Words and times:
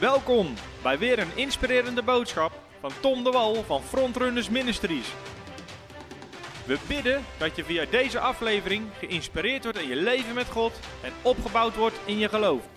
Welkom 0.00 0.54
bij 0.82 0.98
weer 0.98 1.18
een 1.18 1.36
inspirerende 1.36 2.02
boodschap 2.02 2.52
van 2.80 2.90
Tom 3.00 3.24
de 3.24 3.30
Wal 3.30 3.54
van 3.54 3.82
Frontrunners 3.82 4.48
Ministries. 4.48 5.14
We 6.66 6.78
bidden 6.88 7.24
dat 7.38 7.56
je 7.56 7.64
via 7.64 7.84
deze 7.84 8.18
aflevering 8.18 8.84
geïnspireerd 8.98 9.62
wordt 9.62 9.78
in 9.78 9.88
je 9.88 9.96
leven 9.96 10.34
met 10.34 10.46
God 10.46 10.80
en 11.02 11.12
opgebouwd 11.22 11.76
wordt 11.76 12.00
in 12.04 12.18
je 12.18 12.28
geloof. 12.28 12.68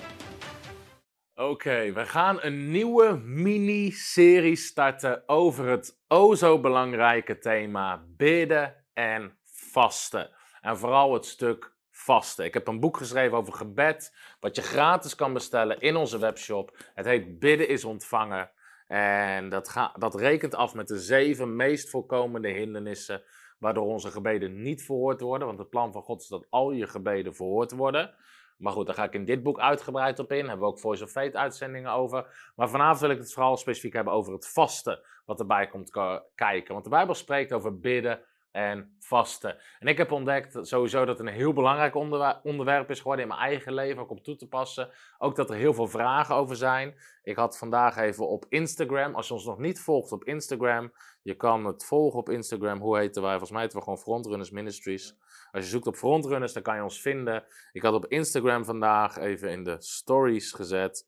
Oké, 1.36 1.92
we 1.94 2.06
gaan 2.06 2.38
een 2.42 2.72
nieuwe 2.72 3.18
mini-serie 3.24 4.56
starten 4.56 5.24
over 5.26 5.66
het 5.66 6.00
o 6.08 6.36
zo 6.36 6.60
belangrijke 6.60 7.38
thema 7.38 8.04
bidden 8.18 8.86
en 8.94 9.38
vasten. 9.72 10.30
En 10.62 10.78
vooral 10.78 11.14
het 11.14 11.26
stuk 11.26 11.74
vasten. 12.04 12.46
Ik 12.46 12.54
heb 12.54 12.68
een 12.68 12.80
boek 12.80 12.98
geschreven 12.98 13.38
over 13.38 13.54
gebed, 13.54 14.16
wat 14.40 14.56
je 14.56 14.62
gratis 14.62 15.16
kan 15.16 15.34
bestellen 15.34 15.80
in 15.80 15.96
onze 15.96 16.20
webshop. 16.20 16.78
Het 16.94 17.06
heet 17.06 17.40
Bidden 17.40 17.68
is 17.68 17.86
ontvangen. 17.86 18.52
En 18.88 19.50
dat, 19.50 19.92
dat 19.98 20.16
rekent 20.16 20.56
af 20.56 20.74
met 20.74 20.88
de 20.88 21.00
zeven 21.00 21.56
meest 21.56 21.90
voorkomende 21.90 22.50
hindernissen 22.50 23.24
waardoor 23.60 23.86
onze 23.86 24.12
gebeden 24.12 24.62
niet 24.62 24.84
verhoord 24.84 25.22
worden. 25.22 25.48
Want 25.48 25.60
het 25.60 25.70
plan 25.70 25.92
van 25.92 26.02
God 26.02 26.22
is 26.22 26.28
dat 26.28 26.48
al 26.50 26.72
je 26.72 26.88
gebeden 26.88 27.36
verhoord 27.36 27.72
worden. 27.72 28.14
Maar 28.58 28.74
goed, 28.74 28.86
daar 28.86 28.96
ga 28.96 29.04
ik 29.04 29.14
in 29.14 29.26
dit 29.26 29.44
boek 29.44 29.60
uitgebreid 29.60 30.20
op 30.20 30.32
in. 30.32 30.38
Daar 30.40 30.48
hebben 30.48 30.68
we 30.68 30.74
ook 30.74 30.80
Voice 30.80 31.04
of 31.04 31.12
Faith 31.12 31.36
uitzendingen 31.36 31.92
over. 31.92 32.52
Maar 32.56 32.70
vanavond 32.70 33.00
wil 33.00 33.10
ik 33.10 33.18
het 33.18 33.34
vooral 33.34 33.58
specifiek 33.58 33.94
hebben 33.94 34.14
over 34.14 34.34
het 34.34 34.48
vasten 34.48 35.00
wat 35.26 35.40
erbij 35.40 35.68
komt 35.68 35.92
kijken. 36.36 36.74
Want 36.74 36.84
de 36.84 36.90
Bijbel 36.90 37.16
spreekt 37.16 37.54
over 37.54 37.80
bidden 37.80 38.20
en 38.52 38.96
vasten. 39.00 39.58
En 39.80 39.88
ik 39.88 39.98
heb 39.98 40.12
ontdekt 40.12 40.68
sowieso 40.68 41.06
dat 41.06 41.18
het 41.18 41.28
een 41.28 41.34
heel 41.34 41.54
belangrijk 41.54 41.96
onderwerp 42.44 42.90
is 42.90 42.98
geworden 42.98 43.26
in 43.26 43.32
mijn 43.32 43.42
eigen 43.42 43.74
leven, 43.74 44.02
ook 44.02 44.10
om 44.10 44.22
toe 44.22 44.36
te 44.36 44.48
passen. 44.48 44.90
Ook 45.18 45.36
dat 45.36 45.50
er 45.50 45.56
heel 45.56 45.74
veel 45.74 45.88
vragen 45.88 46.36
over 46.36 46.56
zijn. 46.56 46.96
Ik 47.24 47.36
had 47.36 47.58
vandaag 47.58 47.98
even 47.98 48.28
op 48.28 48.46
Instagram, 48.50 49.16
als 49.16 49.28
je 49.28 49.34
ons 49.34 49.46
nog 49.46 49.58
niet 49.58 49.82
volgt 49.82 50.12
op 50.12 50.24
Instagram, 50.24 50.92
je 51.22 51.34
kan 51.34 51.66
het 51.66 51.86
volgen 51.86 52.20
op 52.20 52.30
Instagram. 52.30 52.80
Hoe 52.80 52.98
heten 52.98 53.22
wij? 53.22 53.32
Volgens 53.32 53.52
mij 53.52 53.62
heten 53.62 53.78
we 53.78 53.84
gewoon 53.84 54.00
Frontrunners 54.00 54.52
Ministries. 54.52 55.18
Als 55.52 55.64
je 55.64 55.70
zoekt 55.70 55.88
op 55.88 55.96
Frontrunners, 55.96 56.54
dan 56.54 56.64
kan 56.64 56.76
je 56.76 56.84
ons 56.84 57.02
vinden. 57.02 57.44
Ik 57.72 57.82
had 57.82 57.94
op 57.94 58.06
Instagram 58.06 58.66
vandaag 58.66 59.18
even 59.18 59.50
in 59.50 59.64
de 59.64 59.76
stories 59.80 60.52
gezet 60.52 61.08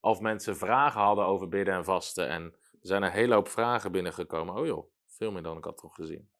of 0.00 0.20
mensen 0.20 0.56
vragen 0.56 1.00
hadden 1.00 1.24
over 1.24 1.48
bidden 1.48 1.74
en 1.74 1.84
vasten. 1.84 2.28
En 2.28 2.42
er 2.72 2.86
zijn 2.86 3.02
een 3.02 3.10
hele 3.10 3.34
hoop 3.34 3.48
vragen 3.48 3.92
binnengekomen. 3.92 4.54
Oh 4.54 4.66
joh, 4.66 4.90
veel 5.06 5.32
meer 5.32 5.42
dan 5.42 5.56
ik 5.56 5.64
had 5.64 5.78
toch 5.78 5.94
gezien. 5.94 6.30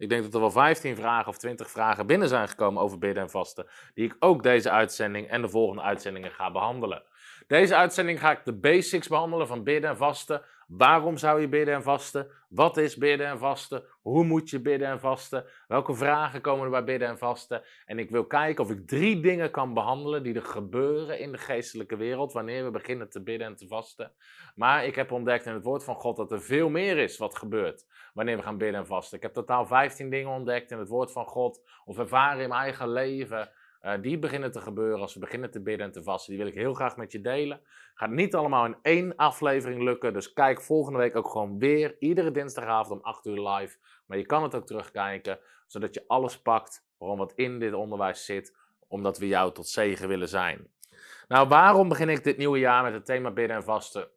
Ik 0.00 0.08
denk 0.08 0.22
dat 0.22 0.34
er 0.34 0.40
wel 0.40 0.50
15 0.50 0.96
vragen 0.96 1.28
of 1.28 1.38
20 1.38 1.70
vragen 1.70 2.06
binnen 2.06 2.28
zijn 2.28 2.48
gekomen 2.48 2.82
over 2.82 2.98
bidden 2.98 3.22
en 3.22 3.30
vasten. 3.30 3.66
Die 3.94 4.04
ik 4.04 4.16
ook 4.18 4.42
deze 4.42 4.70
uitzending 4.70 5.28
en 5.28 5.42
de 5.42 5.48
volgende 5.48 5.82
uitzendingen 5.82 6.30
ga 6.30 6.50
behandelen. 6.50 7.02
Deze 7.50 7.76
uitzending 7.76 8.20
ga 8.20 8.30
ik 8.30 8.44
de 8.44 8.52
basics 8.52 9.08
behandelen 9.08 9.46
van 9.46 9.64
bidden 9.64 9.90
en 9.90 9.96
vasten. 9.96 10.42
Waarom 10.66 11.16
zou 11.16 11.40
je 11.40 11.48
bidden 11.48 11.74
en 11.74 11.82
vasten? 11.82 12.30
Wat 12.48 12.76
is 12.76 12.96
bidden 12.96 13.26
en 13.26 13.38
vasten? 13.38 13.84
Hoe 14.02 14.24
moet 14.24 14.50
je 14.50 14.60
bidden 14.60 14.88
en 14.88 15.00
vasten? 15.00 15.44
Welke 15.68 15.94
vragen 15.94 16.40
komen 16.40 16.64
er 16.64 16.70
bij 16.70 16.84
bidden 16.84 17.08
en 17.08 17.18
vasten? 17.18 17.62
En 17.86 17.98
ik 17.98 18.10
wil 18.10 18.24
kijken 18.24 18.64
of 18.64 18.70
ik 18.70 18.86
drie 18.86 19.20
dingen 19.20 19.50
kan 19.50 19.74
behandelen 19.74 20.22
die 20.22 20.34
er 20.34 20.44
gebeuren 20.44 21.18
in 21.18 21.32
de 21.32 21.38
geestelijke 21.38 21.96
wereld 21.96 22.32
wanneer 22.32 22.64
we 22.64 22.70
beginnen 22.70 23.10
te 23.10 23.22
bidden 23.22 23.46
en 23.46 23.56
te 23.56 23.66
vasten. 23.66 24.12
Maar 24.54 24.84
ik 24.84 24.94
heb 24.94 25.12
ontdekt 25.12 25.46
in 25.46 25.54
het 25.54 25.64
woord 25.64 25.84
van 25.84 25.94
God 25.94 26.16
dat 26.16 26.32
er 26.32 26.42
veel 26.42 26.68
meer 26.68 26.98
is 26.98 27.18
wat 27.18 27.36
gebeurt 27.36 27.86
wanneer 28.14 28.36
we 28.36 28.42
gaan 28.42 28.58
bidden 28.58 28.80
en 28.80 28.86
vasten. 28.86 29.16
Ik 29.16 29.22
heb 29.22 29.32
totaal 29.32 29.66
15 29.66 30.10
dingen 30.10 30.30
ontdekt 30.30 30.70
in 30.70 30.78
het 30.78 30.88
woord 30.88 31.12
van 31.12 31.26
God 31.26 31.62
of 31.84 31.98
ervaren 31.98 32.42
in 32.42 32.48
mijn 32.48 32.62
eigen 32.62 32.88
leven 32.88 33.50
uh, 33.82 33.92
die 34.00 34.18
beginnen 34.18 34.52
te 34.52 34.60
gebeuren 34.60 35.00
als 35.00 35.14
we 35.14 35.20
beginnen 35.20 35.50
te 35.50 35.60
bidden 35.60 35.86
en 35.86 35.92
te 35.92 36.02
vasten. 36.02 36.32
Die 36.32 36.42
wil 36.42 36.52
ik 36.52 36.58
heel 36.58 36.74
graag 36.74 36.96
met 36.96 37.12
je 37.12 37.20
delen. 37.20 37.60
Gaat 37.94 38.10
niet 38.10 38.34
allemaal 38.34 38.64
in 38.64 38.76
één 38.82 39.16
aflevering 39.16 39.82
lukken. 39.82 40.12
Dus 40.12 40.32
kijk 40.32 40.62
volgende 40.62 40.98
week 40.98 41.16
ook 41.16 41.28
gewoon 41.28 41.58
weer. 41.58 41.96
Iedere 41.98 42.30
dinsdagavond 42.30 43.00
om 43.00 43.06
8 43.06 43.26
uur 43.26 43.48
live. 43.48 43.78
Maar 44.06 44.18
je 44.18 44.26
kan 44.26 44.42
het 44.42 44.54
ook 44.54 44.66
terugkijken. 44.66 45.38
Zodat 45.66 45.94
je 45.94 46.04
alles 46.06 46.42
pakt 46.42 46.86
waarom 46.98 47.18
wat 47.18 47.32
in 47.34 47.58
dit 47.58 47.72
onderwijs 47.72 48.24
zit. 48.24 48.56
Omdat 48.88 49.18
we 49.18 49.26
jou 49.26 49.52
tot 49.52 49.68
zegen 49.68 50.08
willen 50.08 50.28
zijn. 50.28 50.66
Nou, 51.28 51.48
waarom 51.48 51.88
begin 51.88 52.08
ik 52.08 52.24
dit 52.24 52.36
nieuwe 52.36 52.58
jaar 52.58 52.82
met 52.82 52.92
het 52.92 53.04
thema 53.04 53.30
bidden 53.30 53.56
en 53.56 53.64
vasten? 53.64 54.08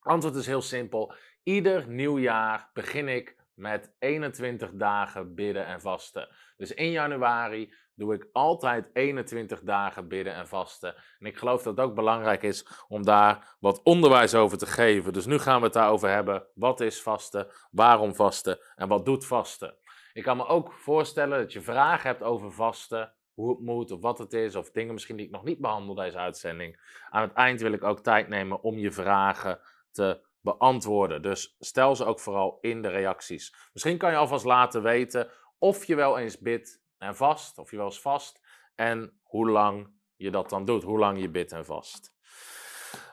Antwoord 0.00 0.34
is 0.34 0.46
heel 0.46 0.62
simpel. 0.62 1.14
Ieder 1.42 1.88
nieuw 1.88 2.18
jaar 2.18 2.70
begin 2.72 3.08
ik 3.08 3.36
met 3.54 3.94
21 3.98 4.70
dagen 4.72 5.34
bidden 5.34 5.66
en 5.66 5.80
vasten. 5.80 6.28
Dus 6.56 6.74
in 6.74 6.90
januari 6.90 7.72
doe 8.00 8.14
ik 8.14 8.28
altijd 8.32 8.90
21 8.92 9.60
dagen 9.60 10.08
bidden 10.08 10.34
en 10.34 10.48
vasten. 10.48 10.94
En 11.18 11.26
ik 11.26 11.36
geloof 11.36 11.62
dat 11.62 11.76
het 11.76 11.86
ook 11.86 11.94
belangrijk 11.94 12.42
is 12.42 12.66
om 12.88 13.04
daar 13.04 13.56
wat 13.60 13.82
onderwijs 13.82 14.34
over 14.34 14.58
te 14.58 14.66
geven. 14.66 15.12
Dus 15.12 15.26
nu 15.26 15.38
gaan 15.38 15.58
we 15.58 15.64
het 15.64 15.72
daarover 15.72 16.08
hebben. 16.08 16.46
Wat 16.54 16.80
is 16.80 17.02
vasten? 17.02 17.46
Waarom 17.70 18.14
vasten? 18.14 18.58
En 18.76 18.88
wat 18.88 19.04
doet 19.04 19.26
vasten? 19.26 19.74
Ik 20.12 20.22
kan 20.22 20.36
me 20.36 20.46
ook 20.46 20.72
voorstellen 20.72 21.38
dat 21.38 21.52
je 21.52 21.60
vragen 21.60 22.08
hebt 22.08 22.22
over 22.22 22.52
vasten. 22.52 23.12
Hoe 23.34 23.50
het 23.50 23.60
moet 23.60 23.90
of 23.90 24.00
wat 24.00 24.18
het 24.18 24.32
is, 24.32 24.56
of 24.56 24.70
dingen 24.70 24.92
misschien 24.94 25.16
die 25.16 25.26
ik 25.26 25.32
nog 25.32 25.44
niet 25.44 25.60
behandel 25.60 25.94
deze 25.94 26.18
uitzending. 26.18 26.80
Aan 27.10 27.22
het 27.22 27.32
eind 27.32 27.60
wil 27.60 27.72
ik 27.72 27.84
ook 27.84 28.00
tijd 28.00 28.28
nemen 28.28 28.62
om 28.62 28.78
je 28.78 28.90
vragen 28.90 29.60
te 29.90 30.20
beantwoorden. 30.40 31.22
Dus 31.22 31.56
stel 31.58 31.96
ze 31.96 32.04
ook 32.04 32.20
vooral 32.20 32.58
in 32.60 32.82
de 32.82 32.88
reacties. 32.88 33.54
Misschien 33.72 33.98
kan 33.98 34.10
je 34.10 34.16
alvast 34.16 34.44
laten 34.44 34.82
weten 34.82 35.30
of 35.58 35.84
je 35.84 35.94
wel 35.94 36.18
eens 36.18 36.38
bidt 36.38 36.80
en 37.00 37.16
vast, 37.16 37.58
of 37.58 37.70
je 37.70 37.76
wel 37.76 37.86
eens 37.86 38.00
vast, 38.00 38.40
en 38.74 39.20
hoe 39.22 39.50
lang 39.50 39.92
je 40.16 40.30
dat 40.30 40.50
dan 40.50 40.64
doet, 40.64 40.82
hoe 40.82 40.98
lang 40.98 41.20
je 41.20 41.30
bidt 41.30 41.52
en 41.52 41.64
vast. 41.64 42.14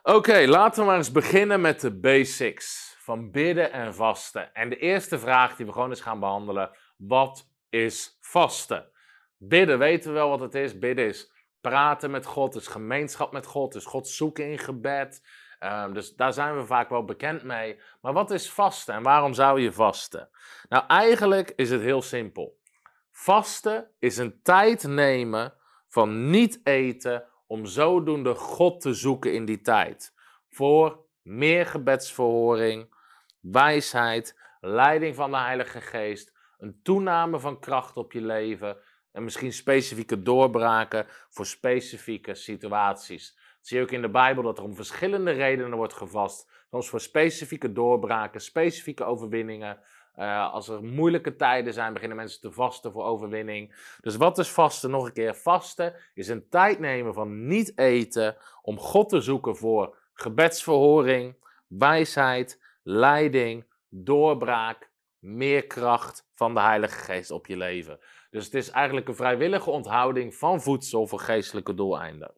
Oké, 0.03 0.45
laten 0.47 0.79
we 0.79 0.87
maar 0.87 0.97
eens 0.97 1.11
beginnen 1.11 1.61
met 1.61 1.81
de 1.81 1.99
basics 1.99 2.95
van 2.99 3.31
bidden 3.31 3.71
en 3.71 3.95
vasten. 3.95 4.53
En 4.53 4.69
de 4.69 4.77
eerste 4.77 5.19
vraag 5.19 5.55
die 5.55 5.65
we 5.65 5.71
gewoon 5.71 5.89
eens 5.89 6.01
gaan 6.01 6.19
behandelen, 6.19 6.71
wat 6.97 7.49
is 7.69 8.17
vasten? 8.21 8.91
Bidden, 9.37 9.79
weten 9.79 10.09
we 10.09 10.15
wel 10.15 10.29
wat 10.29 10.39
het 10.39 10.55
is? 10.55 10.79
Bidden 10.79 11.05
is 11.05 11.31
praten 11.61 12.11
met 12.11 12.25
God, 12.25 12.55
is 12.55 12.67
gemeenschap 12.67 13.31
met 13.31 13.45
God, 13.45 13.75
is 13.75 13.85
God 13.85 14.07
zoeken 14.07 14.51
in 14.51 14.59
gebed. 14.59 15.21
Um, 15.59 15.93
dus 15.93 16.15
daar 16.15 16.33
zijn 16.33 16.57
we 16.57 16.65
vaak 16.65 16.89
wel 16.89 17.05
bekend 17.05 17.43
mee. 17.43 17.79
Maar 18.01 18.13
wat 18.13 18.31
is 18.31 18.51
vasten 18.51 18.93
en 18.93 19.03
waarom 19.03 19.33
zou 19.33 19.61
je 19.61 19.71
vasten? 19.71 20.29
Nou, 20.69 20.83
eigenlijk 20.87 21.53
is 21.55 21.69
het 21.69 21.81
heel 21.81 22.01
simpel. 22.01 22.57
Vasten 23.19 23.91
is 23.99 24.17
een 24.17 24.41
tijd 24.41 24.83
nemen 24.87 25.53
van 25.87 26.29
niet 26.29 26.59
eten 26.63 27.25
om 27.47 27.65
zodoende 27.65 28.35
God 28.35 28.81
te 28.81 28.93
zoeken 28.93 29.33
in 29.33 29.45
die 29.45 29.61
tijd. 29.61 30.13
Voor 30.49 31.05
meer 31.21 31.65
gebedsverhoring, 31.65 32.95
wijsheid, 33.39 34.39
leiding 34.59 35.15
van 35.15 35.31
de 35.31 35.37
Heilige 35.37 35.81
Geest, 35.81 36.33
een 36.57 36.79
toename 36.83 37.39
van 37.39 37.59
kracht 37.59 37.97
op 37.97 38.11
je 38.11 38.21
leven 38.21 38.77
en 39.11 39.23
misschien 39.23 39.53
specifieke 39.53 40.21
doorbraken 40.21 41.05
voor 41.29 41.45
specifieke 41.45 42.35
situaties 42.35 43.37
zie 43.67 43.77
je 43.77 43.83
ook 43.83 43.91
in 43.91 44.01
de 44.01 44.09
Bijbel 44.09 44.43
dat 44.43 44.57
er 44.57 44.63
om 44.63 44.75
verschillende 44.75 45.31
redenen 45.31 45.77
wordt 45.77 45.93
gevast. 45.93 46.51
Soms 46.69 46.89
voor 46.89 46.99
specifieke 46.99 47.71
doorbraken, 47.71 48.41
specifieke 48.41 49.03
overwinningen. 49.03 49.79
Uh, 50.17 50.53
als 50.53 50.67
er 50.67 50.83
moeilijke 50.83 51.35
tijden 51.35 51.73
zijn, 51.73 51.93
beginnen 51.93 52.17
mensen 52.17 52.41
te 52.41 52.51
vasten 52.51 52.91
voor 52.91 53.03
overwinning. 53.03 53.75
Dus 54.01 54.15
wat 54.15 54.37
is 54.37 54.49
vasten? 54.49 54.89
Nog 54.89 55.05
een 55.05 55.13
keer, 55.13 55.35
vasten 55.35 55.93
is 56.13 56.27
een 56.27 56.49
tijd 56.49 56.79
nemen 56.79 57.13
van 57.13 57.47
niet 57.47 57.77
eten 57.77 58.37
om 58.61 58.79
God 58.79 59.09
te 59.09 59.21
zoeken 59.21 59.55
voor 59.55 59.97
gebedsverhoring, 60.13 61.35
wijsheid, 61.67 62.61
leiding, 62.83 63.65
doorbraak, 63.89 64.89
meer 65.19 65.67
kracht 65.67 66.27
van 66.33 66.53
de 66.53 66.61
Heilige 66.61 66.99
Geest 66.99 67.31
op 67.31 67.47
je 67.47 67.57
leven. 67.57 67.99
Dus 68.29 68.45
het 68.45 68.53
is 68.53 68.69
eigenlijk 68.69 69.07
een 69.07 69.15
vrijwillige 69.15 69.69
onthouding 69.69 70.35
van 70.35 70.61
voedsel 70.61 71.07
voor 71.07 71.19
geestelijke 71.19 71.73
doeleinden. 71.73 72.33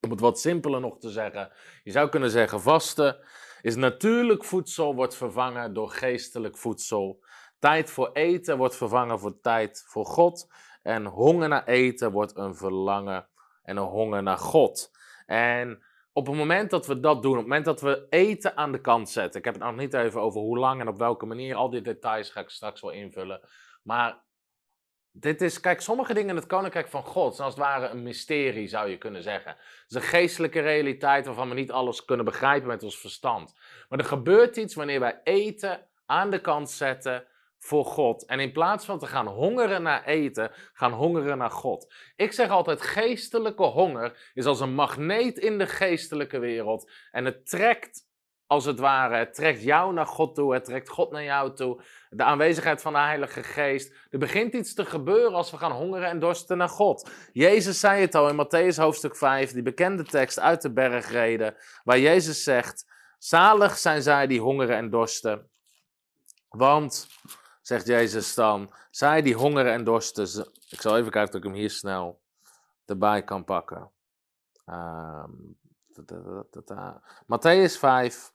Om 0.00 0.10
het 0.10 0.20
wat 0.20 0.40
simpeler 0.40 0.80
nog 0.80 0.98
te 0.98 1.10
zeggen, 1.10 1.52
je 1.82 1.90
zou 1.90 2.08
kunnen 2.08 2.30
zeggen: 2.30 2.60
vasten 2.60 3.16
is 3.62 3.76
natuurlijk 3.76 4.44
voedsel 4.44 4.94
wordt 4.94 5.16
vervangen 5.16 5.72
door 5.74 5.90
geestelijk 5.90 6.56
voedsel. 6.56 7.24
Tijd 7.58 7.90
voor 7.90 8.10
eten 8.12 8.58
wordt 8.58 8.76
vervangen 8.76 9.18
voor 9.18 9.40
tijd 9.40 9.84
voor 9.86 10.06
God. 10.06 10.52
En 10.82 11.04
honger 11.04 11.48
naar 11.48 11.66
eten 11.66 12.12
wordt 12.12 12.36
een 12.36 12.54
verlangen 12.54 13.28
en 13.62 13.76
een 13.76 13.82
honger 13.82 14.22
naar 14.22 14.38
God. 14.38 14.90
En 15.26 15.82
op 16.12 16.26
het 16.26 16.36
moment 16.36 16.70
dat 16.70 16.86
we 16.86 17.00
dat 17.00 17.22
doen, 17.22 17.32
op 17.32 17.38
het 17.38 17.46
moment 17.46 17.64
dat 17.64 17.80
we 17.80 18.06
eten 18.10 18.56
aan 18.56 18.72
de 18.72 18.80
kant 18.80 19.08
zetten, 19.08 19.38
ik 19.38 19.44
heb 19.44 19.54
het 19.54 19.62
nog 19.62 19.76
niet 19.76 19.94
even 19.94 20.20
over 20.20 20.40
hoe 20.40 20.58
lang 20.58 20.80
en 20.80 20.88
op 20.88 20.98
welke 20.98 21.26
manier, 21.26 21.54
al 21.54 21.70
die 21.70 21.80
details 21.80 22.30
ga 22.30 22.40
ik 22.40 22.48
straks 22.48 22.80
wel 22.80 22.90
invullen. 22.90 23.40
Maar 23.82 24.22
dit 25.12 25.42
is, 25.42 25.60
kijk, 25.60 25.80
sommige 25.80 26.14
dingen 26.14 26.30
in 26.30 26.36
het 26.36 26.46
koninkrijk 26.46 26.88
van 26.88 27.02
God 27.02 27.34
zijn 27.34 27.46
als 27.46 27.56
het 27.56 27.64
ware 27.64 27.88
een 27.88 28.02
mysterie, 28.02 28.68
zou 28.68 28.88
je 28.88 28.98
kunnen 28.98 29.22
zeggen. 29.22 29.50
Het 29.50 29.84
is 29.88 29.94
een 29.96 30.02
geestelijke 30.02 30.60
realiteit 30.60 31.26
waarvan 31.26 31.48
we 31.48 31.54
niet 31.54 31.72
alles 31.72 32.04
kunnen 32.04 32.24
begrijpen 32.24 32.68
met 32.68 32.82
ons 32.82 32.98
verstand. 32.98 33.54
Maar 33.88 33.98
er 33.98 34.04
gebeurt 34.04 34.56
iets 34.56 34.74
wanneer 34.74 35.00
wij 35.00 35.20
eten 35.24 35.86
aan 36.06 36.30
de 36.30 36.40
kant 36.40 36.70
zetten 36.70 37.24
voor 37.58 37.84
God. 37.84 38.24
En 38.24 38.40
in 38.40 38.52
plaats 38.52 38.84
van 38.84 38.98
te 38.98 39.06
gaan 39.06 39.26
hongeren 39.26 39.82
naar 39.82 40.04
eten, 40.04 40.50
gaan 40.72 40.92
hongeren 40.92 41.38
naar 41.38 41.50
God. 41.50 41.94
Ik 42.16 42.32
zeg 42.32 42.48
altijd, 42.48 42.82
geestelijke 42.82 43.62
honger 43.62 44.30
is 44.34 44.46
als 44.46 44.60
een 44.60 44.74
magneet 44.74 45.38
in 45.38 45.58
de 45.58 45.66
geestelijke 45.66 46.38
wereld. 46.38 46.90
En 47.10 47.24
het 47.24 47.48
trekt, 47.48 48.08
als 48.50 48.64
het 48.64 48.78
ware, 48.78 49.16
het 49.16 49.34
trekt 49.34 49.62
jou 49.62 49.92
naar 49.92 50.06
God 50.06 50.34
toe, 50.34 50.54
het 50.54 50.64
trekt 50.64 50.88
God 50.88 51.10
naar 51.10 51.22
jou 51.22 51.54
toe. 51.54 51.82
De 52.08 52.22
aanwezigheid 52.22 52.82
van 52.82 52.92
de 52.92 52.98
Heilige 52.98 53.42
Geest. 53.42 53.94
Er 54.10 54.18
begint 54.18 54.54
iets 54.54 54.74
te 54.74 54.84
gebeuren 54.84 55.34
als 55.34 55.50
we 55.50 55.56
gaan 55.56 55.72
hongeren 55.72 56.08
en 56.08 56.18
dorsten 56.18 56.56
naar 56.56 56.68
God. 56.68 57.10
Jezus 57.32 57.80
zei 57.80 58.00
het 58.00 58.14
al 58.14 58.28
in 58.28 58.46
Matthäus 58.46 58.76
hoofdstuk 58.76 59.16
5, 59.16 59.52
die 59.52 59.62
bekende 59.62 60.04
tekst 60.04 60.38
uit 60.38 60.62
de 60.62 60.72
bergreden, 60.72 61.56
waar 61.84 61.98
Jezus 61.98 62.42
zegt, 62.42 62.86
zalig 63.18 63.78
zijn 63.78 64.02
zij 64.02 64.26
die 64.26 64.40
hongeren 64.40 64.76
en 64.76 64.90
dorsten. 64.90 65.50
Want 66.48 67.08
zegt 67.62 67.86
Jezus 67.86 68.34
dan. 68.34 68.72
Zij 68.90 69.22
die 69.22 69.34
hongeren 69.34 69.72
en 69.72 69.84
dorsten. 69.84 70.52
Ik 70.68 70.80
zal 70.80 70.96
even 70.96 71.10
kijken 71.10 71.32
of 71.32 71.38
ik 71.38 71.44
hem 71.44 71.54
hier 71.54 71.70
snel 71.70 72.20
erbij 72.86 73.22
kan 73.22 73.44
pakken. 73.44 73.90
Um, 74.66 75.58
Matthäus 77.26 77.78
5, 77.78 78.32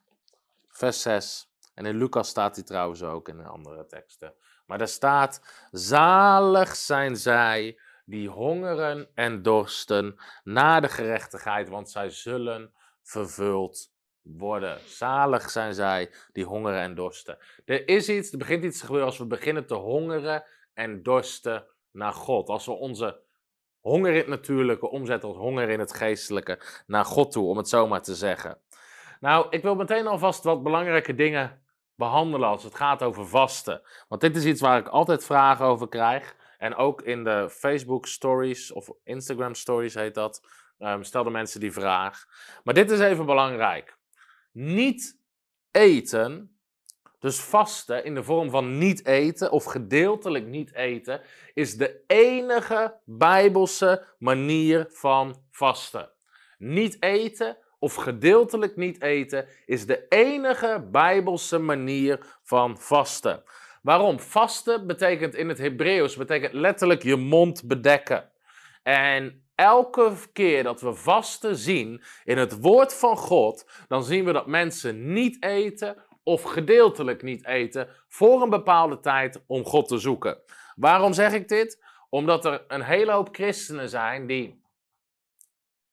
vers 0.77 1.01
6. 1.01 1.49
En 1.73 1.85
in 1.85 1.97
Lucas 1.97 2.27
staat 2.27 2.55
hij 2.55 2.65
trouwens 2.65 3.03
ook 3.03 3.29
in 3.29 3.45
andere 3.45 3.85
teksten. 3.85 4.33
Maar 4.65 4.77
daar 4.77 4.87
staat: 4.87 5.41
Zalig 5.71 6.75
zijn 6.75 7.15
zij 7.15 7.79
die 8.05 8.29
hongeren 8.29 9.09
en 9.13 9.41
dorsten 9.41 10.19
naar 10.43 10.81
de 10.81 10.89
gerechtigheid, 10.89 11.69
want 11.69 11.89
zij 11.89 12.09
zullen 12.09 12.73
vervuld 13.01 13.93
worden. 14.21 14.79
Zalig 14.85 15.49
zijn 15.49 15.73
zij 15.73 16.11
die 16.31 16.45
hongeren 16.45 16.79
en 16.79 16.95
dorsten. 16.95 17.37
Er 17.65 17.87
is 17.87 18.09
iets, 18.09 18.31
er 18.31 18.37
begint 18.37 18.63
iets 18.63 18.79
te 18.79 18.85
gebeuren 18.85 19.09
als 19.09 19.17
we 19.17 19.25
beginnen 19.25 19.65
te 19.65 19.75
hongeren 19.75 20.43
en 20.73 21.03
dorsten 21.03 21.67
naar 21.91 22.13
God. 22.13 22.49
Als 22.49 22.65
we 22.65 22.71
onze 22.71 23.23
honger 23.79 24.11
in 24.11 24.17
het 24.17 24.27
natuurlijke 24.27 24.89
omzetten 24.89 25.29
als 25.29 25.37
honger 25.37 25.69
in 25.69 25.79
het 25.79 25.93
geestelijke 25.93 26.59
naar 26.87 27.05
God 27.05 27.31
toe, 27.31 27.47
om 27.47 27.57
het 27.57 27.69
zo 27.69 27.87
maar 27.87 28.01
te 28.01 28.15
zeggen. 28.15 28.59
Nou, 29.19 29.47
ik 29.49 29.61
wil 29.61 29.75
meteen 29.75 30.07
alvast 30.07 30.43
wat 30.43 30.63
belangrijke 30.63 31.15
dingen 31.15 31.63
behandelen 31.95 32.49
als 32.49 32.63
het 32.63 32.75
gaat 32.75 33.03
over 33.03 33.27
vasten. 33.27 33.81
Want 34.07 34.21
dit 34.21 34.35
is 34.35 34.45
iets 34.45 34.61
waar 34.61 34.79
ik 34.79 34.87
altijd 34.87 35.25
vragen 35.25 35.65
over 35.65 35.87
krijg. 35.87 36.35
En 36.57 36.75
ook 36.75 37.01
in 37.01 37.23
de 37.23 37.49
Facebook 37.49 38.05
stories 38.07 38.71
of 38.71 38.89
Instagram 39.03 39.53
stories 39.53 39.93
heet 39.93 40.13
dat, 40.13 40.47
um, 40.79 41.03
stelden 41.03 41.31
mensen 41.31 41.59
die 41.59 41.71
vraag. 41.71 42.25
Maar 42.63 42.73
dit 42.73 42.91
is 42.91 42.99
even 42.99 43.25
belangrijk 43.25 43.97
niet 44.55 45.19
eten, 45.71 46.57
dus 47.19 47.39
vasten 47.39 48.03
in 48.03 48.15
de 48.15 48.23
vorm 48.23 48.49
van 48.49 48.77
niet 48.77 49.05
eten 49.05 49.51
of 49.51 49.63
gedeeltelijk 49.63 50.45
niet 50.45 50.73
eten, 50.73 51.21
is 51.53 51.77
de 51.77 52.03
enige 52.07 52.99
bijbelse 53.05 54.05
manier 54.19 54.85
van 54.89 55.43
vasten. 55.51 56.11
Niet 56.57 57.03
eten 57.03 57.57
of 57.79 57.95
gedeeltelijk 57.95 58.75
niet 58.75 59.01
eten 59.01 59.47
is 59.65 59.85
de 59.85 60.05
enige 60.09 60.87
bijbelse 60.91 61.59
manier 61.59 62.19
van 62.43 62.77
vasten. 62.77 63.43
Waarom? 63.81 64.19
Vasten 64.19 64.87
betekent 64.87 65.35
in 65.35 65.49
het 65.49 65.57
Hebreeuws 65.57 66.15
betekent 66.15 66.53
letterlijk 66.53 67.03
je 67.03 67.15
mond 67.15 67.67
bedekken. 67.67 68.31
En 68.83 69.43
elke 69.55 70.13
keer 70.33 70.63
dat 70.63 70.81
we 70.81 70.93
vasten 70.93 71.55
zien 71.55 72.03
in 72.23 72.37
het 72.37 72.59
woord 72.59 72.93
van 72.93 73.17
God, 73.17 73.69
dan 73.87 74.03
zien 74.03 74.25
we 74.25 74.31
dat 74.31 74.47
mensen 74.47 75.13
niet 75.13 75.43
eten 75.43 76.03
of 76.23 76.41
gedeeltelijk 76.43 77.21
niet 77.21 77.45
eten 77.45 77.89
voor 78.07 78.41
een 78.41 78.49
bepaalde 78.49 78.99
tijd 78.99 79.43
om 79.47 79.65
God 79.65 79.87
te 79.87 79.97
zoeken. 79.97 80.41
Waarom 80.75 81.13
zeg 81.13 81.33
ik 81.33 81.47
dit? 81.47 81.83
Omdat 82.09 82.45
er 82.45 82.63
een 82.67 82.83
hele 82.83 83.11
hoop 83.11 83.29
christenen 83.31 83.89
zijn 83.89 84.27
die 84.27 84.63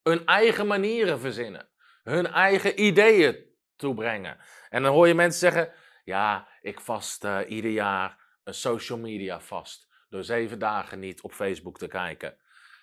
hun 0.03 0.25
eigen 0.25 0.67
manieren 0.67 1.21
verzinnen, 1.21 1.69
hun 2.03 2.27
eigen 2.27 2.83
ideeën 2.83 3.37
toebrengen. 3.77 4.39
En 4.69 4.83
dan 4.83 4.93
hoor 4.93 5.09
je 5.09 5.15
mensen 5.15 5.41
zeggen: 5.41 5.73
Ja, 6.05 6.49
ik 6.61 6.81
vast 6.81 7.25
uh, 7.25 7.39
ieder 7.47 7.71
jaar 7.71 8.19
een 8.45 8.55
social 8.55 8.99
media 8.99 9.41
vast. 9.41 9.89
Door 10.09 10.25
zeven 10.25 10.59
dagen 10.59 10.99
niet 10.99 11.21
op 11.21 11.33
Facebook 11.33 11.79
te 11.79 11.89
kijken. 11.89 12.37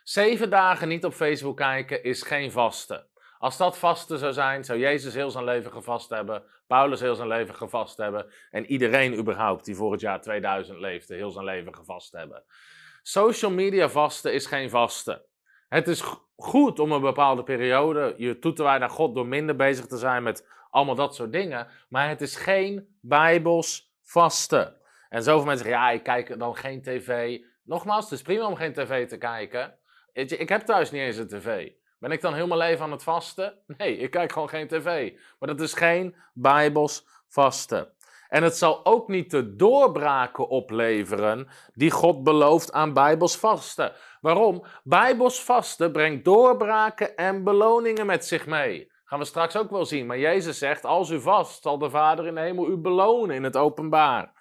Zeven 0.04 0.50
dagen 0.50 0.88
niet 0.88 1.06
op 1.06 1.14
Facebook 1.14 1.58
kijken 1.58 2.04
is 2.04 2.22
geen 2.22 2.52
vasten. 2.52 3.08
Als 3.38 3.58
dat 3.58 3.78
vasten 3.78 4.18
zou 4.18 4.34
zijn, 4.34 4.64
zou 4.64 4.80
Jezus 4.80 5.14
heel 5.14 5.32
zijn 5.32 5.44
leven 5.44 5.72
gevast 5.72 6.10
hebben, 6.10 6.44
Paulus 6.68 7.00
heel 7.00 7.16
zijn 7.16 7.28
leven 7.28 7.56
gevast 7.56 7.98
hebben 7.98 8.32
en 8.50 8.66
iedereen 8.66 9.18
überhaupt 9.18 9.66
die 9.66 9.76
voor 9.76 9.92
het 9.92 10.02
jaar 10.02 10.22
2000 10.22 10.80
leefde, 10.80 11.16
heel 11.16 11.32
zijn 11.32 11.46
leven 11.46 11.76
gevast 11.76 12.12
hebben. 12.12 12.44
Social 13.02 13.52
media 13.52 13.90
vasten 13.90 14.34
is 14.34 14.46
geen 14.46 14.70
vasten. 14.70 15.26
Het 15.68 15.88
is 15.88 16.04
goed 16.40 16.80
om 16.80 16.92
een 16.92 17.02
bepaalde 17.02 17.44
periode 17.44 18.14
je 18.18 18.40
toe 18.40 18.54
te 18.54 18.64
wijden 18.64 18.88
aan 18.88 18.94
God 18.94 19.16
door 19.16 19.28
minder 19.28 19.56
bezig 19.56 19.86
te 19.86 19.98
zijn 19.98 20.24
met 20.24 20.48
allemaal 20.70 20.96
dat 20.96 21.16
soort 21.16 21.32
dingen, 21.32 21.68
maar 21.90 22.10
het 22.10 22.22
is 22.22 22.36
geen 22.36 22.98
bijbels 23.02 23.94
vasten. 24.02 24.76
En 25.10 25.24
zoveel 25.24 25.46
mensen 25.46 25.66
zeggen, 25.66 25.84
ja, 25.84 25.92
ik 25.92 26.04
kijk 26.04 26.40
dan 26.40 26.56
geen 26.56 26.82
tv. 26.82 27.40
Nogmaals, 27.64 28.04
het 28.04 28.14
is 28.14 28.22
prima 28.22 28.46
om 28.46 28.56
geen 28.56 28.74
tv 28.74 29.08
te 29.08 29.18
kijken, 29.18 29.78
ik 30.14 30.50
heb 30.50 30.62
thuis 30.62 30.92
niet 30.92 31.02
eens 31.02 31.18
een 31.18 31.28
tv. 31.28 31.72
Ben 32.00 32.12
ik 32.12 32.22
dan 32.22 32.34
heel 32.34 32.48
mijn 32.48 32.60
leven 32.60 32.84
aan 32.84 32.92
het 32.92 33.04
vasten? 33.04 33.54
Nee, 33.78 33.98
ik 33.98 34.12
kijk 34.12 34.32
gewoon 34.32 34.50
geen 34.50 34.68
tv. 34.68 35.14
Maar 35.40 35.50
dat 35.50 35.62
is 35.62 35.74
geen 35.74 36.16
bijbels 36.34 37.08
vasten. 37.28 37.94
En 38.30 38.44
het 38.44 38.58
zal 38.58 38.86
ook 38.86 39.08
niet 39.08 39.32
de 39.32 39.56
doorbraken 39.56 40.48
opleveren 40.48 41.48
die 41.74 41.92
God 41.92 42.24
belooft 42.24 42.72
aan 42.72 42.94
bijbels 42.94 43.38
vasten. 43.38 43.92
Waarom? 44.22 44.64
Bijbels 44.84 45.44
vasten 45.44 45.92
brengt 45.92 46.26
doorbraken 46.26 47.16
en 47.16 47.44
beloningen 47.44 48.06
met 48.06 48.26
zich 48.26 48.46
mee. 48.46 48.92
Gaan 49.04 49.20
we 49.20 49.26
straks 49.26 49.58
ook 49.58 49.70
wel 49.70 49.86
zien. 49.86 50.06
Maar 50.06 50.20
Jezus 50.20 50.58
zegt, 50.58 50.86
als 50.86 51.10
u 51.10 51.22
vast, 51.22 51.62
zal 51.62 51.78
de 51.78 51.90
Vader 51.90 52.28
in 52.28 52.36
de 52.36 52.42
hemel 52.42 52.70
u 52.70 52.78
belonen 52.78 53.36
in 53.36 53.44
het 53.44 53.58
openbaar. 53.58 54.34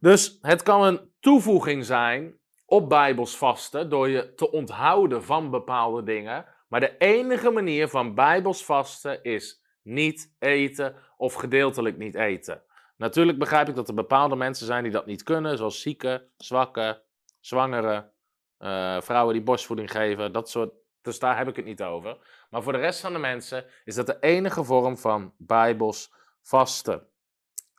Dus 0.00 0.38
het 0.40 0.62
kan 0.62 0.84
een 0.84 1.10
toevoeging 1.20 1.84
zijn 1.84 2.38
op 2.64 2.88
Bijbels 2.88 3.36
vasten 3.36 3.90
door 3.90 4.08
je 4.08 4.34
te 4.34 4.50
onthouden 4.50 5.24
van 5.24 5.50
bepaalde 5.50 6.02
dingen. 6.02 6.46
Maar 6.68 6.80
de 6.80 6.96
enige 6.98 7.50
manier 7.50 7.88
van 7.88 8.14
Bijbels 8.14 8.64
vasten 8.64 9.22
is 9.22 9.62
niet 9.82 10.34
eten 10.38 10.96
of 11.16 11.34
gedeeltelijk 11.34 11.96
niet 11.96 12.14
eten. 12.14 12.62
Natuurlijk 12.96 13.38
begrijp 13.38 13.68
ik 13.68 13.74
dat 13.74 13.88
er 13.88 13.94
bepaalde 13.94 14.36
mensen 14.36 14.66
zijn 14.66 14.82
die 14.82 14.92
dat 14.92 15.06
niet 15.06 15.22
kunnen, 15.22 15.56
zoals 15.56 15.80
zieken, 15.80 16.28
zwakken, 16.36 17.02
zwangeren, 17.40 18.12
uh, 18.58 19.00
vrouwen 19.00 19.34
die 19.34 19.42
borstvoeding 19.42 19.90
geven, 19.90 20.32
dat 20.32 20.50
soort. 20.50 20.72
Dus 21.02 21.18
daar 21.18 21.36
heb 21.36 21.48
ik 21.48 21.56
het 21.56 21.64
niet 21.64 21.82
over. 21.82 22.18
Maar 22.50 22.62
voor 22.62 22.72
de 22.72 22.78
rest 22.78 23.00
van 23.00 23.12
de 23.12 23.18
mensen 23.18 23.64
is 23.84 23.94
dat 23.94 24.06
de 24.06 24.18
enige 24.20 24.64
vorm 24.64 24.98
van 24.98 25.34
Bijbels 25.38 26.12
vasten. 26.42 27.08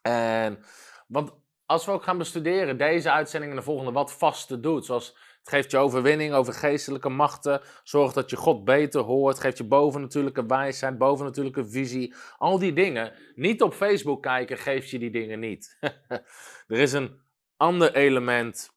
En, 0.01 0.63
want 1.07 1.33
als 1.65 1.85
we 1.85 1.91
ook 1.91 2.03
gaan 2.03 2.17
bestuderen, 2.17 2.77
deze 2.77 3.11
uitzending 3.11 3.51
en 3.51 3.57
de 3.57 3.63
volgende, 3.63 3.91
wat 3.91 4.13
vasten 4.13 4.61
doet. 4.61 4.85
Zoals 4.85 5.17
het 5.47 5.55
geeft 5.55 5.71
je 5.71 5.77
overwinning 5.77 6.33
over 6.33 6.53
geestelijke 6.53 7.09
machten, 7.09 7.61
zorgt 7.83 8.15
dat 8.15 8.29
je 8.29 8.35
God 8.35 8.65
beter 8.65 9.01
hoort, 9.01 9.39
geeft 9.39 9.57
je 9.57 9.63
bovennatuurlijke 9.63 10.45
wijsheid, 10.45 10.97
bovennatuurlijke 10.97 11.67
visie. 11.67 12.13
Al 12.37 12.59
die 12.59 12.73
dingen. 12.73 13.13
Niet 13.35 13.61
op 13.61 13.73
Facebook 13.73 14.21
kijken 14.21 14.57
geeft 14.57 14.89
je 14.89 14.99
die 14.99 15.09
dingen 15.09 15.39
niet. 15.39 15.77
er 16.67 16.79
is 16.79 16.93
een 16.93 17.19
ander 17.57 17.95
element 17.95 18.71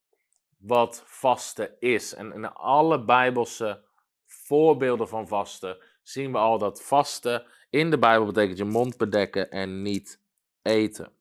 wat 0.58 1.02
vasten 1.06 1.76
is. 1.78 2.14
En 2.14 2.32
in 2.32 2.52
alle 2.52 3.04
bijbelse 3.04 3.84
voorbeelden 4.26 5.08
van 5.08 5.28
vasten 5.28 5.82
zien 6.02 6.32
we 6.32 6.38
al 6.38 6.58
dat 6.58 6.82
vasten 6.82 7.46
in 7.70 7.90
de 7.90 7.98
Bijbel 7.98 8.26
betekent 8.26 8.58
je 8.58 8.64
mond 8.64 8.96
bedekken 8.96 9.50
en 9.50 9.82
niet 9.82 10.20
eten. 10.62 11.12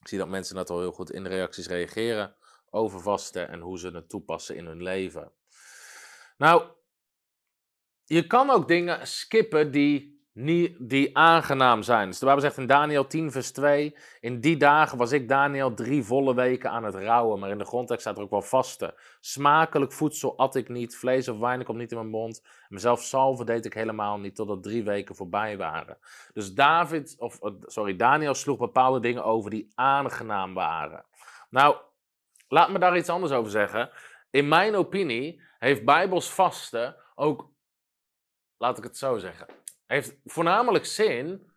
Ik 0.00 0.08
zie 0.08 0.18
dat 0.18 0.28
mensen 0.28 0.54
dat 0.54 0.70
al 0.70 0.80
heel 0.80 0.92
goed 0.92 1.12
in 1.12 1.22
de 1.22 1.28
reacties 1.28 1.66
reageren 1.66 2.38
over 2.70 3.00
vasten 3.00 3.48
en 3.48 3.60
hoe 3.60 3.78
ze 3.78 3.90
het 3.90 4.08
toepassen 4.08 4.56
in 4.56 4.66
hun 4.66 4.82
leven. 4.82 5.32
Nou, 6.36 6.62
je 8.04 8.26
kan 8.26 8.50
ook 8.50 8.68
dingen 8.68 9.06
skippen 9.06 9.70
die, 9.70 10.24
niet, 10.32 10.76
die 10.78 11.16
aangenaam 11.16 11.82
zijn. 11.82 12.08
Dus 12.08 12.18
de 12.18 12.24
Bijbel 12.24 12.42
zegt 12.42 12.56
in 12.56 12.66
Daniel 12.66 13.06
10, 13.06 13.30
vers 13.32 13.52
2: 13.52 13.96
In 14.20 14.40
die 14.40 14.56
dagen 14.56 14.98
was 14.98 15.12
ik, 15.12 15.28
Daniel, 15.28 15.74
drie 15.74 16.02
volle 16.02 16.34
weken 16.34 16.70
aan 16.70 16.84
het 16.84 16.94
rouwen. 16.94 17.38
Maar 17.38 17.50
in 17.50 17.58
de 17.58 17.64
grondtekst 17.64 18.02
staat 18.02 18.16
er 18.16 18.22
ook 18.22 18.30
wel 18.30 18.42
vasten. 18.42 18.94
Smakelijk 19.20 19.92
voedsel 19.92 20.38
at 20.38 20.54
ik 20.54 20.68
niet, 20.68 20.96
vlees 20.96 21.28
of 21.28 21.38
wijn 21.38 21.64
komt 21.64 21.78
niet 21.78 21.90
in 21.90 21.96
mijn 21.96 22.10
mond. 22.10 22.42
Mezelf 22.68 23.02
salven 23.02 23.46
deed 23.46 23.64
ik 23.64 23.74
helemaal 23.74 24.18
niet, 24.18 24.34
totdat 24.34 24.62
drie 24.62 24.84
weken 24.84 25.14
voorbij 25.14 25.56
waren. 25.56 25.98
Dus 26.32 26.54
David, 26.54 27.14
of, 27.18 27.42
eh, 27.42 27.52
sorry, 27.60 27.96
Daniel 27.96 28.34
sloeg 28.34 28.58
bepaalde 28.58 29.00
dingen 29.00 29.24
over 29.24 29.50
die 29.50 29.70
aangenaam 29.74 30.54
waren. 30.54 31.04
Nou, 31.50 31.76
laat 32.50 32.70
me 32.70 32.78
daar 32.78 32.96
iets 32.96 33.08
anders 33.08 33.32
over 33.32 33.50
zeggen. 33.50 33.90
In 34.30 34.48
mijn 34.48 34.74
opinie 34.74 35.42
heeft 35.58 35.84
Bijbels 35.84 36.30
vasten 36.30 36.96
ook, 37.14 37.50
laat 38.56 38.78
ik 38.78 38.84
het 38.84 38.96
zo 38.96 39.18
zeggen, 39.18 39.46
heeft 39.86 40.16
voornamelijk 40.24 40.84
zin. 40.84 41.52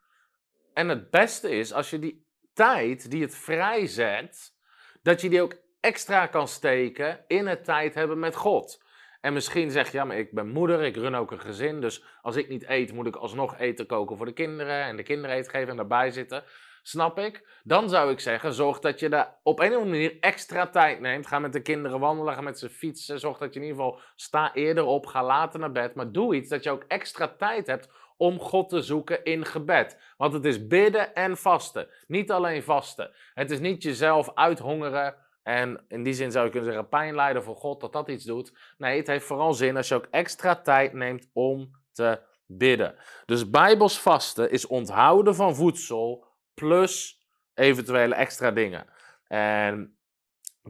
En 0.74 0.90
het 0.90 1.10
beste 1.10 1.50
is 1.50 1.74
als 1.74 1.90
je 1.90 2.00
die 2.00 2.28
tijd 2.54 3.12
die 3.12 3.22
het 3.22 3.36
vrijzet, 3.36 4.56
dat 5.02 5.22
je 5.22 5.30
die 5.30 5.42
ook 5.42 5.56
extra 5.80 6.28
kan 6.28 6.48
steken 6.48 7.24
in 7.28 7.48
het 7.48 7.64
tijd 7.64 7.94
hebben 7.94 8.20
met 8.20 8.36
God. 8.36 8.84
En 9.22 9.34
misschien 9.34 9.72
zeg 9.72 9.92
je, 9.92 9.98
ja, 9.98 10.04
maar 10.06 10.18
ik 10.18 10.34
ben 10.34 10.48
moeder, 10.48 10.82
ik 10.82 10.96
run 10.96 11.16
ook 11.16 11.32
een 11.32 11.40
gezin, 11.40 11.82
dus 11.82 12.04
als 12.22 12.36
ik 12.36 12.50
niet 12.50 12.68
eet, 12.68 12.94
moet 12.94 13.08
ik 13.08 13.16
alsnog 13.16 13.58
eten 13.58 13.86
koken 13.86 14.18
voor 14.18 14.26
de 14.26 14.34
kinderen 14.34 14.84
en 14.84 14.98
de 14.98 15.04
kinderen 15.04 15.36
eten 15.36 15.52
geven 15.52 15.70
en 15.70 15.76
daarbij 15.76 16.12
zitten. 16.12 16.44
Snap 16.86 17.20
ik? 17.20 17.62
Dan 17.64 17.90
zou 17.90 18.12
ik 18.12 18.20
zeggen, 18.20 18.54
zorg 18.54 18.80
dat 18.80 19.00
je 19.00 19.10
daar 19.10 19.40
op 19.44 19.60
een 19.60 19.66
of 19.70 19.74
andere 19.74 19.92
manier 19.92 20.18
extra 20.20 20.68
tijd 20.68 21.00
neemt. 21.00 21.28
Ga 21.28 21.40
met 21.40 21.54
de 21.54 21.62
kinderen 21.62 22.00
wandelen, 22.00 22.34
ga 22.34 22.42
met 22.42 22.60
ze 22.60 22.70
fietsen. 22.70 23.20
Zorg 23.20 23.38
dat 23.38 23.54
je 23.54 23.60
in 23.60 23.66
ieder 23.66 23.84
geval 23.84 24.00
sta 24.16 24.54
eerder 24.54 24.86
op, 24.86 25.06
ga 25.06 25.24
later 25.24 25.60
naar 25.60 25.72
bed. 25.72 25.96
Maar 25.96 26.12
doe 26.12 26.36
iets 26.36 26.50
dat 26.50 26.64
je 26.64 26.72
ook 26.72 26.86
extra 26.88 27.28
tijd 27.28 27.68
hebt 27.68 27.90
om 28.18 28.40
God 28.40 28.70
te 28.70 28.82
zoeken 28.82 29.24
in 29.24 29.46
gebed. 29.46 30.00
Want 30.18 30.34
het 30.34 30.46
is 30.46 30.68
bidden 30.68 31.14
en 31.14 31.38
vasten. 31.38 31.88
Niet 32.08 32.32
alleen 32.32 32.64
vasten. 32.64 33.12
Het 33.34 33.52
is 33.52 33.60
niet 33.60 33.84
jezelf 33.84 34.32
uithongeren 34.34 35.16
en 35.44 35.86
in 35.88 36.04
die 36.04 36.14
zin 36.14 36.32
zou 36.32 36.46
je 36.46 36.52
kunnen 36.52 36.70
zeggen 36.70 36.90
pijn 36.90 37.16
lijden 37.16 37.44
voor 37.44 37.56
God, 37.56 37.82
dat 37.82 37.94
dat 37.94 38.08
iets 38.08 38.24
doet. 38.24 38.54
Nee, 38.78 38.98
het 38.98 39.08
heeft 39.08 39.26
vooral 39.26 39.54
zin 39.54 39.78
als 39.78 39.88
je 39.88 39.96
ook 39.96 40.08
extra 40.12 40.56
tijd 40.56 40.94
neemt 40.94 41.30
om 41.34 41.72
te 41.92 42.20
bidden. 42.46 42.96
Dus 43.26 43.50
bijbels 43.50 44.00
vasten 44.00 44.52
is 44.52 44.68
onthouden 44.68 45.36
van 45.36 45.56
voedsel 45.56 46.26
plus 46.54 47.22
eventuele 47.54 48.16
extra 48.16 48.52
dingen. 48.52 48.86
En 49.28 49.98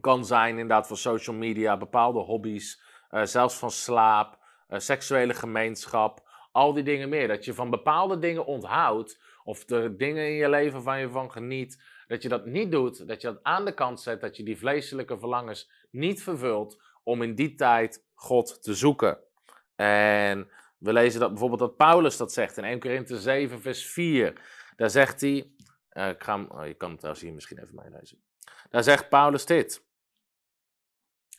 kan 0.02 0.25
zijn 0.25 0.50
inderdaad 0.50 0.88
van 0.88 0.98
social 0.98 1.36
media, 1.36 1.78
bepaalde 1.78 2.20
hobby's, 2.20 2.82
uh, 3.12 3.24
zelfs 3.24 3.56
van 3.56 3.72
slaap, 3.72 4.38
uh, 4.70 4.80
seksuele 4.80 5.34
gemeenschap, 5.34 6.30
al 6.52 6.74
die 6.74 6.84
dingen 6.84 7.10
meer. 7.10 7.28
Dat 7.28 7.46
je 7.46 7.54
van 7.54 7.70
bepaalde 7.70 8.20
dingen 8.20 8.46
onthoudt 8.46 9.20
of 9.44 9.66
de 9.66 9.96
dingen 9.96 10.28
in 10.28 10.34
je 10.34 10.50
leven 10.50 10.84
waar 10.84 11.00
je 11.00 11.10
van 11.10 11.32
geniet, 11.32 11.84
dat 12.08 12.22
je 12.22 12.30
dat 12.30 12.46
niet 12.46 12.72
doet, 12.72 13.08
dat 13.08 13.22
je 13.22 13.28
dat 13.28 13.44
aan 13.44 13.66
de 13.66 13.74
kant 13.74 14.02
zet, 14.02 14.22
dat 14.22 14.38
je 14.38 14.44
die 14.44 14.58
vleeselijke 14.58 15.20
verlangens 15.20 15.72
niet 15.92 16.24
vervult 16.24 16.82
om 17.04 17.22
in 17.22 17.36
die 17.36 17.56
tijd 17.56 18.06
God 18.13 18.63
te 18.63 18.74
zoeken. 18.74 19.18
En 19.75 20.50
we 20.78 20.94
lezen 20.94 21.20
dat 21.20 21.30
bijvoorbeeld 21.30 21.60
dat 21.60 21.78
Paulus 21.78 22.18
dat 22.18 22.34
zegt 22.34 22.58
in 22.58 22.63
1 22.63 22.80
Korinthe 22.80 23.20
7 23.20 23.62
vers 23.62 23.86
4. 23.86 24.42
Daar 24.75 24.90
zegt 24.90 25.22
hij, 25.22 25.52
uh, 25.93 26.09
ik 26.09 26.23
ga 26.23 26.45
oh, 26.50 26.65
je 26.65 26.73
kan 26.73 26.89
het 26.89 26.97
trouwens 26.97 27.25
hier 27.25 27.33
misschien 27.33 27.59
even 27.59 27.75
meelezen. 27.75 28.23
Daar 28.69 28.83
zegt 28.83 29.09
Paulus 29.09 29.45
dit. 29.45 29.85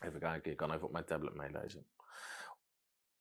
Even 0.01 0.21
kijken, 0.21 0.51
ik 0.51 0.57
kan 0.57 0.73
even 0.73 0.87
op 0.87 0.93
mijn 0.93 1.05
tablet 1.05 1.35
meelezen. 1.35 1.87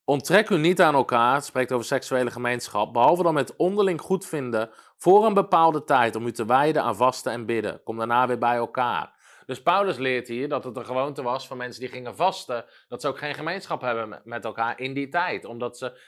Onttrek 0.05 0.49
u 0.49 0.57
niet 0.57 0.81
aan 0.81 0.93
elkaar, 0.93 1.35
het 1.35 1.45
spreekt 1.45 1.71
over 1.71 1.85
seksuele 1.85 2.31
gemeenschap, 2.31 2.93
behalve 2.93 3.23
dan 3.23 3.33
met 3.33 3.55
onderling 3.55 4.01
goedvinden 4.01 4.69
voor 4.97 5.25
een 5.25 5.33
bepaalde 5.33 5.83
tijd 5.83 6.15
om 6.15 6.25
u 6.25 6.31
te 6.31 6.45
wijden 6.45 6.83
aan 6.83 6.95
vasten 6.95 7.31
en 7.31 7.45
bidden. 7.45 7.83
Kom 7.83 7.97
daarna 7.97 8.27
weer 8.27 8.37
bij 8.37 8.55
elkaar. 8.55 9.21
Dus 9.45 9.61
Paulus 9.61 9.97
leert 9.97 10.27
hier 10.27 10.49
dat 10.49 10.63
het 10.63 10.77
een 10.77 10.85
gewoonte 10.85 11.21
was 11.21 11.47
van 11.47 11.57
mensen 11.57 11.81
die 11.81 11.89
gingen 11.89 12.15
vasten, 12.15 12.65
dat 12.87 13.01
ze 13.01 13.07
ook 13.07 13.17
geen 13.17 13.33
gemeenschap 13.33 13.81
hebben 13.81 14.21
met 14.23 14.45
elkaar 14.45 14.79
in 14.79 14.93
die 14.93 15.09
tijd, 15.09 15.45
omdat 15.45 15.77
ze 15.77 15.99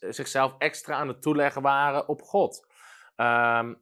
zichzelf 0.00 0.54
extra 0.58 0.94
aan 0.94 1.08
het 1.08 1.22
toeleggen 1.22 1.62
waren 1.62 2.08
op 2.08 2.22
God. 2.22 2.66
Um, 3.16 3.78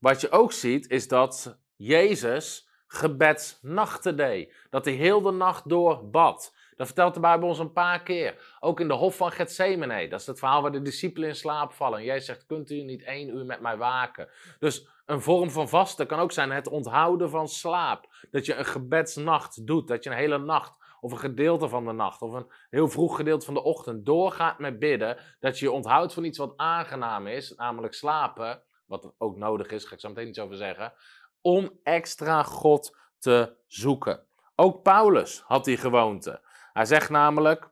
wat 0.00 0.20
je 0.20 0.30
ook 0.30 0.52
ziet 0.52 0.90
is 0.90 1.08
dat 1.08 1.58
Jezus 1.76 2.68
gebedsnachten 2.86 4.16
deed. 4.16 4.54
Dat 4.70 4.84
hij 4.84 4.94
heel 4.94 5.20
de 5.20 5.30
nacht 5.30 5.68
door 5.68 6.10
bad. 6.10 6.54
Dat 6.76 6.86
vertelt 6.86 7.14
de 7.14 7.20
Bijbel 7.20 7.48
ons 7.48 7.58
een 7.58 7.72
paar 7.72 8.02
keer. 8.02 8.56
Ook 8.60 8.80
in 8.80 8.88
de 8.88 8.94
hof 8.94 9.16
van 9.16 9.32
Gethsemane. 9.32 10.08
Dat 10.08 10.20
is 10.20 10.26
het 10.26 10.38
verhaal 10.38 10.62
waar 10.62 10.72
de 10.72 10.82
discipelen 10.82 11.28
in 11.28 11.34
slaap 11.34 11.72
vallen. 11.72 12.04
Jij 12.04 12.20
zegt, 12.20 12.46
kunt 12.46 12.70
u 12.70 12.82
niet 12.82 13.02
één 13.02 13.28
uur 13.28 13.46
met 13.46 13.60
mij 13.60 13.76
waken? 13.76 14.28
Dus 14.58 14.88
een 15.06 15.20
vorm 15.20 15.50
van 15.50 15.68
vasten 15.68 16.06
kan 16.06 16.18
ook 16.18 16.32
zijn 16.32 16.50
het 16.50 16.68
onthouden 16.68 17.30
van 17.30 17.48
slaap. 17.48 18.06
Dat 18.30 18.46
je 18.46 18.54
een 18.54 18.64
gebedsnacht 18.64 19.66
doet. 19.66 19.88
Dat 19.88 20.04
je 20.04 20.10
een 20.10 20.16
hele 20.16 20.38
nacht 20.38 20.74
of 21.00 21.12
een 21.12 21.18
gedeelte 21.18 21.68
van 21.68 21.84
de 21.84 21.92
nacht 21.92 22.22
of 22.22 22.32
een 22.32 22.50
heel 22.70 22.88
vroeg 22.88 23.16
gedeelte 23.16 23.44
van 23.44 23.54
de 23.54 23.62
ochtend 23.62 24.06
doorgaat 24.06 24.58
met 24.58 24.78
bidden. 24.78 25.18
Dat 25.40 25.58
je 25.58 25.64
je 25.64 25.72
onthoudt 25.72 26.12
van 26.12 26.24
iets 26.24 26.38
wat 26.38 26.52
aangenaam 26.56 27.26
is, 27.26 27.54
namelijk 27.54 27.94
slapen. 27.94 28.62
Wat 28.90 29.14
ook 29.18 29.36
nodig 29.36 29.70
is, 29.70 29.84
ga 29.84 29.94
ik 29.94 30.00
zo 30.00 30.08
meteen 30.08 30.28
iets 30.28 30.38
over 30.38 30.56
zeggen. 30.56 30.92
Om 31.40 31.78
extra 31.82 32.42
God 32.42 32.96
te 33.18 33.56
zoeken. 33.66 34.26
Ook 34.54 34.82
Paulus 34.82 35.42
had 35.46 35.64
die 35.64 35.76
gewoonte. 35.76 36.40
Hij 36.72 36.84
zegt 36.84 37.10
namelijk, 37.10 37.68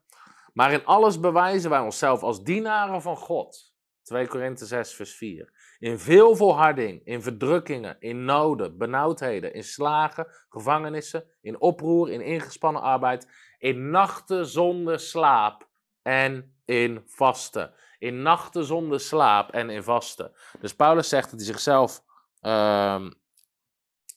maar 0.52 0.72
in 0.72 0.84
alles 0.84 1.20
bewijzen 1.20 1.70
wij 1.70 1.80
onszelf 1.80 2.22
als 2.22 2.42
dienaren 2.42 3.02
van 3.02 3.16
God. 3.16 3.74
2 4.02 4.26
Korinthe 4.26 4.66
6, 4.66 4.94
vers 4.94 5.14
4. 5.14 5.52
In 5.78 5.98
veel 5.98 6.36
volharding, 6.36 7.00
in 7.04 7.22
verdrukkingen, 7.22 7.96
in 7.98 8.24
noden, 8.24 8.78
benauwdheden, 8.78 9.52
in 9.52 9.64
slagen, 9.64 10.26
gevangenissen, 10.48 11.24
in 11.40 11.60
oproer, 11.60 12.10
in 12.10 12.20
ingespannen 12.20 12.82
arbeid, 12.82 13.28
in 13.58 13.90
nachten 13.90 14.46
zonder 14.46 15.00
slaap 15.00 15.68
en 16.02 16.58
in 16.64 17.02
vasten. 17.06 17.74
In 17.98 18.22
nachten 18.22 18.64
zonder 18.64 19.00
slaap 19.00 19.50
en 19.50 19.70
in 19.70 19.82
vasten. 19.82 20.32
Dus 20.60 20.74
Paulus 20.74 21.08
zegt 21.08 21.30
dat 21.30 21.40
hij 21.40 21.48
zichzelf 21.48 22.02
uh, 22.42 23.06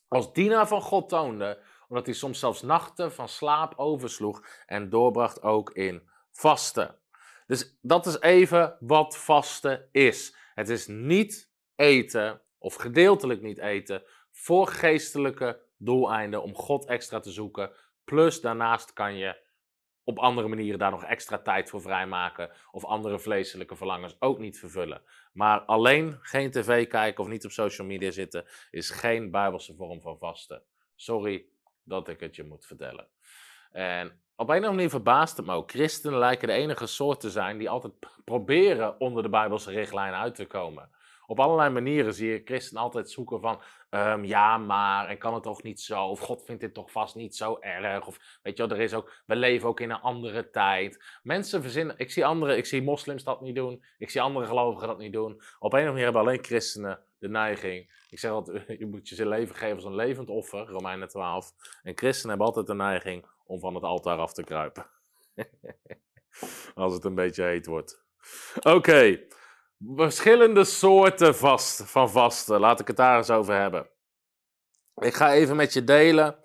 als 0.08 0.34
dienaar 0.34 0.68
van 0.68 0.82
God 0.82 1.10
toonde 1.10 1.60
omdat 1.92 2.06
hij 2.06 2.16
soms 2.16 2.40
zelfs 2.40 2.62
nachten 2.62 3.12
van 3.12 3.28
slaap 3.28 3.74
oversloeg 3.76 4.46
en 4.66 4.90
doorbracht 4.90 5.42
ook 5.42 5.72
in 5.72 6.10
vasten. 6.32 6.96
Dus 7.48 7.78
dat 7.82 8.06
is 8.06 8.20
even 8.20 8.78
wat 8.80 9.18
vasten 9.18 9.88
is. 9.92 10.36
Het 10.54 10.70
is 10.70 10.88
niet 10.88 11.52
eten 11.76 12.42
of 12.58 12.76
gedeeltelijk 12.76 13.42
niet 13.42 13.58
eten 13.58 14.04
voor 14.32 14.68
geestelijke 14.68 15.62
doeleinden 15.78 16.44
om 16.44 16.56
God 16.56 16.86
extra 16.86 17.20
te 17.20 17.32
zoeken. 17.32 17.72
Plus 18.04 18.42
daarnaast 18.42 18.94
kan 18.94 19.18
je 19.18 19.38
op 20.12 20.20
andere 20.20 20.48
manieren 20.48 20.80
daar 20.80 20.92
nog 20.92 21.04
extra 21.04 21.38
tijd 21.38 21.70
voor 21.70 21.82
vrijmaken 21.82 22.52
of 22.72 22.86
andere 22.86 23.20
vleeselijke 23.20 23.76
verlangens 23.76 24.16
ook 24.20 24.40
niet 24.40 24.60
vervullen. 24.60 25.02
Maar 25.34 25.60
alleen 25.60 26.18
geen 26.22 26.52
tv 26.52 26.88
kijken 26.88 27.24
of 27.24 27.30
niet 27.30 27.46
op 27.46 27.52
social 27.52 27.88
media 27.88 28.12
zitten 28.12 28.46
is 28.72 28.90
geen 28.90 29.32
bijbelse 29.32 29.76
vorm 29.76 30.02
van 30.02 30.18
vasten. 30.18 30.64
Sorry, 30.96 31.46
dat 31.84 32.08
ik 32.08 32.20
het 32.20 32.36
je 32.36 32.44
moet 32.44 32.66
vertellen. 32.66 33.08
En 33.72 34.08
op 34.36 34.50
een 34.50 34.56
of 34.56 34.56
andere 34.56 34.74
manier 34.74 34.90
verbaast 34.90 35.38
het 35.38 35.46
me 35.46 35.54
ook. 35.54 35.72
Christenen 35.72 36.20
lijken 36.20 36.48
de 36.48 36.54
enige 36.54 36.88
soort 36.88 37.20
te 37.20 37.30
zijn 37.30 37.58
die 37.58 37.70
altijd 37.70 37.94
proberen 38.26 39.00
onder 39.00 39.24
de 39.24 39.30
Bijbelse 39.30 39.72
richtlijn 39.72 40.14
uit 40.14 40.36
te 40.36 40.46
komen. 40.46 40.90
Op 41.32 41.40
allerlei 41.40 41.70
manieren 41.70 42.14
zie 42.14 42.32
je 42.32 42.42
christenen 42.46 42.84
altijd 42.84 43.10
zoeken 43.10 43.42
van, 43.42 43.62
um, 43.90 44.26
ja, 44.26 44.58
maar, 44.58 45.08
en 45.08 45.18
kan 45.18 45.34
het 45.34 45.44
toch 45.44 45.64
niet 45.64 45.82
zo? 45.82 46.06
Of 46.06 46.20
God 46.20 46.44
vindt 46.46 46.62
dit 46.62 46.74
toch 46.74 46.92
vast 46.92 47.16
niet 47.16 47.36
zo 47.36 47.58
erg? 47.60 48.08
Of 48.08 48.40
weet 48.42 48.58
je 48.58 48.68
wel, 48.68 48.78
er 48.78 48.84
is 48.84 48.94
ook, 48.94 49.24
we 49.26 49.36
leven 49.36 49.70
ook 49.70 49.80
in 49.80 49.90
een 49.90 50.02
andere 50.02 50.50
tijd. 50.50 51.20
Mensen 51.24 51.62
verzinnen, 51.62 51.98
ik 51.98 52.12
zie 52.12 52.26
anderen, 52.26 52.58
ik 52.58 52.66
zie 52.66 52.82
moslims 52.82 53.24
dat 53.24 53.42
niet 53.42 53.56
doen, 53.56 53.84
ik 53.98 54.10
zie 54.10 54.22
andere 54.22 54.46
gelovigen 54.46 54.88
dat 54.88 54.98
niet 54.98 55.14
doen. 55.14 55.32
Op 55.34 55.42
een 55.42 55.50
of 55.60 55.74
andere 55.74 55.88
manier 55.88 56.04
hebben 56.04 56.22
alleen 56.22 56.44
christenen 56.44 57.00
de 57.18 57.30
neiging. 57.30 58.06
Ik 58.10 58.20
zeg 58.20 58.32
altijd, 58.32 58.66
je 58.80 58.86
moet 58.86 59.10
je 59.10 59.28
leven 59.28 59.56
geven 59.56 59.76
als 59.76 59.86
een 59.86 59.96
levend 59.96 60.30
offer, 60.30 60.68
Romeinen 60.68 61.08
12. 61.08 61.52
En 61.84 61.98
christenen 61.98 62.30
hebben 62.30 62.48
altijd 62.48 62.68
de 62.68 62.76
neiging 62.76 63.26
om 63.46 63.60
van 63.60 63.76
het 63.76 63.84
altaar 63.84 64.18
af 64.18 64.34
te 64.34 64.44
kruipen. 64.44 64.86
als 66.76 66.94
het 66.94 67.06
een 67.06 67.16
beetje 67.16 67.44
heet 67.44 67.66
wordt. 67.66 68.04
Oké, 68.62 69.20
verschillende 69.96 70.64
soorten 70.64 71.36
vast, 71.36 71.84
van 71.86 72.10
vasten. 72.10 72.60
Laat 72.60 72.80
ik 72.80 72.88
het 72.88 72.98
daar 72.98 73.18
eens 73.18 73.30
over 73.30 73.56
hebben. 73.56 73.90
Ik 74.96 75.14
ga 75.14 75.34
even 75.34 75.56
met 75.56 75.74
je 75.74 75.84
delen, 75.84 76.36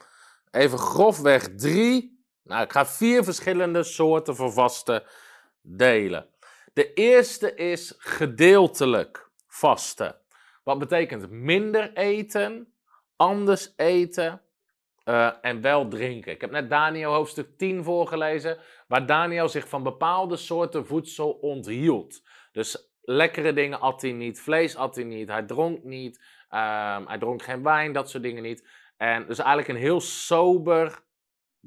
even 0.51 0.79
grofweg 0.79 1.49
drie, 1.57 2.25
nou 2.43 2.63
ik 2.63 2.73
ga 2.73 2.87
vier 2.87 3.25
verschillende 3.25 3.83
soorten 3.83 4.37
van 4.37 4.53
vasten 4.53 5.03
delen. 5.63 6.27
De 6.73 6.93
eerste 6.93 7.55
is 7.55 7.95
gedeeltelijk 7.99 9.31
vasten. 9.47 10.17
Wat 10.65 10.79
betekent 10.79 11.31
minder 11.31 11.93
eten, 11.93 12.73
anders 13.17 13.73
eten 13.77 14.43
uh, 15.05 15.33
en 15.41 15.61
wel 15.61 15.89
drinken. 15.89 16.33
Ik 16.33 16.41
heb 16.41 16.51
net 16.51 16.71
Daniel 16.71 17.13
hoofdstuk 17.13 17.59
10 17.59 17.85
voorgelezen, 17.85 18.59
waar 18.89 19.07
Daniel 19.07 19.49
zich 19.49 19.69
van 19.69 19.83
bepaalde 19.83 20.37
soorten 20.37 20.87
voedsel 20.87 21.31
onthield. 21.31 22.23
Dus 22.53 22.96
lekkere 23.07 23.53
dingen 23.53 23.81
at 23.81 24.03
hij 24.03 24.13
niet, 24.13 24.41
vlees 24.41 24.77
at 24.77 24.95
hij 24.95 25.05
niet, 25.05 25.29
hij 25.29 25.43
dronk 25.43 25.85
niet, 25.85 26.17
um, 26.51 27.07
hij 27.07 27.19
dronk 27.19 27.43
geen 27.43 27.63
wijn, 27.63 27.93
dat 27.93 28.11
soort 28.11 28.23
dingen 28.23 28.43
niet. 28.43 28.69
En 28.97 29.27
dus 29.27 29.39
eigenlijk 29.39 29.69
een 29.69 29.77
heel 29.77 30.01
sober, 30.01 31.05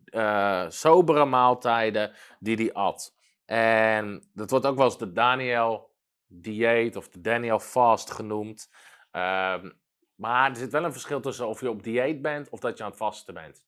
uh, 0.05 0.65
sobere 0.69 1.25
maaltijden 1.25 2.13
die 2.39 2.55
hij 2.55 2.73
at. 2.73 3.15
En 3.45 4.29
dat 4.33 4.49
wordt 4.49 4.65
ook 4.65 4.75
wel 4.75 4.85
eens 4.85 4.97
de 4.97 5.11
Daniel 5.11 5.95
dieet 6.27 6.95
of 6.95 7.09
de 7.09 7.21
Daniel 7.21 7.59
fast 7.59 8.11
genoemd. 8.11 8.69
Um, 9.11 9.79
maar 10.15 10.49
er 10.49 10.55
zit 10.55 10.71
wel 10.71 10.83
een 10.83 10.91
verschil 10.91 11.21
tussen 11.21 11.47
of 11.47 11.61
je 11.61 11.69
op 11.69 11.83
dieet 11.83 12.21
bent 12.21 12.49
of 12.49 12.59
dat 12.59 12.77
je 12.77 12.83
aan 12.83 12.89
het 12.89 12.99
vasten 12.99 13.33
bent. 13.33 13.65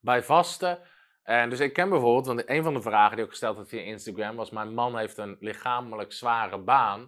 Bij 0.00 0.22
vasten, 0.22 0.78
en 1.26 1.50
dus 1.50 1.60
ik 1.60 1.72
ken 1.72 1.88
bijvoorbeeld, 1.88 2.26
want 2.26 2.48
een 2.48 2.62
van 2.62 2.74
de 2.74 2.82
vragen 2.82 3.16
die 3.16 3.24
ik 3.24 3.30
gesteld 3.30 3.56
had 3.56 3.68
via 3.68 3.80
Instagram 3.80 4.36
was: 4.36 4.50
Mijn 4.50 4.74
man 4.74 4.98
heeft 4.98 5.18
een 5.18 5.36
lichamelijk 5.40 6.12
zware 6.12 6.58
baan. 6.58 7.00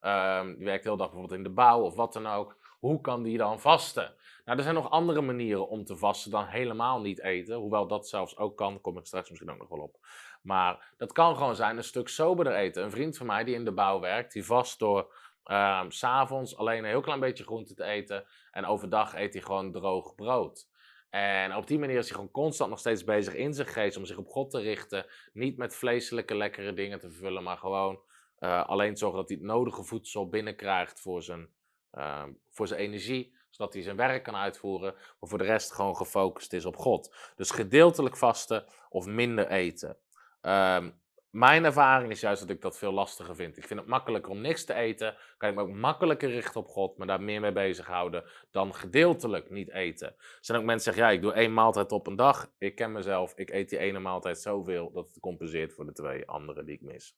Um, 0.00 0.56
die 0.56 0.64
werkt 0.64 0.84
heel 0.84 0.96
dag 0.96 1.10
bijvoorbeeld 1.10 1.38
in 1.38 1.44
de 1.44 1.54
bouw 1.54 1.80
of 1.80 1.94
wat 1.94 2.12
dan 2.12 2.26
ook. 2.26 2.56
Hoe 2.78 3.00
kan 3.00 3.22
die 3.22 3.38
dan 3.38 3.60
vasten? 3.60 4.14
Nou, 4.44 4.58
er 4.58 4.64
zijn 4.64 4.74
nog 4.74 4.90
andere 4.90 5.20
manieren 5.20 5.68
om 5.68 5.84
te 5.84 5.96
vasten 5.96 6.30
dan 6.30 6.46
helemaal 6.46 7.00
niet 7.00 7.22
eten. 7.22 7.56
Hoewel 7.56 7.86
dat 7.86 8.08
zelfs 8.08 8.36
ook 8.36 8.56
kan, 8.56 8.80
kom 8.80 8.98
ik 8.98 9.06
straks 9.06 9.28
misschien 9.28 9.50
ook 9.50 9.58
nog 9.58 9.68
wel 9.68 9.78
op. 9.78 9.98
Maar 10.42 10.92
dat 10.96 11.12
kan 11.12 11.36
gewoon 11.36 11.56
zijn 11.56 11.76
een 11.76 11.84
stuk 11.84 12.08
soberder 12.08 12.54
eten. 12.54 12.82
Een 12.82 12.90
vriend 12.90 13.16
van 13.16 13.26
mij 13.26 13.44
die 13.44 13.54
in 13.54 13.64
de 13.64 13.72
bouw 13.72 14.00
werkt, 14.00 14.32
die 14.32 14.44
vast 14.44 14.78
door 14.78 15.14
uh, 15.46 15.84
s'avonds 15.88 16.56
alleen 16.56 16.78
een 16.78 16.90
heel 16.90 17.00
klein 17.00 17.20
beetje 17.20 17.44
groente 17.44 17.74
te 17.74 17.84
eten. 17.84 18.26
En 18.50 18.66
overdag 18.66 19.14
eet 19.14 19.32
hij 19.32 19.42
gewoon 19.42 19.72
droog 19.72 20.14
brood. 20.14 20.68
En 21.10 21.56
op 21.56 21.66
die 21.66 21.78
manier 21.78 21.96
is 21.96 22.06
hij 22.06 22.14
gewoon 22.14 22.30
constant 22.30 22.70
nog 22.70 22.78
steeds 22.78 23.04
bezig 23.04 23.34
in 23.34 23.54
zijn 23.54 23.66
geest 23.66 23.96
om 23.96 24.04
zich 24.04 24.16
op 24.16 24.28
God 24.28 24.50
te 24.50 24.60
richten. 24.60 25.06
Niet 25.32 25.56
met 25.56 25.74
vleeselijke 25.74 26.36
lekkere 26.36 26.72
dingen 26.72 27.00
te 27.00 27.10
vervullen, 27.10 27.42
maar 27.42 27.56
gewoon 27.56 28.00
uh, 28.38 28.66
alleen 28.66 28.96
zorgen 28.96 29.18
dat 29.18 29.28
hij 29.28 29.38
het 29.38 29.46
nodige 29.46 29.84
voedsel 29.84 30.28
binnenkrijgt 30.28 31.00
voor 31.00 31.22
zijn, 31.22 31.48
uh, 31.94 32.24
voor 32.50 32.66
zijn 32.66 32.80
energie. 32.80 33.34
Zodat 33.50 33.74
hij 33.74 33.82
zijn 33.82 33.96
werk 33.96 34.22
kan 34.22 34.36
uitvoeren, 34.36 34.92
maar 34.92 35.28
voor 35.28 35.38
de 35.38 35.44
rest 35.44 35.72
gewoon 35.72 35.96
gefocust 35.96 36.52
is 36.52 36.64
op 36.64 36.76
God. 36.76 37.14
Dus 37.36 37.50
gedeeltelijk 37.50 38.16
vasten 38.16 38.64
of 38.88 39.06
minder 39.06 39.48
eten. 39.48 39.96
Um, 40.42 41.00
mijn 41.36 41.64
ervaring 41.64 42.10
is 42.10 42.20
juist 42.20 42.40
dat 42.40 42.50
ik 42.50 42.60
dat 42.60 42.78
veel 42.78 42.92
lastiger 42.92 43.34
vind. 43.34 43.56
Ik 43.56 43.66
vind 43.66 43.80
het 43.80 43.88
makkelijker 43.88 44.30
om 44.30 44.40
niks 44.40 44.64
te 44.64 44.74
eten. 44.74 45.16
Kan 45.36 45.48
ik 45.48 45.54
me 45.54 45.60
ook 45.60 45.72
makkelijker 45.72 46.30
richten 46.30 46.60
op 46.60 46.68
God, 46.68 46.96
maar 46.98 47.06
daar 47.06 47.22
meer 47.22 47.40
mee 47.40 47.52
bezighouden 47.52 48.24
dan 48.50 48.74
gedeeltelijk 48.74 49.50
niet 49.50 49.70
eten. 49.70 50.08
Er 50.08 50.38
zijn 50.40 50.58
ook 50.58 50.64
mensen 50.64 50.92
die 50.92 50.94
zeggen, 50.94 51.02
ja, 51.02 51.18
ik 51.18 51.22
doe 51.22 51.42
één 51.42 51.54
maaltijd 51.54 51.92
op 51.92 52.06
een 52.06 52.16
dag. 52.16 52.52
Ik 52.58 52.74
ken 52.74 52.92
mezelf, 52.92 53.32
ik 53.34 53.50
eet 53.50 53.68
die 53.68 53.78
ene 53.78 53.98
maaltijd 53.98 54.38
zoveel 54.38 54.92
dat 54.92 55.08
het 55.08 55.20
compenseert 55.20 55.72
voor 55.72 55.86
de 55.86 55.92
twee 55.92 56.28
andere 56.28 56.64
die 56.64 56.74
ik 56.74 56.82
mis. 56.82 57.16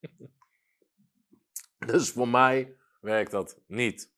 dus 1.92 2.10
voor 2.10 2.28
mij 2.28 2.76
werkt 3.00 3.30
dat 3.30 3.60
niet. 3.66 4.12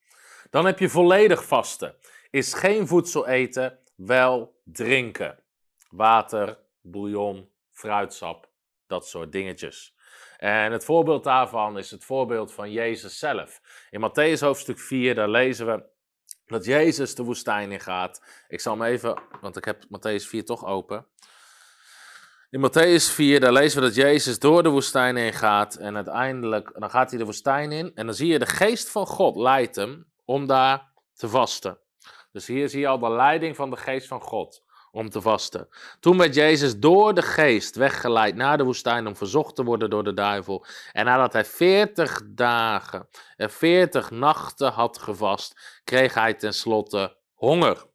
Dan 0.50 0.66
heb 0.66 0.78
je 0.78 0.88
volledig 0.88 1.44
vasten. 1.44 1.94
Is 2.30 2.54
geen 2.54 2.86
voedsel 2.86 3.26
eten, 3.26 3.78
wel 3.94 4.60
drinken. 4.64 5.42
Water, 5.90 6.58
bouillon, 6.80 7.50
fruitsap, 7.70 8.49
dat 8.90 9.06
soort 9.06 9.32
dingetjes. 9.32 9.94
En 10.36 10.72
het 10.72 10.84
voorbeeld 10.84 11.24
daarvan 11.24 11.78
is 11.78 11.90
het 11.90 12.04
voorbeeld 12.04 12.52
van 12.52 12.70
Jezus 12.72 13.18
zelf. 13.18 13.60
In 13.90 14.10
Matthäus 14.10 14.40
hoofdstuk 14.40 14.78
4, 14.78 15.14
daar 15.14 15.28
lezen 15.28 15.66
we 15.66 15.84
dat 16.46 16.64
Jezus 16.64 17.14
de 17.14 17.22
woestijn 17.22 17.72
in 17.72 17.80
gaat. 17.80 18.22
Ik 18.48 18.60
zal 18.60 18.78
hem 18.78 18.82
even, 18.82 19.22
want 19.40 19.56
ik 19.56 19.64
heb 19.64 19.84
Matthäus 19.84 20.26
4 20.26 20.44
toch 20.44 20.64
open. 20.64 21.06
In 22.50 22.68
Matthäus 22.68 23.14
4, 23.14 23.40
daar 23.40 23.52
lezen 23.52 23.80
we 23.80 23.86
dat 23.86 23.94
Jezus 23.94 24.38
door 24.38 24.62
de 24.62 24.68
woestijn 24.68 25.16
heen 25.16 25.32
gaat. 25.32 25.74
En 25.74 25.96
uiteindelijk, 25.96 26.70
dan 26.78 26.90
gaat 26.90 27.10
hij 27.10 27.18
de 27.18 27.24
woestijn 27.24 27.72
in. 27.72 27.94
En 27.94 28.06
dan 28.06 28.14
zie 28.14 28.28
je 28.28 28.38
de 28.38 28.46
geest 28.46 28.90
van 28.90 29.06
God 29.06 29.36
leidt 29.36 29.76
hem 29.76 30.06
om 30.24 30.46
daar 30.46 30.92
te 31.14 31.28
vasten. 31.28 31.78
Dus 32.32 32.46
hier 32.46 32.68
zie 32.68 32.80
je 32.80 32.86
al 32.86 32.98
de 32.98 33.10
leiding 33.10 33.56
van 33.56 33.70
de 33.70 33.76
geest 33.76 34.08
van 34.08 34.20
God 34.20 34.64
om 34.92 35.10
te 35.10 35.20
vasten. 35.20 35.68
Toen 36.00 36.18
werd 36.18 36.34
Jezus 36.34 36.78
door 36.78 37.14
de 37.14 37.22
geest 37.22 37.76
weggeleid 37.76 38.34
naar 38.34 38.56
de 38.56 38.64
woestijn 38.64 39.06
om 39.06 39.16
verzocht 39.16 39.56
te 39.56 39.64
worden 39.64 39.90
door 39.90 40.04
de 40.04 40.14
duivel. 40.14 40.66
En 40.92 41.04
nadat 41.04 41.32
hij 41.32 41.44
veertig 41.44 42.22
dagen 42.26 43.08
en 43.36 43.50
veertig 43.50 44.10
nachten 44.10 44.72
had 44.72 44.98
gevast, 44.98 45.80
kreeg 45.84 46.14
hij 46.14 46.34
tenslotte 46.34 47.16
honger. 47.34 47.86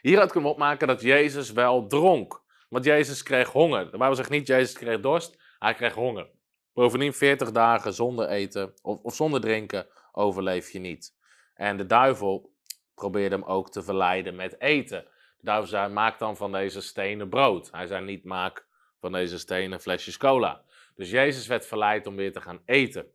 Hieruit 0.00 0.30
kunnen 0.30 0.48
we 0.48 0.54
opmaken 0.54 0.86
dat 0.86 1.00
Jezus 1.00 1.52
wel 1.52 1.86
dronk. 1.86 2.42
Want 2.68 2.84
Jezus 2.84 3.22
kreeg 3.22 3.48
honger. 3.48 3.90
De 3.90 3.98
Bijbel 3.98 4.16
zegt 4.16 4.30
niet 4.30 4.46
Jezus 4.46 4.72
kreeg 4.72 5.00
dorst, 5.00 5.36
hij 5.58 5.74
kreeg 5.74 5.94
honger. 5.94 6.30
Bovendien 6.72 7.12
40 7.12 7.52
dagen 7.52 7.92
zonder 7.92 8.28
eten 8.28 8.74
of, 8.82 8.98
of 9.02 9.14
zonder 9.14 9.40
drinken 9.40 9.86
overleef 10.12 10.70
je 10.70 10.78
niet. 10.78 11.14
En 11.54 11.76
de 11.76 11.86
duivel 11.86 12.52
probeerde 12.94 13.34
hem 13.34 13.44
ook 13.44 13.70
te 13.70 13.82
verleiden 13.82 14.36
met 14.36 14.60
eten. 14.60 15.06
Daarom 15.42 15.66
zei, 15.66 15.92
maak 15.92 16.18
dan 16.18 16.36
van 16.36 16.52
deze 16.52 16.80
stenen 16.80 17.28
brood. 17.28 17.70
Hij 17.70 17.86
zei 17.86 18.04
niet, 18.04 18.24
maak 18.24 18.66
van 19.00 19.12
deze 19.12 19.38
stenen 19.38 19.80
flesjes 19.80 20.16
cola. 20.16 20.64
Dus 20.94 21.10
Jezus 21.10 21.46
werd 21.46 21.66
verleid 21.66 22.06
om 22.06 22.16
weer 22.16 22.32
te 22.32 22.40
gaan 22.40 22.62
eten. 22.64 23.06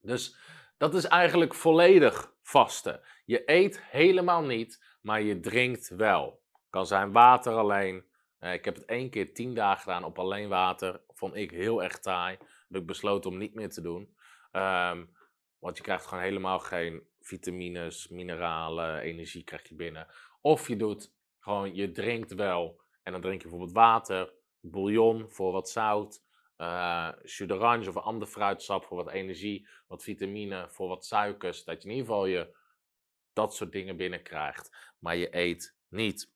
Dus 0.00 0.36
dat 0.76 0.94
is 0.94 1.04
eigenlijk 1.04 1.54
volledig 1.54 2.32
vasten. 2.42 3.00
Je 3.24 3.42
eet 3.50 3.82
helemaal 3.82 4.42
niet, 4.42 4.84
maar 5.00 5.22
je 5.22 5.40
drinkt 5.40 5.88
wel. 5.88 6.42
Kan 6.70 6.86
zijn 6.86 7.12
water 7.12 7.52
alleen. 7.52 8.04
Eh, 8.38 8.52
ik 8.52 8.64
heb 8.64 8.74
het 8.74 8.84
één 8.84 9.10
keer 9.10 9.34
tien 9.34 9.54
dagen 9.54 9.80
gedaan 9.80 10.04
op 10.04 10.18
alleen 10.18 10.48
water. 10.48 11.00
Vond 11.08 11.34
ik 11.34 11.50
heel 11.50 11.82
erg 11.82 11.98
taai. 11.98 12.36
Heb 12.68 12.80
ik 12.80 12.86
besloten 12.86 13.30
om 13.30 13.38
niet 13.38 13.54
meer 13.54 13.70
te 13.70 13.80
doen. 13.80 14.16
Um, 14.52 15.16
want 15.58 15.76
je 15.76 15.82
krijgt 15.82 16.06
gewoon 16.06 16.24
helemaal 16.24 16.58
geen 16.58 17.02
vitamines, 17.20 18.08
mineralen, 18.08 19.00
energie 19.00 19.44
krijg 19.44 19.68
je 19.68 19.74
binnen. 19.74 20.06
Of 20.40 20.68
je 20.68 20.76
doet 20.76 21.13
gewoon, 21.44 21.74
je 21.74 21.92
drinkt 21.92 22.34
wel. 22.34 22.80
En 23.02 23.12
dan 23.12 23.20
drink 23.20 23.42
je 23.42 23.48
bijvoorbeeld 23.48 23.76
water, 23.76 24.32
bouillon 24.60 25.30
voor 25.30 25.52
wat 25.52 25.70
zout, 25.70 26.22
uh, 26.58 27.08
jus 27.22 27.88
of 27.88 27.94
een 27.94 28.02
ander 28.02 28.28
fruitsap 28.28 28.84
voor 28.84 28.96
wat 28.96 29.12
energie, 29.12 29.68
wat 29.86 30.02
vitamine, 30.02 30.66
voor 30.68 30.88
wat 30.88 31.04
suikers. 31.04 31.64
Dat 31.64 31.82
je 31.82 31.88
in 31.88 31.94
ieder 31.94 32.10
geval 32.10 32.26
je 32.26 32.56
dat 33.32 33.54
soort 33.54 33.72
dingen 33.72 33.96
binnenkrijgt. 33.96 34.92
Maar 34.98 35.16
je 35.16 35.36
eet 35.36 35.76
niet. 35.88 36.32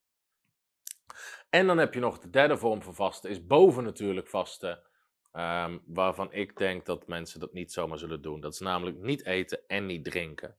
En 1.50 1.66
dan 1.66 1.78
heb 1.78 1.94
je 1.94 2.00
nog 2.00 2.18
de 2.18 2.30
derde 2.30 2.56
vorm 2.56 2.82
van 2.82 2.94
vasten, 2.94 3.30
is 3.30 3.46
boven 3.46 3.84
natuurlijk 3.84 4.28
vasten. 4.28 4.82
Um, 5.32 5.82
waarvan 5.86 6.32
ik 6.32 6.56
denk 6.56 6.86
dat 6.86 7.06
mensen 7.06 7.40
dat 7.40 7.52
niet 7.52 7.72
zomaar 7.72 7.98
zullen 7.98 8.22
doen. 8.22 8.40
Dat 8.40 8.52
is 8.52 8.60
namelijk 8.60 8.98
niet 8.98 9.24
eten 9.24 9.60
en 9.66 9.86
niet 9.86 10.04
drinken. 10.04 10.56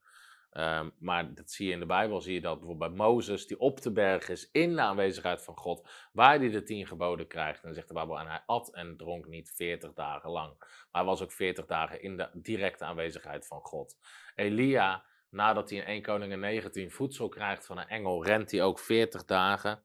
Um, 0.54 0.92
maar 1.00 1.34
dat 1.34 1.52
zie 1.52 1.68
je 1.68 1.74
in 1.74 1.80
de 1.80 1.86
Bijbel, 1.86 2.22
zie 2.22 2.34
je 2.34 2.42
dat 2.42 2.60
bijvoorbeeld 2.60 2.90
bij 2.90 3.06
Mozes, 3.06 3.48
die 3.48 3.60
op 3.60 3.82
de 3.82 3.92
berg 3.92 4.30
is 4.30 4.50
in 4.52 4.76
de 4.76 4.82
aanwezigheid 4.82 5.44
van 5.44 5.58
God, 5.58 5.90
waar 6.12 6.40
hij 6.40 6.50
de 6.50 6.64
tien 6.64 6.88
geboden 6.88 7.28
krijgt. 7.28 7.56
En 7.56 7.66
dan 7.66 7.74
zegt 7.74 7.88
de 7.88 7.94
Bijbel, 7.94 8.20
en 8.20 8.28
hij 8.28 8.44
at 8.46 8.74
en 8.74 8.98
dronk 8.98 9.28
niet 9.28 9.54
veertig 9.56 9.94
dagen 9.94 10.30
lang. 10.30 10.56
Maar 10.60 10.88
hij 10.92 11.04
was 11.04 11.22
ook 11.22 11.32
veertig 11.32 11.66
dagen 11.66 12.02
in 12.02 12.18
de 12.18 12.30
directe 12.34 12.86
aanwezigheid 12.86 13.48
van 13.48 13.62
God. 13.62 13.98
Elia, 14.36 15.04
nadat 15.30 15.70
hij 15.70 15.80
in 15.80 15.86
1 15.86 16.02
Koningin 16.02 16.40
19 16.40 16.92
voedsel 16.92 17.30
krijgt 17.30 17.66
van 17.66 17.78
een 17.78 17.88
engel, 17.88 18.26
rent 18.26 18.52
hij 18.52 18.64
ook 18.64 18.80
veertig 18.80 19.26
dagen 19.26 19.84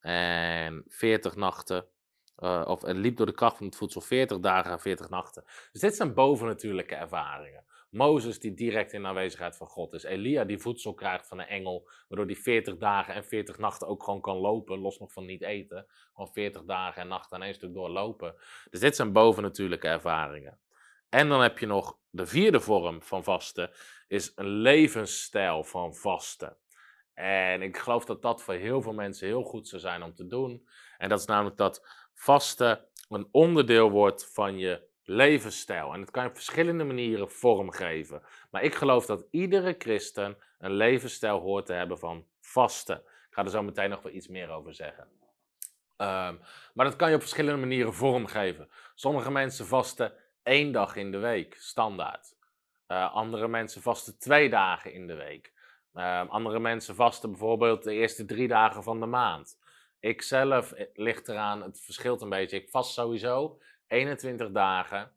en 0.00 0.84
veertig 0.88 1.36
nachten. 1.36 1.86
Uh, 2.38 2.64
of 2.66 2.82
liep 2.82 3.16
door 3.16 3.26
de 3.26 3.32
kracht 3.32 3.56
van 3.56 3.66
het 3.66 3.76
voedsel 3.76 4.00
40 4.00 4.38
dagen 4.38 4.70
en 4.70 4.80
40 4.80 5.08
nachten. 5.08 5.44
Dus 5.72 5.80
dit 5.80 5.96
zijn 5.96 6.14
bovennatuurlijke 6.14 6.94
ervaringen. 6.94 7.64
Mozes 7.96 8.38
die 8.38 8.54
direct 8.54 8.92
in 8.92 9.06
aanwezigheid 9.06 9.56
van 9.56 9.66
God 9.66 9.92
is. 9.92 10.02
Elia 10.02 10.44
die 10.44 10.58
voedsel 10.58 10.94
krijgt 10.94 11.28
van 11.28 11.38
een 11.38 11.46
engel, 11.46 11.88
waardoor 12.08 12.26
die 12.26 12.38
40 12.38 12.76
dagen 12.76 13.14
en 13.14 13.24
40 13.24 13.58
nachten 13.58 13.88
ook 13.88 14.02
gewoon 14.02 14.20
kan 14.20 14.36
lopen, 14.36 14.78
los 14.78 14.98
nog 14.98 15.12
van 15.12 15.26
niet 15.26 15.42
eten. 15.42 15.86
Gewoon 16.12 16.32
40 16.32 16.64
dagen 16.64 17.02
en 17.02 17.08
nachten 17.08 17.42
één 17.42 17.54
stuk 17.54 17.74
doorlopen. 17.74 18.34
Dus 18.70 18.80
dit 18.80 18.96
zijn 18.96 19.12
bovennatuurlijke 19.12 19.88
ervaringen. 19.88 20.58
En 21.08 21.28
dan 21.28 21.42
heb 21.42 21.58
je 21.58 21.66
nog 21.66 21.98
de 22.10 22.26
vierde 22.26 22.60
vorm 22.60 23.02
van 23.02 23.24
vasten, 23.24 23.70
is 24.08 24.32
een 24.34 24.48
levensstijl 24.48 25.64
van 25.64 25.94
vasten. 25.94 26.56
En 27.14 27.62
ik 27.62 27.76
geloof 27.76 28.04
dat 28.04 28.22
dat 28.22 28.42
voor 28.42 28.54
heel 28.54 28.82
veel 28.82 28.92
mensen 28.92 29.26
heel 29.26 29.42
goed 29.42 29.68
zou 29.68 29.80
zijn 29.80 30.02
om 30.02 30.14
te 30.14 30.26
doen. 30.26 30.68
En 30.98 31.08
dat 31.08 31.20
is 31.20 31.26
namelijk 31.26 31.56
dat 31.56 31.86
vasten 32.14 32.84
een 33.08 33.28
onderdeel 33.30 33.90
wordt 33.90 34.32
van 34.32 34.58
je 34.58 34.82
levensstijl. 35.06 35.92
En 35.92 36.00
dat 36.00 36.10
kan 36.10 36.22
je 36.22 36.28
op 36.28 36.34
verschillende 36.34 36.84
manieren 36.84 37.30
vormgeven. 37.30 38.22
Maar 38.50 38.62
ik 38.62 38.74
geloof 38.74 39.06
dat 39.06 39.26
iedere 39.30 39.74
christen 39.78 40.36
een 40.58 40.72
levensstijl 40.72 41.40
hoort 41.40 41.66
te 41.66 41.72
hebben 41.72 41.98
van 41.98 42.26
vasten. 42.40 42.96
Ik 42.96 43.34
ga 43.34 43.44
er 43.44 43.50
zo 43.50 43.62
meteen 43.62 43.90
nog 43.90 44.02
wel 44.02 44.12
iets 44.12 44.28
meer 44.28 44.50
over 44.50 44.74
zeggen. 44.74 45.08
Um, 45.96 46.40
maar 46.74 46.84
dat 46.84 46.96
kan 46.96 47.08
je 47.08 47.14
op 47.14 47.20
verschillende 47.20 47.60
manieren 47.60 47.94
vormgeven. 47.94 48.68
Sommige 48.94 49.30
mensen 49.30 49.66
vasten 49.66 50.12
één 50.42 50.72
dag 50.72 50.96
in 50.96 51.10
de 51.10 51.18
week, 51.18 51.54
standaard. 51.54 52.34
Uh, 52.88 53.14
andere 53.14 53.48
mensen 53.48 53.82
vasten 53.82 54.18
twee 54.18 54.48
dagen 54.48 54.92
in 54.92 55.06
de 55.06 55.14
week. 55.14 55.52
Uh, 55.94 56.28
andere 56.28 56.58
mensen 56.58 56.94
vasten 56.94 57.30
bijvoorbeeld 57.30 57.82
de 57.82 57.92
eerste 57.92 58.24
drie 58.24 58.48
dagen 58.48 58.82
van 58.82 59.00
de 59.00 59.06
maand. 59.06 59.58
Ik 60.00 60.22
zelf 60.22 60.72
eh, 60.72 60.86
ligt 60.94 61.28
eraan, 61.28 61.62
het 61.62 61.80
verschilt 61.80 62.20
een 62.20 62.28
beetje. 62.28 62.56
Ik 62.56 62.70
vast 62.70 62.92
sowieso 62.92 63.58
21 63.88 64.50
dagen. 64.50 65.10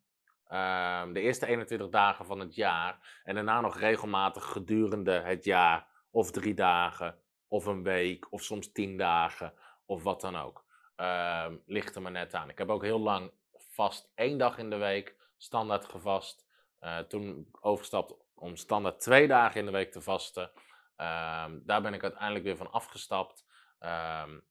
Uh, 0.52 1.14
de 1.14 1.20
eerste 1.20 1.46
21 1.46 1.90
dagen 1.90 2.26
van 2.26 2.40
het 2.40 2.56
jaar. 2.56 3.22
En 3.24 3.36
daarna 3.36 3.62
nog 3.62 3.80
regelmatig 3.80 4.46
gedurende 4.46 5.12
het 5.12 5.44
jaar. 5.44 5.88
Of 6.12 6.32
drie 6.32 6.54
dagen, 6.54 7.20
of 7.48 7.66
een 7.66 7.84
week, 7.84 8.32
of 8.32 8.44
soms 8.44 8.72
tien 8.72 8.98
dagen, 8.98 9.54
of 9.86 10.04
wat 10.04 10.22
dan 10.22 10.36
ook. 10.36 10.66
Uh, 10.98 11.48
ligt 11.66 11.96
er 11.96 12.02
maar 12.02 12.12
net 12.12 12.34
aan. 12.34 12.50
Ik 12.50 12.58
heb 12.58 12.70
ook 12.70 12.84
heel 12.84 13.00
lang 13.00 13.32
vast 13.54 14.12
één 14.16 14.38
dag 14.38 14.58
in 14.58 14.70
de 14.70 14.78
week 14.78 15.16
standaard 15.38 15.86
gevast. 15.86 16.48
Uh, 16.82 17.00
toen 17.00 17.48
overgestapt 17.60 18.14
om 18.36 18.56
standaard 18.56 19.00
twee 19.00 19.28
dagen 19.28 19.60
in 19.60 19.66
de 19.66 19.72
week 19.72 19.92
te 19.92 20.02
vasten. 20.02 20.52
Ehm, 20.96 21.60
daar 21.64 21.82
ben 21.82 21.94
ik 21.94 22.04
uiteindelijk 22.04 22.46
weer 22.46 22.58
van 22.58 22.72
afgestapt. 22.72 23.46
Um, 23.80 24.44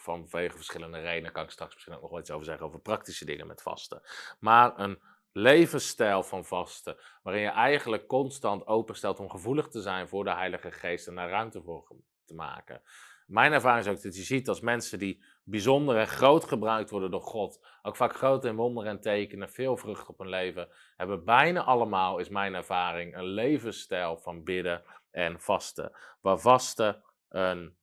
vanwege 0.00 0.56
verschillende 0.56 1.00
redenen 1.00 1.32
kan 1.32 1.44
ik 1.44 1.50
straks 1.50 1.74
misschien 1.74 1.94
ook 1.94 2.00
nog 2.00 2.10
wel 2.10 2.20
iets 2.20 2.30
over 2.30 2.44
zeggen 2.44 2.66
over 2.66 2.80
praktische 2.80 3.24
dingen 3.24 3.46
met 3.46 3.62
vasten. 3.62 4.02
Maar 4.40 4.78
een 4.78 4.98
levensstijl 5.32 6.22
van 6.22 6.44
vasten, 6.44 6.96
waarin 7.22 7.42
je 7.42 7.48
eigenlijk 7.48 8.06
constant 8.06 8.66
openstelt 8.66 9.20
om 9.20 9.30
gevoelig 9.30 9.68
te 9.68 9.80
zijn 9.80 10.08
voor 10.08 10.24
de 10.24 10.34
Heilige 10.34 10.70
Geest 10.70 11.06
en 11.06 11.14
daar 11.14 11.30
ruimte 11.30 11.62
voor 11.62 11.92
te 12.24 12.34
maken. 12.34 12.82
Mijn 13.26 13.52
ervaring 13.52 13.86
is 13.86 13.92
ook 13.92 14.02
dat 14.02 14.16
je 14.16 14.22
ziet 14.22 14.48
als 14.48 14.60
mensen 14.60 14.98
die 14.98 15.24
bijzonder 15.44 15.96
en 15.96 16.06
groot 16.06 16.44
gebruikt 16.44 16.90
worden 16.90 17.10
door 17.10 17.22
God, 17.22 17.66
ook 17.82 17.96
vaak 17.96 18.14
grote 18.14 18.48
en 18.48 18.56
wonderen 18.56 18.90
en 18.90 19.00
tekenen, 19.00 19.50
veel 19.50 19.76
vrucht 19.76 20.08
op 20.08 20.18
hun 20.18 20.28
leven, 20.28 20.68
hebben 20.96 21.24
bijna 21.24 21.64
allemaal, 21.64 22.18
is 22.18 22.28
mijn 22.28 22.54
ervaring, 22.54 23.16
een 23.16 23.24
levensstijl 23.24 24.16
van 24.16 24.44
bidden 24.44 24.82
en 25.10 25.40
vasten. 25.40 25.92
Waar 26.20 26.38
vasten 26.38 27.02
een 27.28 27.76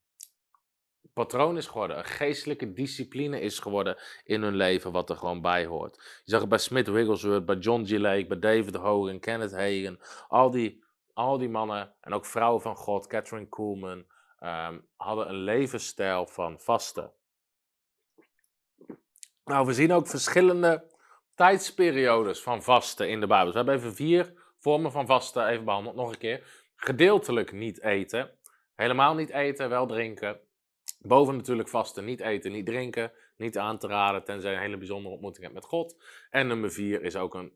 patroon 1.15 1.57
is 1.57 1.67
geworden, 1.67 1.97
een 1.97 2.05
geestelijke 2.05 2.73
discipline 2.73 3.39
is 3.39 3.59
geworden 3.59 3.97
in 4.23 4.41
hun 4.41 4.55
leven, 4.55 4.91
wat 4.91 5.09
er 5.09 5.15
gewoon 5.15 5.41
bij 5.41 5.65
hoort. 5.65 5.95
Je 5.95 6.31
zag 6.31 6.39
het 6.39 6.49
bij 6.49 6.57
Smith 6.57 6.87
Wigglesworth, 6.87 7.45
bij 7.45 7.55
John 7.55 7.83
G. 7.85 7.89
Lake, 7.89 8.25
bij 8.27 8.39
David 8.39 8.75
Hogan, 8.75 9.19
Kenneth 9.19 9.51
Hagen, 9.51 9.99
al 10.27 10.51
die, 10.51 10.83
al 11.13 11.37
die 11.37 11.49
mannen 11.49 11.93
en 12.01 12.13
ook 12.13 12.25
vrouwen 12.25 12.61
van 12.61 12.75
God, 12.75 13.07
Catherine 13.07 13.47
Kuhlman, 13.49 14.05
um, 14.39 14.87
hadden 14.95 15.29
een 15.29 15.43
levensstijl 15.43 16.27
van 16.27 16.59
vasten. 16.59 17.11
Nou, 19.45 19.65
we 19.65 19.73
zien 19.73 19.93
ook 19.93 20.07
verschillende 20.07 20.91
tijdsperiodes 21.35 22.41
van 22.41 22.63
vasten 22.63 23.09
in 23.09 23.19
de 23.19 23.27
Bijbel. 23.27 23.51
we 23.51 23.57
hebben 23.57 23.75
even 23.75 23.95
vier 23.95 24.33
vormen 24.59 24.91
van 24.91 25.05
vasten 25.05 25.47
even 25.47 25.65
behandeld, 25.65 25.95
nog 25.95 26.11
een 26.11 26.17
keer. 26.17 26.43
Gedeeltelijk 26.75 27.51
niet 27.51 27.81
eten, 27.81 28.31
helemaal 28.75 29.15
niet 29.15 29.29
eten, 29.29 29.69
wel 29.69 29.87
drinken. 29.87 30.39
Boven 31.07 31.35
natuurlijk 31.35 31.69
vasten, 31.69 32.05
niet 32.05 32.19
eten, 32.19 32.51
niet 32.51 32.65
drinken, 32.65 33.11
niet 33.37 33.57
aan 33.57 33.77
te 33.77 33.87
raden, 33.87 34.23
tenzij 34.23 34.51
je 34.51 34.55
een 34.55 34.63
hele 34.63 34.77
bijzondere 34.77 35.13
ontmoeting 35.13 35.43
hebt 35.43 35.55
met 35.55 35.65
God. 35.65 36.03
En 36.29 36.47
nummer 36.47 36.71
vier 36.71 37.03
is 37.03 37.15
ook 37.15 37.33
een 37.33 37.53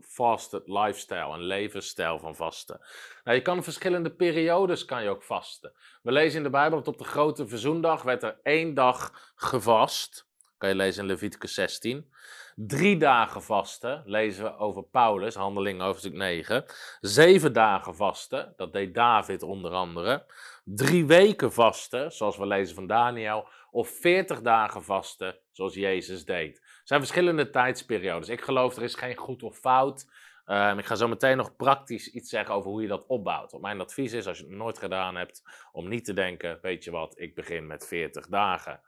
fasted 0.00 0.68
lifestyle, 0.68 1.32
een 1.32 1.42
levensstijl 1.42 2.18
van 2.18 2.36
vasten. 2.36 2.80
Nou, 3.24 3.36
je 3.36 3.42
kan 3.42 3.62
verschillende 3.62 4.10
periodes 4.10 4.84
kan 4.84 5.02
je 5.02 5.08
ook 5.08 5.22
vasten. 5.22 5.72
We 6.02 6.12
lezen 6.12 6.36
in 6.36 6.42
de 6.42 6.50
Bijbel 6.50 6.78
dat 6.78 6.88
op 6.88 6.98
de 6.98 7.04
grote 7.04 7.48
verzoendag 7.48 8.02
werd 8.02 8.22
er 8.22 8.40
één 8.42 8.74
dag 8.74 9.32
gevast. 9.34 10.30
Kan 10.62 10.70
je 10.70 10.76
lezen 10.76 11.02
in 11.02 11.08
Leviticus 11.08 11.54
16. 11.54 12.12
Drie 12.54 12.96
dagen 12.96 13.42
vasten, 13.42 14.02
lezen 14.04 14.44
we 14.44 14.56
over 14.56 14.82
Paulus, 14.82 15.34
handelingen 15.34 15.84
hoofdstuk 15.84 16.12
9. 16.12 16.64
Zeven 17.00 17.52
dagen 17.52 17.94
vasten, 17.94 18.52
dat 18.56 18.72
deed 18.72 18.94
David 18.94 19.42
onder 19.42 19.70
andere. 19.70 20.24
Drie 20.64 21.06
weken 21.06 21.52
vasten, 21.52 22.12
zoals 22.12 22.36
we 22.36 22.46
lezen 22.46 22.74
van 22.74 22.86
Daniel. 22.86 23.48
Of 23.70 23.88
veertig 23.88 24.42
dagen 24.42 24.82
vasten, 24.82 25.38
zoals 25.50 25.74
Jezus 25.74 26.24
deed. 26.24 26.56
Er 26.56 26.80
zijn 26.84 27.00
verschillende 27.00 27.50
tijdsperiodes. 27.50 28.28
Ik 28.28 28.40
geloof 28.40 28.76
er 28.76 28.82
is 28.82 28.94
geen 28.94 29.16
goed 29.16 29.42
of 29.42 29.58
fout. 29.58 30.10
Um, 30.46 30.78
ik 30.78 30.84
ga 30.84 30.94
zo 30.94 31.08
meteen 31.08 31.36
nog 31.36 31.56
praktisch 31.56 32.08
iets 32.08 32.30
zeggen 32.30 32.54
over 32.54 32.70
hoe 32.70 32.82
je 32.82 32.88
dat 32.88 33.06
opbouwt. 33.06 33.60
mijn 33.60 33.80
advies 33.80 34.12
is, 34.12 34.26
als 34.26 34.38
je 34.38 34.44
het 34.44 34.52
nooit 34.52 34.78
gedaan 34.78 35.16
hebt, 35.16 35.42
om 35.72 35.88
niet 35.88 36.04
te 36.04 36.12
denken, 36.12 36.58
weet 36.62 36.84
je 36.84 36.90
wat, 36.90 37.18
ik 37.18 37.34
begin 37.34 37.66
met 37.66 37.86
40 37.86 38.26
dagen. 38.26 38.80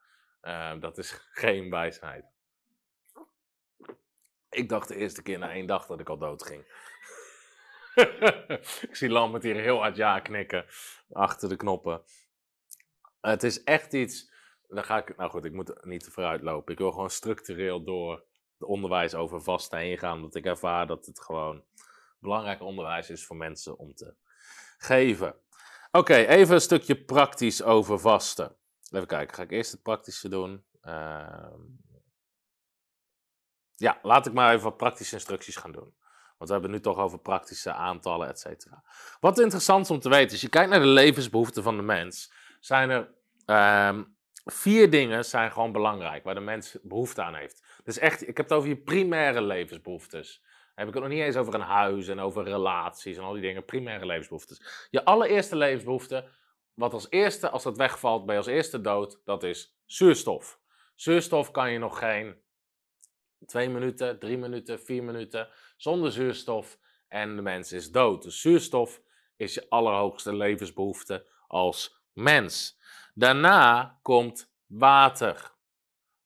Uh, 0.44 0.80
dat 0.80 0.98
is 0.98 1.12
geen 1.44 1.70
wijsheid. 1.70 2.24
Ik 4.50 4.68
dacht 4.68 4.88
de 4.88 4.96
eerste 4.96 5.22
keer 5.22 5.38
na 5.38 5.50
één 5.50 5.66
dag 5.66 5.86
dat 5.86 6.00
ik 6.00 6.08
al 6.08 6.18
dood 6.18 6.42
ging. 6.42 6.64
ik 8.88 8.96
zie 8.96 9.10
Lambert 9.10 9.42
hier 9.42 9.60
heel 9.60 9.78
hard 9.78 9.96
ja 9.96 10.20
knikken 10.20 10.66
achter 11.12 11.48
de 11.48 11.56
knoppen. 11.56 12.02
Het 13.20 13.42
is 13.42 13.62
echt 13.62 13.92
iets. 13.92 14.32
Dan 14.68 14.84
ga 14.84 14.98
ik. 14.98 15.16
Nou 15.16 15.30
goed, 15.30 15.44
ik 15.44 15.52
moet 15.52 15.84
niet 15.84 16.04
te 16.04 16.10
vooruit 16.10 16.42
lopen. 16.42 16.72
Ik 16.72 16.78
wil 16.78 16.92
gewoon 16.92 17.10
structureel 17.10 17.84
door 17.84 18.24
het 18.58 18.68
onderwijs 18.68 19.14
over 19.14 19.42
vasten 19.42 19.78
heen 19.78 19.98
gaan. 19.98 20.16
Omdat 20.16 20.34
ik 20.34 20.44
ervaar 20.44 20.86
dat 20.86 21.06
het 21.06 21.20
gewoon 21.20 21.64
belangrijk 22.18 22.60
onderwijs 22.60 23.10
is 23.10 23.26
voor 23.26 23.36
mensen 23.36 23.78
om 23.78 23.94
te 23.94 24.14
geven. 24.78 25.36
Oké, 25.90 26.14
even 26.14 26.54
een 26.54 26.60
stukje 26.60 27.04
praktisch 27.04 27.62
over 27.62 27.98
vasten. 27.98 28.56
Even 28.94 29.06
kijken, 29.06 29.34
ga 29.34 29.42
ik 29.42 29.50
eerst 29.50 29.72
het 29.72 29.82
praktische 29.82 30.28
doen? 30.28 30.64
Uh, 30.82 31.54
ja, 33.74 33.98
laat 34.02 34.26
ik 34.26 34.32
maar 34.32 34.52
even 34.52 34.64
wat 34.64 34.76
praktische 34.76 35.14
instructies 35.14 35.56
gaan 35.56 35.72
doen. 35.72 35.94
Want 36.36 36.50
we 36.50 36.52
hebben 36.52 36.70
nu 36.70 36.80
toch 36.80 36.98
over 36.98 37.18
praktische 37.18 37.72
aantallen, 37.72 38.28
et 38.28 38.38
cetera. 38.38 38.84
Wat 39.20 39.38
interessant 39.38 39.84
is 39.84 39.90
om 39.90 40.00
te 40.00 40.08
weten, 40.08 40.30
als 40.30 40.40
je 40.40 40.48
kijkt 40.48 40.70
naar 40.70 40.80
de 40.80 40.86
levensbehoeften 40.86 41.62
van 41.62 41.76
de 41.76 41.82
mens, 41.82 42.32
zijn 42.60 42.90
er 42.90 43.14
um, 43.88 44.16
vier 44.44 44.90
dingen 44.90 45.24
zijn 45.24 45.52
gewoon 45.52 45.72
belangrijk 45.72 46.24
waar 46.24 46.34
de 46.34 46.40
mens 46.40 46.78
behoefte 46.82 47.22
aan 47.22 47.34
heeft. 47.34 47.80
Dus 47.84 47.98
echt, 47.98 48.28
ik 48.28 48.36
heb 48.36 48.48
het 48.48 48.58
over 48.58 48.68
je 48.68 48.76
primaire 48.76 49.42
levensbehoeftes. 49.42 50.42
Heb 50.74 50.88
ik 50.88 50.94
het 50.94 51.02
nog 51.02 51.12
niet 51.12 51.22
eens 51.22 51.36
over 51.36 51.54
een 51.54 51.60
huis 51.60 52.08
en 52.08 52.20
over 52.20 52.44
relaties 52.44 53.16
en 53.16 53.22
al 53.22 53.32
die 53.32 53.42
dingen, 53.42 53.64
primaire 53.64 54.06
levensbehoeftes. 54.06 54.88
Je 54.90 55.04
allereerste 55.04 55.56
levensbehoefte, 55.56 56.28
wat 56.74 56.92
als 56.92 57.06
eerste, 57.10 57.50
als 57.50 57.62
dat 57.62 57.76
wegvalt, 57.76 58.30
je 58.30 58.36
als 58.36 58.46
eerste 58.46 58.80
dood, 58.80 59.20
dat 59.24 59.42
is 59.42 59.76
zuurstof. 59.86 60.60
Zuurstof 60.94 61.50
kan 61.50 61.72
je 61.72 61.78
nog 61.78 61.98
geen 61.98 62.42
twee 63.46 63.68
minuten, 63.68 64.18
drie 64.18 64.38
minuten, 64.38 64.80
vier 64.80 65.02
minuten 65.04 65.48
zonder 65.76 66.12
zuurstof 66.12 66.78
en 67.08 67.36
de 67.36 67.42
mens 67.42 67.72
is 67.72 67.90
dood. 67.90 68.22
Dus 68.22 68.40
zuurstof 68.40 69.02
is 69.36 69.54
je 69.54 69.66
allerhoogste 69.68 70.34
levensbehoefte 70.36 71.26
als 71.46 72.02
mens. 72.12 72.80
Daarna 73.14 73.98
komt 74.02 74.52
water. 74.66 75.52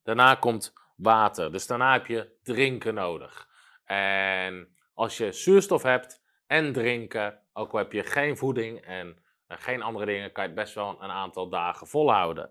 Daarna 0.03 0.35
komt 0.35 0.73
water. 0.97 1.53
Dus 1.53 1.67
daarna 1.67 1.93
heb 1.93 2.07
je 2.07 2.37
drinken 2.43 2.95
nodig. 2.95 3.49
En 3.85 4.77
als 4.95 5.17
je 5.17 5.33
zuurstof 5.33 5.83
hebt 5.83 6.23
en 6.47 6.73
drinken, 6.73 7.43
ook 7.53 7.73
al 7.73 7.79
heb 7.79 7.93
je 7.93 8.03
geen 8.03 8.37
voeding 8.37 8.81
en 8.81 9.23
geen 9.49 9.83
andere 9.83 10.07
dingen, 10.07 10.33
kan 10.33 10.43
je 10.43 10.51
het 10.51 10.59
best 10.59 10.75
wel 10.75 11.03
een 11.03 11.11
aantal 11.11 11.49
dagen 11.49 11.87
volhouden. 11.87 12.51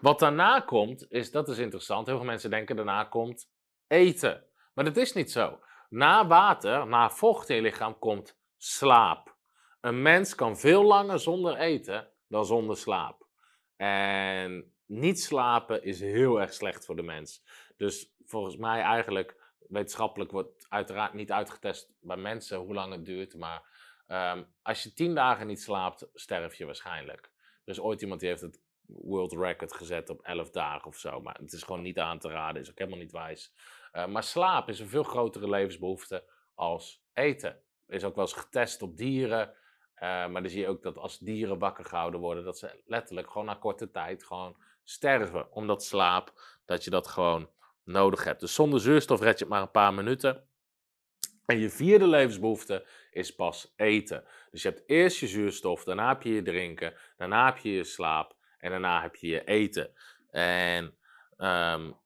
Wat 0.00 0.18
daarna 0.18 0.60
komt, 0.60 1.06
is, 1.10 1.30
dat 1.30 1.48
is 1.48 1.58
interessant, 1.58 2.06
heel 2.06 2.16
veel 2.16 2.26
mensen 2.26 2.50
denken 2.50 2.76
daarna 2.76 3.04
komt 3.04 3.50
eten. 3.86 4.44
Maar 4.74 4.84
dat 4.84 4.96
is 4.96 5.12
niet 5.12 5.32
zo. 5.32 5.60
Na 5.88 6.26
water, 6.26 6.86
na 6.86 7.10
vocht 7.10 7.48
in 7.48 7.56
je 7.56 7.62
lichaam, 7.62 7.98
komt 7.98 8.38
slaap. 8.56 9.36
Een 9.80 10.02
mens 10.02 10.34
kan 10.34 10.56
veel 10.56 10.82
langer 10.82 11.20
zonder 11.20 11.56
eten 11.56 12.08
dan 12.28 12.44
zonder 12.44 12.76
slaap. 12.76 13.26
En 13.76 14.72
niet 14.86 15.20
slapen 15.20 15.84
is 15.84 16.00
heel 16.00 16.40
erg 16.40 16.52
slecht 16.52 16.84
voor 16.84 16.96
de 16.96 17.02
mens. 17.02 17.42
Dus 17.76 18.14
volgens 18.26 18.56
mij 18.56 18.80
eigenlijk, 18.80 19.36
wetenschappelijk 19.68 20.30
wordt 20.30 20.66
uiteraard 20.68 21.12
niet 21.12 21.32
uitgetest 21.32 21.90
bij 22.00 22.16
mensen 22.16 22.58
hoe 22.58 22.74
lang 22.74 22.92
het 22.92 23.04
duurt. 23.04 23.36
Maar 23.36 23.62
um, 24.12 24.46
als 24.62 24.82
je 24.82 24.92
tien 24.92 25.14
dagen 25.14 25.46
niet 25.46 25.62
slaapt, 25.62 26.08
sterf 26.14 26.54
je 26.54 26.64
waarschijnlijk. 26.64 27.30
Er 27.64 27.72
is 27.72 27.80
ooit 27.80 28.02
iemand 28.02 28.20
die 28.20 28.28
heeft 28.28 28.42
het 28.42 28.60
world 28.86 29.32
record 29.32 29.72
gezet 29.72 30.10
op 30.10 30.20
elf 30.22 30.50
dagen 30.50 30.86
of 30.86 30.96
zo. 30.96 31.20
Maar 31.20 31.36
het 31.40 31.52
is 31.52 31.62
gewoon 31.62 31.82
niet 31.82 31.98
aan 31.98 32.18
te 32.18 32.28
raden, 32.28 32.62
is 32.62 32.70
ook 32.70 32.78
helemaal 32.78 32.98
niet 32.98 33.12
wijs. 33.12 33.52
Uh, 33.92 34.06
maar 34.06 34.22
slaap 34.22 34.68
is 34.68 34.80
een 34.80 34.88
veel 34.88 35.02
grotere 35.02 35.48
levensbehoefte 35.48 36.24
als 36.54 37.04
eten. 37.12 37.60
Is 37.86 38.04
ook 38.04 38.14
wel 38.14 38.24
eens 38.24 38.34
getest 38.34 38.82
op 38.82 38.96
dieren. 38.96 39.48
Uh, 39.48 40.00
maar 40.02 40.42
dan 40.42 40.48
zie 40.48 40.60
je 40.60 40.68
ook 40.68 40.82
dat 40.82 40.98
als 40.98 41.18
dieren 41.18 41.58
wakker 41.58 41.84
gehouden 41.84 42.20
worden, 42.20 42.44
dat 42.44 42.58
ze 42.58 42.82
letterlijk 42.86 43.30
gewoon 43.30 43.46
na 43.46 43.54
korte 43.54 43.90
tijd 43.90 44.24
gewoon 44.24 44.56
sterven. 44.84 45.52
Omdat 45.52 45.84
slaap, 45.84 46.32
dat 46.64 46.84
je 46.84 46.90
dat 46.90 47.08
gewoon 47.08 47.50
nodig 47.84 48.24
hebt. 48.24 48.40
Dus 48.40 48.54
zonder 48.54 48.80
zuurstof 48.80 49.20
red 49.20 49.38
je 49.38 49.44
het 49.44 49.52
maar 49.52 49.62
een 49.62 49.70
paar 49.70 49.94
minuten. 49.94 50.46
En 51.52 51.58
je 51.58 51.70
vierde 51.70 52.06
levensbehoefte 52.06 52.86
is 53.10 53.34
pas 53.34 53.72
eten. 53.76 54.24
Dus 54.50 54.62
je 54.62 54.68
hebt 54.68 54.82
eerst 54.86 55.18
je 55.18 55.26
zuurstof, 55.26 55.84
daarna 55.84 56.08
heb 56.08 56.22
je 56.22 56.32
je 56.34 56.42
drinken, 56.42 56.94
daarna 57.16 57.44
heb 57.44 57.58
je 57.58 57.72
je 57.72 57.84
slaap 57.84 58.36
en 58.58 58.70
daarna 58.70 59.02
heb 59.02 59.16
je 59.16 59.26
je 59.26 59.44
eten. 59.44 59.92
En 60.30 60.96
um, 61.36 61.96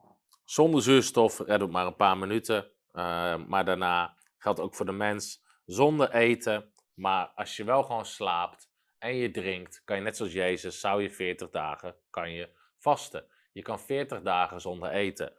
zonder 0.45 0.83
zuurstof 0.83 1.39
redt 1.39 1.61
het 1.61 1.71
maar 1.71 1.87
een 1.87 1.97
paar 1.97 2.19
minuten. 2.19 2.71
Uh, 2.93 3.37
maar 3.47 3.65
daarna 3.65 4.17
geldt 4.39 4.61
ook 4.61 4.75
voor 4.75 4.87
de 4.87 4.93
mens 4.93 5.45
zonder 5.67 6.11
eten. 6.11 6.73
Maar 6.95 7.27
als 7.27 7.57
je 7.57 7.65
wel 7.65 7.83
gewoon 7.83 8.07
slaapt 8.07 8.71
en 8.99 9.17
je 9.17 9.31
drinkt, 9.31 9.83
kan 9.85 9.97
je 9.97 10.03
net 10.03 10.17
zoals 10.17 10.33
Jezus, 10.33 10.81
zou 10.81 11.03
je 11.03 11.11
40 11.11 11.51
dagen 11.51 11.97
kan 12.11 12.33
je 12.33 12.49
vasten. 12.79 13.27
Je 13.53 13.63
kan 13.63 13.81
40 13.81 14.23
dagen 14.23 14.61
zonder 14.61 14.91
eten. 14.91 15.33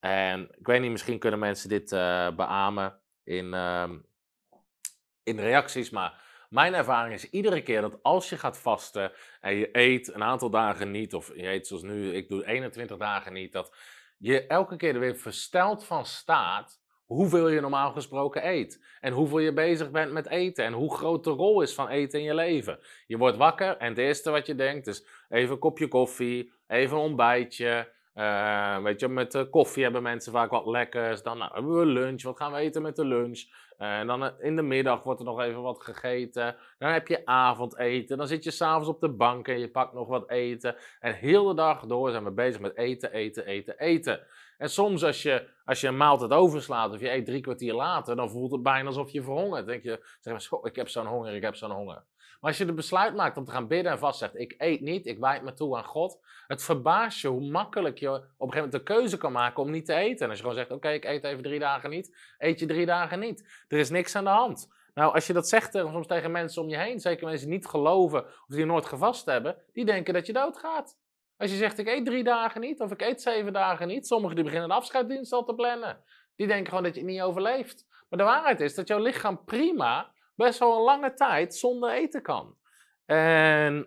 En 0.00 0.48
ik 0.58 0.66
weet 0.66 0.80
niet, 0.80 0.90
misschien 0.90 1.18
kunnen 1.18 1.38
mensen 1.38 1.68
dit 1.68 1.92
uh, 1.92 2.30
beamen 2.30 3.00
in, 3.28 3.46
uh, 3.46 3.90
in 5.22 5.38
reacties. 5.38 5.90
Maar 5.90 6.22
mijn 6.48 6.74
ervaring 6.74 7.14
is 7.14 7.30
iedere 7.30 7.62
keer 7.62 7.80
dat 7.80 7.98
als 8.02 8.28
je 8.28 8.38
gaat 8.38 8.58
vasten 8.58 9.12
en 9.40 9.54
je 9.56 9.68
eet 9.72 10.14
een 10.14 10.22
aantal 10.22 10.50
dagen 10.50 10.90
niet, 10.90 11.14
of 11.14 11.32
je 11.34 11.48
eet 11.48 11.66
zoals 11.66 11.82
nu, 11.82 12.14
ik 12.14 12.28
doe 12.28 12.46
21 12.46 12.96
dagen 12.96 13.32
niet, 13.32 13.52
dat 13.52 13.76
je 14.18 14.46
elke 14.46 14.76
keer 14.76 14.94
er 14.94 15.00
weer 15.00 15.16
versteld 15.16 15.84
van 15.84 16.06
staat 16.06 16.80
hoeveel 17.08 17.48
je 17.48 17.60
normaal 17.60 17.92
gesproken 17.92 18.46
eet. 18.46 18.84
En 19.00 19.12
hoeveel 19.12 19.38
je 19.38 19.52
bezig 19.52 19.90
bent 19.90 20.12
met 20.12 20.28
eten. 20.28 20.64
En 20.64 20.72
hoe 20.72 20.94
groot 20.94 21.24
de 21.24 21.30
rol 21.30 21.62
is 21.62 21.74
van 21.74 21.88
eten 21.88 22.18
in 22.18 22.24
je 22.24 22.34
leven. 22.34 22.78
Je 23.06 23.16
wordt 23.16 23.36
wakker 23.36 23.76
en 23.76 23.88
het 23.88 23.98
eerste 23.98 24.30
wat 24.30 24.46
je 24.46 24.54
denkt 24.54 24.86
is 24.86 25.06
even 25.28 25.52
een 25.52 25.58
kopje 25.58 25.88
koffie, 25.88 26.52
even 26.66 26.96
een 26.96 27.02
ontbijtje. 27.02 27.92
Uh, 28.18 28.82
weet 28.82 29.00
je, 29.00 29.08
met 29.08 29.34
uh, 29.34 29.42
koffie 29.50 29.82
hebben 29.82 30.02
mensen 30.02 30.32
vaak 30.32 30.50
wat 30.50 30.66
lekkers. 30.66 31.22
Dan 31.22 31.38
nou, 31.38 31.52
hebben 31.54 31.78
we 31.78 31.86
lunch. 31.86 32.22
Wat 32.22 32.36
gaan 32.36 32.52
we 32.52 32.58
eten 32.58 32.82
met 32.82 32.96
de 32.96 33.04
lunch? 33.04 33.44
En 33.76 34.06
dan 34.06 34.40
in 34.40 34.56
de 34.56 34.62
middag 34.62 35.02
wordt 35.02 35.20
er 35.20 35.26
nog 35.26 35.40
even 35.40 35.62
wat 35.62 35.82
gegeten. 35.82 36.56
Dan 36.78 36.90
heb 36.90 37.08
je 37.08 37.26
avondeten. 37.26 38.18
Dan 38.18 38.26
zit 38.26 38.44
je 38.44 38.50
s'avonds 38.50 38.88
op 38.88 39.00
de 39.00 39.08
bank 39.08 39.48
en 39.48 39.58
je 39.58 39.70
pakt 39.70 39.92
nog 39.92 40.08
wat 40.08 40.30
eten. 40.30 40.76
En 41.00 41.14
heel 41.14 41.44
de 41.46 41.54
dag 41.54 41.86
door 41.86 42.10
zijn 42.10 42.24
we 42.24 42.30
bezig 42.30 42.60
met 42.60 42.76
eten, 42.76 43.12
eten, 43.12 43.46
eten, 43.46 43.78
eten. 43.78 44.20
En 44.58 44.70
soms 44.70 45.04
als 45.04 45.22
je, 45.22 45.48
als 45.64 45.80
je 45.80 45.88
een 45.88 45.96
maaltijd 45.96 46.32
overslaat 46.32 46.92
of 46.92 47.00
je 47.00 47.12
eet 47.12 47.26
drie 47.26 47.40
kwartier 47.40 47.74
later, 47.74 48.16
dan 48.16 48.30
voelt 48.30 48.52
het 48.52 48.62
bijna 48.62 48.86
alsof 48.86 49.10
je 49.10 49.22
verhongert. 49.22 49.66
Dan 49.66 49.66
denk 49.66 49.82
je, 49.82 50.04
zeg 50.20 50.50
maar, 50.50 50.60
ik 50.62 50.76
heb 50.76 50.88
zo'n 50.88 51.06
honger, 51.06 51.34
ik 51.34 51.42
heb 51.42 51.54
zo'n 51.54 51.70
honger. 51.70 52.02
Maar 52.40 52.50
als 52.50 52.58
je 52.58 52.64
de 52.64 52.72
besluit 52.72 53.14
maakt 53.14 53.36
om 53.36 53.44
te 53.44 53.50
gaan 53.50 53.68
bidden 53.68 53.92
en 53.92 53.98
vastzegt, 53.98 54.38
ik 54.38 54.54
eet 54.58 54.80
niet, 54.80 55.06
ik 55.06 55.18
wijd 55.18 55.42
me 55.42 55.54
toe 55.54 55.76
aan 55.76 55.84
God. 55.84 56.20
Het 56.46 56.62
verbaast 56.62 57.20
je 57.20 57.28
hoe 57.28 57.50
makkelijk 57.50 57.98
je 57.98 58.08
op 58.08 58.16
een 58.16 58.22
gegeven 58.38 58.54
moment 58.54 58.72
de 58.72 58.82
keuze 58.82 59.16
kan 59.16 59.32
maken 59.32 59.62
om 59.62 59.70
niet 59.70 59.86
te 59.86 59.94
eten. 59.94 60.24
En 60.24 60.28
als 60.28 60.38
je 60.38 60.44
gewoon 60.44 60.58
zegt, 60.58 60.70
oké, 60.70 60.88
ik 60.88 61.04
eet 61.04 61.24
even 61.24 61.42
drie 61.42 61.58
dagen 61.58 61.90
niet, 61.90 62.16
eet 62.38 62.58
je 62.60 62.66
drie 62.66 62.86
dagen 62.86 63.18
niet. 63.18 63.64
Er 63.68 63.78
is 63.78 63.90
niks 63.90 64.16
aan 64.16 64.24
de 64.24 64.30
hand. 64.30 64.76
Nou, 64.94 65.14
als 65.14 65.26
je 65.26 65.32
dat 65.32 65.48
zegt 65.48 65.72
soms 65.72 66.06
tegen 66.06 66.30
mensen 66.30 66.62
om 66.62 66.68
je 66.68 66.78
heen, 66.78 67.00
zeker 67.00 67.26
mensen 67.26 67.48
die 67.48 67.56
niet 67.56 67.66
geloven 67.66 68.24
of 68.24 68.46
die 68.46 68.64
nooit 68.64 68.86
gevast 68.86 69.26
hebben, 69.26 69.56
die 69.72 69.84
denken 69.84 70.14
dat 70.14 70.26
je 70.26 70.32
doodgaat. 70.32 70.98
Als 71.36 71.50
je 71.50 71.56
zegt, 71.56 71.78
ik 71.78 71.88
eet 71.88 72.04
drie 72.04 72.24
dagen 72.24 72.60
niet 72.60 72.80
of 72.80 72.90
ik 72.90 73.02
eet 73.02 73.22
zeven 73.22 73.52
dagen 73.52 73.88
niet, 73.88 74.06
sommigen 74.06 74.34
die 74.34 74.44
beginnen 74.44 74.68
de 74.68 74.74
afscheidsdienst 74.74 75.32
al 75.32 75.44
te 75.44 75.54
plannen. 75.54 76.04
Die 76.36 76.46
denken 76.46 76.68
gewoon 76.68 76.82
dat 76.82 76.94
je 76.94 77.00
het 77.00 77.10
niet 77.10 77.20
overleeft. 77.20 77.86
Maar 78.08 78.18
de 78.18 78.24
waarheid 78.24 78.60
is 78.60 78.74
dat 78.74 78.88
jouw 78.88 78.98
lichaam 78.98 79.44
prima 79.44 80.12
best 80.38 80.58
wel 80.58 80.76
een 80.76 80.82
lange 80.82 81.14
tijd 81.14 81.54
zonder 81.54 81.90
eten 81.90 82.22
kan. 82.22 82.56
En 83.06 83.86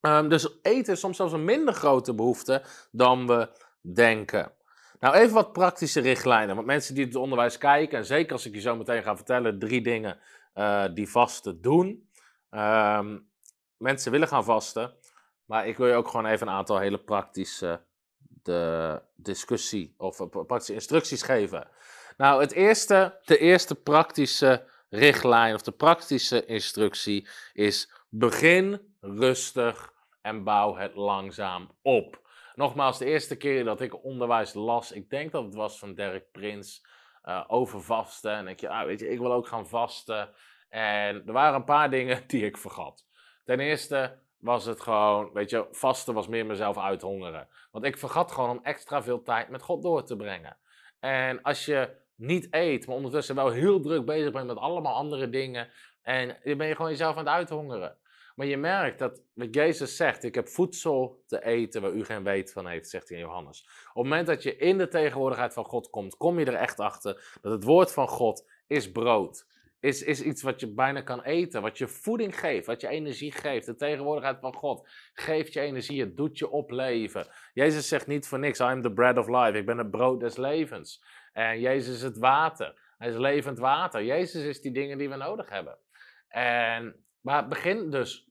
um, 0.00 0.28
dus 0.28 0.58
eten 0.62 0.92
is 0.92 1.00
soms 1.00 1.16
zelfs 1.16 1.32
een 1.32 1.44
minder 1.44 1.74
grote 1.74 2.14
behoefte 2.14 2.62
dan 2.90 3.26
we 3.26 3.48
denken. 3.80 4.52
Nou, 5.00 5.14
even 5.14 5.34
wat 5.34 5.52
praktische 5.52 6.00
richtlijnen. 6.00 6.54
Want 6.54 6.66
mensen 6.66 6.94
die 6.94 7.04
het 7.04 7.14
onderwijs 7.14 7.58
kijken, 7.58 7.98
en 7.98 8.04
zeker 8.04 8.32
als 8.32 8.46
ik 8.46 8.54
je 8.54 8.60
zo 8.60 8.76
meteen 8.76 9.02
ga 9.02 9.16
vertellen, 9.16 9.58
drie 9.58 9.82
dingen 9.82 10.18
uh, 10.54 10.84
die 10.94 11.10
vasten 11.10 11.62
doen. 11.62 12.10
Um, 12.50 13.30
mensen 13.76 14.12
willen 14.12 14.28
gaan 14.28 14.44
vasten, 14.44 14.94
maar 15.44 15.66
ik 15.66 15.76
wil 15.76 15.86
je 15.86 15.94
ook 15.94 16.08
gewoon 16.08 16.26
even 16.26 16.46
een 16.46 16.54
aantal 16.54 16.78
hele 16.78 16.98
praktische 16.98 17.86
de 18.42 19.02
discussie 19.16 19.94
of 19.96 20.28
praktische 20.30 20.74
instructies 20.74 21.22
geven. 21.22 21.68
Nou, 22.16 22.40
het 22.40 22.52
eerste, 22.52 23.18
de 23.24 23.38
eerste 23.38 23.74
praktische 23.74 24.66
richtlijn 24.88 25.54
of 25.54 25.62
de 25.62 25.72
praktische 25.72 26.44
instructie 26.44 27.28
is: 27.52 27.92
begin 28.08 28.94
rustig 29.00 29.92
en 30.22 30.44
bouw 30.44 30.76
het 30.76 30.94
langzaam 30.94 31.70
op. 31.82 32.26
Nogmaals, 32.54 32.98
de 32.98 33.04
eerste 33.04 33.36
keer 33.36 33.64
dat 33.64 33.80
ik 33.80 34.04
onderwijs 34.04 34.54
las, 34.54 34.92
ik 34.92 35.10
denk 35.10 35.32
dat 35.32 35.44
het 35.44 35.54
was 35.54 35.78
van 35.78 35.94
Dirk 35.94 36.30
Prins, 36.32 36.86
uh, 37.24 37.44
over 37.46 37.82
vasten. 37.82 38.32
En 38.32 38.48
ik, 38.48 38.60
ja, 38.60 38.86
weet 38.86 39.00
je, 39.00 39.08
ik 39.08 39.18
wil 39.18 39.32
ook 39.32 39.46
gaan 39.46 39.68
vasten. 39.68 40.30
En 40.68 41.22
er 41.26 41.32
waren 41.32 41.54
een 41.54 41.64
paar 41.64 41.90
dingen 41.90 42.22
die 42.26 42.44
ik 42.44 42.56
vergat. 42.56 43.06
Ten 43.44 43.60
eerste 43.60 44.18
was 44.38 44.64
het 44.64 44.80
gewoon, 44.80 45.32
weet 45.32 45.50
je, 45.50 45.66
vasten 45.70 46.14
was 46.14 46.28
meer 46.28 46.46
mezelf 46.46 46.78
uithongeren. 46.78 47.48
Want 47.70 47.84
ik 47.84 47.98
vergat 47.98 48.32
gewoon 48.32 48.50
om 48.50 48.60
extra 48.62 49.02
veel 49.02 49.22
tijd 49.22 49.48
met 49.48 49.62
God 49.62 49.82
door 49.82 50.04
te 50.04 50.16
brengen. 50.16 50.56
En 51.00 51.42
als 51.42 51.64
je 51.64 51.96
niet 52.18 52.46
eet, 52.50 52.86
maar 52.86 52.96
ondertussen 52.96 53.34
wel 53.34 53.50
heel 53.50 53.80
druk 53.80 54.04
bezig 54.04 54.32
bent 54.32 54.46
met 54.46 54.56
allemaal 54.56 54.94
andere 54.94 55.30
dingen. 55.30 55.68
En 56.02 56.36
dan 56.44 56.56
ben 56.56 56.66
je 56.66 56.74
gewoon 56.74 56.90
jezelf 56.90 57.16
aan 57.16 57.24
het 57.24 57.34
uithongeren. 57.34 57.96
Maar 58.38 58.46
je 58.46 58.56
merkt 58.56 58.98
dat 58.98 59.22
wat 59.34 59.54
Jezus 59.54 59.96
zegt, 59.96 60.24
ik 60.24 60.34
heb 60.34 60.48
voedsel 60.48 61.22
te 61.26 61.44
eten 61.44 61.82
waar 61.82 61.92
u 61.92 62.04
geen 62.04 62.22
weet 62.22 62.52
van 62.52 62.66
heeft, 62.66 62.88
zegt 62.88 63.08
hij 63.08 63.18
in 63.18 63.24
Johannes. 63.24 63.62
Op 63.88 63.94
het 63.94 64.04
moment 64.04 64.26
dat 64.26 64.42
je 64.42 64.56
in 64.56 64.78
de 64.78 64.88
tegenwoordigheid 64.88 65.52
van 65.52 65.64
God 65.64 65.90
komt, 65.90 66.16
kom 66.16 66.38
je 66.38 66.44
er 66.44 66.54
echt 66.54 66.80
achter 66.80 67.38
dat 67.40 67.52
het 67.52 67.64
woord 67.64 67.92
van 67.92 68.08
God 68.08 68.48
is 68.66 68.92
brood. 68.92 69.46
Is, 69.80 70.02
is 70.02 70.22
iets 70.22 70.42
wat 70.42 70.60
je 70.60 70.74
bijna 70.74 71.00
kan 71.00 71.22
eten, 71.22 71.62
wat 71.62 71.78
je 71.78 71.88
voeding 71.88 72.38
geeft, 72.38 72.66
wat 72.66 72.80
je 72.80 72.88
energie 72.88 73.32
geeft. 73.32 73.66
De 73.66 73.74
tegenwoordigheid 73.74 74.40
van 74.40 74.54
God 74.54 74.88
geeft 75.12 75.52
je 75.52 75.60
energie, 75.60 76.00
het 76.00 76.16
doet 76.16 76.38
je 76.38 76.50
opleven. 76.50 77.26
Jezus 77.52 77.88
zegt 77.88 78.06
niet 78.06 78.28
voor 78.28 78.38
niks, 78.38 78.58
I 78.58 78.62
am 78.62 78.82
the 78.82 78.92
bread 78.92 79.18
of 79.18 79.28
life, 79.28 79.58
ik 79.58 79.66
ben 79.66 79.78
het 79.78 79.90
brood 79.90 80.20
des 80.20 80.36
levens. 80.36 81.02
En 81.38 81.60
Jezus 81.60 81.94
is 81.94 82.02
het 82.02 82.18
water. 82.18 82.74
Hij 82.96 83.08
is 83.08 83.16
levend 83.16 83.58
water. 83.58 84.04
Jezus 84.04 84.44
is 84.44 84.60
die 84.60 84.72
dingen 84.72 84.98
die 84.98 85.08
we 85.08 85.16
nodig 85.16 85.48
hebben. 85.48 85.78
En, 86.28 87.04
maar 87.20 87.48
begin 87.48 87.90
dus 87.90 88.28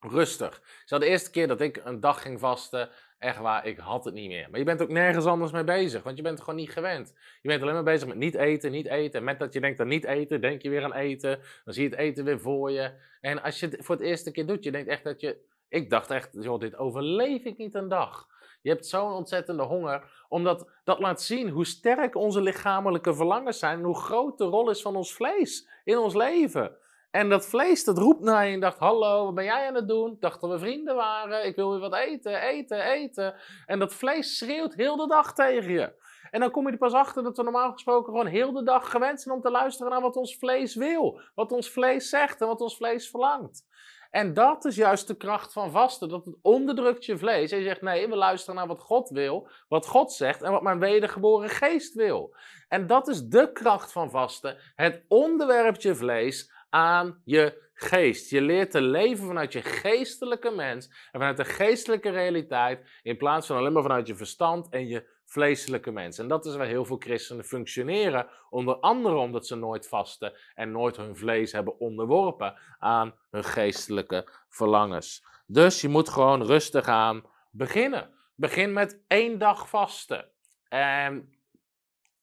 rustig. 0.00 0.62
Zo 0.84 0.98
de 0.98 1.06
eerste 1.06 1.30
keer 1.30 1.48
dat 1.48 1.60
ik 1.60 1.80
een 1.84 2.00
dag 2.00 2.22
ging 2.22 2.40
vasten, 2.40 2.90
echt 3.18 3.38
waar, 3.38 3.66
ik 3.66 3.78
had 3.78 4.04
het 4.04 4.14
niet 4.14 4.28
meer. 4.28 4.50
Maar 4.50 4.58
je 4.58 4.64
bent 4.64 4.82
ook 4.82 4.88
nergens 4.88 5.24
anders 5.24 5.52
mee 5.52 5.64
bezig, 5.64 6.02
want 6.02 6.16
je 6.16 6.22
bent 6.22 6.40
gewoon 6.40 6.54
niet 6.54 6.70
gewend. 6.70 7.14
Je 7.42 7.48
bent 7.48 7.62
alleen 7.62 7.74
maar 7.74 7.82
bezig 7.82 8.08
met 8.08 8.16
niet 8.16 8.34
eten, 8.34 8.70
niet 8.70 8.86
eten. 8.86 9.18
En 9.18 9.24
met 9.24 9.38
dat 9.38 9.52
je 9.52 9.60
denkt 9.60 9.80
aan 9.80 9.88
niet 9.88 10.04
eten, 10.04 10.40
denk 10.40 10.62
je 10.62 10.70
weer 10.70 10.84
aan 10.84 10.94
eten. 10.94 11.40
Dan 11.64 11.74
zie 11.74 11.82
je 11.82 11.90
het 11.90 11.98
eten 11.98 12.24
weer 12.24 12.40
voor 12.40 12.70
je. 12.70 12.92
En 13.20 13.42
als 13.42 13.60
je 13.60 13.66
het 13.66 13.84
voor 13.84 13.94
het 13.94 14.04
eerste 14.04 14.30
keer 14.30 14.46
doet, 14.46 14.64
je 14.64 14.72
denkt 14.72 14.88
echt 14.88 15.04
dat 15.04 15.20
je... 15.20 15.44
Ik 15.68 15.90
dacht 15.90 16.10
echt, 16.10 16.28
joh, 16.32 16.60
dit 16.60 16.76
overleef 16.76 17.44
ik 17.44 17.56
niet 17.56 17.74
een 17.74 17.88
dag. 17.88 18.26
Je 18.66 18.72
hebt 18.72 18.86
zo'n 18.86 19.12
ontzettende 19.12 19.62
honger, 19.62 20.24
omdat 20.28 20.70
dat 20.84 20.98
laat 20.98 21.22
zien 21.22 21.48
hoe 21.48 21.66
sterk 21.66 22.14
onze 22.14 22.40
lichamelijke 22.40 23.14
verlangens 23.14 23.58
zijn 23.58 23.78
en 23.78 23.84
hoe 23.84 23.96
groot 23.96 24.38
de 24.38 24.44
rol 24.44 24.70
is 24.70 24.82
van 24.82 24.96
ons 24.96 25.14
vlees 25.14 25.68
in 25.84 25.98
ons 25.98 26.14
leven. 26.14 26.76
En 27.10 27.28
dat 27.28 27.46
vlees 27.46 27.84
dat 27.84 27.98
roept 27.98 28.20
naar 28.20 28.46
je 28.46 28.52
en 28.52 28.60
dacht, 28.60 28.78
hallo, 28.78 29.24
wat 29.24 29.34
ben 29.34 29.44
jij 29.44 29.68
aan 29.68 29.74
het 29.74 29.88
doen? 29.88 30.12
Ik 30.12 30.20
dacht 30.20 30.40
dat 30.40 30.50
we 30.50 30.58
vrienden 30.58 30.94
waren, 30.96 31.46
ik 31.46 31.56
wil 31.56 31.70
weer 31.70 31.80
wat 31.80 31.94
eten, 31.94 32.40
eten, 32.40 32.80
eten. 32.80 33.34
En 33.66 33.78
dat 33.78 33.94
vlees 33.94 34.38
schreeuwt 34.38 34.74
heel 34.74 34.96
de 34.96 35.06
dag 35.06 35.34
tegen 35.34 35.72
je. 35.72 35.92
En 36.30 36.40
dan 36.40 36.50
kom 36.50 36.66
je 36.66 36.72
er 36.72 36.78
pas 36.78 36.92
achter 36.92 37.22
dat 37.22 37.36
we 37.36 37.42
normaal 37.42 37.72
gesproken 37.72 38.12
gewoon 38.12 38.26
heel 38.26 38.52
de 38.52 38.62
dag 38.62 38.90
gewend 38.90 39.20
zijn 39.20 39.34
om 39.34 39.40
te 39.40 39.50
luisteren 39.50 39.92
naar 39.92 40.00
wat 40.00 40.16
ons 40.16 40.36
vlees 40.36 40.74
wil. 40.74 41.20
Wat 41.34 41.52
ons 41.52 41.70
vlees 41.70 42.08
zegt 42.08 42.40
en 42.40 42.46
wat 42.46 42.60
ons 42.60 42.76
vlees 42.76 43.10
verlangt. 43.10 43.66
En 44.16 44.34
dat 44.34 44.64
is 44.64 44.76
juist 44.76 45.06
de 45.06 45.16
kracht 45.16 45.52
van 45.52 45.70
vasten. 45.70 46.08
Dat 46.08 46.24
het 46.24 46.36
onderdrukt 46.42 47.04
je 47.04 47.18
vlees. 47.18 47.52
En 47.52 47.58
je 47.58 47.64
zegt: 47.64 47.82
nee, 47.82 48.08
we 48.08 48.16
luisteren 48.16 48.54
naar 48.54 48.66
wat 48.66 48.80
God 48.80 49.08
wil, 49.08 49.48
wat 49.68 49.86
God 49.86 50.12
zegt 50.12 50.42
en 50.42 50.50
wat 50.50 50.62
mijn 50.62 50.78
wedergeboren 50.78 51.48
geest 51.48 51.94
wil. 51.94 52.36
En 52.68 52.86
dat 52.86 53.08
is 53.08 53.22
de 53.22 53.52
kracht 53.52 53.92
van 53.92 54.10
vasten. 54.10 54.56
Het 54.74 55.04
onderwerpt 55.08 55.82
je 55.82 55.94
vlees 55.94 56.52
aan 56.70 57.20
je 57.24 57.70
geest. 57.74 58.30
Je 58.30 58.40
leert 58.40 58.70
te 58.70 58.80
leven 58.80 59.26
vanuit 59.26 59.52
je 59.52 59.62
geestelijke 59.62 60.50
mens 60.50 60.86
en 60.86 61.20
vanuit 61.20 61.36
de 61.36 61.44
geestelijke 61.44 62.10
realiteit. 62.10 63.00
In 63.02 63.16
plaats 63.16 63.46
van 63.46 63.56
alleen 63.56 63.72
maar 63.72 63.82
vanuit 63.82 64.06
je 64.06 64.16
verstand 64.16 64.68
en 64.68 64.86
je 64.86 65.15
vleeselijke 65.26 65.90
mens. 65.90 66.18
En 66.18 66.28
dat 66.28 66.46
is 66.46 66.56
waar 66.56 66.66
heel 66.66 66.84
veel 66.84 66.96
christenen 66.98 67.44
functioneren, 67.44 68.28
onder 68.50 68.76
andere 68.76 69.16
omdat 69.16 69.46
ze 69.46 69.56
nooit 69.56 69.88
vasten 69.88 70.32
en 70.54 70.70
nooit 70.70 70.96
hun 70.96 71.16
vlees 71.16 71.52
hebben 71.52 71.80
onderworpen 71.80 72.54
aan 72.78 73.14
hun 73.30 73.44
geestelijke 73.44 74.28
verlangens. 74.48 75.24
Dus 75.46 75.80
je 75.80 75.88
moet 75.88 76.08
gewoon 76.08 76.42
rustig 76.42 76.88
aan 76.88 77.24
beginnen. 77.50 78.14
Begin 78.34 78.72
met 78.72 79.02
één 79.06 79.38
dag 79.38 79.68
vasten. 79.68 80.30
En 80.68 81.34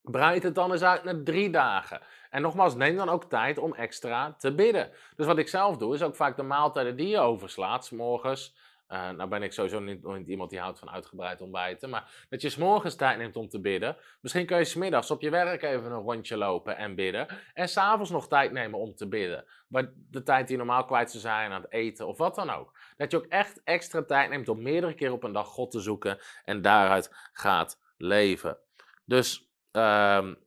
breid 0.02 0.44
het 0.44 0.56
dan 0.56 0.72
eens 0.72 0.84
uit 0.84 1.04
naar 1.04 1.24
drie 1.24 1.50
dagen. 1.50 2.02
En 2.30 2.42
nogmaals, 2.42 2.76
neem 2.76 2.96
dan 2.96 3.10
ook 3.10 3.24
tijd 3.24 3.58
om 3.58 3.74
extra 3.74 4.34
te 4.34 4.56
bidden. 4.56 4.92
Dus 5.16 5.26
wat 5.26 5.38
ik 5.38 5.48
zelf 5.48 5.78
doe, 5.78 5.94
is 5.94 6.02
ook 6.02 6.16
vaak 6.16 6.36
de 6.36 6.44
maaltijden 6.44 6.96
die 6.96 7.08
je 7.08 7.20
overslaat, 7.20 7.86
s 7.86 7.90
morgens 7.90 8.56
uh, 8.90 9.10
nou 9.10 9.30
ben 9.30 9.44
ik 9.44 9.54
sowieso 9.54 9.80
niet, 9.80 10.28
iemand 10.28 10.50
die 10.50 10.60
houdt 10.60 10.80
van 10.80 10.90
uitgebreid 10.90 11.42
ontbijten. 11.42 11.90
Maar 11.90 12.26
dat 12.30 12.42
je 12.42 12.50
s'morgens 12.50 12.96
tijd 12.96 13.18
neemt 13.18 13.36
om 13.36 13.50
te 13.50 13.62
bidden. 13.62 13.98
Misschien 14.22 14.46
kun 14.46 14.58
je 14.58 14.64
smiddags 14.64 15.12
op 15.12 15.22
je 15.22 15.30
werk 15.30 15.64
even 15.64 15.92
een 15.92 16.02
rondje 16.02 16.38
lopen 16.38 16.78
en 16.78 16.96
bidden. 16.96 17.28
En 17.54 17.70
s'avonds 17.70 18.12
nog 18.12 18.28
tijd 18.28 18.52
nemen 18.52 18.80
om 18.80 18.96
te 18.96 19.08
bidden. 19.08 19.46
Maar 19.68 19.92
de 19.96 20.24
tijd 20.24 20.48
die 20.48 20.58
normaal 20.58 20.86
kwijt 20.86 21.12
zou 21.12 21.22
zijn 21.22 21.52
aan 21.52 21.62
het 21.62 21.72
eten 21.72 22.08
of 22.08 22.18
wat 22.18 22.36
dan 22.36 22.50
ook. 22.50 22.78
Dat 22.98 23.12
je 23.12 23.18
ook 23.18 23.26
echt 23.26 23.62
extra 23.64 24.04
tijd 24.04 24.30
neemt 24.30 24.50
om 24.50 24.62
meerdere 24.62 24.94
keren 24.94 25.14
op 25.14 25.24
een 25.24 25.34
dag 25.34 25.48
God 25.48 25.72
te 25.72 25.80
zoeken. 25.80 26.20
En 26.46 26.62
daaruit 26.62 27.10
gaat 27.32 27.80
leven. 27.98 28.58
Dus 29.06 29.50
um, 29.72 30.38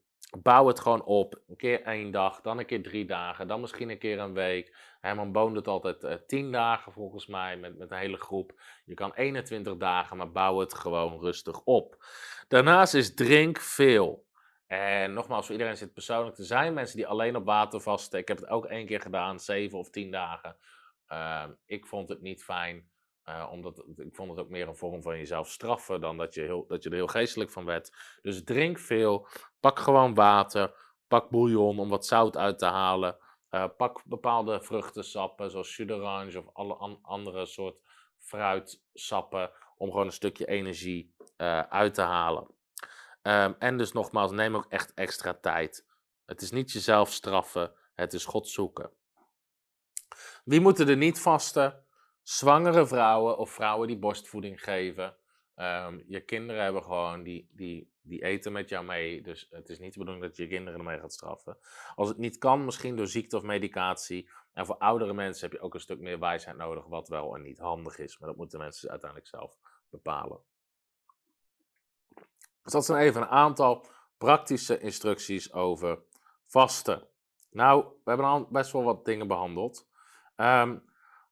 bouw 0.41 0.67
het 0.67 0.79
gewoon 0.79 1.03
op. 1.03 1.41
Een 1.47 1.55
keer 1.55 1.81
één 1.81 2.11
dag, 2.11 2.41
dan 2.41 2.59
een 2.59 2.65
keer 2.65 2.83
drie 2.83 3.05
dagen, 3.05 3.47
dan 3.47 3.61
misschien 3.61 3.89
een 3.89 3.97
keer 3.97 4.19
een 4.19 4.33
week. 4.33 4.75
Herman 5.01 5.31
Boon 5.31 5.53
doet 5.53 5.67
altijd 5.67 6.03
uh, 6.03 6.13
tien 6.27 6.51
dagen 6.51 6.91
volgens 6.91 7.27
mij 7.27 7.57
met, 7.57 7.77
met 7.77 7.91
een 7.91 7.97
hele 7.97 8.17
groep. 8.17 8.61
Je 8.85 8.93
kan 8.93 9.13
21 9.13 9.77
dagen, 9.77 10.17
maar 10.17 10.31
bouw 10.31 10.59
het 10.59 10.73
gewoon 10.73 11.19
rustig 11.19 11.61
op. 11.63 12.05
Daarnaast 12.47 12.93
is 12.93 13.13
drink 13.13 13.59
veel. 13.59 14.25
En 14.67 15.13
nogmaals, 15.13 15.45
voor 15.45 15.55
iedereen 15.55 15.77
zit 15.77 15.93
persoonlijk. 15.93 16.37
Er 16.37 16.43
zijn 16.43 16.73
mensen 16.73 16.97
die 16.97 17.07
alleen 17.07 17.35
op 17.35 17.45
water 17.45 17.81
vasten. 17.81 18.19
Ik 18.19 18.27
heb 18.27 18.37
het 18.37 18.49
ook 18.49 18.65
één 18.65 18.85
keer 18.85 19.01
gedaan, 19.01 19.39
zeven 19.39 19.77
of 19.77 19.89
tien 19.89 20.11
dagen. 20.11 20.55
Uh, 21.09 21.43
ik 21.65 21.85
vond 21.85 22.09
het 22.09 22.21
niet 22.21 22.43
fijn. 22.43 22.89
Uh, 23.29 23.47
omdat 23.51 23.83
ik 23.95 24.15
vond 24.15 24.29
het 24.29 24.39
ook 24.39 24.49
meer 24.49 24.67
een 24.67 24.75
vorm 24.75 25.01
van 25.01 25.17
jezelf 25.17 25.49
straffen 25.49 26.01
dan 26.01 26.17
dat 26.17 26.33
je, 26.33 26.41
heel, 26.41 26.65
dat 26.67 26.83
je 26.83 26.89
er 26.89 26.95
heel 26.95 27.07
geestelijk 27.07 27.51
van 27.51 27.65
werd. 27.65 28.17
Dus 28.21 28.43
drink 28.43 28.79
veel, 28.79 29.27
pak 29.59 29.79
gewoon 29.79 30.13
water, 30.13 30.73
pak 31.07 31.29
bouillon 31.29 31.79
om 31.79 31.89
wat 31.89 32.05
zout 32.05 32.37
uit 32.37 32.59
te 32.59 32.65
halen. 32.65 33.17
Uh, 33.51 33.65
pak 33.77 34.03
bepaalde 34.05 34.61
vruchtensappen 34.61 35.51
zoals 35.51 35.75
jus 35.75 35.87
d'orange 35.87 36.37
of 36.37 36.45
alle 36.53 36.75
an 36.75 36.99
andere 37.01 37.45
soort 37.45 37.79
fruitsappen 38.17 39.51
om 39.77 39.91
gewoon 39.91 40.05
een 40.05 40.11
stukje 40.11 40.45
energie 40.45 41.15
eh, 41.37 41.59
uit 41.59 41.93
te 41.93 42.01
halen. 42.01 42.47
Ehm, 43.21 43.53
en 43.59 43.77
dus 43.77 43.91
nogmaals, 43.91 44.31
neem 44.31 44.55
ook 44.55 44.65
echt 44.69 44.93
extra 44.93 45.33
tijd. 45.33 45.85
Het 46.25 46.41
is 46.41 46.51
niet 46.51 46.71
jezelf 46.71 47.11
straffen, 47.11 47.73
het 47.95 48.13
is 48.13 48.25
God 48.25 48.47
zoeken. 48.47 48.91
Wie 50.43 50.59
moeten 50.59 50.89
er 50.89 50.97
niet 50.97 51.19
vasten? 51.19 51.85
Zwangere 52.21 52.87
vrouwen 52.87 53.37
of 53.37 53.51
vrouwen 53.51 53.87
die 53.87 53.97
borstvoeding 53.97 54.63
geven. 54.63 55.17
Ehm, 55.57 55.99
je 56.07 56.19
kinderen 56.19 56.63
hebben 56.63 56.83
gewoon, 56.83 57.23
die, 57.23 57.49
die, 57.51 57.91
die 58.01 58.23
eten 58.23 58.51
met 58.51 58.69
jou 58.69 58.85
mee. 58.85 59.21
Dus 59.21 59.47
het 59.49 59.69
is 59.69 59.79
niet 59.79 59.93
de 59.93 59.99
bedoeling 59.99 60.25
dat 60.25 60.35
je 60.35 60.43
je 60.43 60.49
kinderen 60.49 60.79
ermee 60.79 60.99
gaat 60.99 61.13
straffen. 61.13 61.57
Als 61.95 62.07
het 62.07 62.17
niet 62.17 62.37
kan, 62.37 62.65
misschien 62.65 62.95
door 62.95 63.07
ziekte 63.07 63.37
of 63.37 63.43
medicatie. 63.43 64.29
En 64.53 64.65
voor 64.65 64.77
oudere 64.77 65.13
mensen 65.13 65.49
heb 65.49 65.59
je 65.59 65.65
ook 65.65 65.73
een 65.73 65.79
stuk 65.79 65.99
meer 65.99 66.19
wijsheid 66.19 66.57
nodig, 66.57 66.85
wat 66.85 67.07
wel 67.07 67.35
en 67.35 67.41
niet 67.41 67.57
handig 67.57 67.97
is. 67.97 68.17
Maar 68.17 68.27
dat 68.27 68.37
moeten 68.37 68.59
mensen 68.59 68.89
uiteindelijk 68.89 69.29
zelf 69.29 69.57
bepalen. 69.89 70.39
Dus 72.63 72.73
dat 72.73 72.85
zijn 72.85 73.01
even 73.01 73.21
een 73.21 73.27
aantal 73.27 73.85
praktische 74.17 74.79
instructies 74.79 75.53
over 75.53 75.99
vasten. 76.45 77.07
Nou, 77.51 77.83
we 77.83 78.09
hebben 78.09 78.25
al 78.25 78.47
best 78.49 78.71
wel 78.71 78.83
wat 78.83 79.05
dingen 79.05 79.27
behandeld. 79.27 79.87
Um, 80.35 80.83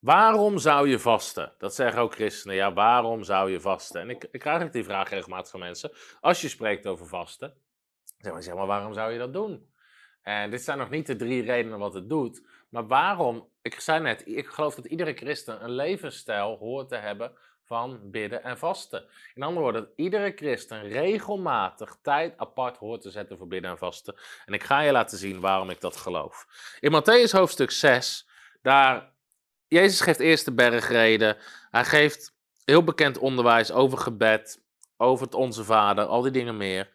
Waarom 0.05 0.57
zou 0.57 0.89
je 0.89 0.99
vasten? 0.99 1.53
Dat 1.57 1.75
zeggen 1.75 2.01
ook 2.01 2.13
christenen. 2.13 2.55
Ja, 2.55 2.73
waarom 2.73 3.23
zou 3.23 3.51
je 3.51 3.59
vasten? 3.59 4.01
En 4.01 4.09
ik, 4.09 4.27
ik 4.31 4.39
krijg 4.39 4.71
die 4.71 4.83
vraag 4.83 5.09
regelmatig 5.09 5.51
van 5.51 5.59
mensen. 5.59 5.91
Als 6.19 6.41
je 6.41 6.49
spreekt 6.49 6.87
over 6.87 7.07
vasten, 7.07 7.53
zeg 8.17 8.33
maar, 8.33 8.43
zeg 8.43 8.53
maar, 8.53 8.65
waarom 8.65 8.93
zou 8.93 9.11
je 9.11 9.17
dat 9.17 9.33
doen? 9.33 9.69
En 10.21 10.51
dit 10.51 10.63
zijn 10.63 10.77
nog 10.77 10.89
niet 10.89 11.07
de 11.07 11.15
drie 11.15 11.43
redenen 11.43 11.79
wat 11.79 11.93
het 11.93 12.09
doet. 12.09 12.47
Maar 12.69 12.87
waarom? 12.87 13.49
Ik 13.61 13.79
zei 13.79 13.99
net, 13.99 14.27
ik 14.27 14.47
geloof 14.47 14.75
dat 14.75 14.85
iedere 14.85 15.13
christen 15.13 15.63
een 15.63 15.71
levensstijl 15.71 16.57
hoort 16.57 16.89
te 16.89 16.95
hebben 16.95 17.31
van 17.63 18.11
bidden 18.11 18.43
en 18.43 18.57
vasten. 18.57 19.05
In 19.33 19.43
andere 19.43 19.61
woorden, 19.61 19.81
dat 19.81 19.93
iedere 19.95 20.31
christen 20.35 20.87
regelmatig 20.87 21.97
tijd 22.01 22.37
apart 22.37 22.77
hoort 22.77 23.01
te 23.01 23.11
zetten 23.11 23.37
voor 23.37 23.47
bidden 23.47 23.71
en 23.71 23.77
vasten. 23.77 24.15
En 24.45 24.53
ik 24.53 24.63
ga 24.63 24.79
je 24.79 24.91
laten 24.91 25.17
zien 25.17 25.39
waarom 25.39 25.69
ik 25.69 25.81
dat 25.81 25.97
geloof. 25.97 26.45
In 26.79 27.01
Matthäus 27.01 27.31
hoofdstuk 27.31 27.71
6, 27.71 28.29
daar 28.61 29.13
Jezus 29.75 30.01
geeft 30.01 30.19
eerst 30.19 30.45
de 30.45 30.53
bergreden. 30.53 31.37
Hij 31.71 31.85
geeft 31.85 32.35
heel 32.65 32.83
bekend 32.83 33.17
onderwijs 33.17 33.71
over 33.71 33.97
gebed, 33.97 34.61
over 34.97 35.25
het 35.25 35.33
Onze 35.33 35.63
Vader, 35.63 36.05
al 36.05 36.21
die 36.21 36.31
dingen 36.31 36.57
meer. 36.57 36.89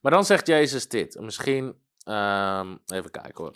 Maar 0.00 0.12
dan 0.12 0.24
zegt 0.24 0.46
Jezus 0.46 0.88
dit. 0.88 1.20
Misschien, 1.20 1.64
um, 2.04 2.80
even 2.86 3.10
kijken 3.10 3.44
hoor. 3.44 3.54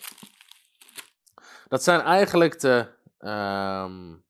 Dat 1.69 1.83
zijn 1.83 2.01
eigenlijk 2.01 2.61
de, 2.61 2.89
um, 3.19 4.25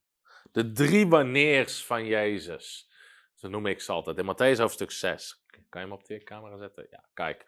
de 0.52 0.72
drie 0.72 1.06
wanneers 1.06 1.84
van 1.84 2.06
Jezus. 2.06 2.90
Zo 3.34 3.48
noem 3.48 3.66
ik 3.66 3.80
ze 3.80 3.92
altijd. 3.92 4.18
In 4.18 4.34
Matthäus 4.34 4.58
hoofdstuk 4.58 4.90
6. 4.90 5.42
Kan 5.46 5.80
je 5.80 5.86
hem 5.86 5.92
op 5.92 6.06
de 6.06 6.22
camera 6.22 6.56
zetten? 6.56 6.86
Ja, 6.90 7.04
kijk. 7.14 7.46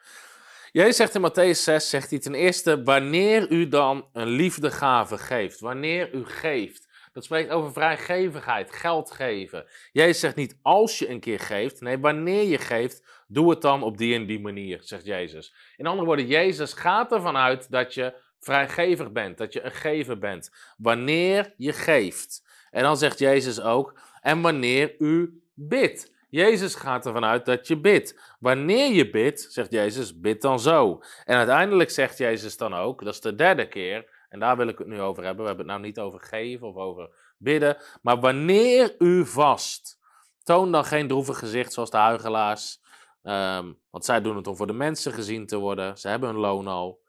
Jezus 0.73 0.97
zegt 0.97 1.15
in 1.15 1.31
Matthäus 1.31 1.59
6, 1.59 1.91
zegt 1.91 2.11
hij 2.11 2.19
ten 2.19 2.35
eerste, 2.35 2.83
wanneer 2.83 3.51
u 3.51 3.69
dan 3.69 4.09
een 4.12 4.29
liefdegave 4.29 5.19
geeft, 5.19 5.61
wanneer 5.61 6.15
u 6.15 6.25
geeft, 6.25 6.88
dat 7.12 7.25
spreekt 7.25 7.51
over 7.51 7.72
vrijgevigheid, 7.72 8.72
geld 8.72 9.11
geven. 9.11 9.66
Jezus 9.92 10.20
zegt 10.20 10.37
niet 10.37 10.59
als 10.62 10.98
je 10.98 11.09
een 11.09 11.20
keer 11.20 11.40
geeft, 11.40 11.81
nee, 11.81 11.98
wanneer 11.98 12.42
je 12.42 12.59
geeft, 12.59 13.25
doe 13.27 13.51
het 13.51 13.62
dan 13.62 13.83
op 13.83 13.98
die 13.98 14.14
en 14.14 14.27
die 14.27 14.40
manier, 14.40 14.79
zegt 14.83 15.05
Jezus. 15.05 15.55
In 15.77 15.87
andere 15.87 16.07
woorden, 16.07 16.27
Jezus 16.27 16.72
gaat 16.72 17.12
ervan 17.12 17.37
uit 17.37 17.70
dat 17.70 17.94
je 17.94 18.14
vrijgevig 18.40 19.12
bent, 19.12 19.38
dat 19.38 19.53
je 19.53 19.62
een 19.62 19.72
gever 19.72 20.18
bent, 20.18 20.51
wanneer 20.77 21.55
je 21.57 21.72
geeft. 21.72 22.51
En 22.70 22.83
dan 22.83 22.96
zegt 22.96 23.18
Jezus 23.18 23.61
ook, 23.61 24.01
en 24.20 24.40
wanneer 24.40 24.94
u 24.98 25.42
bidt. 25.55 26.12
Jezus 26.29 26.75
gaat 26.75 27.07
ervan 27.07 27.25
uit 27.25 27.44
dat 27.44 27.66
je 27.66 27.81
bidt. 27.81 28.35
Wanneer 28.38 28.92
je 28.92 29.11
bidt, 29.11 29.46
zegt 29.48 29.72
Jezus, 29.72 30.20
bid 30.20 30.42
dan 30.42 30.61
zo. 30.61 31.03
En 31.25 31.37
uiteindelijk 31.37 31.90
zegt 31.90 32.18
Jezus 32.18 32.57
dan 32.57 32.75
ook, 32.75 33.05
dat 33.05 33.14
is 33.14 33.20
de 33.20 33.35
derde 33.35 33.68
keer, 33.68 34.22
en 34.33 34.38
daar 34.38 34.57
wil 34.57 34.68
ik 34.68 34.79
het 34.79 34.87
nu 34.87 35.01
over 35.01 35.25
hebben. 35.25 35.42
We 35.42 35.49
hebben 35.49 35.66
het 35.68 35.77
nou 35.77 35.87
niet 35.87 35.99
over 35.99 36.21
geven 36.21 36.68
of 36.68 36.77
over 36.77 37.35
bidden. 37.38 37.77
Maar 38.03 38.21
wanneer 38.21 38.95
u 38.99 39.27
vast, 39.27 39.99
toon 40.42 40.73
dan 40.73 40.85
geen 40.85 41.09
droevig 41.09 41.38
gezicht 41.38 41.73
zoals 41.73 41.90
de 41.90 41.97
huigelaars. 41.97 42.81
Um, 43.23 43.79
want 43.90 44.05
zij 44.05 44.21
doen 44.21 44.37
het 44.37 44.47
om 44.47 44.57
voor 44.57 44.66
de 44.66 44.73
mensen 44.73 45.12
gezien 45.12 45.47
te 45.47 45.57
worden. 45.57 45.99
Ze 45.99 46.09
hebben 46.09 46.29
hun 46.29 46.38
loon 46.38 46.66
al. 46.66 47.03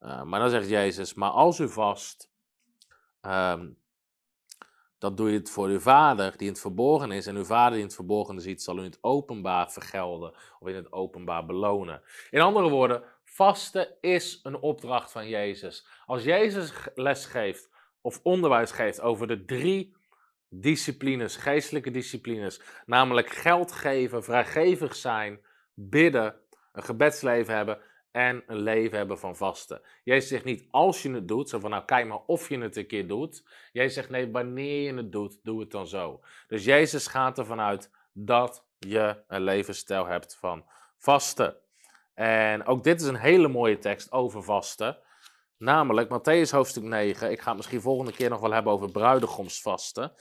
Uh, 0.00 0.22
maar 0.22 0.40
dan 0.40 0.50
zegt 0.50 0.68
Jezus, 0.68 1.14
maar 1.14 1.30
als 1.30 1.58
u 1.58 1.68
vast, 1.68 2.30
um, 3.20 3.78
dan 4.98 5.14
doe 5.14 5.30
je 5.30 5.38
het 5.38 5.50
voor 5.50 5.66
uw 5.68 5.80
vader 5.80 6.30
die 6.36 6.46
in 6.46 6.52
het 6.52 6.60
verborgen 6.60 7.12
is. 7.12 7.26
En 7.26 7.36
uw 7.36 7.44
vader 7.44 7.70
die 7.70 7.80
in 7.80 7.86
het 7.86 7.94
verborgen 7.94 8.40
ziet, 8.40 8.62
zal 8.62 8.76
u 8.76 8.78
in 8.78 8.90
het 8.90 8.98
openbaar 9.00 9.72
vergelden 9.72 10.34
of 10.58 10.68
in 10.68 10.74
het 10.74 10.92
openbaar 10.92 11.46
belonen. 11.46 12.02
In 12.30 12.40
andere 12.40 12.68
woorden, 12.68 13.02
vasten 13.38 13.88
is 14.00 14.40
een 14.42 14.60
opdracht 14.60 15.12
van 15.12 15.28
Jezus. 15.28 15.86
Als 16.06 16.24
Jezus 16.24 16.72
les 16.94 17.26
geeft 17.26 17.70
of 18.00 18.20
onderwijs 18.22 18.70
geeft 18.70 19.00
over 19.00 19.26
de 19.26 19.44
drie 19.44 19.96
disciplines, 20.48 21.36
geestelijke 21.36 21.90
disciplines, 21.90 22.60
namelijk 22.86 23.30
geld 23.30 23.72
geven, 23.72 24.24
vrijgevig 24.24 24.96
zijn, 24.96 25.40
bidden, 25.74 26.34
een 26.72 26.82
gebedsleven 26.82 27.54
hebben 27.54 27.78
en 28.10 28.42
een 28.46 28.62
leven 28.62 28.98
hebben 28.98 29.18
van 29.18 29.36
vasten. 29.36 29.80
Jezus 30.04 30.28
zegt 30.28 30.44
niet 30.44 30.66
als 30.70 31.02
je 31.02 31.10
het 31.10 31.28
doet, 31.28 31.48
zo 31.48 31.58
van 31.58 31.70
nou 31.70 31.84
kijk 31.84 32.06
maar 32.06 32.22
of 32.26 32.48
je 32.48 32.58
het 32.58 32.76
een 32.76 32.86
keer 32.86 33.06
doet. 33.06 33.44
Jezus 33.72 33.94
zegt 33.94 34.10
nee, 34.10 34.30
wanneer 34.30 34.82
je 34.82 34.94
het 34.94 35.12
doet, 35.12 35.38
doe 35.42 35.60
het 35.60 35.70
dan 35.70 35.86
zo. 35.86 36.20
Dus 36.46 36.64
Jezus 36.64 37.06
gaat 37.06 37.38
ervan 37.38 37.60
uit 37.60 37.90
dat 38.12 38.64
je 38.78 39.22
een 39.26 39.42
levensstijl 39.42 40.06
hebt 40.06 40.36
van 40.36 40.64
vasten. 40.96 41.56
En 42.18 42.66
ook 42.66 42.84
dit 42.84 43.00
is 43.00 43.06
een 43.06 43.16
hele 43.16 43.48
mooie 43.48 43.78
tekst 43.78 44.12
over 44.12 44.42
vasten. 44.42 44.98
Namelijk 45.56 46.08
Matthäus 46.08 46.50
hoofdstuk 46.50 46.82
9. 46.82 47.30
Ik 47.30 47.40
ga 47.40 47.48
het 47.48 47.56
misschien 47.56 47.80
volgende 47.80 48.12
keer 48.12 48.30
nog 48.30 48.40
wel 48.40 48.52
hebben 48.52 48.72
over 48.72 48.90
bruidegomsvasten. 48.90 50.12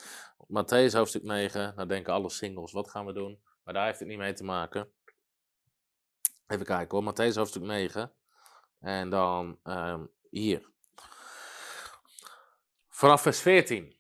Matthäus 0.48 0.92
hoofdstuk 0.92 1.24
9. 1.24 1.74
Nou 1.76 1.88
denken 1.88 2.14
alle 2.14 2.30
singles, 2.30 2.72
wat 2.72 2.90
gaan 2.90 3.06
we 3.06 3.14
doen? 3.14 3.40
Maar 3.64 3.74
daar 3.74 3.86
heeft 3.86 4.00
het 4.00 4.08
niet 4.08 4.18
mee 4.18 4.34
te 4.34 4.44
maken. 4.44 4.92
Even 6.48 6.66
kijken 6.66 6.98
hoor, 6.98 7.14
Matthäus 7.14 7.36
hoofdstuk 7.36 7.64
9. 7.64 8.14
En 8.80 9.10
dan 9.10 9.60
um, 9.64 10.12
hier. 10.30 10.70
Vanaf 12.88 13.22
vers 13.22 13.40
14. 13.40 13.97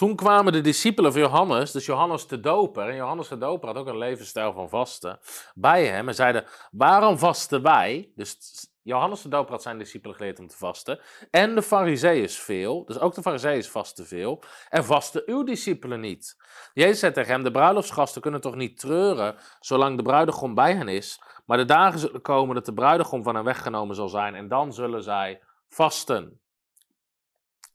Toen 0.00 0.16
kwamen 0.16 0.52
de 0.52 0.60
discipelen 0.60 1.12
van 1.12 1.20
Johannes, 1.20 1.72
dus 1.72 1.86
Johannes 1.86 2.26
de 2.26 2.40
Doper, 2.40 2.88
en 2.88 2.94
Johannes 2.94 3.28
de 3.28 3.38
Doper 3.38 3.68
had 3.68 3.76
ook 3.76 3.86
een 3.86 3.98
levensstijl 3.98 4.52
van 4.52 4.68
vasten, 4.68 5.18
bij 5.54 5.86
hem 5.86 6.08
en 6.08 6.14
zeiden: 6.14 6.44
Waarom 6.70 7.18
vasten 7.18 7.62
wij? 7.62 8.12
Dus 8.14 8.38
Johannes 8.82 9.22
de 9.22 9.28
Doper 9.28 9.52
had 9.52 9.62
zijn 9.62 9.78
discipelen 9.78 10.16
geleerd 10.16 10.38
om 10.38 10.46
te 10.46 10.56
vasten. 10.56 11.00
En 11.30 11.54
de 11.54 11.62
Farizeeën 11.62 12.28
veel, 12.28 12.84
dus 12.84 12.98
ook 12.98 13.14
de 13.14 13.22
Farizeeën 13.22 13.64
vasten 13.64 14.06
veel. 14.06 14.42
En 14.68 14.84
vasten 14.84 15.22
uw 15.26 15.42
discipelen 15.42 16.00
niet. 16.00 16.36
Jezus 16.72 16.98
zei 16.98 17.12
tegen 17.12 17.32
hem: 17.32 17.42
De 17.42 17.50
bruiloftsgasten 17.50 18.22
kunnen 18.22 18.40
toch 18.40 18.54
niet 18.54 18.78
treuren 18.78 19.36
zolang 19.60 19.96
de 19.96 20.02
bruidegom 20.02 20.54
bij 20.54 20.74
hen 20.74 20.88
is. 20.88 21.22
Maar 21.46 21.58
de 21.58 21.64
dagen 21.64 21.98
zullen 21.98 22.22
komen 22.22 22.54
dat 22.54 22.66
de 22.66 22.74
bruidegom 22.74 23.22
van 23.22 23.34
hen 23.34 23.44
weggenomen 23.44 23.94
zal 23.96 24.08
zijn. 24.08 24.34
En 24.34 24.48
dan 24.48 24.72
zullen 24.72 25.02
zij 25.02 25.42
vasten. 25.68 26.40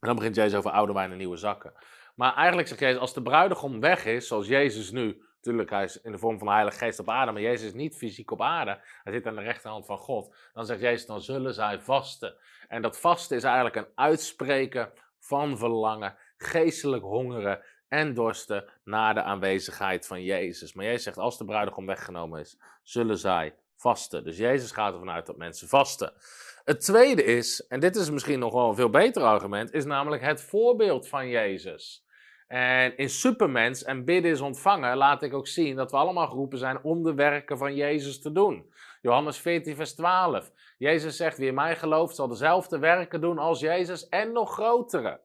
En 0.00 0.08
dan 0.08 0.16
begint 0.16 0.34
Jezus 0.34 0.58
over 0.58 0.70
oude 0.70 0.92
wijn 0.92 1.10
en 1.10 1.16
nieuwe 1.16 1.36
zakken. 1.36 1.72
Maar 2.16 2.34
eigenlijk 2.34 2.68
zegt 2.68 2.80
Jezus, 2.80 3.00
als 3.00 3.14
de 3.14 3.22
bruidegom 3.22 3.80
weg 3.80 4.04
is, 4.04 4.26
zoals 4.26 4.46
Jezus 4.46 4.90
nu, 4.90 5.22
natuurlijk 5.36 5.70
hij 5.70 5.84
is 5.84 6.00
in 6.00 6.12
de 6.12 6.18
vorm 6.18 6.38
van 6.38 6.46
de 6.46 6.52
Heilige 6.52 6.78
Geest 6.78 6.98
op 6.98 7.08
aarde, 7.08 7.32
maar 7.32 7.42
Jezus 7.42 7.66
is 7.66 7.74
niet 7.74 7.96
fysiek 7.96 8.30
op 8.30 8.42
aarde, 8.42 8.80
hij 9.02 9.12
zit 9.12 9.26
aan 9.26 9.34
de 9.34 9.42
rechterhand 9.42 9.86
van 9.86 9.98
God, 9.98 10.36
dan 10.52 10.66
zegt 10.66 10.80
Jezus, 10.80 11.06
dan 11.06 11.22
zullen 11.22 11.54
zij 11.54 11.80
vasten. 11.80 12.36
En 12.68 12.82
dat 12.82 13.00
vasten 13.00 13.36
is 13.36 13.42
eigenlijk 13.44 13.76
een 13.76 13.88
uitspreken 13.94 14.92
van 15.18 15.58
verlangen, 15.58 16.16
geestelijk 16.36 17.02
hongeren 17.02 17.60
en 17.88 18.14
dorsten 18.14 18.70
naar 18.84 19.14
de 19.14 19.22
aanwezigheid 19.22 20.06
van 20.06 20.22
Jezus. 20.22 20.72
Maar 20.74 20.84
Jezus 20.84 21.02
zegt, 21.02 21.18
als 21.18 21.38
de 21.38 21.44
bruidegom 21.44 21.86
weggenomen 21.86 22.40
is, 22.40 22.58
zullen 22.82 23.18
zij 23.18 23.54
vasten. 23.76 24.24
Dus 24.24 24.36
Jezus 24.36 24.70
gaat 24.70 24.92
ervan 24.92 25.10
uit 25.10 25.26
dat 25.26 25.36
mensen 25.36 25.68
vasten. 25.68 26.12
Het 26.64 26.80
tweede 26.80 27.24
is, 27.24 27.66
en 27.66 27.80
dit 27.80 27.96
is 27.96 28.10
misschien 28.10 28.38
nog 28.38 28.52
wel 28.52 28.68
een 28.68 28.74
veel 28.74 28.90
beter 28.90 29.22
argument, 29.22 29.72
is 29.72 29.84
namelijk 29.84 30.22
het 30.22 30.42
voorbeeld 30.42 31.08
van 31.08 31.28
Jezus. 31.28 32.05
En 32.46 32.96
in 32.96 33.10
Supermens 33.10 33.84
en 33.84 34.04
bidden 34.04 34.30
is 34.30 34.40
ontvangen 34.40 34.96
laat 34.96 35.22
ik 35.22 35.34
ook 35.34 35.46
zien 35.46 35.76
dat 35.76 35.90
we 35.90 35.96
allemaal 35.96 36.26
geroepen 36.26 36.58
zijn 36.58 36.82
om 36.82 37.02
de 37.02 37.14
werken 37.14 37.58
van 37.58 37.74
Jezus 37.74 38.20
te 38.20 38.32
doen. 38.32 38.70
Johannes 39.02 39.38
14, 39.38 39.76
vers 39.76 39.94
12. 39.94 40.50
Jezus 40.78 41.16
zegt, 41.16 41.38
wie 41.38 41.48
in 41.48 41.54
mij 41.54 41.76
gelooft 41.76 42.16
zal 42.16 42.28
dezelfde 42.28 42.78
werken 42.78 43.20
doen 43.20 43.38
als 43.38 43.60
Jezus 43.60 44.08
en 44.08 44.32
nog 44.32 44.52
grotere. 44.52 45.20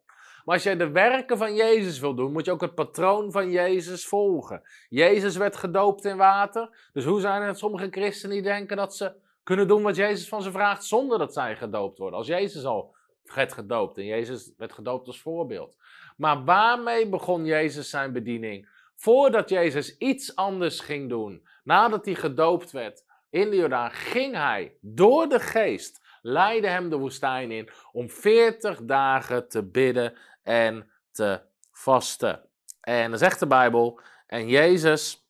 Maar 0.46 0.56
als 0.56 0.64
jij 0.64 0.78
de 0.78 0.92
werken 0.92 1.38
van 1.38 1.56
Jezus 1.56 2.00
wil 2.00 2.16
doen, 2.16 2.32
moet 2.32 2.46
je 2.46 2.52
ook 2.52 2.62
het 2.62 2.76
patroon 2.76 3.32
van 3.32 3.52
Jezus 3.52 4.08
volgen. 4.08 4.62
Jezus 4.90 5.38
werd 5.38 5.56
gedoopt 5.56 6.06
in 6.06 6.18
water. 6.18 6.90
Dus 6.94 7.06
hoe 7.06 7.20
zijn 7.20 7.42
er 7.42 7.56
sommige 7.56 7.88
christenen 7.92 8.36
die 8.36 8.44
denken 8.44 8.78
dat 8.78 8.96
ze 8.96 9.14
kunnen 9.44 9.68
doen 9.68 9.82
wat 9.82 9.96
Jezus 9.96 10.28
van 10.28 10.42
ze 10.42 10.52
vraagt 10.52 10.84
zonder 10.84 11.18
dat 11.18 11.34
zij 11.34 11.56
gedoopt 11.56 11.98
worden? 11.98 12.18
Als 12.18 12.28
Jezus 12.28 12.66
al 12.66 12.96
werd 13.36 13.54
gedoopt 13.54 13.98
en 13.98 14.06
Jezus 14.06 14.54
werd 14.58 14.74
gedoopt 14.74 15.08
als 15.08 15.22
voorbeeld. 15.22 15.78
Maar 16.18 16.44
waarmee 16.44 17.10
begon 17.10 17.46
Jezus 17.46 17.90
zijn 17.90 18.14
bediening? 18.14 18.68
voordat 19.02 19.50
Jezus 19.50 19.98
iets 19.98 20.36
anders 20.36 20.80
ging 20.80 21.10
doen, 21.10 21.48
nadat 21.64 22.06
hij 22.06 22.16
gedoopt 22.16 22.72
werd 22.72 23.06
in 23.30 23.50
de 23.50 23.56
Jordaan, 23.56 23.92
ging 23.92 24.36
hij 24.36 24.78
door 24.82 25.30
de 25.30 25.40
geest, 25.40 26.02
leidde 26.22 26.68
hem 26.68 26.90
de 26.90 26.98
woestijn 26.98 27.52
in 27.52 27.70
om 27.92 28.10
40 28.10 28.82
dagen 28.82 29.48
te 29.48 29.64
bidden 29.64 30.14
en 30.44 30.92
te 31.12 31.42
vasten. 31.72 32.44
En 32.82 33.10
dan 33.10 33.20
zegt 33.20 33.40
de 33.40 33.48
Bijbel, 33.48 34.00
en 34.28 34.48
Jezus 34.48 35.28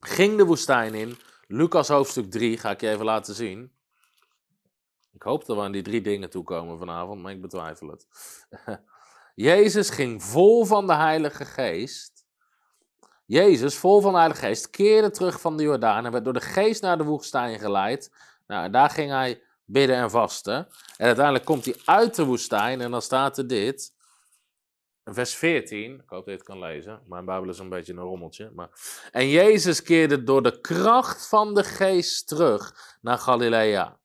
ging 0.00 0.36
de 0.36 0.44
woestijn 0.44 0.94
in, 0.94 1.16
Lucas 1.46 1.88
hoofdstuk 1.88 2.30
3, 2.30 2.58
ga 2.58 2.70
ik 2.70 2.80
je 2.80 2.90
even 2.90 3.04
laten 3.04 3.34
zien. 3.34 3.72
Ik 5.12 5.22
hoop 5.22 5.46
dat 5.46 5.56
we 5.56 5.62
aan 5.62 5.72
die 5.72 5.82
drie 5.82 6.00
dingen 6.00 6.30
toekomen 6.30 6.78
vanavond, 6.78 7.22
maar 7.22 7.32
ik 7.32 7.40
betwijfel 7.40 7.88
het. 7.88 8.06
Jezus 9.40 9.90
ging 9.90 10.22
vol 10.22 10.64
van 10.64 10.86
de 10.86 10.94
Heilige 10.94 11.44
Geest. 11.44 12.26
Jezus, 13.26 13.76
vol 13.76 14.00
van 14.00 14.12
de 14.12 14.18
Heilige 14.18 14.46
Geest, 14.46 14.70
keerde 14.70 15.10
terug 15.10 15.40
van 15.40 15.56
de 15.56 15.62
Jordaan 15.62 16.04
en 16.04 16.12
werd 16.12 16.24
door 16.24 16.32
de 16.32 16.40
Geest 16.40 16.82
naar 16.82 16.98
de 16.98 17.04
woestijn 17.04 17.58
geleid. 17.58 18.12
Nou, 18.46 18.70
daar 18.70 18.90
ging 18.90 19.10
hij 19.10 19.42
bidden 19.64 19.96
en 19.96 20.10
vasten. 20.10 20.54
En 20.96 21.06
uiteindelijk 21.06 21.44
komt 21.44 21.64
hij 21.64 21.76
uit 21.84 22.14
de 22.14 22.24
woestijn 22.24 22.80
en 22.80 22.90
dan 22.90 23.02
staat 23.02 23.38
er 23.38 23.46
dit. 23.46 23.94
Vers 25.04 25.34
14, 25.34 25.94
ik 25.94 26.00
hoop 26.06 26.24
dat 26.24 26.24
je 26.24 26.30
het 26.30 26.42
kan 26.42 26.58
lezen. 26.58 27.02
Mijn 27.06 27.24
Bijbel 27.24 27.48
is 27.48 27.58
een 27.58 27.68
beetje 27.68 27.92
een 27.92 27.98
rommeltje. 27.98 28.50
Maar... 28.54 28.68
En 29.10 29.28
Jezus 29.28 29.82
keerde 29.82 30.22
door 30.22 30.42
de 30.42 30.60
kracht 30.60 31.28
van 31.28 31.54
de 31.54 31.64
geest 31.64 32.28
terug 32.28 32.96
naar 33.00 33.18
Galilea. 33.18 33.98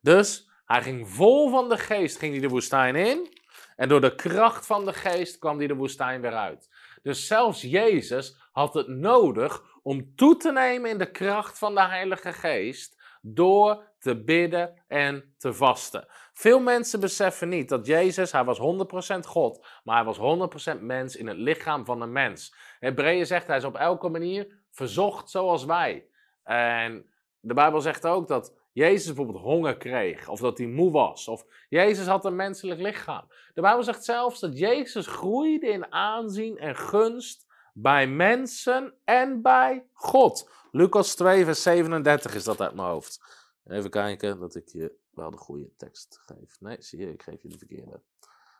Dus 0.00 0.50
hij 0.64 0.82
ging 0.82 1.08
vol 1.08 1.50
van 1.50 1.68
de 1.68 1.78
geest, 1.78 2.18
ging 2.18 2.32
hij 2.32 2.40
de 2.40 2.48
woestijn 2.48 2.96
in. 2.96 3.44
En 3.76 3.88
door 3.88 4.00
de 4.00 4.14
kracht 4.14 4.66
van 4.66 4.84
de 4.84 4.92
geest 4.92 5.38
kwam 5.38 5.58
hij 5.58 5.66
de 5.66 5.74
woestijn 5.74 6.20
weer 6.20 6.34
uit. 6.34 6.68
Dus 7.02 7.26
zelfs 7.26 7.62
Jezus 7.62 8.48
had 8.52 8.74
het 8.74 8.88
nodig 8.88 9.62
om 9.82 10.14
toe 10.14 10.36
te 10.36 10.52
nemen 10.52 10.90
in 10.90 10.98
de 10.98 11.10
kracht 11.10 11.58
van 11.58 11.74
de 11.74 11.82
Heilige 11.82 12.32
Geest 12.32 13.02
door 13.20 13.94
te 13.98 14.24
bidden 14.24 14.84
en 14.86 15.34
te 15.38 15.52
vasten. 15.52 16.06
Veel 16.32 16.60
mensen 16.60 17.00
beseffen 17.00 17.48
niet 17.48 17.68
dat 17.68 17.86
Jezus, 17.86 18.32
hij 18.32 18.44
was 18.44 18.58
100% 18.58 19.18
God, 19.26 19.66
maar 19.84 19.96
hij 19.96 20.14
was 20.14 20.78
100% 20.78 20.80
mens 20.80 21.16
in 21.16 21.26
het 21.26 21.36
lichaam 21.36 21.84
van 21.84 22.00
een 22.00 22.12
mens. 22.12 22.54
Hebreeën 22.78 23.26
zegt 23.26 23.46
hij 23.46 23.56
is 23.56 23.64
op 23.64 23.76
elke 23.76 24.08
manier 24.08 24.62
verzocht 24.70 25.30
zoals 25.30 25.64
wij. 25.64 26.06
En 26.42 27.10
de 27.40 27.54
Bijbel 27.54 27.80
zegt 27.80 28.06
ook 28.06 28.28
dat 28.28 28.54
Jezus 28.76 29.06
bijvoorbeeld 29.06 29.44
honger 29.44 29.76
kreeg, 29.76 30.28
of 30.28 30.40
dat 30.40 30.58
hij 30.58 30.66
moe 30.66 30.90
was, 30.90 31.28
of 31.28 31.44
Jezus 31.68 32.06
had 32.06 32.24
een 32.24 32.36
menselijk 32.36 32.80
lichaam. 32.80 33.26
De 33.54 33.60
Bijbel 33.60 33.82
zegt 33.82 34.04
zelfs 34.04 34.40
dat 34.40 34.58
Jezus 34.58 35.06
groeide 35.06 35.66
in 35.66 35.92
aanzien 35.92 36.58
en 36.58 36.76
gunst 36.76 37.46
bij 37.72 38.06
mensen 38.06 38.94
en 39.04 39.42
bij 39.42 39.86
God. 39.92 40.50
Lucas 40.70 41.14
2, 41.14 41.44
vers 41.44 41.62
37 41.62 42.34
is 42.34 42.44
dat 42.44 42.60
uit 42.60 42.74
mijn 42.74 42.88
hoofd. 42.88 43.20
Even 43.64 43.90
kijken 43.90 44.38
dat 44.38 44.54
ik 44.54 44.68
je 44.68 44.98
wel 45.10 45.30
de 45.30 45.36
goede 45.36 45.70
tekst 45.76 46.22
geef. 46.26 46.60
Nee, 46.60 46.76
zie 46.78 46.98
je, 46.98 47.12
ik 47.12 47.22
geef 47.22 47.42
je 47.42 47.48
de 47.48 47.58
verkeerde. 47.58 48.02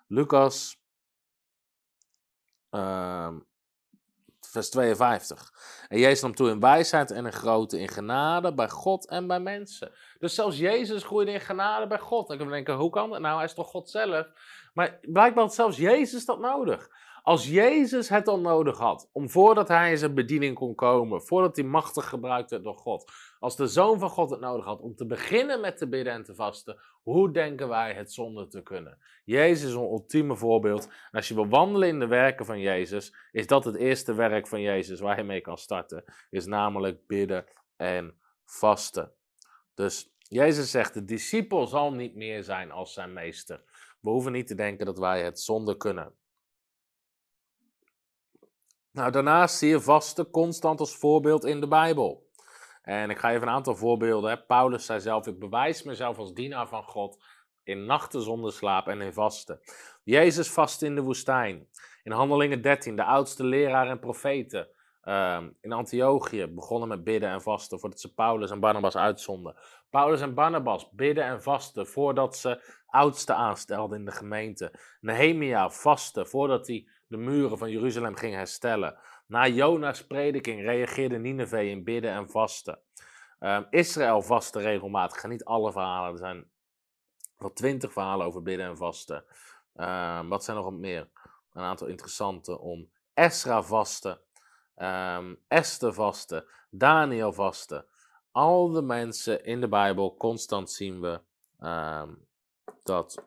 Lucas, 0.07 0.81
uh, 2.71 3.37
vers 4.57 4.71
52. 4.71 5.53
En 5.89 5.99
Jezus 5.99 6.21
nam 6.21 6.35
toe 6.35 6.51
in 6.51 6.61
wijsheid 6.61 7.11
en 7.11 7.27
in 7.27 7.33
grootte, 7.33 7.79
in 7.81 7.89
genade 7.89 8.55
bij 8.55 8.69
God 8.69 9.09
en 9.09 9.27
bij 9.27 9.41
mensen. 9.41 9.91
Dus 10.19 10.35
zelfs 10.35 10.59
Jezus 10.59 11.05
groeide 11.05 11.33
in 11.33 11.41
genade 11.41 11.87
bij 11.87 11.99
God. 11.99 12.29
Dan 12.29 12.37
kunnen 12.37 12.55
we 12.57 12.65
denken, 12.65 12.83
hoe 12.83 12.91
kan 12.91 13.11
dat 13.11 13.21
nou? 13.21 13.37
Hij 13.37 13.45
is 13.45 13.55
toch 13.55 13.69
God 13.69 13.91
zelf? 13.91 14.27
Maar 14.75 14.99
blijkbaar 15.03 15.45
had 15.45 15.55
zelfs 15.55 15.77
Jezus 15.77 16.25
dat 16.25 16.39
nodig. 16.39 16.89
Als 17.27 17.49
Jezus 17.49 18.09
het 18.09 18.29
al 18.29 18.41
nodig 18.41 18.79
had, 18.79 19.09
om 19.13 19.31
voordat 19.31 19.69
hij 19.69 19.91
in 19.91 19.99
zijn 19.99 20.15
bediening 20.15 20.55
kon 20.55 20.75
komen, 20.75 21.23
voordat 21.23 21.57
hij 21.57 21.65
machtig 21.65 22.09
gebruikt 22.09 22.51
werd 22.51 22.65
door 22.65 22.77
God, 22.77 23.13
als 23.39 23.57
de 23.57 23.67
Zoon 23.67 23.99
van 23.99 24.11
God 24.11 24.31
het 24.31 24.41
nodig 24.41 24.65
had 24.65 24.81
om 24.81 24.95
te 24.95 25.07
beginnen 25.07 25.61
met 25.61 25.77
te 25.77 25.89
bidden 25.89 26.13
en 26.13 26.23
te 26.23 26.35
vasten, 26.35 26.79
hoe 27.03 27.33
denken 27.33 27.69
wij 27.69 27.93
het 27.93 28.13
zonder 28.13 28.49
te 28.49 28.63
kunnen? 28.63 28.99
Jezus 29.25 29.69
is 29.69 29.75
een 29.75 29.83
ultieme 29.83 30.37
voorbeeld. 30.37 30.87
En 30.87 30.93
als 31.11 31.29
je 31.29 31.35
wil 31.35 31.49
wandelen 31.49 31.89
in 31.89 31.99
de 31.99 32.07
werken 32.07 32.47
van 32.47 32.61
Jezus, 32.61 33.15
is 33.33 33.47
dat 33.47 33.65
het 33.65 33.77
eerste 33.77 34.15
werk 34.15 34.47
van 34.47 34.61
Jezus 34.61 35.01
waar 35.01 35.17
je 35.17 35.25
mee 35.25 35.41
kan 35.41 35.59
starten, 35.59 36.05
is 36.31 36.47
namelijk 36.47 37.07
bidden 37.07 37.45
en 37.77 38.19
vasten. 38.45 39.13
Dus 39.75 40.15
Jezus 40.19 40.71
zegt, 40.71 40.95
de 40.95 41.05
discipel 41.05 41.67
zal 41.67 41.93
niet 41.93 42.15
meer 42.15 42.45
zijn 42.45 42.71
als 42.71 42.93
zijn 42.93 43.13
meester. 43.13 43.63
We 44.01 44.11
hoeven 44.11 44.33
niet 44.33 44.47
te 44.47 44.55
denken 44.55 44.87
dat 44.87 44.99
wij 44.99 45.23
het 45.23 45.41
zonder 45.41 45.77
kunnen. 45.77 46.15
Nou, 48.97 49.11
daarnaast 49.11 49.57
zie 49.57 49.69
je 49.69 49.81
vasten 49.81 50.31
constant 50.31 50.81
als 50.81 50.97
voorbeeld 50.97 51.45
in 51.45 51.61
de 51.61 51.69
Bijbel. 51.69 52.27
En 52.83 53.11
ik 53.11 53.19
ga 53.19 53.31
even 53.31 53.47
een 53.47 53.55
aantal 53.55 53.77
voorbeelden. 53.77 54.31
Hè. 54.31 54.43
Paulus 54.43 54.87
zei 54.87 55.01
zelf: 55.01 55.27
Ik 55.27 55.39
bewijs 55.39 55.83
mezelf 55.83 56.19
als 56.19 56.35
dienaar 56.35 56.69
van 56.69 56.83
God 56.83 57.23
in 57.63 57.85
nachten 57.85 58.23
zonder 58.23 58.53
slaap 58.53 58.87
en 58.87 59.01
in 59.01 59.13
vasten. 59.13 59.61
Jezus 60.05 60.51
vast 60.51 60.83
in 60.83 60.95
de 60.95 61.01
woestijn. 61.01 61.69
In 62.03 62.13
Handelingen 62.13 62.63
13, 62.63 62.97
de 62.97 63.05
oudste 63.05 63.45
leraar 63.45 63.89
en 63.89 63.99
profeten. 63.99 64.69
Ehm, 65.03 65.51
in 65.61 65.73
Antiochië 65.73 66.47
begonnen 66.47 66.89
met 66.89 67.05
bidden 67.05 67.31
en 67.31 67.43
vasten 67.43 67.81
voordat 67.81 68.01
ze 68.01 68.15
Paulus 68.15 68.51
en 68.51 68.61
Barnabas 68.61 68.97
uitzonden. 68.97 69.55
Paulus 69.91 70.21
en 70.21 70.35
Barnabas 70.35 70.91
bidden 70.91 71.25
en 71.25 71.43
vasten 71.43 71.87
voordat 71.87 72.37
ze 72.37 72.63
oudsten 72.87 73.37
aanstelden 73.37 73.99
in 73.99 74.05
de 74.05 74.13
gemeente. 74.13 74.73
Nehemia 75.01 75.71
vasten 75.71 76.27
voordat 76.27 76.67
hij 76.67 76.89
de 77.07 77.17
muren 77.17 77.59
van 77.59 77.71
Jeruzalem 77.71 78.17
ging 78.17 78.35
herstellen. 78.35 78.99
Na 79.27 79.47
Jona's 79.47 80.07
prediking 80.07 80.61
reageerde 80.61 81.19
Nineveh 81.19 81.71
in 81.71 81.85
bidden 81.85 82.11
en 82.11 82.29
vasten. 82.29 82.79
Um, 83.41 83.67
Israël 83.71 84.23
vastte 84.23 84.61
regelmatig. 84.61 85.21
Ga 85.21 85.29
niet 85.29 85.45
alle 85.45 85.73
verhalen, 85.73 86.13
er 86.13 86.19
zijn 86.19 86.51
wel 87.37 87.53
twintig 87.53 87.93
verhalen 87.93 88.27
over 88.27 88.43
bidden 88.43 88.67
en 88.67 88.77
vasten. 88.77 89.25
Um, 89.75 90.29
wat 90.29 90.45
zijn 90.45 90.57
nog 90.57 90.73
meer? 90.73 91.09
Een 91.53 91.63
aantal 91.63 91.87
interessante 91.87 92.59
om. 92.59 92.91
Esra 93.15 93.63
vasten, 93.63 94.21
um, 94.77 95.39
Esther 95.49 95.95
vasten, 95.95 96.45
Daniel 96.71 97.33
vasten. 97.33 97.87
Al 98.31 98.71
de 98.71 98.83
mensen 98.83 99.45
in 99.45 99.61
de 99.61 99.69
Bijbel, 99.69 100.17
constant 100.17 100.71
zien 100.71 101.01
we 101.01 101.21
dat, 102.83 103.25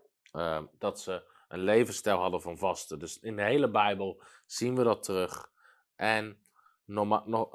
dat 0.78 1.00
ze 1.00 1.29
een 1.50 1.64
levensstijl 1.64 2.18
hadden 2.18 2.42
van 2.42 2.58
vasten. 2.58 3.00
Dus 3.00 3.20
in 3.20 3.36
de 3.36 3.44
hele 3.44 3.70
Bijbel 3.70 4.22
zien 4.46 4.76
we 4.76 4.84
dat 4.84 5.04
terug. 5.04 5.52
En, 5.96 6.38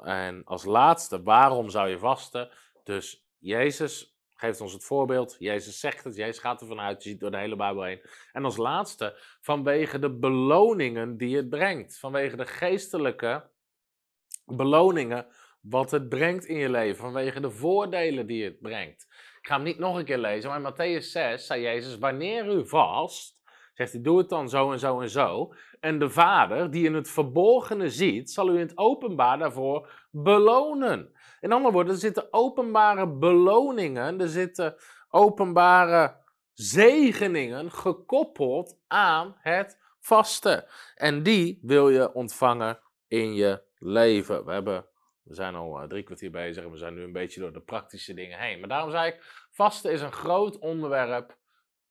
en 0.03 0.41
als 0.45 0.63
laatste, 0.63 1.23
waarom 1.23 1.69
zou 1.69 1.89
je 1.89 1.99
vasten? 1.99 2.49
Dus 2.83 3.27
Jezus 3.37 4.17
geeft 4.35 4.61
ons 4.61 4.73
het 4.73 4.83
voorbeeld. 4.83 5.35
Jezus 5.39 5.79
zegt 5.79 6.03
het, 6.03 6.15
Jezus 6.15 6.39
gaat 6.39 6.61
ervan 6.61 6.79
uit, 6.79 7.03
je 7.03 7.09
ziet 7.09 7.19
door 7.19 7.31
de 7.31 7.37
hele 7.37 7.55
Bijbel 7.55 7.83
heen. 7.83 8.01
En 8.31 8.45
als 8.45 8.57
laatste, 8.57 9.19
vanwege 9.41 9.99
de 9.99 10.09
beloningen 10.09 11.17
die 11.17 11.35
het 11.35 11.49
brengt. 11.49 11.99
Vanwege 11.99 12.35
de 12.35 12.45
geestelijke 12.45 13.49
beloningen 14.45 15.27
wat 15.61 15.91
het 15.91 16.09
brengt 16.09 16.45
in 16.45 16.57
je 16.57 16.69
leven. 16.69 17.03
Vanwege 17.03 17.39
de 17.39 17.51
voordelen 17.51 18.27
die 18.27 18.43
het 18.43 18.59
brengt. 18.59 19.07
Ik 19.39 19.47
ga 19.47 19.55
hem 19.55 19.63
niet 19.63 19.79
nog 19.79 19.97
een 19.97 20.05
keer 20.05 20.17
lezen, 20.17 20.49
maar 20.49 20.59
in 20.59 20.73
Matthäus 20.73 21.05
6 21.05 21.45
zei 21.45 21.61
Jezus, 21.61 21.97
wanneer 21.97 22.47
u 22.47 22.67
vast, 22.67 23.34
Zegt 23.75 23.91
hij, 23.91 24.01
doe 24.01 24.17
het 24.17 24.29
dan 24.29 24.49
zo 24.49 24.71
en 24.71 24.79
zo 24.79 25.01
en 25.01 25.09
zo. 25.09 25.53
En 25.79 25.99
de 25.99 26.09
vader, 26.09 26.71
die 26.71 26.85
in 26.85 26.93
het 26.93 27.09
verborgene 27.09 27.89
ziet, 27.89 28.31
zal 28.31 28.49
u 28.49 28.53
in 28.53 28.59
het 28.59 28.77
openbaar 28.77 29.37
daarvoor 29.37 30.07
belonen. 30.11 31.13
In 31.39 31.51
andere 31.51 31.73
woorden, 31.73 31.93
er 31.93 31.99
zitten 31.99 32.27
openbare 32.33 33.07
beloningen, 33.07 34.21
er 34.21 34.27
zitten 34.27 34.75
openbare 35.09 36.15
zegeningen 36.53 37.71
gekoppeld 37.71 38.77
aan 38.87 39.35
het 39.39 39.79
vasten. 39.99 40.65
En 40.95 41.23
die 41.23 41.59
wil 41.61 41.89
je 41.89 42.13
ontvangen 42.13 42.79
in 43.07 43.33
je 43.33 43.61
leven. 43.77 44.45
We, 44.45 44.51
hebben, 44.51 44.85
we 45.23 45.33
zijn 45.33 45.55
al 45.55 45.81
eh, 45.81 45.87
drie 45.87 46.03
kwartier 46.03 46.31
bezig 46.31 46.63
en 46.63 46.71
we 46.71 46.77
zijn 46.77 46.93
nu 46.93 47.03
een 47.03 47.11
beetje 47.11 47.39
door 47.39 47.53
de 47.53 47.61
praktische 47.61 48.13
dingen 48.13 48.39
heen. 48.39 48.59
Maar 48.59 48.69
daarom 48.69 48.91
zei 48.91 49.07
ik, 49.07 49.47
vasten 49.51 49.91
is 49.91 50.01
een 50.01 50.11
groot 50.11 50.59
onderwerp 50.59 51.37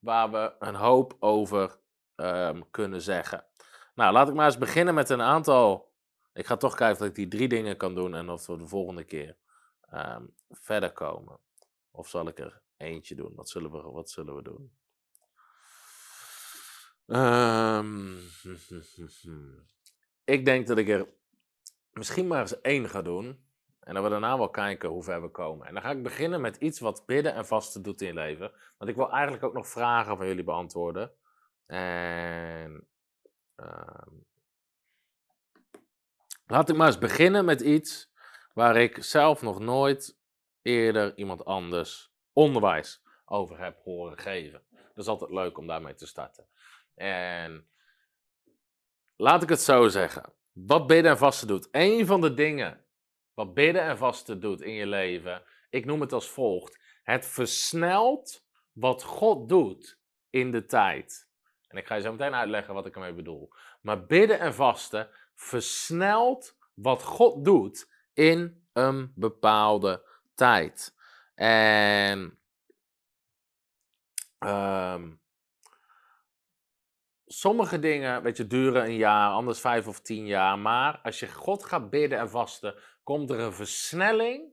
waar 0.05 0.31
we 0.31 0.55
een 0.59 0.75
hoop 0.75 1.17
over 1.19 1.79
ehm, 2.15 2.61
kunnen 2.71 3.03
zeggen. 3.03 3.45
Nou, 3.95 4.13
laat 4.13 4.29
ik 4.29 4.35
maar 4.35 4.47
eens 4.47 4.59
beginnen 4.59 4.95
met 4.95 5.11
een 5.11 5.23
aantal. 5.23 5.93
Ik 6.33 6.47
ga 6.47 6.57
toch 6.57 6.75
kijken 6.75 7.01
of 7.03 7.09
ik 7.09 7.15
die 7.15 7.29
drie 7.29 7.49
dingen 7.49 7.77
kan 7.77 7.95
doen 7.95 8.15
en 8.15 8.29
of 8.29 8.47
we 8.47 8.57
de 8.57 8.67
volgende 8.67 9.05
keer 9.05 9.37
ehm, 9.81 10.25
verder 10.51 10.93
komen. 10.93 11.39
Of 11.91 12.09
zal 12.09 12.29
ik 12.29 12.39
er 12.39 12.63
eentje 12.77 13.15
doen? 13.15 13.35
Wat 13.35 13.49
zullen 13.49 13.71
we, 13.71 13.83
wat 13.83 14.11
zullen 14.11 14.37
we 14.37 14.43
doen? 14.43 14.73
Um, 17.07 18.19
ik 20.25 20.45
denk 20.45 20.67
dat 20.67 20.79
ik 20.79 20.89
er 20.89 21.09
misschien 21.93 22.27
maar 22.27 22.41
eens 22.41 22.61
één 22.61 22.89
ga 22.89 23.03
doen. 23.03 23.44
En 23.85 23.95
dat 23.95 24.03
we 24.03 24.09
daarna 24.09 24.39
wel 24.39 24.51
kijken 24.51 24.89
hoe 24.89 25.03
ver 25.03 25.23
we 25.23 25.29
komen. 25.29 25.67
En 25.67 25.75
dan 25.75 25.83
ga 25.83 25.91
ik 25.91 26.03
beginnen 26.03 26.41
met 26.41 26.57
iets 26.57 26.81
wat 26.81 27.07
bidden 27.07 27.35
en 27.35 27.47
vasten 27.47 27.83
doet 27.83 28.01
in 28.01 28.07
je 28.07 28.15
leven. 28.15 28.53
Want 28.79 28.91
ik 28.91 28.97
wil 28.97 29.11
eigenlijk 29.11 29.45
ook 29.45 29.55
nog 29.55 29.69
vragen 29.69 30.17
van 30.17 30.27
jullie 30.27 30.45
beantwoorden. 30.45 31.13
En. 31.67 32.89
Uh, 33.57 34.07
Laat 36.47 36.69
ik 36.69 36.77
maar 36.77 36.87
eens 36.87 36.99
beginnen 36.99 37.45
met 37.45 37.61
iets 37.61 38.13
waar 38.55 38.77
ik 38.77 39.03
zelf 39.03 39.43
nog 39.43 39.61
nooit 39.61 40.19
eerder 40.63 41.17
iemand 41.17 41.45
anders 41.45 42.13
onderwijs 42.33 43.03
over 43.25 43.59
heb 43.59 43.83
horen 43.85 44.19
geven. 44.19 44.63
Dat 44.71 45.05
is 45.05 45.07
altijd 45.07 45.31
leuk 45.31 45.59
om 45.59 45.67
daarmee 45.67 45.95
te 45.95 46.07
starten. 46.07 46.47
En 46.95 47.69
laat 49.17 49.43
ik 49.43 49.49
het 49.49 49.61
zo 49.61 49.89
zeggen. 49.89 50.33
Wat 50.53 50.87
bidden 50.87 51.11
en 51.11 51.19
vasten 51.19 51.49
doet. 51.49 51.69
Een 51.71 52.07
van 52.07 52.21
de 52.21 52.35
dingen 52.35 52.84
wat 53.35 53.55
bidden 53.55 53.83
en 53.83 53.99
vasten 53.99 54.41
doet 54.41 54.61
in 54.61 54.73
je 54.73 54.87
leven. 54.87 55.43
Ik 55.71 55.85
noem 55.85 56.01
het 56.01 56.13
als 56.13 56.29
volgt. 56.29 56.79
Het 57.03 57.27
versnelt 57.27 58.47
wat 58.73 59.03
God 59.03 59.49
doet 59.49 59.99
in 60.31 60.51
de 60.51 60.67
tijd. 60.67 61.29
En 61.69 61.77
ik 61.77 61.87
ga 61.87 61.95
je 61.95 62.03
zo 62.03 62.13
meteen 62.13 62.35
uitleggen 62.35 62.75
wat 62.75 62.87
ik 62.87 62.95
ermee 62.95 63.13
bedoel. 63.13 63.53
Maar 63.81 64.07
bidden 64.07 64.39
en 64.39 64.55
vasten 64.55 65.09
versnelt 65.35 66.57
wat 66.75 67.03
God 67.03 67.45
doet 67.45 67.91
in 68.13 68.67
een 68.73 69.13
bepaalde 69.15 70.09
tijd. 70.35 70.95
En 71.35 72.39
um, 74.39 75.21
sommige 77.27 77.79
dingen, 77.79 78.23
weet 78.23 78.37
je, 78.37 78.47
duren 78.47 78.85
een 78.85 78.97
jaar, 78.97 79.31
anders 79.31 79.61
vijf 79.61 79.89
of 79.89 80.01
tien 80.01 80.27
jaar. 80.27 80.59
Maar 80.59 81.01
als 81.03 81.21
je 81.21 81.33
God 81.33 81.65
gaat 81.65 81.91
bidden 81.91 82.19
en 82.19 82.31
vasten, 82.31 82.75
komt 83.05 83.31
er 83.31 83.41
een 83.41 83.53
versnelling 83.53 84.53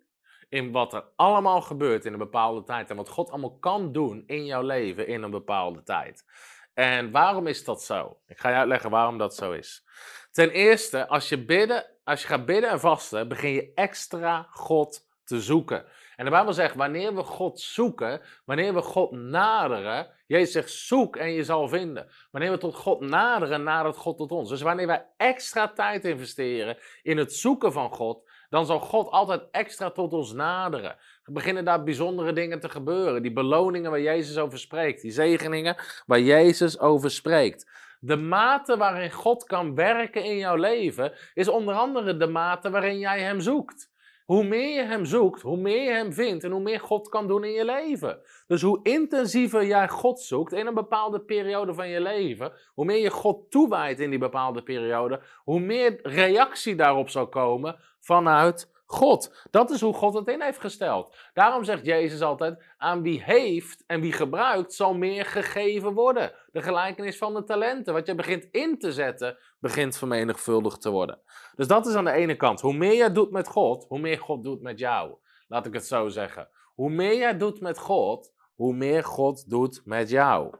in 0.50 0.72
wat 0.72 0.94
er 0.94 1.04
allemaal 1.16 1.62
gebeurt 1.62 2.06
in 2.06 2.14
een 2.14 2.20
bepaalde 2.20 2.64
tijd. 2.64 2.90
En 2.90 2.96
wat 2.96 3.10
God 3.10 3.30
allemaal 3.30 3.58
kan 3.58 3.92
doen 3.92 4.24
in 4.28 4.46
jouw 4.46 4.62
leven 4.62 5.08
in 5.08 5.24
een 5.24 5.32
bepaalde 5.32 5.84
tijd. 5.84 6.26
En 6.74 7.12
waarom 7.12 7.48
is 7.48 7.64
dat 7.64 7.84
zo? 7.84 8.18
Ik 8.28 8.40
ga 8.40 8.50
je 8.50 8.56
uitleggen 8.56 8.90
waarom 8.90 9.18
dat 9.18 9.36
zo 9.36 9.52
is. 9.52 9.86
Ten 10.32 10.50
eerste, 10.50 11.08
als 11.08 11.30
je, 11.30 11.46
bidden, 11.46 11.86
als 12.04 12.22
je 12.22 12.28
gaat 12.28 12.46
bidden 12.46 12.70
en 12.70 12.80
vasten, 12.80 13.28
begin 13.28 13.52
je 13.52 13.72
extra 13.76 14.48
God 14.50 15.10
te 15.24 15.42
zoeken. 15.42 15.86
En 16.16 16.26
de 16.26 16.32
Bijbel 16.32 16.54
zegt, 16.54 16.76
wanneer 16.76 17.16
we 17.16 17.24
God 17.24 17.60
zoeken, 17.60 18.22
wanneer 18.46 18.74
we 18.74 18.82
God 18.82 19.12
naderen, 19.12 20.08
Jezus 20.28 20.52
zegt, 20.52 20.70
zoek 20.70 21.16
en 21.16 21.32
je 21.32 21.44
zal 21.44 21.68
vinden. 21.68 22.08
Wanneer 22.32 22.52
we 22.52 22.58
tot 22.58 22.76
God 22.76 23.00
naderen, 23.00 23.64
nadert 23.64 23.98
God 23.98 24.18
tot 24.18 24.32
ons. 24.32 24.50
Dus 24.50 24.62
wanneer 24.62 24.88
wij 24.88 25.06
extra 25.18 25.68
tijd 25.68 26.06
investeren 26.06 26.78
in 27.02 27.18
het 27.18 27.34
zoeken 27.34 27.72
van 27.72 27.94
God, 27.94 28.30
dan 28.52 28.66
zal 28.66 28.80
God 28.80 29.10
altijd 29.10 29.48
extra 29.52 29.90
tot 29.90 30.14
ons 30.14 30.34
naderen. 30.34 30.96
Er 31.24 31.34
beginnen 31.34 31.66
daar 31.66 31.84
bijzondere 31.84 32.34
dingen 32.34 32.60
te 32.60 32.70
gebeuren. 32.70 33.22
Die 33.22 33.34
beloningen 33.34 33.92
waar 33.92 34.02
Jezus 34.02 34.38
over 34.38 34.60
spreekt, 34.60 35.02
die 35.02 35.12
zegeningen 35.12 35.76
waar 36.06 36.20
Jezus 36.20 36.80
over 36.80 37.12
spreekt. 37.12 37.70
De 38.00 38.16
mate 38.16 38.78
waarin 38.78 39.12
God 39.12 39.44
kan 39.44 39.76
werken 39.76 40.24
in 40.24 40.38
jouw 40.38 40.56
leven 40.56 41.14
is 41.34 41.48
onder 41.48 41.76
andere 41.76 42.18
de 42.18 42.28
mate 42.28 42.70
waarin 42.70 43.00
jij 43.00 43.22
Hem 43.22 43.40
zoekt. 43.40 43.91
Hoe 44.26 44.44
meer 44.44 44.76
je 44.76 44.84
Hem 44.84 45.06
zoekt, 45.06 45.42
hoe 45.42 45.58
meer 45.58 45.84
je 45.84 45.92
Hem 45.92 46.14
vindt 46.14 46.44
en 46.44 46.52
hoe 46.52 46.62
meer 46.62 46.80
God 46.80 47.10
kan 47.10 47.28
doen 47.28 47.44
in 47.44 47.52
je 47.52 47.66
leven. 47.66 48.22
Dus 48.48 48.62
hoe 48.62 48.80
intensiever 48.84 49.66
jij 49.66 49.90
God 49.90 50.20
zoekt 50.20 50.54
in 50.54 50.68
een 50.68 50.74
bepaalde 50.74 51.20
periode 51.20 51.74
van 51.74 51.90
je 51.90 52.02
leven, 52.02 52.54
hoe 52.74 52.86
meer 52.86 53.02
je 53.02 53.10
God 53.10 53.52
toewijdt 53.52 54.00
in 54.00 54.10
die 54.10 54.20
bepaalde 54.20 54.64
periode, 54.64 55.22
hoe 55.44 55.60
meer 55.60 56.00
reactie 56.02 56.76
daarop 56.76 57.10
zal 57.10 57.28
komen 57.28 57.80
vanuit 58.00 58.71
God. 58.92 59.48
Dat 59.52 59.70
is 59.70 59.82
hoe 59.82 59.94
God 59.94 60.14
het 60.14 60.28
in 60.28 60.42
heeft 60.42 60.60
gesteld. 60.60 61.16
Daarom 61.34 61.64
zegt 61.64 61.86
Jezus 61.86 62.22
altijd: 62.22 62.64
aan 62.78 63.02
wie 63.02 63.24
heeft 63.24 63.84
en 63.88 64.02
wie 64.02 64.12
gebruikt, 64.12 64.74
zal 64.74 64.94
meer 64.94 65.26
gegeven 65.26 65.94
worden. 65.94 66.34
De 66.52 66.62
gelijkenis 66.62 67.18
van 67.18 67.34
de 67.34 67.44
talenten. 67.44 67.94
Wat 67.94 68.08
je 68.08 68.16
begint 68.16 68.48
in 68.52 68.80
te 68.80 68.92
zetten, 68.92 69.38
begint 69.60 69.98
vermenigvuldigd 69.98 70.82
te 70.82 70.90
worden. 70.90 71.22
Dus 71.56 71.68
dat 71.68 71.88
is 71.88 71.96
aan 71.96 72.06
de 72.06 72.12
ene 72.12 72.36
kant. 72.36 72.62
Hoe 72.62 72.74
meer 72.74 72.96
jij 72.96 73.12
doet 73.12 73.32
met 73.32 73.48
God, 73.48 73.86
hoe 73.88 74.00
meer 74.00 74.20
God 74.20 74.44
doet 74.44 74.62
met 74.62 74.80
jou. 74.80 75.16
Laat 75.48 75.66
ik 75.66 75.74
het 75.74 75.86
zo 75.86 76.08
zeggen. 76.08 76.50
Hoe 76.74 76.90
meer 76.90 77.18
jij 77.18 77.38
doet 77.38 77.62
met 77.62 77.78
God, 77.78 78.34
hoe 78.56 78.74
meer 78.74 79.04
God 79.04 79.50
doet 79.50 79.82
met 79.86 80.10
jou. 80.10 80.56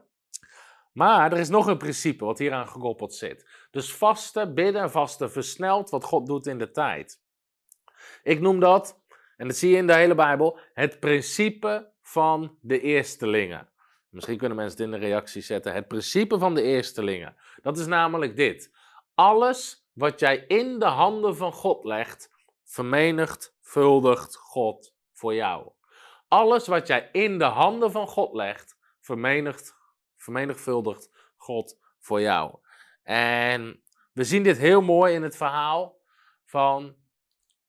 Maar 0.92 1.32
er 1.32 1.38
is 1.38 1.48
nog 1.48 1.66
een 1.66 1.78
principe 1.78 2.24
wat 2.24 2.38
hieraan 2.38 2.68
gekoppeld 2.68 3.14
zit. 3.14 3.48
Dus 3.70 3.94
vasten, 3.94 4.54
bidden 4.54 4.82
en 4.82 4.90
vasten 4.90 5.30
versnelt 5.30 5.90
wat 5.90 6.04
God 6.04 6.26
doet 6.26 6.46
in 6.46 6.58
de 6.58 6.70
tijd. 6.70 7.21
Ik 8.22 8.40
noem 8.40 8.60
dat, 8.60 9.00
en 9.36 9.46
dat 9.46 9.56
zie 9.56 9.70
je 9.70 9.76
in 9.76 9.86
de 9.86 9.94
hele 9.94 10.14
Bijbel, 10.14 10.58
het 10.72 11.00
principe 11.00 11.92
van 12.02 12.58
de 12.60 12.80
eerstelingen. 12.80 13.70
Misschien 14.08 14.38
kunnen 14.38 14.56
mensen 14.56 14.78
het 14.78 14.86
in 14.86 15.00
de 15.00 15.06
reactie 15.06 15.42
zetten. 15.42 15.72
Het 15.72 15.88
principe 15.88 16.38
van 16.38 16.54
de 16.54 16.62
eerstelingen. 16.62 17.36
Dat 17.62 17.78
is 17.78 17.86
namelijk 17.86 18.36
dit. 18.36 18.74
Alles 19.14 19.88
wat 19.92 20.20
jij 20.20 20.44
in 20.46 20.78
de 20.78 20.84
handen 20.84 21.36
van 21.36 21.52
God 21.52 21.84
legt, 21.84 22.30
vermenigvuldigt 22.64 24.36
God 24.36 24.94
voor 25.12 25.34
jou. 25.34 25.72
Alles 26.28 26.66
wat 26.66 26.86
jij 26.86 27.08
in 27.12 27.38
de 27.38 27.44
handen 27.44 27.90
van 27.90 28.06
God 28.06 28.34
legt, 28.34 28.76
vermenigvuldigt 30.16 31.32
God 31.36 31.78
voor 31.98 32.20
jou. 32.20 32.58
En 33.02 33.82
we 34.12 34.24
zien 34.24 34.42
dit 34.42 34.58
heel 34.58 34.82
mooi 34.82 35.14
in 35.14 35.22
het 35.22 35.36
verhaal 35.36 36.00
van 36.44 36.96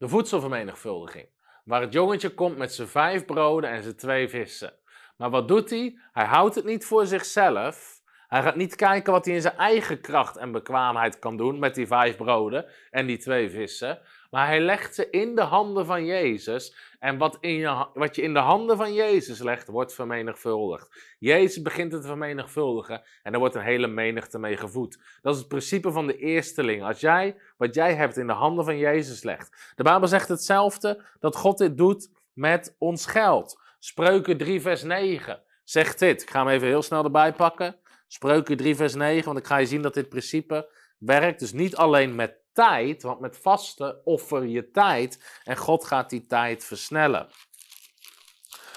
de 0.04 0.10
voedselvermenigvuldiging. 0.10 1.28
Waar 1.64 1.82
het 1.82 1.94
jongetje 1.94 2.34
komt 2.34 2.58
met 2.58 2.74
zijn 2.74 2.88
vijf 2.88 3.26
broden 3.26 3.70
en 3.70 3.84
zijn 3.84 3.96
twee 3.96 4.30
vissen. 4.30 4.74
Maar 5.18 5.30
wat 5.30 5.48
doet 5.48 5.70
hij? 5.70 6.00
Hij 6.12 6.26
houdt 6.26 6.56
het 6.56 6.66
niet 6.66 6.86
voor 6.86 7.06
zichzelf. 7.06 8.02
Hij 8.28 8.42
gaat 8.42 8.56
niet 8.56 8.76
kijken 8.76 9.14
wat 9.14 9.26
hij 9.26 9.34
in 9.34 9.42
zijn 9.42 9.58
eigen 9.58 10.02
kracht 10.02 10.38
en 10.38 10.52
bekwaamheid 10.52 11.20
kan 11.20 11.38
doen 11.38 11.60
met 11.60 11.76
die 11.76 11.88
vijf 11.88 12.16
broden 12.16 12.66
en 12.90 13.06
die 13.06 13.18
twee 13.18 13.50
vissen. 13.50 14.00
Maar 14.34 14.48
hij 14.48 14.60
legt 14.60 14.96
ze 14.96 15.10
in 15.10 15.36
de 15.36 15.42
handen 15.42 15.86
van 15.86 16.06
Jezus. 16.06 16.76
En 17.00 17.18
wat, 17.18 17.38
in 17.40 17.54
je, 17.54 17.88
wat 17.94 18.16
je 18.16 18.22
in 18.22 18.34
de 18.34 18.40
handen 18.40 18.78
van 18.78 18.94
Jezus 18.94 19.40
legt, 19.40 19.68
wordt 19.68 19.94
vermenigvuldigd. 19.94 21.16
Jezus 21.20 21.62
begint 21.62 21.92
het 21.92 22.02
te 22.02 22.08
vermenigvuldigen 22.08 23.04
en 23.24 23.34
er 23.34 23.40
wordt 23.40 23.56
een 23.56 23.62
hele 23.62 23.88
menigte 23.88 24.40
mee 24.40 24.58
gevoed. 24.58 25.00
Dat 25.22 25.34
is 25.34 25.40
het 25.40 25.48
principe 25.48 25.92
van 25.92 26.08
de 26.08 26.18
eersteling. 26.18 26.84
Als 26.84 27.00
jij 27.00 27.38
wat 27.58 27.76
jij 27.76 27.94
hebt 27.96 28.18
in 28.18 28.28
de 28.28 28.34
handen 28.34 28.66
van 28.66 28.78
Jezus 28.78 29.24
legt. 29.24 29.74
De 29.76 29.84
Bijbel 29.84 30.08
zegt 30.08 30.28
hetzelfde, 30.28 31.04
dat 31.20 31.36
God 31.36 31.58
dit 31.58 31.78
doet 31.78 32.10
met 32.34 32.76
ons 32.78 33.06
geld. 33.06 33.62
Spreuken 33.80 34.38
3 34.38 34.62
vers 34.62 34.84
9 34.84 35.42
zegt 35.64 36.00
dit. 36.00 36.22
Ik 36.22 36.30
ga 36.30 36.40
hem 36.40 36.54
even 36.54 36.68
heel 36.68 36.82
snel 36.82 37.04
erbij 37.04 37.34
pakken. 37.34 37.76
Spreuken 38.08 38.58
3 38.58 38.76
vers 38.76 38.96
9, 38.96 39.26
want 39.26 39.38
ik 39.38 39.46
ga 39.46 39.58
je 39.58 39.66
zien 39.66 39.82
dat 39.82 39.94
dit 39.94 40.10
principe 40.10 40.70
werkt. 40.98 41.40
Dus 41.40 41.54
niet 41.54 41.76
alleen 41.76 42.16
met 42.16 42.43
tijd, 42.54 43.04
want 43.04 43.20
met 43.20 43.38
vasten 43.38 44.06
offer 44.06 44.46
je 44.46 44.72
tijd 44.72 45.40
en 45.44 45.58
God 45.58 45.86
gaat 45.86 46.10
die 46.10 46.26
tijd 46.26 46.66
versnellen. 46.66 47.28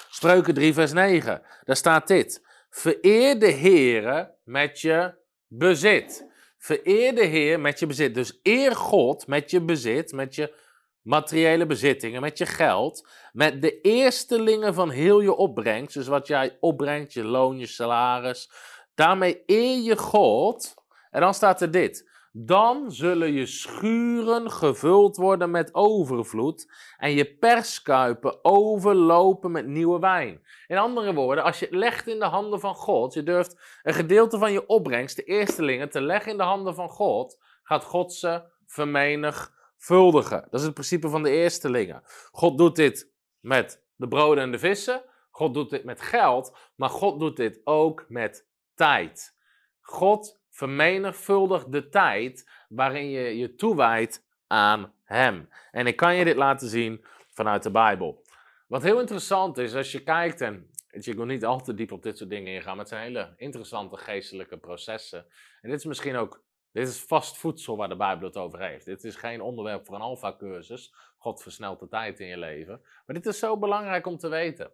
Spreuken 0.09 0.53
3, 0.53 0.73
vers 0.73 0.91
9, 0.91 1.41
daar 1.63 1.75
staat 1.75 2.07
dit. 2.07 2.45
Vereer 2.69 3.39
de 3.39 3.51
Heere 3.51 4.35
met 4.43 4.79
je 4.81 5.13
bezit. 5.47 6.27
Vereer 6.57 7.15
de 7.15 7.25
Heer 7.25 7.59
met 7.59 7.79
je 7.79 7.85
bezit. 7.85 8.15
Dus 8.15 8.39
eer 8.43 8.75
God 8.75 9.27
met 9.27 9.51
je 9.51 9.61
bezit, 9.61 10.11
met 10.11 10.35
je 10.35 10.53
materiële 11.01 11.65
bezittingen, 11.65 12.21
met 12.21 12.37
je 12.37 12.45
geld, 12.45 13.07
met 13.31 13.61
de 13.61 13.81
eerstelingen 13.81 14.73
van 14.73 14.89
heel 14.89 15.19
je 15.19 15.35
opbrengst, 15.35 15.93
dus 15.93 16.07
wat 16.07 16.27
jij 16.27 16.57
opbrengt, 16.59 17.13
je 17.13 17.23
loon, 17.23 17.59
je 17.59 17.67
salaris. 17.67 18.51
Daarmee 18.95 19.43
eer 19.45 19.83
je 19.83 19.97
God. 19.97 20.73
En 21.11 21.21
dan 21.21 21.33
staat 21.33 21.61
er 21.61 21.71
dit. 21.71 22.06
Dan 22.39 22.91
zullen 22.91 23.33
je 23.33 23.45
schuren 23.45 24.51
gevuld 24.51 25.15
worden 25.15 25.51
met 25.51 25.73
overvloed 25.75 26.71
en 26.97 27.11
je 27.11 27.35
perskuipen 27.37 28.43
overlopen 28.43 29.51
met 29.51 29.67
nieuwe 29.67 29.99
wijn. 29.99 30.41
In 30.67 30.77
andere 30.77 31.13
woorden, 31.13 31.43
als 31.43 31.59
je 31.59 31.65
het 31.65 31.75
legt 31.75 32.07
in 32.07 32.19
de 32.19 32.25
handen 32.25 32.59
van 32.59 32.75
God, 32.75 33.13
je 33.13 33.23
durft 33.23 33.79
een 33.83 33.93
gedeelte 33.93 34.37
van 34.37 34.51
je 34.51 34.65
opbrengst, 34.65 35.15
de 35.15 35.23
eerstelingen, 35.23 35.89
te 35.89 36.01
leggen 36.01 36.31
in 36.31 36.37
de 36.37 36.43
handen 36.43 36.75
van 36.75 36.89
God, 36.89 37.43
gaat 37.63 37.83
God 37.83 38.13
ze 38.13 38.43
vermenigvuldigen. 38.65 40.47
Dat 40.49 40.59
is 40.59 40.65
het 40.65 40.73
principe 40.73 41.09
van 41.09 41.23
de 41.23 41.29
eerstelingen. 41.29 42.03
God 42.31 42.57
doet 42.57 42.75
dit 42.75 43.11
met 43.39 43.83
de 43.95 44.07
broden 44.07 44.43
en 44.43 44.51
de 44.51 44.59
vissen, 44.59 45.03
God 45.29 45.53
doet 45.53 45.69
dit 45.69 45.83
met 45.83 46.01
geld, 46.01 46.57
maar 46.75 46.89
God 46.89 47.19
doet 47.19 47.35
dit 47.35 47.61
ook 47.63 48.05
met 48.07 48.47
tijd. 48.75 49.35
God 49.81 50.39
vermenigvuldig 50.57 51.65
de 51.65 51.89
tijd 51.89 52.49
waarin 52.69 53.09
je 53.09 53.37
je 53.37 53.55
toewijdt 53.55 54.25
aan 54.47 54.93
Hem. 55.03 55.49
En 55.71 55.87
ik 55.87 55.95
kan 55.95 56.15
je 56.15 56.25
dit 56.25 56.35
laten 56.35 56.69
zien 56.69 57.05
vanuit 57.29 57.63
de 57.63 57.71
Bijbel. 57.71 58.23
Wat 58.67 58.83
heel 58.83 58.99
interessant 58.99 59.57
is, 59.57 59.75
als 59.75 59.91
je 59.91 60.03
kijkt, 60.03 60.41
en 60.41 60.69
ik 60.89 61.15
wil 61.15 61.25
niet 61.25 61.45
al 61.45 61.61
te 61.61 61.73
diep 61.73 61.91
op 61.91 62.03
dit 62.03 62.17
soort 62.17 62.29
dingen 62.29 62.53
ingaan, 62.53 62.69
maar 62.69 62.85
het 62.85 62.87
zijn 62.87 63.01
hele 63.01 63.33
interessante 63.37 63.97
geestelijke 63.97 64.57
processen. 64.57 65.25
En 65.61 65.69
dit 65.69 65.79
is 65.79 65.85
misschien 65.85 66.15
ook, 66.15 66.43
dit 66.71 66.87
is 66.87 66.99
vast 66.99 67.37
voedsel 67.37 67.77
waar 67.77 67.89
de 67.89 67.95
Bijbel 67.95 68.27
het 68.27 68.37
over 68.37 68.59
heeft. 68.59 68.85
Dit 68.85 69.03
is 69.03 69.15
geen 69.15 69.41
onderwerp 69.41 69.85
voor 69.85 69.95
een 69.95 70.01
alfa-cursus. 70.01 70.93
God 71.17 71.41
versnelt 71.41 71.79
de 71.79 71.87
tijd 71.87 72.19
in 72.19 72.27
je 72.27 72.37
leven. 72.37 72.81
Maar 73.05 73.15
dit 73.15 73.25
is 73.25 73.39
zo 73.39 73.57
belangrijk 73.57 74.07
om 74.07 74.17
te 74.17 74.27
weten. 74.27 74.71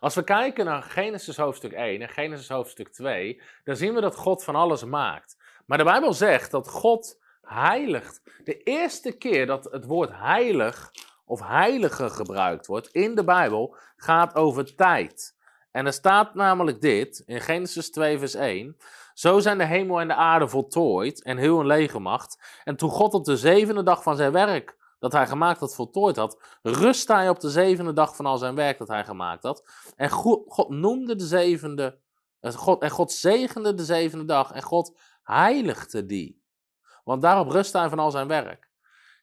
Als 0.00 0.14
we 0.14 0.24
kijken 0.24 0.64
naar 0.64 0.82
Genesis 0.82 1.36
hoofdstuk 1.36 1.72
1 1.72 2.02
en 2.02 2.08
Genesis 2.08 2.48
hoofdstuk 2.48 2.88
2, 2.88 3.42
dan 3.64 3.76
zien 3.76 3.94
we 3.94 4.00
dat 4.00 4.16
God 4.16 4.44
van 4.44 4.54
alles 4.54 4.84
maakt. 4.84 5.36
Maar 5.66 5.78
de 5.78 5.84
Bijbel 5.84 6.12
zegt 6.12 6.50
dat 6.50 6.68
God 6.68 7.18
heiligt. 7.42 8.22
De 8.44 8.62
eerste 8.62 9.12
keer 9.12 9.46
dat 9.46 9.64
het 9.64 9.84
woord 9.84 10.10
heilig 10.12 10.90
of 11.24 11.40
heilige 11.40 12.10
gebruikt 12.10 12.66
wordt 12.66 12.88
in 12.88 13.14
de 13.14 13.24
Bijbel 13.24 13.76
gaat 13.96 14.34
over 14.34 14.74
tijd. 14.74 15.36
En 15.70 15.86
er 15.86 15.92
staat 15.92 16.34
namelijk 16.34 16.80
dit 16.80 17.22
in 17.26 17.40
Genesis 17.40 17.90
2, 17.90 18.18
vers 18.18 18.34
1. 18.34 18.76
Zo 19.14 19.38
zijn 19.38 19.58
de 19.58 19.64
hemel 19.64 20.00
en 20.00 20.08
de 20.08 20.14
aarde 20.14 20.48
voltooid 20.48 21.22
en 21.22 21.36
heel 21.36 21.60
een 21.60 21.66
legermacht. 21.66 22.60
En 22.64 22.76
toen 22.76 22.90
God 22.90 23.14
op 23.14 23.24
de 23.24 23.36
zevende 23.36 23.82
dag 23.82 24.02
van 24.02 24.16
zijn 24.16 24.32
werk 24.32 24.76
dat 24.98 25.12
hij 25.12 25.26
gemaakt 25.26 25.60
had 25.60 25.74
voltooid 25.74 26.16
had, 26.16 26.58
rustte 26.62 27.12
hij 27.12 27.28
op 27.28 27.40
de 27.40 27.50
zevende 27.50 27.92
dag 27.92 28.16
van 28.16 28.26
al 28.26 28.38
zijn 28.38 28.54
werk 28.54 28.78
dat 28.78 28.88
hij 28.88 29.04
gemaakt 29.04 29.42
had. 29.42 29.70
En 29.96 30.10
God, 30.10 30.68
noemde 30.68 31.14
de 31.14 31.26
zevende, 31.26 31.98
eh, 32.40 32.52
God, 32.52 32.82
en 32.82 32.90
God 32.90 33.12
zegende 33.12 33.74
de 33.74 33.84
zevende 33.84 34.24
dag 34.24 34.52
en 34.52 34.62
God 34.62 34.98
heiligde 35.22 36.06
die. 36.06 36.42
Want 37.04 37.22
daarop 37.22 37.50
rustte 37.50 37.78
hij 37.78 37.88
van 37.88 37.98
al 37.98 38.10
zijn 38.10 38.28
werk. 38.28 38.70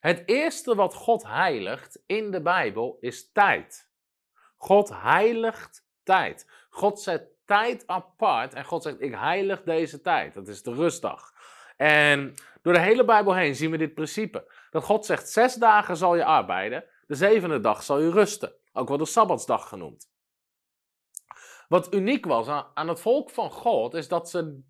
Het 0.00 0.22
eerste 0.26 0.74
wat 0.74 0.94
God 0.94 1.22
heiligt 1.22 2.02
in 2.06 2.30
de 2.30 2.42
Bijbel 2.42 2.96
is 3.00 3.32
tijd. 3.32 3.88
God 4.56 4.90
heiligt 4.92 5.84
tijd. 6.02 6.46
God 6.70 7.00
zet 7.00 7.28
tijd 7.44 7.86
apart 7.86 8.54
en 8.54 8.64
God 8.64 8.82
zegt: 8.82 9.00
Ik 9.00 9.14
heilig 9.14 9.62
deze 9.62 10.00
tijd. 10.00 10.34
Dat 10.34 10.48
is 10.48 10.62
de 10.62 10.74
rustdag. 10.74 11.32
En 11.76 12.34
door 12.66 12.74
de 12.74 12.80
hele 12.80 13.04
Bijbel 13.04 13.34
heen 13.34 13.54
zien 13.54 13.70
we 13.70 13.76
dit 13.76 13.94
principe. 13.94 14.52
Dat 14.70 14.84
God 14.84 15.06
zegt: 15.06 15.28
Zes 15.28 15.54
dagen 15.54 15.96
zal 15.96 16.16
je 16.16 16.24
arbeiden, 16.24 16.84
de 17.06 17.14
zevende 17.14 17.60
dag 17.60 17.82
zal 17.82 18.00
je 18.00 18.10
rusten. 18.10 18.52
Ook 18.72 18.88
wel 18.88 18.96
de 18.96 19.04
Sabbatsdag 19.04 19.68
genoemd. 19.68 20.10
Wat 21.68 21.94
uniek 21.94 22.26
was 22.26 22.48
aan 22.74 22.88
het 22.88 23.00
volk 23.00 23.30
van 23.30 23.50
God, 23.50 23.94
is 23.94 24.08
dat 24.08 24.30
ze 24.30 24.62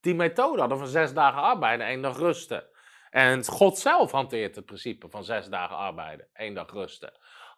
die 0.00 0.14
methode 0.14 0.60
hadden 0.60 0.78
van 0.78 0.86
zes 0.86 1.12
dagen 1.12 1.42
arbeiden, 1.42 1.86
één 1.86 2.02
dag 2.02 2.18
rusten. 2.18 2.68
En 3.10 3.44
God 3.44 3.78
zelf 3.78 4.10
hanteert 4.10 4.56
het 4.56 4.66
principe 4.66 5.08
van 5.10 5.24
zes 5.24 5.48
dagen 5.48 5.76
arbeiden, 5.76 6.28
één 6.32 6.54
dag 6.54 6.72
rusten. 6.72 7.12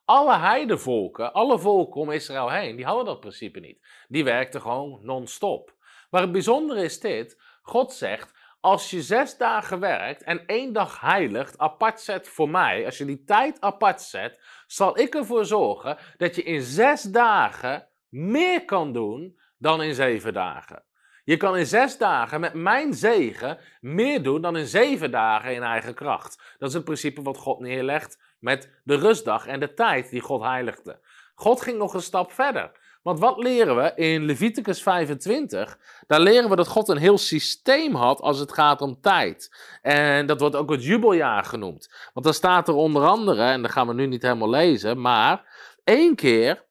Alle 0.05 0.39
heidevolken, 0.39 1.33
alle 1.33 1.59
volken 1.59 2.01
om 2.01 2.11
Israël 2.11 2.51
heen, 2.51 2.76
die 2.76 2.85
hadden 2.85 3.05
dat 3.05 3.20
principe 3.20 3.61
niet. 3.61 3.87
Die 4.09 4.24
werkten 4.24 4.61
gewoon 4.61 4.99
non-stop. 5.03 5.74
Maar 6.11 6.20
het 6.20 6.33
bijzondere 6.33 6.83
is 6.83 7.01
dit: 7.01 7.43
God 7.62 7.93
zegt: 7.93 8.41
als 8.62 8.90
je 8.90 9.02
zes 9.02 9.36
dagen 9.36 9.80
werkt 9.80 10.22
en 10.22 10.46
één 10.46 10.72
dag 10.72 11.00
heiligt, 11.00 11.58
apart 11.58 12.00
zet 12.00 12.28
voor 12.28 12.48
mij, 12.48 12.84
als 12.84 12.98
je 12.98 13.04
die 13.04 13.24
tijd 13.24 13.60
apart 13.60 14.02
zet, 14.02 14.40
zal 14.66 14.98
ik 14.98 15.14
ervoor 15.14 15.44
zorgen 15.44 15.96
dat 16.16 16.36
je 16.36 16.42
in 16.42 16.62
zes 16.62 17.02
dagen 17.02 17.88
meer 18.08 18.64
kan 18.64 18.92
doen 18.92 19.38
dan 19.58 19.82
in 19.82 19.94
zeven 19.94 20.32
dagen. 20.32 20.84
Je 21.24 21.36
kan 21.36 21.56
in 21.56 21.66
zes 21.66 21.98
dagen 21.98 22.40
met 22.40 22.54
mijn 22.54 22.94
zegen 22.94 23.58
meer 23.80 24.22
doen 24.22 24.40
dan 24.40 24.56
in 24.56 24.66
zeven 24.66 25.10
dagen 25.10 25.54
in 25.54 25.62
eigen 25.62 25.94
kracht. 25.94 26.56
Dat 26.58 26.68
is 26.68 26.74
het 26.74 26.84
principe 26.84 27.22
wat 27.22 27.36
God 27.36 27.60
neerlegt 27.60 28.18
met 28.38 28.80
de 28.84 28.96
rustdag 28.96 29.46
en 29.46 29.60
de 29.60 29.74
tijd 29.74 30.10
die 30.10 30.20
God 30.20 30.42
heiligde. 30.42 31.00
God 31.34 31.60
ging 31.60 31.78
nog 31.78 31.94
een 31.94 32.02
stap 32.02 32.32
verder. 32.32 32.70
Want 33.03 33.18
wat 33.18 33.38
leren 33.38 33.76
we 33.76 33.92
in 33.94 34.24
Leviticus 34.24 34.82
25? 34.82 35.78
Daar 36.07 36.20
leren 36.20 36.50
we 36.50 36.57
dat 36.57 36.68
God 36.68 36.88
een 36.88 36.96
heel 36.96 37.18
systeem 37.18 37.94
had 37.94 38.20
als 38.20 38.38
het 38.38 38.53
gaat 38.53 38.80
om 38.80 39.00
tijd. 39.00 39.57
En 39.82 40.26
dat 40.26 40.40
wordt 40.40 40.57
ook 40.57 40.70
het 40.70 40.84
jubeljaar 40.84 41.44
genoemd. 41.44 42.11
Want 42.12 42.26
dan 42.26 42.34
staat 42.34 42.68
er 42.68 42.74
onder 42.74 43.07
andere, 43.07 43.42
en 43.42 43.62
dat 43.62 43.70
gaan 43.70 43.86
we 43.86 43.94
nu 43.94 44.07
niet 44.07 44.22
helemaal 44.22 44.50
lezen, 44.50 45.00
maar 45.00 45.44
één 45.84 46.14
keer, 46.14 46.64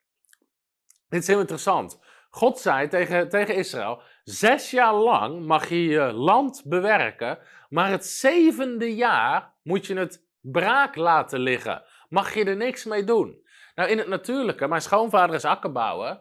dit 1.09 1.21
is 1.21 1.27
heel 1.27 1.39
interessant. 1.39 1.99
God 2.29 2.59
zei 2.59 2.88
tegen, 2.88 3.29
tegen 3.29 3.55
Israël: 3.55 4.01
Zes 4.23 4.71
jaar 4.71 4.93
lang 4.93 5.45
mag 5.45 5.69
je 5.69 5.84
je 5.84 6.11
land 6.13 6.61
bewerken, 6.65 7.39
maar 7.69 7.89
het 7.89 8.05
zevende 8.05 8.95
jaar 8.95 9.53
moet 9.63 9.86
je 9.86 9.95
het 9.95 10.23
braak 10.41 10.95
laten 10.95 11.39
liggen. 11.39 11.84
Mag 12.09 12.34
je 12.34 12.43
er 12.43 12.55
niks 12.55 12.86
mee 12.86 13.03
doen. 13.03 13.41
Nou, 13.82 13.93
in 13.93 13.99
het 13.99 14.07
natuurlijke, 14.07 14.67
mijn 14.67 14.82
schoonvader 14.82 15.36
is 15.36 15.45
akkerbouwer. 15.45 16.19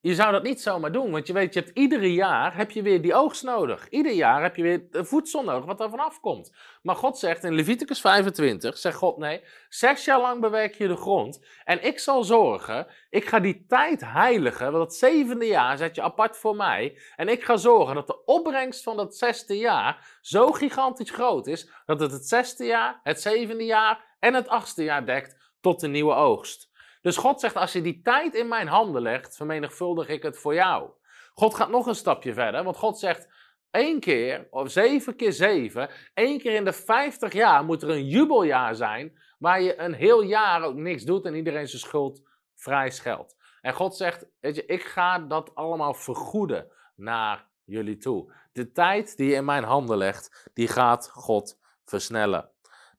Je 0.00 0.14
zou 0.14 0.32
dat 0.32 0.42
niet 0.42 0.60
zomaar 0.60 0.92
doen, 0.92 1.10
want 1.10 1.26
je 1.26 1.32
weet, 1.32 1.54
je 1.54 1.60
hebt 1.60 1.78
iedere 1.78 2.12
jaar 2.12 2.56
heb 2.56 2.70
je 2.70 2.82
weer 2.82 3.02
die 3.02 3.14
oogst 3.14 3.42
nodig. 3.42 3.88
Ieder 3.88 4.12
jaar 4.12 4.42
heb 4.42 4.56
je 4.56 4.62
weer 4.62 5.06
voedsel 5.06 5.44
nodig 5.44 5.64
wat 5.64 5.80
er 5.80 5.90
vanaf 5.90 6.20
komt. 6.20 6.54
Maar 6.82 6.96
God 6.96 7.18
zegt 7.18 7.44
in 7.44 7.54
Leviticus 7.54 8.00
25, 8.00 8.78
zegt 8.78 8.96
God 8.96 9.16
nee, 9.16 9.44
zes 9.68 10.04
jaar 10.04 10.20
lang 10.20 10.40
bewerk 10.40 10.74
je 10.74 10.88
de 10.88 10.96
grond 10.96 11.46
en 11.64 11.84
ik 11.84 11.98
zal 11.98 12.24
zorgen, 12.24 12.86
ik 13.10 13.24
ga 13.24 13.40
die 13.40 13.64
tijd 13.68 14.04
heiligen, 14.04 14.72
want 14.72 14.84
dat 14.84 14.94
zevende 14.94 15.46
jaar 15.46 15.76
zet 15.76 15.94
je 15.94 16.02
apart 16.02 16.36
voor 16.36 16.56
mij. 16.56 17.00
En 17.16 17.28
ik 17.28 17.44
ga 17.44 17.56
zorgen 17.56 17.94
dat 17.94 18.06
de 18.06 18.24
opbrengst 18.24 18.82
van 18.82 18.96
dat 18.96 19.16
zesde 19.16 19.56
jaar 19.56 20.18
zo 20.20 20.52
gigantisch 20.52 21.10
groot 21.10 21.46
is, 21.46 21.70
dat 21.86 22.00
het 22.00 22.12
het 22.12 22.28
zesde 22.28 22.64
jaar, 22.64 23.00
het 23.02 23.20
zevende 23.20 23.64
jaar 23.64 24.16
en 24.18 24.34
het 24.34 24.48
achtste 24.48 24.82
jaar 24.82 25.06
dekt 25.06 25.37
tot 25.60 25.80
de 25.80 25.88
nieuwe 25.88 26.14
oogst. 26.14 26.70
Dus 27.00 27.16
God 27.16 27.40
zegt, 27.40 27.56
als 27.56 27.72
je 27.72 27.80
die 27.80 28.02
tijd 28.02 28.34
in 28.34 28.48
mijn 28.48 28.68
handen 28.68 29.02
legt, 29.02 29.36
vermenigvuldig 29.36 30.08
ik 30.08 30.22
het 30.22 30.38
voor 30.38 30.54
jou. 30.54 30.90
God 31.34 31.54
gaat 31.54 31.70
nog 31.70 31.86
een 31.86 31.94
stapje 31.94 32.32
verder, 32.32 32.64
want 32.64 32.76
God 32.76 32.98
zegt, 32.98 33.28
één 33.70 34.00
keer, 34.00 34.46
of 34.50 34.70
zeven 34.70 35.16
keer 35.16 35.32
zeven, 35.32 35.90
één 36.14 36.38
keer 36.38 36.54
in 36.54 36.64
de 36.64 36.72
vijftig 36.72 37.32
jaar 37.32 37.64
moet 37.64 37.82
er 37.82 37.90
een 37.90 38.06
jubeljaar 38.06 38.74
zijn, 38.74 39.18
waar 39.38 39.62
je 39.62 39.80
een 39.80 39.94
heel 39.94 40.22
jaar 40.22 40.62
ook 40.62 40.74
niks 40.74 41.04
doet 41.04 41.24
en 41.24 41.34
iedereen 41.34 41.68
zijn 41.68 41.82
schuld 41.82 42.22
vrij 42.54 42.90
scheldt. 42.90 43.36
En 43.60 43.74
God 43.74 43.96
zegt, 43.96 44.26
weet 44.40 44.56
je, 44.56 44.66
ik 44.66 44.82
ga 44.82 45.18
dat 45.18 45.54
allemaal 45.54 45.94
vergoeden 45.94 46.72
naar 46.94 47.48
jullie 47.64 47.96
toe. 47.96 48.32
De 48.52 48.72
tijd 48.72 49.16
die 49.16 49.28
je 49.28 49.34
in 49.34 49.44
mijn 49.44 49.64
handen 49.64 49.96
legt, 49.96 50.50
die 50.54 50.68
gaat 50.68 51.10
God 51.10 51.58
versnellen. 51.84 52.50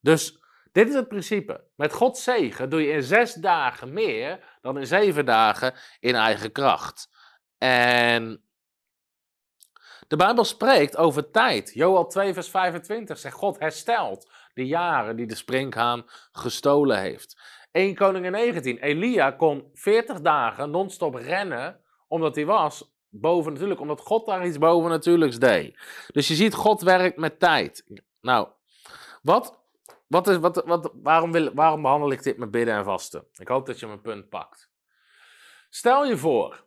Dus 0.02 0.39
dit 0.72 0.88
is 0.88 0.94
het 0.94 1.08
principe. 1.08 1.64
Met 1.76 1.94
Gods 1.94 2.24
zegen 2.24 2.70
doe 2.70 2.82
je 2.82 2.92
in 2.92 3.04
zes 3.04 3.34
dagen 3.34 3.94
meer 3.94 4.58
dan 4.62 4.78
in 4.78 4.88
zeven 4.88 5.26
dagen 5.26 5.74
in 6.00 6.16
eigen 6.16 6.52
kracht. 6.52 7.10
En 7.58 8.44
de 10.08 10.16
Bijbel 10.16 10.44
spreekt 10.44 10.98
over 10.98 11.32
tijd. 11.32 11.74
Joel 11.74 12.08
2, 12.08 12.34
vers 12.34 12.50
25 12.50 13.18
zegt: 13.18 13.36
God 13.36 13.60
herstelt 13.60 14.32
de 14.54 14.68
jaren 14.68 15.16
die 15.16 15.28
de 15.28 15.36
springhaan 15.36 16.06
gestolen 16.32 17.00
heeft. 17.00 17.42
1 17.72 17.96
Koningin 17.96 18.32
19. 18.32 18.78
Elia 18.78 19.32
kon 19.32 19.70
40 19.74 20.22
dagen 20.22 20.70
non-stop 20.70 21.16
rennen, 21.16 21.80
omdat 22.08 22.36
hij 22.36 22.46
was 22.46 22.98
boven 23.10 23.54
natuurlijk, 23.54 23.80
omdat 23.80 24.02
God 24.02 24.26
daar 24.26 24.46
iets 24.46 24.58
boven 24.58 24.90
natuurlijks 24.90 25.40
deed. 25.40 25.78
Dus 26.08 26.28
je 26.28 26.36
ziet, 26.36 26.54
God 26.54 26.82
werkt 26.82 27.18
met 27.18 27.40
tijd. 27.40 27.86
Nou, 28.22 28.48
wat 29.22 29.59
wat 30.10 30.28
is, 30.28 30.38
wat, 30.38 30.64
wat, 30.66 30.92
waarom, 30.94 31.32
wil, 31.32 31.54
waarom 31.54 31.82
behandel 31.82 32.12
ik 32.12 32.24
dit 32.24 32.38
met 32.38 32.52
bidden 32.52 32.76
en 32.76 32.84
vasten? 32.84 33.28
Ik 33.34 33.48
hoop 33.48 33.66
dat 33.66 33.80
je 33.80 33.88
mijn 33.88 34.02
punt 34.02 34.30
pakt. 34.30 34.72
Stel 35.70 36.06
je 36.06 36.18
voor, 36.18 36.66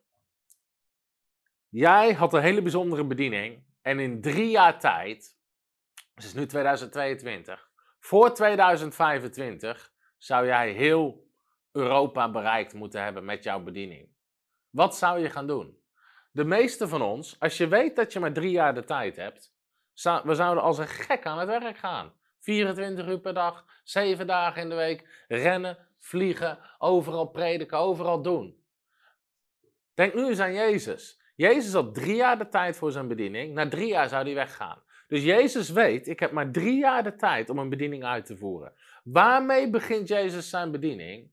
jij 1.68 2.12
had 2.12 2.32
een 2.32 2.42
hele 2.42 2.62
bijzondere 2.62 3.04
bediening 3.04 3.64
en 3.80 3.98
in 3.98 4.20
drie 4.20 4.50
jaar 4.50 4.78
tijd, 4.78 5.36
het 6.14 6.24
is 6.24 6.34
nu 6.34 6.46
2022, 6.46 7.70
voor 7.98 8.34
2025 8.34 9.92
zou 10.18 10.46
jij 10.46 10.72
heel 10.72 11.30
Europa 11.72 12.30
bereikt 12.30 12.74
moeten 12.74 13.02
hebben 13.02 13.24
met 13.24 13.42
jouw 13.42 13.60
bediening. 13.60 14.08
Wat 14.70 14.96
zou 14.96 15.18
je 15.18 15.30
gaan 15.30 15.46
doen? 15.46 15.80
De 16.30 16.44
meeste 16.44 16.88
van 16.88 17.02
ons, 17.02 17.40
als 17.40 17.56
je 17.56 17.68
weet 17.68 17.96
dat 17.96 18.12
je 18.12 18.20
maar 18.20 18.32
drie 18.32 18.50
jaar 18.50 18.74
de 18.74 18.84
tijd 18.84 19.16
hebt, 19.16 19.54
we 20.24 20.34
zouden 20.34 20.62
als 20.62 20.78
een 20.78 20.88
gek 20.88 21.26
aan 21.26 21.38
het 21.38 21.48
werk 21.48 21.78
gaan. 21.78 22.20
24 22.42 23.08
uur 23.08 23.20
per 23.20 23.34
dag, 23.34 23.64
7 23.84 24.26
dagen 24.26 24.62
in 24.62 24.68
de 24.68 24.74
week, 24.74 25.24
rennen, 25.28 25.78
vliegen, 25.98 26.58
overal 26.78 27.26
prediken, 27.26 27.78
overal 27.78 28.22
doen. 28.22 28.56
Denk 29.94 30.14
nu 30.14 30.26
eens 30.26 30.40
aan 30.40 30.52
Jezus. 30.52 31.20
Jezus 31.36 31.72
had 31.72 31.94
drie 31.94 32.16
jaar 32.16 32.38
de 32.38 32.48
tijd 32.48 32.76
voor 32.76 32.92
zijn 32.92 33.08
bediening. 33.08 33.54
Na 33.54 33.68
drie 33.68 33.88
jaar 33.88 34.08
zou 34.08 34.24
hij 34.24 34.34
weggaan. 34.34 34.82
Dus 35.08 35.22
Jezus 35.22 35.70
weet, 35.70 36.08
ik 36.08 36.20
heb 36.20 36.32
maar 36.32 36.50
drie 36.50 36.78
jaar 36.78 37.02
de 37.02 37.16
tijd 37.16 37.50
om 37.50 37.58
een 37.58 37.68
bediening 37.68 38.04
uit 38.04 38.26
te 38.26 38.36
voeren. 38.36 38.72
Waarmee 39.04 39.70
begint 39.70 40.08
Jezus 40.08 40.50
zijn 40.50 40.70
bediening? 40.70 41.30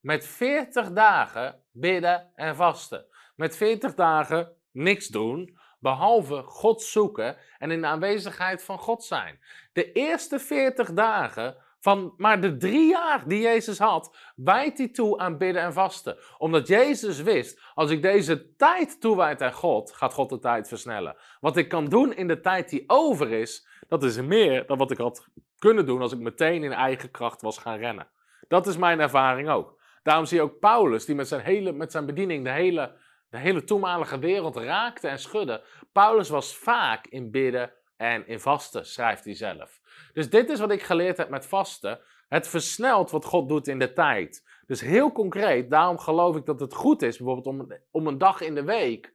Met 0.00 0.26
40 0.26 0.92
dagen 0.92 1.62
bidden 1.72 2.30
en 2.34 2.56
vasten. 2.56 3.06
Met 3.36 3.56
40 3.56 3.94
dagen 3.94 4.52
niks 4.70 5.06
doen, 5.06 5.58
behalve 5.86 6.42
God 6.42 6.82
zoeken 6.82 7.36
en 7.58 7.70
in 7.70 7.80
de 7.80 7.86
aanwezigheid 7.86 8.64
van 8.64 8.78
God 8.78 9.04
zijn. 9.04 9.40
De 9.72 9.92
eerste 9.92 10.38
40 10.38 10.92
dagen 10.92 11.56
van 11.80 12.14
maar 12.16 12.40
de 12.40 12.56
drie 12.56 12.88
jaar 12.88 13.28
die 13.28 13.40
Jezus 13.40 13.78
had, 13.78 14.16
wijdt 14.36 14.78
hij 14.78 14.88
toe 14.88 15.18
aan 15.18 15.38
bidden 15.38 15.62
en 15.62 15.72
vasten. 15.72 16.16
Omdat 16.38 16.68
Jezus 16.68 17.22
wist, 17.22 17.60
als 17.74 17.90
ik 17.90 18.02
deze 18.02 18.56
tijd 18.56 19.00
toewijd 19.00 19.42
aan 19.42 19.52
God, 19.52 19.92
gaat 19.92 20.12
God 20.12 20.28
de 20.28 20.38
tijd 20.38 20.68
versnellen. 20.68 21.16
Wat 21.40 21.56
ik 21.56 21.68
kan 21.68 21.84
doen 21.84 22.14
in 22.14 22.28
de 22.28 22.40
tijd 22.40 22.68
die 22.68 22.84
over 22.86 23.30
is, 23.30 23.66
dat 23.88 24.02
is 24.02 24.20
meer 24.20 24.66
dan 24.66 24.78
wat 24.78 24.90
ik 24.90 24.98
had 24.98 25.26
kunnen 25.58 25.86
doen 25.86 26.00
als 26.00 26.12
ik 26.12 26.18
meteen 26.18 26.64
in 26.64 26.72
eigen 26.72 27.10
kracht 27.10 27.42
was 27.42 27.58
gaan 27.58 27.78
rennen. 27.78 28.08
Dat 28.48 28.66
is 28.66 28.76
mijn 28.76 29.00
ervaring 29.00 29.48
ook. 29.48 29.78
Daarom 30.02 30.24
zie 30.24 30.36
je 30.36 30.42
ook 30.42 30.58
Paulus, 30.58 31.04
die 31.04 31.14
met 31.14 31.28
zijn, 31.28 31.40
hele, 31.40 31.72
met 31.72 31.92
zijn 31.92 32.06
bediening 32.06 32.44
de 32.44 32.50
hele 32.50 32.92
de 33.28 33.38
hele 33.38 33.64
toenmalige 33.64 34.18
wereld 34.18 34.56
raakte 34.56 35.08
en 35.08 35.18
schudde. 35.18 35.64
Paulus 35.92 36.28
was 36.28 36.56
vaak 36.56 37.06
in 37.06 37.30
bidden, 37.30 37.72
en 37.96 38.26
in 38.26 38.40
vasten, 38.40 38.86
schrijft 38.86 39.24
hij 39.24 39.34
zelf. 39.34 39.80
Dus 40.12 40.30
dit 40.30 40.50
is 40.50 40.60
wat 40.60 40.70
ik 40.70 40.82
geleerd 40.82 41.16
heb 41.16 41.28
met 41.28 41.46
vasten. 41.46 42.00
Het 42.28 42.48
versnelt 42.48 43.10
wat 43.10 43.24
God 43.24 43.48
doet 43.48 43.68
in 43.68 43.78
de 43.78 43.92
tijd. 43.92 44.44
Dus 44.66 44.80
heel 44.80 45.12
concreet, 45.12 45.70
daarom 45.70 45.98
geloof 45.98 46.36
ik 46.36 46.46
dat 46.46 46.60
het 46.60 46.74
goed 46.74 47.02
is, 47.02 47.16
bijvoorbeeld 47.16 47.46
om, 47.46 47.78
om 47.90 48.06
een 48.06 48.18
dag 48.18 48.40
in 48.40 48.54
de 48.54 48.64
week 48.64 49.14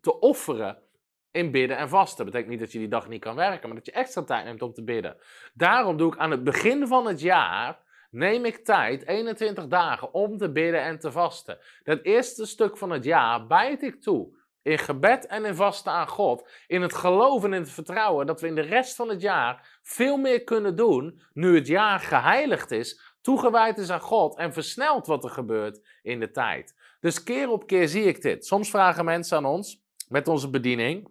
te 0.00 0.20
offeren 0.20 0.82
in 1.30 1.50
bidden 1.50 1.76
en 1.76 1.88
vasten. 1.88 2.16
Dat 2.16 2.26
betekent 2.26 2.50
niet 2.50 2.60
dat 2.60 2.72
je 2.72 2.78
die 2.78 2.88
dag 2.88 3.08
niet 3.08 3.20
kan 3.20 3.36
werken, 3.36 3.68
maar 3.68 3.76
dat 3.76 3.86
je 3.86 3.92
extra 3.92 4.22
tijd 4.22 4.44
neemt 4.44 4.62
om 4.62 4.72
te 4.72 4.84
bidden. 4.84 5.16
Daarom 5.54 5.96
doe 5.96 6.12
ik 6.12 6.18
aan 6.18 6.30
het 6.30 6.44
begin 6.44 6.86
van 6.86 7.06
het 7.06 7.20
jaar, 7.20 7.78
neem 8.12 8.44
ik 8.44 8.64
tijd, 8.64 9.06
21 9.06 9.66
dagen, 9.66 10.14
om 10.14 10.36
te 10.36 10.52
bidden 10.52 10.82
en 10.82 10.98
te 10.98 11.12
vasten. 11.12 11.58
Dat 11.82 12.02
eerste 12.02 12.46
stuk 12.46 12.76
van 12.76 12.90
het 12.90 13.04
jaar 13.04 13.46
bijt 13.46 13.82
ik 13.82 14.00
toe 14.00 14.40
in 14.62 14.78
gebed 14.78 15.26
en 15.26 15.44
in 15.44 15.54
vasten 15.54 15.92
aan 15.92 16.08
God, 16.08 16.48
in 16.66 16.82
het 16.82 16.94
geloven 16.94 17.52
en 17.52 17.60
het 17.60 17.70
vertrouwen 17.70 18.26
dat 18.26 18.40
we 18.40 18.46
in 18.46 18.54
de 18.54 18.60
rest 18.60 18.94
van 18.94 19.08
het 19.08 19.20
jaar 19.20 19.78
veel 19.82 20.16
meer 20.16 20.44
kunnen 20.44 20.76
doen, 20.76 21.22
nu 21.32 21.54
het 21.54 21.66
jaar 21.66 22.00
geheiligd 22.00 22.70
is, 22.70 23.16
toegewijd 23.20 23.78
is 23.78 23.90
aan 23.90 24.00
God 24.00 24.36
en 24.36 24.52
versnelt 24.52 25.06
wat 25.06 25.24
er 25.24 25.30
gebeurt 25.30 25.80
in 26.02 26.20
de 26.20 26.30
tijd. 26.30 26.74
Dus 27.00 27.22
keer 27.22 27.48
op 27.48 27.66
keer 27.66 27.88
zie 27.88 28.04
ik 28.04 28.22
dit. 28.22 28.46
Soms 28.46 28.70
vragen 28.70 29.04
mensen 29.04 29.36
aan 29.36 29.44
ons 29.44 29.82
met 30.08 30.28
onze 30.28 30.50
bediening. 30.50 31.08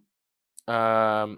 Uh, 0.66 1.32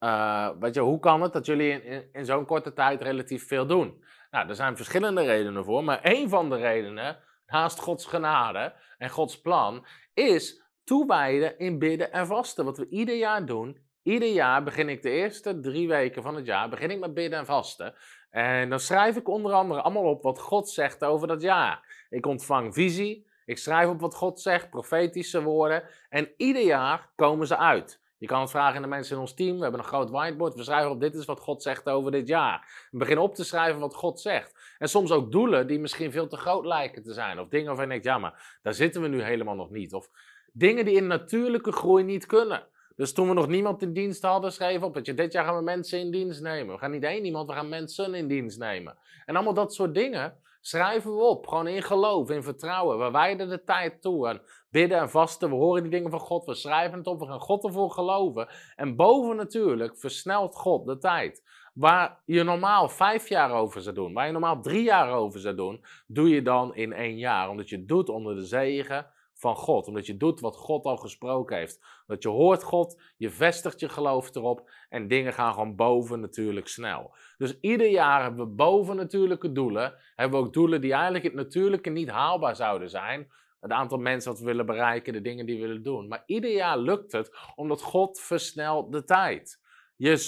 uh, 0.00 0.48
weet 0.60 0.74
je, 0.74 0.80
hoe 0.80 0.98
kan 0.98 1.22
het 1.22 1.32
dat 1.32 1.46
jullie 1.46 1.82
in, 2.12 2.24
zo'n 2.24 2.44
korte 2.44 2.72
tijd 2.72 3.02
relatief 3.02 3.46
veel 3.46 3.66
doen? 3.66 4.04
Nou, 4.30 4.48
er 4.48 4.54
zijn 4.54 4.76
verschillende 4.76 5.22
redenen 5.22 5.64
voor, 5.64 5.84
maar 5.84 6.00
één 6.00 6.28
van 6.28 6.50
de 6.50 6.56
redenen, 6.56 7.18
naast 7.46 7.80
Gods 7.80 8.06
genade 8.06 8.74
en 8.98 9.10
Gods 9.10 9.40
plan, 9.40 9.86
is 10.14 10.62
toewijden 10.84 11.58
in 11.58 11.78
bidden 11.78 12.12
en 12.12 12.26
vasten. 12.26 12.64
Wat 12.64 12.78
we 12.78 12.88
ieder 12.88 13.16
jaar 13.16 13.46
doen. 13.46 13.84
Ieder 14.02 14.28
jaar 14.28 14.62
begin 14.62 14.88
ik 14.88 15.02
de 15.02 15.10
eerste 15.10 15.60
drie 15.60 15.88
weken 15.88 16.22
van 16.22 16.34
het 16.34 16.46
jaar 16.46 16.68
begin 16.68 16.90
ik 16.90 16.98
met 16.98 17.14
bidden 17.14 17.38
en 17.38 17.46
vasten. 17.46 17.94
En 18.30 18.70
dan 18.70 18.80
schrijf 18.80 19.16
ik 19.16 19.28
onder 19.28 19.52
andere 19.52 19.82
allemaal 19.82 20.02
op 20.02 20.22
wat 20.22 20.40
God 20.40 20.70
zegt 20.70 21.04
over 21.04 21.28
dat 21.28 21.42
jaar. 21.42 22.04
Ik 22.10 22.26
ontvang 22.26 22.74
visie, 22.74 23.26
ik 23.44 23.58
schrijf 23.58 23.88
op 23.88 24.00
wat 24.00 24.14
God 24.14 24.40
zegt, 24.40 24.70
profetische 24.70 25.42
woorden. 25.42 25.82
En 26.08 26.32
ieder 26.36 26.62
jaar 26.62 27.12
komen 27.14 27.46
ze 27.46 27.56
uit. 27.56 28.00
Je 28.18 28.26
kan 28.26 28.40
het 28.40 28.50
vragen 28.50 28.76
aan 28.76 28.82
de 28.82 28.88
mensen 28.88 29.14
in 29.14 29.20
ons 29.20 29.34
team. 29.34 29.56
We 29.56 29.62
hebben 29.62 29.80
een 29.80 29.86
groot 29.86 30.10
whiteboard. 30.10 30.54
We 30.54 30.62
schrijven 30.62 30.90
op: 30.90 31.00
dit 31.00 31.14
is 31.14 31.24
wat 31.24 31.40
God 31.40 31.62
zegt 31.62 31.88
over 31.88 32.10
dit 32.10 32.28
jaar. 32.28 32.86
We 32.90 32.98
beginnen 32.98 33.24
op 33.24 33.34
te 33.34 33.44
schrijven 33.44 33.80
wat 33.80 33.94
God 33.94 34.20
zegt. 34.20 34.74
En 34.78 34.88
soms 34.88 35.10
ook 35.10 35.32
doelen 35.32 35.66
die 35.66 35.78
misschien 35.78 36.12
veel 36.12 36.26
te 36.26 36.36
groot 36.36 36.64
lijken 36.64 37.02
te 37.02 37.12
zijn. 37.12 37.40
Of 37.40 37.48
dingen 37.48 37.66
waarvan 37.66 37.84
je 37.84 37.90
denkt: 37.90 38.06
ja, 38.06 38.18
maar 38.18 38.58
daar 38.62 38.74
zitten 38.74 39.02
we 39.02 39.08
nu 39.08 39.22
helemaal 39.22 39.54
nog 39.54 39.70
niet. 39.70 39.94
Of 39.94 40.10
dingen 40.52 40.84
die 40.84 40.96
in 40.96 41.06
natuurlijke 41.06 41.72
groei 41.72 42.04
niet 42.04 42.26
kunnen. 42.26 42.66
Dus 42.96 43.12
toen 43.12 43.28
we 43.28 43.34
nog 43.34 43.48
niemand 43.48 43.82
in 43.82 43.92
dienst 43.92 44.22
hadden, 44.22 44.52
schreef 44.52 44.82
op 44.82 44.94
dat 44.94 45.06
je 45.06 45.14
dit 45.14 45.32
jaar 45.32 45.44
gaan 45.44 45.56
we 45.56 45.62
mensen 45.62 45.98
in 45.98 46.10
dienst 46.10 46.40
nemen. 46.40 46.74
We 46.74 46.80
gaan 46.80 46.90
niet 46.90 47.02
één 47.02 47.24
iemand, 47.24 47.48
we 47.48 47.54
gaan 47.54 47.68
mensen 47.68 48.14
in 48.14 48.28
dienst 48.28 48.58
nemen. 48.58 48.96
En 49.26 49.34
allemaal 49.34 49.54
dat 49.54 49.74
soort 49.74 49.94
dingen 49.94 50.36
schrijven 50.66 51.16
we 51.16 51.22
op. 51.22 51.46
Gewoon 51.46 51.66
in 51.66 51.82
geloof, 51.82 52.30
in 52.30 52.42
vertrouwen. 52.42 52.98
We 52.98 53.10
wijden 53.10 53.48
de 53.48 53.64
tijd 53.64 54.02
toe. 54.02 54.28
En 54.28 54.40
bidden 54.70 54.98
en 54.98 55.10
vasten, 55.10 55.48
we 55.48 55.54
horen 55.54 55.82
die 55.82 55.90
dingen 55.90 56.10
van 56.10 56.20
God, 56.20 56.44
we 56.44 56.54
schrijven 56.54 56.98
het 56.98 57.06
op, 57.06 57.18
we 57.18 57.26
gaan 57.26 57.40
God 57.40 57.64
ervoor 57.64 57.90
geloven. 57.90 58.48
En 58.76 58.96
boven 58.96 59.36
natuurlijk 59.36 59.98
versnelt 59.98 60.54
God 60.54 60.86
de 60.86 60.98
tijd. 60.98 61.42
Waar 61.74 62.22
je 62.24 62.42
normaal 62.42 62.88
vijf 62.88 63.28
jaar 63.28 63.52
over 63.52 63.82
zou 63.82 63.94
doen, 63.94 64.12
waar 64.12 64.26
je 64.26 64.32
normaal 64.32 64.60
drie 64.60 64.82
jaar 64.82 65.12
over 65.12 65.40
zou 65.40 65.54
doen, 65.54 65.84
doe 66.06 66.28
je 66.28 66.42
dan 66.42 66.74
in 66.74 66.92
één 66.92 67.18
jaar. 67.18 67.48
Omdat 67.48 67.68
je 67.68 67.84
doet 67.84 68.08
onder 68.08 68.34
de 68.34 68.44
zegen 68.44 69.06
van 69.36 69.56
God. 69.56 69.86
Omdat 69.88 70.06
je 70.06 70.16
doet 70.16 70.40
wat 70.40 70.56
God 70.56 70.84
al 70.84 70.96
gesproken 70.96 71.56
heeft. 71.56 71.80
Omdat 72.06 72.22
je 72.22 72.28
hoort 72.28 72.62
God, 72.62 73.02
je 73.16 73.30
vestigt 73.30 73.80
je 73.80 73.88
geloof 73.88 74.34
erop 74.34 74.70
en 74.88 75.08
dingen 75.08 75.32
gaan 75.32 75.52
gewoon 75.52 75.76
boven 75.76 76.20
natuurlijk 76.20 76.68
snel. 76.68 77.14
Dus 77.38 77.58
ieder 77.60 77.88
jaar 77.88 78.22
hebben 78.22 78.46
we 78.46 78.54
boven 78.54 78.96
natuurlijke 78.96 79.52
doelen. 79.52 79.94
Hebben 80.14 80.40
we 80.40 80.46
ook 80.46 80.52
doelen 80.52 80.80
die 80.80 80.92
eigenlijk 80.92 81.24
het 81.24 81.34
natuurlijke 81.34 81.90
niet 81.90 82.10
haalbaar 82.10 82.56
zouden 82.56 82.90
zijn. 82.90 83.32
Het 83.60 83.70
aantal 83.70 83.98
mensen 83.98 84.30
wat 84.30 84.40
we 84.40 84.46
willen 84.46 84.66
bereiken, 84.66 85.12
de 85.12 85.20
dingen 85.20 85.46
die 85.46 85.60
we 85.60 85.66
willen 85.66 85.82
doen. 85.82 86.08
Maar 86.08 86.22
ieder 86.26 86.50
jaar 86.50 86.78
lukt 86.78 87.12
het 87.12 87.38
omdat 87.54 87.82
God 87.82 88.20
versnelt 88.20 88.92
de 88.92 89.04
tijd. 89.04 89.64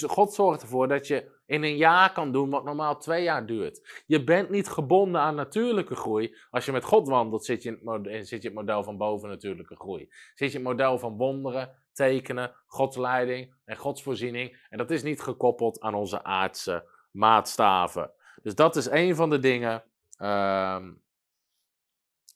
God 0.07 0.33
zorgt 0.33 0.61
ervoor 0.61 0.87
dat 0.87 1.07
je 1.07 1.37
in 1.45 1.63
een 1.63 1.77
jaar 1.77 2.11
kan 2.11 2.31
doen 2.31 2.49
wat 2.49 2.63
normaal 2.63 2.97
twee 2.97 3.23
jaar 3.23 3.45
duurt. 3.45 4.03
Je 4.05 4.23
bent 4.23 4.49
niet 4.49 4.69
gebonden 4.69 5.21
aan 5.21 5.35
natuurlijke 5.35 5.95
groei. 5.95 6.35
Als 6.49 6.65
je 6.65 6.71
met 6.71 6.83
God 6.83 7.07
wandelt, 7.07 7.45
zit 7.45 7.63
je 7.63 7.69
in 7.69 7.75
het, 7.75 7.83
model, 7.83 8.25
zit 8.25 8.41
je 8.41 8.51
het 8.55 8.85
van 8.85 8.97
bovennatuurlijke 8.97 9.75
groei. 9.75 10.09
Zit 10.33 10.51
je 10.51 10.57
het 10.57 10.67
model 10.67 10.99
van 10.99 11.17
wonderen, 11.17 11.75
tekenen, 11.93 12.55
Gods 12.65 12.97
leiding 12.97 13.53
en 13.65 13.77
Gods 13.77 14.03
voorziening. 14.03 14.65
En 14.69 14.77
dat 14.77 14.91
is 14.91 15.03
niet 15.03 15.21
gekoppeld 15.21 15.79
aan 15.79 15.93
onze 15.93 16.23
aardse 16.23 16.89
maatstaven. 17.11 18.11
Dus 18.41 18.55
dat 18.55 18.75
is 18.75 18.85
een 18.85 19.15
van 19.15 19.29
de 19.29 19.39
dingen 19.39 19.83
uh, 20.21 20.85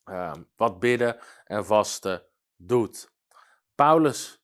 uh, 0.09 0.34
wat 0.55 0.79
bidden 0.79 1.17
en 1.45 1.65
vasten 1.65 2.23
doet. 2.55 3.11
Paulus 3.75 4.42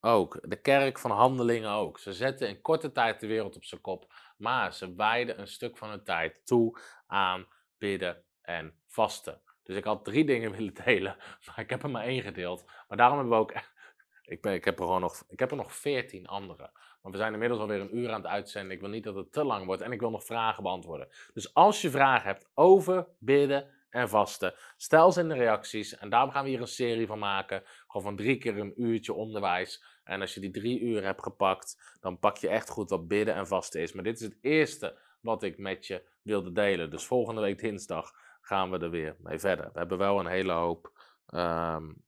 ook. 0.00 0.38
De 0.42 0.60
kerk 0.60 0.98
van 0.98 1.10
handelingen 1.10 1.70
ook. 1.70 1.98
Ze 1.98 2.12
zetten 2.12 2.48
in 2.48 2.60
korte 2.60 2.92
tijd 2.92 3.20
de 3.20 3.26
wereld 3.26 3.56
op 3.56 3.64
zijn 3.64 3.80
kop. 3.80 4.12
Maar 4.36 4.74
ze 4.74 4.94
wijden 4.94 5.40
een 5.40 5.48
stuk 5.48 5.76
van 5.76 5.88
hun 5.88 6.04
tijd 6.04 6.46
toe 6.46 6.80
aan 7.06 7.46
bidden 7.78 8.24
en 8.42 8.74
vasten. 8.86 9.40
Dus 9.62 9.76
ik 9.76 9.84
had 9.84 10.04
drie 10.04 10.24
dingen 10.24 10.50
willen 10.56 10.74
delen, 10.84 11.16
maar 11.46 11.58
ik 11.58 11.70
heb 11.70 11.82
er 11.82 11.90
maar 11.90 12.04
één 12.04 12.22
gedeeld. 12.22 12.64
Maar 12.88 12.96
daarom 12.96 13.18
hebben 13.18 13.36
we 13.36 13.42
ook. 13.42 13.52
Ik, 14.22 14.42
ben, 14.42 14.54
ik, 14.54 14.64
heb 14.64 14.78
er 14.78 14.84
gewoon 14.84 15.00
nog, 15.00 15.24
ik 15.28 15.38
heb 15.38 15.50
er 15.50 15.56
nog 15.56 15.74
veertien 15.74 16.26
andere. 16.26 16.70
Maar 17.02 17.12
we 17.12 17.18
zijn 17.18 17.32
inmiddels 17.32 17.60
alweer 17.60 17.80
een 17.80 17.96
uur 17.96 18.08
aan 18.10 18.22
het 18.22 18.30
uitzenden. 18.30 18.72
Ik 18.72 18.80
wil 18.80 18.88
niet 18.88 19.04
dat 19.04 19.14
het 19.14 19.32
te 19.32 19.44
lang 19.44 19.66
wordt 19.66 19.82
en 19.82 19.92
ik 19.92 20.00
wil 20.00 20.10
nog 20.10 20.24
vragen 20.24 20.62
beantwoorden. 20.62 21.08
Dus 21.32 21.54
als 21.54 21.80
je 21.80 21.90
vragen 21.90 22.26
hebt 22.26 22.50
over 22.54 23.06
bidden 23.18 23.70
en 23.90 24.08
vasten. 24.08 24.54
Stel 24.76 25.12
ze 25.12 25.20
in 25.20 25.28
de 25.28 25.34
reacties 25.34 25.96
en 25.96 26.08
daar 26.08 26.30
gaan 26.30 26.44
we 26.44 26.50
hier 26.50 26.60
een 26.60 26.66
serie 26.66 27.06
van 27.06 27.18
maken. 27.18 27.62
Gewoon 27.90 28.06
van 28.06 28.16
drie 28.16 28.38
keer 28.38 28.58
een 28.58 28.82
uurtje 28.82 29.12
onderwijs. 29.12 29.84
En 30.04 30.20
als 30.20 30.34
je 30.34 30.40
die 30.40 30.50
drie 30.50 30.80
uur 30.80 31.04
hebt 31.04 31.22
gepakt, 31.22 31.96
dan 32.00 32.18
pak 32.18 32.36
je 32.36 32.48
echt 32.48 32.68
goed 32.68 32.90
wat 32.90 33.08
bidden 33.08 33.34
en 33.34 33.46
vasten 33.46 33.80
is. 33.80 33.92
Maar 33.92 34.04
dit 34.04 34.16
is 34.16 34.22
het 34.22 34.38
eerste 34.40 34.98
wat 35.20 35.42
ik 35.42 35.58
met 35.58 35.86
je 35.86 36.08
wilde 36.22 36.52
delen. 36.52 36.90
Dus 36.90 37.04
volgende 37.04 37.40
week 37.40 37.58
dinsdag 37.58 38.12
gaan 38.40 38.70
we 38.70 38.78
er 38.78 38.90
weer 38.90 39.16
mee 39.18 39.38
verder. 39.38 39.70
We 39.72 39.78
hebben 39.78 39.98
wel 39.98 40.18
een 40.18 40.26
hele 40.26 40.52
hoop, 40.52 40.92
um, 41.34 42.04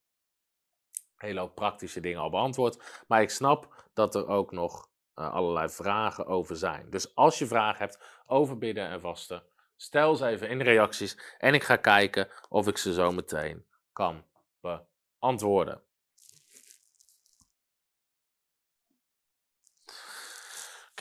hele 1.16 1.40
hoop 1.40 1.54
praktische 1.54 2.00
dingen 2.00 2.20
al 2.20 2.30
beantwoord. 2.30 3.04
Maar 3.06 3.22
ik 3.22 3.30
snap 3.30 3.88
dat 3.92 4.14
er 4.14 4.26
ook 4.26 4.52
nog 4.52 4.88
uh, 5.14 5.32
allerlei 5.32 5.68
vragen 5.68 6.26
over 6.26 6.56
zijn. 6.56 6.90
Dus 6.90 7.14
als 7.14 7.38
je 7.38 7.46
vragen 7.46 7.78
hebt 7.78 8.22
over 8.26 8.58
bidden 8.58 8.88
en 8.88 9.00
vasten, 9.00 9.44
Stel 9.82 10.16
ze 10.16 10.26
even 10.26 10.48
in 10.48 10.58
de 10.58 10.64
reacties 10.64 11.36
en 11.38 11.54
ik 11.54 11.62
ga 11.62 11.76
kijken 11.76 12.28
of 12.48 12.68
ik 12.68 12.76
ze 12.78 12.92
zo 12.92 13.12
meteen 13.12 13.66
kan 13.92 14.24
beantwoorden. 14.60 14.91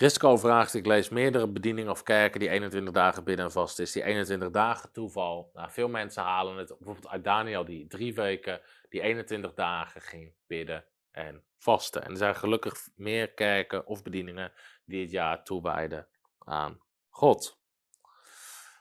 Chrisco 0.02 0.38
vraagt, 0.38 0.74
ik 0.74 0.86
lees 0.86 1.10
meerdere 1.10 1.48
bedieningen 1.48 1.92
of 1.92 2.04
kerken 2.04 2.40
die 2.40 2.50
21 2.50 2.94
dagen 2.94 3.24
bidden 3.24 3.46
en 3.46 3.52
vast 3.52 3.80
is. 3.80 3.92
Die 3.92 4.04
21 4.04 4.50
dagen 4.50 4.92
toeval. 4.92 5.50
Nou, 5.54 5.72
veel 5.72 5.88
mensen 5.88 6.24
halen 6.24 6.58
het, 6.58 6.68
bijvoorbeeld 6.68 7.08
uit 7.08 7.24
Daniel, 7.24 7.66
die 7.66 7.88
drie 7.88 8.14
weken, 8.14 8.62
die 8.90 9.02
21 9.02 9.54
dagen 9.54 10.02
ging 10.02 10.34
bidden 10.48 10.86
en 11.12 11.44
vasten. 11.58 12.04
En 12.04 12.12
er 12.12 12.18
zijn 12.18 12.36
gelukkig 12.36 12.90
meer 12.96 13.34
kerken 13.34 13.88
of 13.88 14.04
bedieningen 14.04 14.52
die 14.86 15.02
het 15.02 15.12
jaar 15.12 15.44
toewijden 15.44 16.08
aan 16.38 16.82
God. 17.10 17.60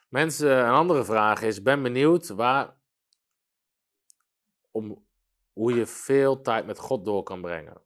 Mensen, 0.09 0.59
een 0.59 0.75
andere 0.75 1.05
vraag 1.05 1.43
is: 1.43 1.63
ben 1.63 1.83
benieuwd 1.83 2.29
waar, 2.29 2.77
om, 4.71 5.09
hoe 5.53 5.75
je 5.75 5.87
veel 5.87 6.41
tijd 6.41 6.67
met 6.67 6.79
God 6.79 7.05
door 7.05 7.23
kan 7.23 7.41
brengen. 7.41 7.83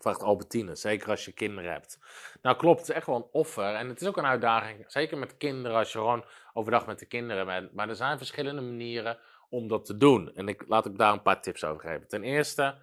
Vraagt 0.00 0.22
Albertine, 0.22 0.74
zeker 0.74 1.10
als 1.10 1.24
je 1.24 1.32
kinderen 1.32 1.72
hebt. 1.72 1.98
Nou 2.42 2.56
klopt, 2.56 2.80
het 2.80 2.88
is 2.88 2.94
echt 2.94 3.06
wel 3.06 3.16
een 3.16 3.28
offer. 3.32 3.74
En 3.74 3.88
het 3.88 4.00
is 4.00 4.08
ook 4.08 4.16
een 4.16 4.26
uitdaging, 4.26 4.84
zeker 4.86 5.18
met 5.18 5.36
kinderen, 5.36 5.78
als 5.78 5.92
je 5.92 5.98
gewoon 5.98 6.24
overdag 6.52 6.86
met 6.86 6.98
de 6.98 7.06
kinderen 7.06 7.46
bent. 7.46 7.74
Maar 7.74 7.88
er 7.88 7.96
zijn 7.96 8.18
verschillende 8.18 8.60
manieren 8.60 9.18
om 9.48 9.68
dat 9.68 9.84
te 9.84 9.96
doen. 9.96 10.34
En 10.34 10.48
ik, 10.48 10.64
laat 10.66 10.86
ik 10.86 10.98
daar 10.98 11.12
een 11.12 11.22
paar 11.22 11.42
tips 11.42 11.64
over 11.64 11.80
geven. 11.80 12.08
Ten 12.08 12.22
eerste, 12.22 12.78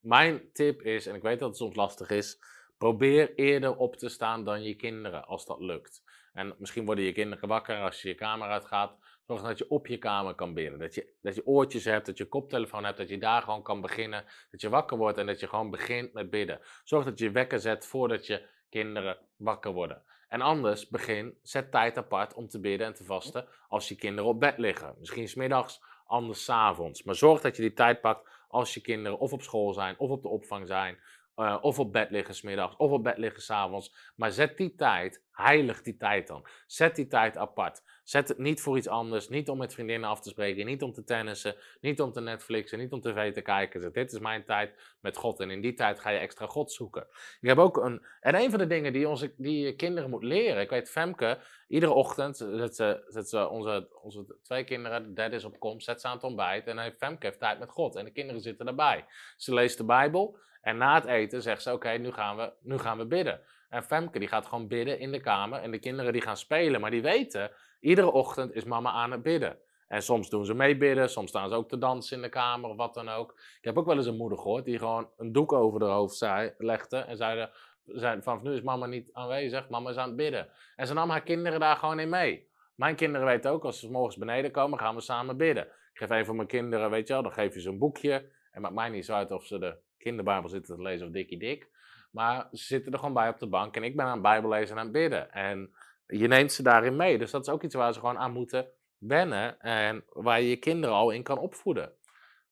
mijn 0.00 0.52
tip 0.52 0.82
is, 0.82 1.06
en 1.06 1.14
ik 1.14 1.22
weet 1.22 1.38
dat 1.38 1.48
het 1.48 1.58
soms 1.58 1.76
lastig 1.76 2.10
is, 2.10 2.38
probeer 2.78 3.34
eerder 3.34 3.76
op 3.76 3.96
te 3.96 4.08
staan 4.08 4.44
dan 4.44 4.62
je 4.62 4.74
kinderen, 4.74 5.24
als 5.24 5.46
dat 5.46 5.60
lukt. 5.60 6.02
En 6.32 6.54
misschien 6.58 6.84
worden 6.84 7.04
je 7.04 7.12
kinderen 7.12 7.48
wakker 7.48 7.80
als 7.80 8.02
je 8.02 8.08
je 8.08 8.14
kamer 8.14 8.48
uitgaat. 8.48 8.98
Zorg 9.26 9.42
dat 9.42 9.58
je 9.58 9.70
op 9.70 9.86
je 9.86 9.98
kamer 9.98 10.34
kan 10.34 10.54
bidden. 10.54 10.78
Dat 10.78 10.94
je, 10.94 11.14
dat 11.22 11.34
je 11.34 11.46
oortjes 11.46 11.84
hebt, 11.84 12.06
dat 12.06 12.18
je 12.18 12.28
koptelefoon 12.28 12.84
hebt, 12.84 12.98
dat 12.98 13.08
je 13.08 13.18
daar 13.18 13.42
gewoon 13.42 13.62
kan 13.62 13.80
beginnen. 13.80 14.24
Dat 14.50 14.60
je 14.60 14.68
wakker 14.68 14.96
wordt 14.96 15.18
en 15.18 15.26
dat 15.26 15.40
je 15.40 15.48
gewoon 15.48 15.70
begint 15.70 16.12
met 16.12 16.30
bidden. 16.30 16.60
Zorg 16.84 17.04
dat 17.04 17.18
je 17.18 17.30
wekker 17.30 17.60
zet 17.60 17.86
voordat 17.86 18.26
je 18.26 18.48
kinderen 18.68 19.18
wakker 19.36 19.72
worden. 19.72 20.02
En 20.28 20.40
anders 20.40 20.88
begin, 20.88 21.38
zet 21.42 21.70
tijd 21.70 21.98
apart 21.98 22.34
om 22.34 22.48
te 22.48 22.60
bidden 22.60 22.86
en 22.86 22.94
te 22.94 23.04
vasten 23.04 23.48
als 23.68 23.88
je 23.88 23.94
kinderen 23.94 24.30
op 24.30 24.40
bed 24.40 24.58
liggen. 24.58 24.94
Misschien 24.98 25.28
smiddags, 25.28 25.82
anders 26.06 26.44
s'avonds. 26.44 27.02
Maar 27.02 27.14
zorg 27.14 27.40
dat 27.40 27.56
je 27.56 27.62
die 27.62 27.72
tijd 27.72 28.00
pakt 28.00 28.28
als 28.48 28.74
je 28.74 28.80
kinderen 28.80 29.18
of 29.18 29.32
op 29.32 29.42
school 29.42 29.72
zijn, 29.72 29.98
of 29.98 30.10
op 30.10 30.22
de 30.22 30.28
opvang 30.28 30.66
zijn, 30.66 30.98
uh, 31.36 31.58
of 31.60 31.78
op 31.78 31.92
bed 31.92 32.10
liggen 32.10 32.34
smiddags, 32.34 32.76
of 32.76 32.90
op 32.90 33.02
bed 33.02 33.18
liggen 33.18 33.42
s'avonds. 33.42 34.12
Maar 34.16 34.30
zet 34.30 34.56
die 34.56 34.74
tijd, 34.74 35.24
heilig 35.30 35.82
die 35.82 35.96
tijd 35.96 36.26
dan. 36.26 36.46
Zet 36.66 36.96
die 36.96 37.06
tijd 37.06 37.36
apart. 37.36 37.82
Zet 38.04 38.28
het 38.28 38.38
niet 38.38 38.60
voor 38.60 38.76
iets 38.76 38.88
anders, 38.88 39.28
niet 39.28 39.48
om 39.48 39.58
met 39.58 39.74
vriendinnen 39.74 40.08
af 40.08 40.20
te 40.20 40.28
spreken, 40.28 40.66
niet 40.66 40.82
om 40.82 40.92
te 40.92 41.04
tennissen, 41.04 41.54
niet 41.80 42.00
om 42.00 42.12
te 42.12 42.20
Netflixen, 42.20 42.78
niet 42.78 42.92
om 42.92 43.00
tv 43.00 43.32
te 43.32 43.40
kijken. 43.40 43.92
Dit 43.92 44.12
is 44.12 44.18
mijn 44.18 44.44
tijd 44.44 44.96
met 45.00 45.16
God 45.16 45.40
en 45.40 45.50
in 45.50 45.60
die 45.60 45.74
tijd 45.74 46.00
ga 46.00 46.10
je 46.10 46.18
extra 46.18 46.46
God 46.46 46.72
zoeken. 46.72 47.06
Ik 47.40 47.48
heb 47.48 47.58
ook 47.58 47.76
een, 47.76 48.02
en 48.20 48.34
een 48.34 48.50
van 48.50 48.58
de 48.58 48.66
dingen 48.66 48.92
die, 48.92 49.08
onze, 49.08 49.34
die 49.36 49.64
je 49.64 49.76
kinderen 49.76 50.10
moet 50.10 50.22
leren, 50.22 50.62
ik 50.62 50.70
weet 50.70 50.90
Femke, 50.90 51.38
iedere 51.68 51.92
ochtend 51.92 52.36
zet 52.36 52.76
ze, 52.76 53.04
zet 53.08 53.28
ze 53.28 53.48
onze, 53.48 53.88
onze 54.02 54.36
twee 54.42 54.64
kinderen, 54.64 55.02
de 55.02 55.12
derde 55.12 55.36
is 55.36 55.44
op 55.44 55.58
komst, 55.58 55.86
zet 55.86 56.00
ze 56.00 56.06
aan 56.06 56.14
het 56.14 56.24
ontbijt 56.24 56.66
en 56.66 56.78
heeft 56.78 56.98
Femke 56.98 57.26
heeft 57.26 57.38
tijd 57.38 57.58
met 57.58 57.70
God 57.70 57.96
en 57.96 58.04
de 58.04 58.12
kinderen 58.12 58.40
zitten 58.40 58.66
erbij. 58.66 59.04
Ze 59.36 59.54
leest 59.54 59.78
de 59.78 59.84
Bijbel 59.84 60.38
en 60.64 60.76
na 60.76 60.94
het 60.94 61.04
eten 61.04 61.42
zegt 61.42 61.62
ze, 61.62 61.72
oké, 61.72 61.90
nu 61.90 62.12
gaan 62.12 62.36
we, 62.36 62.52
nu 62.60 62.78
gaan 62.78 62.98
we 62.98 63.06
bidden. 63.06 63.40
En 63.68 63.82
Femke 63.82 64.18
die 64.18 64.28
gaat 64.28 64.46
gewoon 64.46 64.68
bidden 64.68 64.98
in 64.98 65.12
de 65.12 65.20
kamer 65.20 65.60
en 65.60 65.70
de 65.70 65.78
kinderen 65.78 66.12
die 66.12 66.22
gaan 66.22 66.36
spelen, 66.36 66.80
maar 66.80 66.90
die 66.90 67.02
weten, 67.02 67.50
iedere 67.80 68.12
ochtend 68.12 68.54
is 68.54 68.64
mama 68.64 68.90
aan 68.90 69.10
het 69.10 69.22
bidden. 69.22 69.58
En 69.88 70.02
soms 70.02 70.30
doen 70.30 70.44
ze 70.44 70.54
mee 70.54 70.76
bidden, 70.76 71.10
soms 71.10 71.28
staan 71.28 71.48
ze 71.48 71.54
ook 71.54 71.68
te 71.68 71.78
dansen 71.78 72.16
in 72.16 72.22
de 72.22 72.28
kamer 72.28 72.70
of 72.70 72.76
wat 72.76 72.94
dan 72.94 73.08
ook. 73.08 73.32
Ik 73.58 73.64
heb 73.64 73.78
ook 73.78 73.86
wel 73.86 73.96
eens 73.96 74.06
een 74.06 74.16
moeder 74.16 74.38
gehoord 74.38 74.64
die 74.64 74.78
gewoon 74.78 75.10
een 75.16 75.32
doek 75.32 75.52
over 75.52 75.80
haar 75.82 75.90
hoofd 75.90 76.16
zei, 76.16 76.54
legde 76.58 76.96
en 76.96 77.16
zeiden, 77.16 77.50
zei, 77.84 78.22
vanaf 78.22 78.42
nu 78.42 78.52
is 78.52 78.62
mama 78.62 78.86
niet 78.86 79.08
aanwezig, 79.12 79.68
mama 79.68 79.90
is 79.90 79.96
aan 79.96 80.08
het 80.08 80.16
bidden. 80.16 80.48
En 80.76 80.86
ze 80.86 80.94
nam 80.94 81.10
haar 81.10 81.22
kinderen 81.22 81.60
daar 81.60 81.76
gewoon 81.76 81.98
in 81.98 82.08
mee. 82.08 82.48
Mijn 82.74 82.96
kinderen 82.96 83.26
weten 83.26 83.50
ook, 83.50 83.64
als 83.64 83.80
ze 83.80 83.90
morgens 83.90 84.16
beneden 84.16 84.50
komen, 84.50 84.78
gaan 84.78 84.94
we 84.94 85.00
samen 85.00 85.36
bidden. 85.36 85.64
Ik 85.64 86.00
geef 86.00 86.10
even 86.10 86.36
mijn 86.36 86.48
kinderen, 86.48 86.90
weet 86.90 87.06
je 87.06 87.12
wel, 87.12 87.22
dan 87.22 87.32
geef 87.32 87.54
je 87.54 87.60
ze 87.60 87.68
een 87.68 87.78
boekje. 87.78 88.30
En 88.54 88.60
maakt 88.60 88.74
mij 88.74 88.88
niet 88.88 89.04
zo 89.04 89.12
uit 89.12 89.30
of 89.30 89.46
ze 89.46 89.58
de 89.58 89.76
kinderbijbel 89.98 90.48
zitten 90.48 90.76
te 90.76 90.82
lezen 90.82 91.06
of 91.06 91.12
dikkie 91.12 91.38
dik. 91.38 91.70
Maar 92.10 92.48
ze 92.52 92.64
zitten 92.64 92.92
er 92.92 92.98
gewoon 92.98 93.14
bij 93.14 93.28
op 93.28 93.38
de 93.38 93.46
bank 93.46 93.76
en 93.76 93.82
ik 93.82 93.96
ben 93.96 94.04
aan 94.04 94.12
het 94.12 94.22
bijbellezen 94.22 94.76
en 94.76 94.82
aan 94.82 94.92
bidden. 94.92 95.32
En 95.32 95.74
je 96.06 96.28
neemt 96.28 96.52
ze 96.52 96.62
daarin 96.62 96.96
mee. 96.96 97.18
Dus 97.18 97.30
dat 97.30 97.46
is 97.46 97.52
ook 97.52 97.62
iets 97.62 97.74
waar 97.74 97.92
ze 97.92 97.98
gewoon 97.98 98.18
aan 98.18 98.32
moeten 98.32 98.70
wennen 98.98 99.60
en 99.60 100.04
waar 100.08 100.40
je 100.40 100.48
je 100.48 100.56
kinderen 100.56 100.96
al 100.96 101.10
in 101.10 101.22
kan 101.22 101.38
opvoeden. 101.38 101.96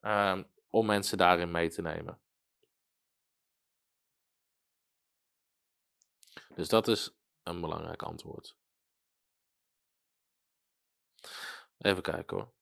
Um, 0.00 0.46
om 0.70 0.86
mensen 0.86 1.18
daarin 1.18 1.50
mee 1.50 1.70
te 1.70 1.82
nemen. 1.82 2.20
Dus 6.54 6.68
dat 6.68 6.88
is 6.88 7.16
een 7.42 7.60
belangrijk 7.60 8.02
antwoord. 8.02 8.56
Even 11.78 12.02
kijken 12.02 12.36
hoor. 12.36 12.52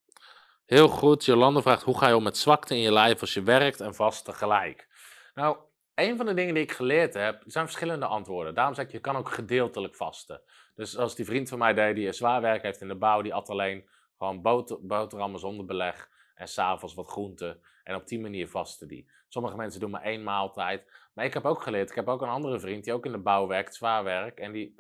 Heel 0.71 0.89
goed, 0.89 1.25
Jolande 1.25 1.63
vraagt 1.63 1.83
hoe 1.83 1.99
ga 1.99 2.09
je 2.09 2.17
om 2.17 2.23
met 2.23 2.37
zwakte 2.37 2.75
in 2.75 2.81
je 2.81 2.93
lijf 2.93 3.21
als 3.21 3.35
je 3.35 3.43
werkt 3.43 3.81
en 3.81 3.95
vast 3.95 4.25
tegelijk? 4.25 4.89
Nou, 5.35 5.57
een 5.95 6.17
van 6.17 6.27
de 6.27 6.35
dingen 6.35 6.55
die 6.55 6.63
ik 6.63 6.73
geleerd 6.73 7.15
heb, 7.15 7.43
zijn 7.47 7.65
verschillende 7.65 8.07
antwoorden. 8.07 8.55
Daarom 8.55 8.75
zeg 8.75 8.85
ik, 8.85 8.93
je 8.93 8.99
kan 9.01 9.17
ook 9.17 9.29
gedeeltelijk 9.29 9.95
vasten. 9.95 10.41
Dus 10.75 10.97
als 10.97 11.15
die 11.15 11.25
vriend 11.25 11.49
van 11.49 11.59
mij 11.59 11.75
deed, 11.75 11.95
die 11.95 12.13
zwaar 12.13 12.41
werk 12.41 12.63
heeft 12.63 12.81
in 12.81 12.89
de 12.89 12.95
bouw, 12.95 13.23
die 13.23 13.35
at 13.35 13.49
alleen 13.49 13.89
gewoon 14.19 14.43
boter, 14.43 14.87
boterhammen 14.87 15.41
zonder 15.41 15.67
beleg 15.67 16.09
en 16.35 16.49
s'avonds 16.49 16.95
wat 16.95 17.09
groenten. 17.09 17.61
En 17.85 17.95
op 17.95 18.07
die 18.07 18.21
manier 18.21 18.49
vasten 18.49 18.89
die. 18.89 19.11
Sommige 19.29 19.57
mensen 19.57 19.81
doen 19.81 19.91
maar 19.91 20.03
één 20.03 20.23
maaltijd. 20.23 20.91
Maar 21.15 21.25
ik 21.25 21.35
heb 21.35 21.45
ook 21.45 21.63
geleerd, 21.63 21.91
ik 21.91 21.97
heb 21.97 22.09
ook 22.09 22.23
een 22.23 22.29
andere 22.29 22.61
vriend 22.61 22.85
die 22.85 22.93
ook 22.93 23.07
in 23.07 23.13
de 23.13 23.19
bouw 23.19 23.47
werkt, 23.47 23.75
zwaar 23.75 24.05
werk. 24.05 24.39
En 24.39 24.53
die 24.53 24.75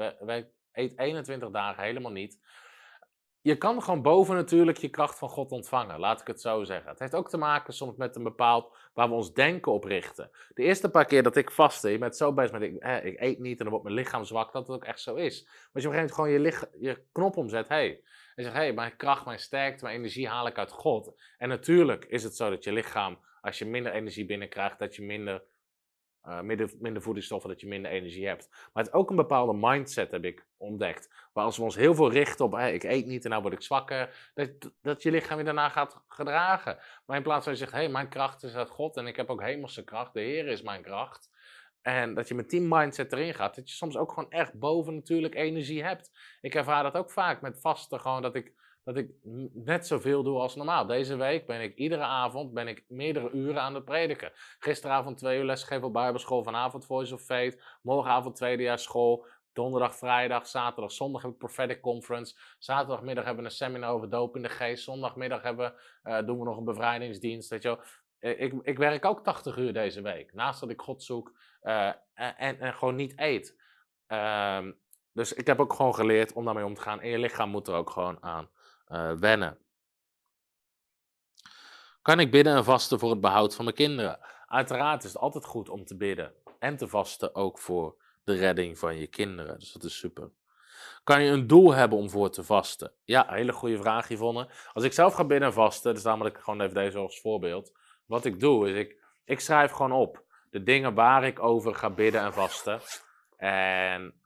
eet 0.73 0.99
21 0.99 1.51
dagen 1.51 1.83
helemaal 1.83 2.13
niet 2.13 2.39
je 3.43 3.57
kan 3.57 3.83
gewoon 3.83 4.03
boven 4.03 4.35
natuurlijk 4.35 4.79
je 4.79 4.89
kracht 4.89 5.19
van 5.19 5.29
God 5.29 5.51
ontvangen, 5.51 5.99
laat 5.99 6.21
ik 6.21 6.27
het 6.27 6.41
zo 6.41 6.65
zeggen. 6.65 6.91
Het 6.91 6.99
heeft 6.99 7.15
ook 7.15 7.29
te 7.29 7.37
maken 7.37 7.75
soms 7.75 7.97
met 7.97 8.17
een 8.17 8.23
bepaald 8.23 8.77
waar 8.95 9.09
we 9.09 9.15
ons 9.15 9.33
denken 9.33 9.73
op 9.73 9.85
richten. 9.85 10.31
De 10.55 10.63
eerste 10.63 10.91
paar 10.91 11.05
keer 11.05 11.23
dat 11.23 11.37
ik 11.37 11.51
vastte, 11.51 11.91
je 11.91 11.99
bent 11.99 12.17
zo 12.17 12.33
bezig 12.33 12.53
met 12.53 12.63
ik, 12.63 12.77
eet 13.21 13.39
niet 13.39 13.59
en 13.59 13.65
dan 13.65 13.69
wordt 13.69 13.85
mijn 13.85 13.97
lichaam 13.97 14.25
zwak, 14.25 14.53
dat 14.53 14.67
het 14.67 14.77
ook 14.77 14.85
echt 14.85 15.01
zo 15.01 15.15
is. 15.15 15.43
Maar 15.45 15.83
je 15.83 15.89
op 15.89 15.95
een 15.95 15.99
gegeven 15.99 16.25
moment 16.27 16.45
gewoon 16.45 16.71
je, 16.81 16.89
je 16.89 17.03
knop 17.13 17.37
omzet, 17.37 17.69
hey, 17.69 18.03
en 18.35 18.45
zegt, 18.45 18.57
hey, 18.57 18.73
mijn 18.73 18.97
kracht, 18.97 19.25
mijn 19.25 19.39
sterkte, 19.39 19.85
mijn 19.85 19.97
energie 19.97 20.29
haal 20.29 20.47
ik 20.47 20.59
uit 20.59 20.71
God. 20.71 21.21
En 21.39 21.49
natuurlijk 21.49 22.05
is 22.05 22.23
het 22.23 22.37
zo 22.37 22.51
dat 22.51 22.65
je 22.65 22.73
lichaam, 22.73 23.19
als 23.41 23.59
je 23.59 23.67
minder 23.67 23.93
energie 23.93 24.27
binnenkrijgt, 24.27 24.79
dat 24.79 24.97
je 24.97 25.03
minder 25.03 25.43
uh, 26.29 26.41
minder, 26.41 27.03
voedingsstoffen, 27.03 27.51
dat 27.51 27.61
je 27.61 27.67
minder 27.67 27.91
energie 27.91 28.27
hebt. 28.27 28.49
Maar 28.51 28.85
het 28.85 28.87
is 28.87 28.99
ook 28.99 29.11
een 29.11 29.17
bepaalde 29.17 29.55
mindset, 29.55 30.11
heb 30.11 30.25
ik 30.25 30.47
ontdekt. 30.57 31.29
Waar 31.33 31.45
als 31.45 31.57
we 31.57 31.63
ons 31.63 31.77
heel 31.77 31.95
veel 31.95 32.11
richten 32.11 32.45
op, 32.45 32.59
ik 32.59 32.83
eet 32.83 33.07
niet 33.07 33.25
en 33.25 33.31
nou 33.31 33.43
word 33.43 33.55
ik 33.55 33.63
zwakker, 33.63 34.31
dat, 34.35 34.51
dat 34.83 35.03
je 35.03 35.11
lichaam 35.11 35.39
je 35.39 35.45
daarna 35.45 35.69
gaat 35.69 36.03
gedragen. 36.09 36.79
Maar 37.07 37.17
in 37.17 37.23
plaats 37.23 37.45
van 37.45 37.53
je 37.53 37.59
zegt, 37.59 37.73
hey, 37.73 37.89
mijn 37.89 38.09
kracht 38.09 38.43
is 38.43 38.55
uit 38.55 38.71
God 38.71 38.97
en 38.97 39.07
ik 39.07 39.17
heb 39.17 39.31
ook 39.31 39.43
hemelse 39.43 39.85
kracht, 39.85 40.13
de 40.13 40.21
Heer 40.21 40.47
is 40.47 40.63
mijn 40.63 40.83
kracht. 40.83 41.31
En 41.83 42.15
dat 42.15 42.29
je 42.29 42.35
met 42.35 42.51
die 42.51 42.61
mindset 42.61 43.13
erin 43.13 43.35
gaat, 43.35 43.55
dat 43.55 43.69
je 43.69 43.75
soms 43.75 43.97
ook 43.97 44.13
gewoon 44.13 44.31
echt 44.31 44.59
boven 44.59 44.95
natuurlijk 44.95 45.35
energie 45.35 45.85
hebt. 45.85 46.11
Ik 46.41 46.55
ervaar 46.55 46.83
dat 46.83 46.97
ook 46.97 47.11
vaak 47.11 47.41
met 47.41 47.61
vasten, 47.61 48.01
gewoon 48.01 48.23
dat 48.23 48.35
ik 48.35 48.53
dat 48.95 49.05
ik 49.05 49.11
net 49.53 49.87
zoveel 49.87 50.23
doe 50.23 50.39
als 50.39 50.55
normaal. 50.55 50.87
Deze 50.87 51.17
week 51.17 51.47
ben 51.47 51.61
ik 51.61 51.75
iedere 51.75 52.03
avond 52.03 52.53
ben 52.53 52.69
ik 52.69 52.85
meerdere 52.89 53.31
uren 53.31 53.61
aan 53.61 53.75
het 53.75 53.85
prediken. 53.85 54.33
Gisteravond 54.59 55.19
twee 55.19 55.39
uur 55.39 55.45
lesgeven 55.45 55.87
op 55.87 55.93
Bijbelschool, 55.93 56.43
vanavond 56.43 56.87
Voice 56.87 57.15
of 57.15 57.23
Faith, 57.23 57.79
morgenavond 57.83 58.37
tweedejaars 58.37 58.83
school, 58.83 59.27
donderdag, 59.53 59.97
vrijdag, 59.97 60.47
zaterdag, 60.47 60.93
zondag 60.93 61.23
heb 61.23 61.31
ik 61.31 61.39
Prophetic 61.39 61.81
Conference, 61.81 62.37
zaterdagmiddag 62.59 63.25
hebben 63.25 63.43
we 63.43 63.51
een 63.51 63.57
seminar 63.57 63.91
over 63.91 64.11
doop 64.11 64.37
in 64.37 64.43
de 64.43 64.49
geest, 64.49 64.85
zondagmiddag 64.85 65.43
hebben, 65.43 65.75
uh, 66.05 66.19
doen 66.27 66.39
we 66.39 66.45
nog 66.45 66.57
een 66.57 66.65
bevrijdingsdienst, 66.65 67.51
weet 67.51 67.63
je. 67.63 67.79
Eh, 68.19 68.41
ik, 68.41 68.55
ik 68.63 68.79
werk 68.79 69.05
ook 69.05 69.25
80 69.25 69.57
uur 69.57 69.73
deze 69.73 70.03
week, 70.03 70.35
naast 70.35 70.61
dat 70.61 70.71
ik 70.71 70.81
God 70.81 71.03
zoek 71.03 71.33
uh, 71.63 71.93
en, 72.15 72.61
en, 72.61 72.75
gewoon 72.75 72.95
niet 72.95 73.13
eet. 73.17 73.59
Uh, 74.09 74.67
dus 75.13 75.33
ik 75.33 75.47
heb 75.47 75.61
ook 75.61 75.73
gewoon 75.73 75.95
geleerd 75.95 76.33
om 76.33 76.45
daarmee 76.45 76.65
om 76.65 76.75
te 76.75 76.81
gaan. 76.81 77.01
En 77.01 77.09
je 77.09 77.19
lichaam 77.19 77.51
moet 77.51 77.69
er 77.69 77.75
ook 77.75 77.91
gewoon 77.91 78.23
aan 78.23 78.49
uh, 78.91 79.13
wennen. 79.13 79.59
Kan 82.03 82.21
ik 82.21 82.31
bidden 82.31 82.57
en 82.57 82.65
vasten 82.65 82.99
voor 82.99 83.11
het 83.11 83.21
behoud 83.21 83.55
van 83.55 83.65
mijn 83.65 83.77
kinderen? 83.77 84.19
Uiteraard 84.47 85.05
is 85.05 85.13
het 85.13 85.23
altijd 85.23 85.45
goed 85.45 85.69
om 85.69 85.85
te 85.85 85.97
bidden 85.97 86.35
en 86.59 86.77
te 86.77 86.89
vasten 86.89 87.35
ook 87.35 87.59
voor 87.59 87.97
de 88.25 88.35
redding 88.35 88.79
van 88.79 88.97
je 88.97 89.07
kinderen. 89.07 89.59
Dus 89.59 89.73
dat 89.73 89.85
is 89.85 89.99
super. 89.99 90.31
Kan 91.05 91.23
je 91.23 91.31
een 91.31 91.47
doel 91.47 91.73
hebben 91.73 91.99
om 91.99 92.11
voor 92.11 92.31
te 92.31 92.45
vasten? 92.45 92.93
Ja, 93.05 93.27
hele 93.29 93.53
goede 93.53 93.79
vraag, 93.79 94.09
Yvonne. 94.09 94.49
Als 94.73 94.85
ik 94.85 94.93
zelf 94.93 95.15
ga 95.15 95.25
bidden 95.25 95.49
en 95.49 95.55
vasten, 95.55 95.95
dus 95.95 96.05
ik 96.05 96.39
gewoon 96.39 96.61
even 96.61 96.75
deze 96.75 96.99
als 96.99 97.21
voorbeeld. 97.21 97.73
Wat 98.07 98.25
ik 98.25 98.41
doe, 98.41 98.71
is 98.71 98.77
ik, 98.77 99.03
ik 99.25 99.41
schrijf 99.41 99.71
gewoon 99.71 99.93
op 99.93 100.25
de 100.51 100.63
dingen 100.63 100.95
waar 100.95 101.25
ik 101.25 101.43
over 101.43 101.75
ga 101.75 101.91
bidden 101.91 102.21
en 102.21 102.33
vasten. 102.33 102.81
En 103.37 104.20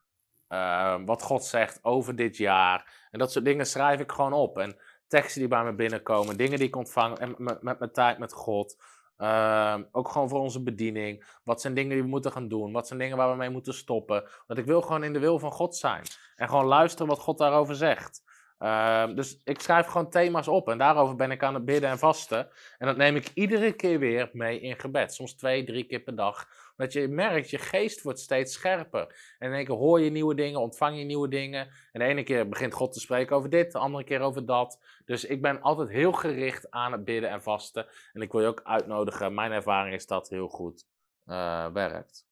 uh, 0.55 0.97
wat 1.05 1.23
God 1.23 1.45
zegt 1.45 1.79
over 1.83 2.17
dit 2.17 2.37
jaar. 2.37 3.09
En 3.11 3.19
dat 3.19 3.33
soort 3.33 3.45
dingen 3.45 3.67
schrijf 3.67 4.01
ik 4.01 4.13
gewoon 4.13 4.33
op. 4.33 4.59
En 4.59 4.77
teksten 5.07 5.41
die 5.41 5.49
bij 5.49 5.65
me 5.65 5.75
binnenkomen, 5.75 6.37
dingen 6.37 6.59
die 6.59 6.69
ik 6.69 6.77
ontvang 6.77 7.19
en 7.19 7.35
met, 7.39 7.63
mijn 7.63 7.93
tijd 7.93 8.19
met 8.19 8.33
God. 8.33 8.77
Uh, 9.19 9.77
ook 9.93 10.09
gewoon 10.09 10.29
voor 10.29 10.41
onze 10.41 10.63
bediening. 10.63 11.25
Wat 11.45 11.61
zijn 11.61 11.75
dingen 11.75 11.91
die 11.91 12.03
we 12.03 12.09
moeten 12.09 12.33
gaan 12.33 12.49
doen? 12.49 12.73
Wat 12.73 12.87
zijn 12.87 12.99
dingen 12.99 13.17
waar 13.17 13.31
we 13.31 13.37
mee 13.37 13.51
moeten 13.51 13.75
stoppen? 13.75 14.29
Want 14.47 14.59
ik 14.59 14.67
wil 14.67 14.83
gewoon 14.83 15.05
in 15.05 15.13
de 15.13 15.19
wil 15.19 15.39
van 15.39 15.53
God 15.53 15.77
zijn. 15.77 16.03
En 16.37 16.49
gewoon 16.49 16.65
luisteren 16.65 17.07
wat 17.07 17.19
God 17.19 17.39
daarover 17.39 17.75
zegt. 17.75 18.23
Uh, 18.59 19.15
dus 19.15 19.41
ik 19.45 19.61
schrijf 19.61 19.87
gewoon 19.87 20.11
thema's 20.11 20.49
op 20.49 20.69
en 20.69 20.79
daarover 20.79 21.17
ben 21.17 21.31
ik 21.31 21.43
aan 21.43 21.55
het 21.55 21.65
bidden 21.65 21.91
en 21.91 21.99
vasten. 21.99 22.49
En 22.79 22.87
dat 22.87 22.97
neem 22.97 23.17
ik 23.17 23.31
iedere 23.35 23.73
keer 23.73 23.99
weer 23.99 24.31
mee 24.33 24.61
in 24.61 24.79
gebed. 24.79 25.15
Soms 25.15 25.35
twee, 25.35 25.65
drie 25.65 25.85
keer 25.85 26.01
per 26.01 26.17
dag. 26.17 26.49
Dat 26.77 26.93
je 26.93 27.09
merkt, 27.09 27.51
je 27.51 27.59
geest 27.59 28.03
wordt 28.03 28.21
steeds 28.21 28.53
scherper. 28.53 29.35
En 29.39 29.49
in 29.49 29.55
één 29.55 29.65
keer 29.65 29.75
hoor 29.75 30.01
je 30.01 30.11
nieuwe 30.11 30.35
dingen, 30.35 30.61
ontvang 30.61 30.99
je 30.99 31.05
nieuwe 31.05 31.29
dingen. 31.29 31.69
En 31.93 32.01
de 32.01 32.07
ene 32.07 32.23
keer 32.23 32.49
begint 32.49 32.73
God 32.73 32.93
te 32.93 33.01
spreken 33.01 33.37
over 33.37 33.51
dit, 33.51 33.73
de 33.73 33.79
andere 33.79 34.05
keer 34.05 34.21
over 34.21 34.47
dat. 34.47 34.81
Dus 35.05 35.25
ik 35.25 35.43
ben 35.43 35.61
altijd 35.61 35.89
heel 35.89 36.13
gericht 36.13 36.71
aan 36.71 36.93
het 36.93 37.05
bidden 37.05 37.31
en 37.31 37.43
vasten. 37.43 37.87
En 38.13 38.23
ik 38.23 38.33
wil 38.33 38.41
je 38.41 38.47
ook 38.47 38.63
uitnodigen, 38.63 39.35
mijn 39.35 39.53
ervaring 39.53 39.95
is 39.95 40.07
dat 40.07 40.29
heel 40.29 40.49
goed 40.49 40.87
uh, 41.27 41.73
werkt. 41.73 42.27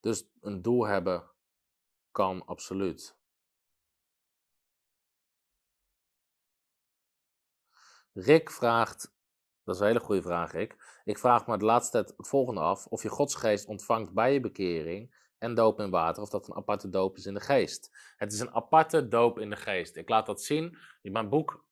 Dus 0.00 0.28
een 0.40 0.62
doel 0.62 0.86
hebben 0.86 1.30
kan 2.10 2.44
absoluut. 2.44 3.16
Rick 8.12 8.50
vraagt 8.50 9.11
dat 9.72 9.80
is 9.80 9.86
een 9.88 9.92
hele 9.92 10.06
goede 10.06 10.28
vraag, 10.28 10.52
Rick. 10.52 11.00
Ik 11.04 11.18
vraag 11.18 11.46
me 11.46 11.52
het 11.52 11.62
laatste 11.62 11.98
het 11.98 12.14
volgende 12.16 12.60
af: 12.60 12.86
of 12.86 13.02
je 13.02 13.08
Godsgeest 13.08 13.66
ontvangt 13.66 14.12
bij 14.12 14.32
je 14.32 14.40
bekering 14.40 15.14
en 15.38 15.54
doop 15.54 15.80
in 15.80 15.90
water, 15.90 16.22
of 16.22 16.28
dat 16.28 16.48
een 16.48 16.54
aparte 16.54 16.88
doop 16.88 17.16
is 17.16 17.26
in 17.26 17.34
de 17.34 17.40
geest. 17.40 17.90
Het 18.16 18.32
is 18.32 18.40
een 18.40 18.54
aparte 18.54 19.08
doop 19.08 19.38
in 19.38 19.50
de 19.50 19.56
geest. 19.56 19.96
Ik 19.96 20.08
laat 20.08 20.26
dat 20.26 20.42
zien 20.42 20.78
in 21.02 21.12
mijn 21.12 21.28
boek 21.28 21.64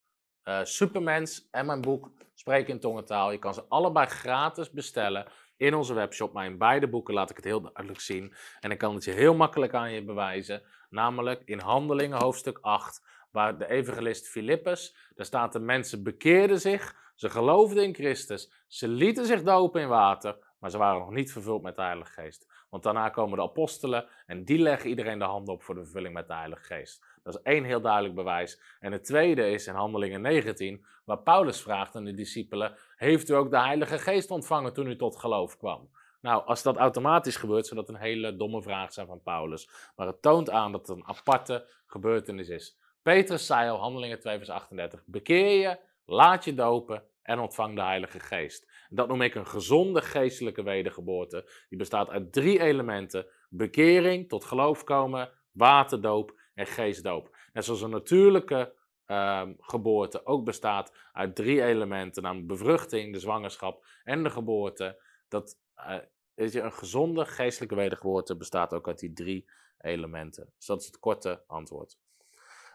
uh, 0.45 0.61
Supermens 0.63 1.49
en 1.51 1.67
mijn 1.67 1.81
boek 1.81 2.11
Spreken 2.41 2.75
in 2.75 2.81
tongentaal. 2.81 3.31
Je 3.31 3.39
kan 3.39 3.55
ze 3.55 3.65
allebei 3.69 4.07
gratis 4.07 4.71
bestellen 4.71 5.27
in 5.57 5.75
onze 5.75 5.95
webshop. 5.95 6.33
Maar 6.33 6.47
in 6.47 6.59
beide 6.59 6.89
boeken 6.89 7.15
laat 7.15 7.31
ik 7.31 7.37
het 7.37 7.45
heel 7.45 7.61
duidelijk 7.61 8.01
zien. 8.01 8.35
En 8.61 8.71
ik 8.71 8.79
kan 8.79 8.95
het 8.95 9.05
je 9.05 9.11
heel 9.11 9.35
makkelijk 9.35 9.75
aan 9.75 9.93
je 9.93 10.05
bewijzen. 10.05 10.63
Namelijk 10.91 11.43
in 11.45 11.59
Handelingen 11.59 12.23
hoofdstuk 12.23 12.59
8 12.61 13.07
waar 13.31 13.59
de 13.59 13.71
evangelist 13.71 14.29
Filippus, 14.29 14.97
daar 15.15 15.27
staat 15.27 15.53
de 15.53 15.59
mensen 15.59 16.03
bekeerden 16.03 16.61
zich, 16.61 17.13
ze 17.15 17.31
geloofden 17.31 17.85
in 17.85 17.95
Christus, 17.95 18.53
ze 18.67 18.89
lieten 18.89 19.27
zich 19.27 19.43
dopen 19.43 19.81
in 19.81 19.89
water, 19.89 20.39
maar 20.59 20.71
ze 20.71 20.79
waren 20.79 21.01
nog 21.01 21.11
niet 21.11 21.33
vervuld 21.33 21.63
met 21.63 21.77
de 21.77 21.83
Heilige 21.83 22.13
Geest. 22.13 22.47
Want 22.71 22.83
daarna 22.83 23.09
komen 23.09 23.39
de 23.39 23.45
apostelen 23.45 24.07
en 24.27 24.45
die 24.45 24.59
leggen 24.59 24.91
iedereen 24.91 25.19
de 25.19 25.25
handen 25.25 25.55
op 25.55 25.63
voor 25.63 25.75
de 25.75 25.83
vervulling 25.83 26.15
met 26.15 26.27
de 26.27 26.35
Heilige 26.35 26.65
Geest. 26.65 27.05
Dat 27.23 27.35
is 27.35 27.43
één 27.43 27.65
heel 27.65 27.81
duidelijk 27.81 28.15
bewijs. 28.15 28.61
En 28.81 28.93
het 28.93 29.05
tweede 29.05 29.51
is 29.51 29.67
in 29.67 29.75
Handelingen 29.75 30.21
19, 30.21 30.85
waar 31.05 31.19
Paulus 31.19 31.61
vraagt 31.61 31.97
aan 31.97 32.05
de 32.05 32.15
discipelen: 32.15 32.77
Heeft 32.97 33.29
u 33.29 33.35
ook 33.35 33.51
de 33.51 33.61
Heilige 33.61 33.99
Geest 33.99 34.31
ontvangen 34.31 34.73
toen 34.73 34.87
u 34.87 34.97
tot 34.97 35.17
geloof 35.17 35.57
kwam? 35.57 35.91
Nou, 36.21 36.45
als 36.47 36.63
dat 36.63 36.77
automatisch 36.77 37.37
gebeurt, 37.37 37.67
zou 37.67 37.81
dat 37.81 37.89
een 37.89 38.01
hele 38.01 38.37
domme 38.37 38.63
vraag 38.63 38.93
zijn 38.93 39.07
van 39.07 39.23
Paulus. 39.23 39.69
Maar 39.97 40.07
het 40.07 40.23
toont 40.23 40.51
aan 40.51 40.73
dat 40.73 40.89
het 40.89 40.97
een 40.97 41.07
aparte 41.07 41.67
gebeurtenis 41.87 42.49
is. 42.49 42.79
Petrus 43.03 43.47
zei 43.47 43.71
al, 43.71 43.79
Handelingen 43.79 44.21
2 44.21 44.37
vers 44.37 44.51
38, 44.51 45.03
bekeer 45.07 45.61
je, 45.61 45.79
laat 46.05 46.45
je 46.45 46.55
dopen 46.55 47.05
en 47.23 47.39
ontvang 47.39 47.75
de 47.75 47.83
Heilige 47.83 48.21
Geest. 48.21 48.71
Dat 48.89 49.09
noem 49.09 49.23
ik 49.23 49.35
een 49.35 49.47
gezonde 49.47 50.03
geestelijke 50.03 50.63
wedergeboorte. 50.63 51.51
Die 51.69 51.79
bestaat 51.79 52.09
uit 52.09 52.33
drie 52.33 52.61
elementen: 52.61 53.27
bekering, 53.49 54.29
tot 54.29 54.45
geloof 54.45 54.85
komen, 54.85 55.31
waterdoop 55.53 56.39
en 56.55 56.67
geestdoop. 56.67 57.37
Net 57.53 57.65
zoals 57.65 57.83
een 57.83 57.91
natuurlijke 57.91 58.75
um, 59.07 59.57
geboorte 59.61 60.27
ook 60.27 60.45
bestaat 60.45 60.93
uit 61.13 61.35
drie 61.35 61.63
elementen, 61.63 62.23
namelijk 62.23 62.49
bevruchting, 62.49 63.13
de 63.13 63.21
zwangerschap 63.21 63.87
en 64.05 64.23
de 64.23 64.31
geboorte. 64.31 65.03
Dat 65.29 65.59
uh, 65.77 65.97
weet 66.35 66.53
je, 66.53 66.61
een 66.61 66.73
gezonde 66.73 67.25
geestelijke 67.25 67.75
wedergeboorte 67.75 68.37
bestaat 68.37 68.73
ook 68.75 68.87
uit 68.87 68.99
die 68.99 69.13
drie 69.13 69.51
elementen. 69.79 70.53
Dus 70.57 70.67
dat 70.67 70.81
is 70.81 70.87
het 70.87 70.99
korte 70.99 71.43
antwoord. 71.47 71.99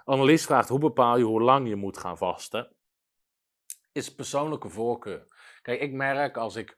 Annelies 0.08 0.46
vraagt 0.46 0.70
hoe 0.70 0.80
bepaal 0.80 1.18
je 1.18 1.24
hoe 1.24 1.42
lang 1.42 1.68
je 1.68 1.76
moet 1.76 1.98
gaan 1.98 2.18
vasten? 2.18 2.76
Is 3.92 4.16
persoonlijke 4.16 4.70
voorkeur. 4.70 5.28
Kijk, 5.62 5.82
ik 5.82 5.92
merk 5.92 6.38
als 6.38 6.56
ik 6.56 6.78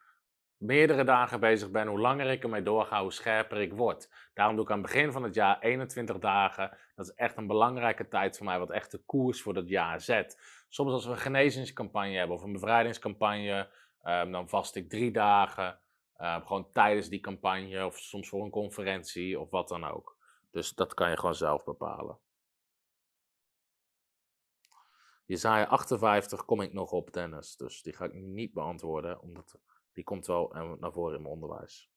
meerdere 0.57 1.03
dagen 1.03 1.39
bezig 1.39 1.71
ben, 1.71 1.87
hoe 1.87 1.99
langer 1.99 2.31
ik 2.31 2.43
ermee 2.43 2.63
doorga, 2.63 3.01
hoe 3.01 3.11
scherper 3.11 3.61
ik 3.61 3.73
word. 3.73 4.09
Daarom 4.33 4.55
doe 4.55 4.65
ik 4.65 4.71
aan 4.71 4.77
het 4.77 4.91
begin 4.91 5.11
van 5.11 5.23
het 5.23 5.35
jaar 5.35 5.59
21 5.59 6.17
dagen. 6.17 6.77
Dat 6.95 7.05
is 7.05 7.13
echt 7.13 7.37
een 7.37 7.47
belangrijke 7.47 8.07
tijd 8.07 8.37
voor 8.37 8.45
mij, 8.45 8.59
wat 8.59 8.71
echt 8.71 8.91
de 8.91 9.01
koers 9.05 9.41
voor 9.41 9.53
dat 9.53 9.69
jaar 9.69 10.01
zet. 10.01 10.41
Soms 10.69 10.91
als 10.91 11.05
we 11.05 11.11
een 11.11 11.17
genezingscampagne 11.17 12.17
hebben 12.17 12.35
of 12.35 12.43
een 12.43 12.53
bevrijdingscampagne, 12.53 13.69
um, 14.03 14.31
dan 14.31 14.49
vast 14.49 14.75
ik 14.75 14.89
drie 14.89 15.11
dagen. 15.11 15.79
Uh, 16.17 16.45
gewoon 16.45 16.71
tijdens 16.73 17.09
die 17.09 17.19
campagne 17.19 17.85
of 17.85 17.97
soms 17.97 18.29
voor 18.29 18.43
een 18.43 18.49
conferentie 18.49 19.39
of 19.39 19.49
wat 19.49 19.67
dan 19.67 19.85
ook. 19.85 20.17
Dus 20.51 20.75
dat 20.75 20.93
kan 20.93 21.09
je 21.09 21.17
gewoon 21.17 21.35
zelf 21.35 21.63
bepalen. 21.63 22.17
Jezaja 25.27 25.65
58 25.65 26.45
kom 26.45 26.61
ik 26.61 26.73
nog 26.73 26.91
op, 26.91 27.13
Dennis. 27.13 27.55
Dus 27.55 27.81
die 27.81 27.93
ga 27.93 28.05
ik 28.05 28.13
niet 28.13 28.53
beantwoorden, 28.53 29.21
omdat 29.21 29.59
die 29.93 30.03
komt 30.03 30.27
wel 30.27 30.53
eh, 30.53 30.71
naar 30.79 30.91
voren 30.91 31.15
in 31.15 31.21
mijn 31.21 31.33
onderwijs. 31.33 31.89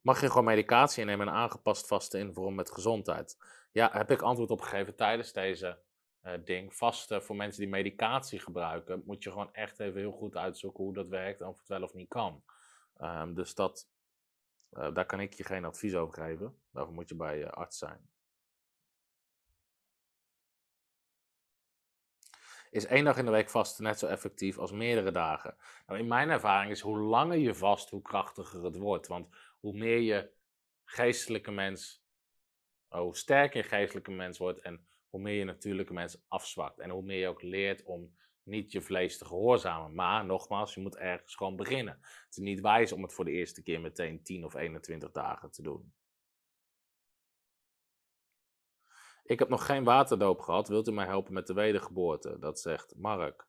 Mag 0.00 0.20
je 0.20 0.28
gewoon 0.28 0.44
medicatie 0.44 1.00
innemen 1.00 1.28
en 1.28 1.34
aangepast 1.34 1.86
vasten 1.86 2.20
in 2.20 2.32
vorm 2.32 2.54
met 2.54 2.70
gezondheid? 2.70 3.36
Ja, 3.72 3.90
heb 3.92 4.10
ik 4.10 4.22
antwoord 4.22 4.50
op 4.50 4.60
gegeven 4.60 4.96
tijdens 4.96 5.32
deze 5.32 5.78
uh, 6.22 6.32
ding. 6.44 6.74
Vasten 6.74 7.22
voor 7.22 7.36
mensen 7.36 7.60
die 7.60 7.70
medicatie 7.70 8.38
gebruiken, 8.38 9.02
moet 9.06 9.22
je 9.22 9.30
gewoon 9.30 9.54
echt 9.54 9.80
even 9.80 10.00
heel 10.00 10.12
goed 10.12 10.36
uitzoeken 10.36 10.84
hoe 10.84 10.94
dat 10.94 11.08
werkt 11.08 11.40
en 11.40 11.46
of 11.46 11.58
het 11.58 11.68
wel 11.68 11.82
of 11.82 11.94
niet 11.94 12.08
kan. 12.08 12.42
Um, 13.00 13.34
dus 13.34 13.54
dat, 13.54 13.88
uh, 14.72 14.94
daar 14.94 15.06
kan 15.06 15.20
ik 15.20 15.32
je 15.32 15.44
geen 15.44 15.64
advies 15.64 15.94
over 15.94 16.22
geven. 16.22 16.58
Daarvoor 16.70 16.94
moet 16.94 17.08
je 17.08 17.14
bij 17.14 17.38
je 17.38 17.50
arts 17.50 17.78
zijn. 17.78 18.10
Is 22.70 22.86
één 22.86 23.04
dag 23.04 23.16
in 23.16 23.24
de 23.24 23.30
week 23.30 23.50
vasten 23.50 23.84
net 23.84 23.98
zo 23.98 24.06
effectief 24.06 24.58
als 24.58 24.72
meerdere 24.72 25.10
dagen? 25.10 25.56
Nou, 25.86 25.98
in 25.98 26.06
mijn 26.06 26.30
ervaring 26.30 26.70
is 26.70 26.80
hoe 26.80 26.98
langer 26.98 27.36
je 27.36 27.54
vast, 27.54 27.90
hoe 27.90 28.02
krachtiger 28.02 28.64
het 28.64 28.76
wordt. 28.76 29.06
Want 29.06 29.28
hoe 29.60 29.72
meer 29.72 30.00
je 30.00 30.30
geestelijke 30.84 31.50
mens, 31.50 32.04
oh, 32.88 33.00
hoe 33.00 33.16
sterker 33.16 33.62
je 33.62 33.68
geestelijke 33.68 34.10
mens 34.10 34.38
wordt 34.38 34.60
en 34.60 34.86
hoe 35.08 35.20
meer 35.20 35.34
je 35.34 35.44
natuurlijke 35.44 35.92
mens 35.92 36.24
afzwakt. 36.28 36.78
En 36.78 36.90
hoe 36.90 37.02
meer 37.02 37.18
je 37.18 37.28
ook 37.28 37.42
leert 37.42 37.82
om 37.82 38.16
niet 38.42 38.72
je 38.72 38.80
vlees 38.80 39.18
te 39.18 39.24
gehoorzamen. 39.24 39.94
Maar 39.94 40.24
nogmaals, 40.24 40.74
je 40.74 40.80
moet 40.80 40.96
ergens 40.96 41.34
gewoon 41.34 41.56
beginnen. 41.56 41.98
Het 42.00 42.36
is 42.36 42.36
niet 42.36 42.60
wijs 42.60 42.92
om 42.92 43.02
het 43.02 43.14
voor 43.14 43.24
de 43.24 43.30
eerste 43.30 43.62
keer 43.62 43.80
meteen 43.80 44.22
10 44.22 44.44
of 44.44 44.54
21 44.54 45.10
dagen 45.10 45.50
te 45.50 45.62
doen. 45.62 45.92
Ik 49.28 49.38
heb 49.38 49.48
nog 49.48 49.66
geen 49.66 49.84
waterdoop 49.84 50.40
gehad. 50.40 50.68
Wilt 50.68 50.88
u 50.88 50.92
mij 50.92 51.06
helpen 51.06 51.32
met 51.32 51.46
de 51.46 51.52
wedergeboorte? 51.52 52.38
Dat 52.38 52.60
zegt 52.60 52.94
Mark. 52.96 53.46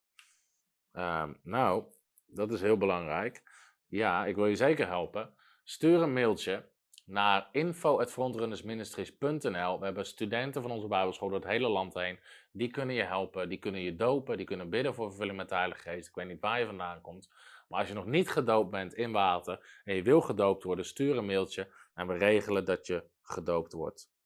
Uh, 0.94 1.30
nou, 1.44 1.84
dat 2.28 2.52
is 2.52 2.62
heel 2.62 2.78
belangrijk. 2.78 3.44
Ja, 3.88 4.26
ik 4.26 4.36
wil 4.36 4.46
je 4.46 4.56
zeker 4.56 4.88
helpen. 4.88 5.34
Stuur 5.64 6.02
een 6.02 6.14
mailtje 6.14 6.70
naar 7.06 7.50
info.frontrunnersministries.nl. 7.52 9.80
We 9.80 9.86
hebben 9.86 10.06
studenten 10.06 10.62
van 10.62 10.72
onze 10.72 10.88
Bijbelschool 10.88 11.30
door 11.30 11.40
het 11.40 11.48
hele 11.48 11.70
land 11.70 11.94
heen. 11.94 12.20
Die 12.52 12.72
kunnen 12.72 12.96
je 12.96 13.04
helpen, 13.04 13.50
die 13.50 13.60
kunnen 13.60 13.82
je 13.82 13.96
dopen, 13.96 14.38
die 14.38 14.46
kunnen 14.46 14.70
bidden 14.70 14.94
voor 14.94 15.10
vervulling 15.10 15.38
met 15.38 15.50
de 15.50 15.56
Heilige 15.56 15.82
Geest. 15.82 16.08
Ik 16.08 16.16
weet 16.16 16.28
niet 16.28 16.42
waar 16.42 16.60
je 16.60 16.66
vandaan 16.66 17.02
komt. 17.02 17.30
Maar 17.68 17.80
als 17.80 17.88
je 17.88 17.94
nog 17.94 18.06
niet 18.06 18.30
gedoopt 18.30 18.70
bent 18.70 18.94
in 18.94 19.12
water 19.12 19.82
en 19.84 19.96
je 19.96 20.04
wil 20.04 20.22
gedoopt 20.22 20.64
worden, 20.64 20.86
stuur 20.86 21.18
een 21.18 21.26
mailtje 21.26 21.68
en 21.94 22.08
we 22.08 22.18
regelen 22.18 22.66
dat 22.66 22.88
je 22.88 23.04
gedoopt 23.22 23.74
wordt. 23.74 24.18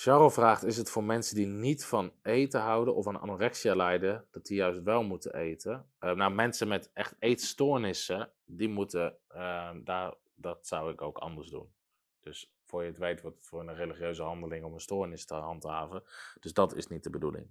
Charles 0.00 0.34
vraagt: 0.34 0.64
Is 0.64 0.76
het 0.76 0.90
voor 0.90 1.04
mensen 1.04 1.34
die 1.34 1.46
niet 1.46 1.84
van 1.84 2.12
eten 2.22 2.60
houden 2.60 2.94
of 2.94 3.06
aan 3.06 3.20
anorexia 3.20 3.74
lijden, 3.74 4.26
dat 4.30 4.46
die 4.46 4.56
juist 4.56 4.82
wel 4.82 5.02
moeten 5.02 5.34
eten? 5.34 5.90
Uh, 6.00 6.12
nou, 6.12 6.34
mensen 6.34 6.68
met 6.68 6.90
echt 6.92 7.14
eetstoornissen, 7.18 8.32
die 8.44 8.68
moeten, 8.68 9.18
uh, 9.34 9.70
daar, 9.84 10.14
dat 10.34 10.66
zou 10.66 10.92
ik 10.92 11.02
ook 11.02 11.18
anders 11.18 11.50
doen. 11.50 11.72
Dus 12.20 12.54
voor 12.64 12.82
je 12.82 12.88
het 12.88 12.98
weet, 12.98 13.20
wordt 13.20 13.36
het 13.36 13.46
voor 13.46 13.60
een 13.60 13.74
religieuze 13.74 14.22
handeling 14.22 14.64
om 14.64 14.72
een 14.72 14.80
stoornis 14.80 15.24
te 15.24 15.34
handhaven. 15.34 16.02
Dus 16.40 16.52
dat 16.52 16.74
is 16.74 16.86
niet 16.86 17.02
de 17.02 17.10
bedoeling. 17.10 17.46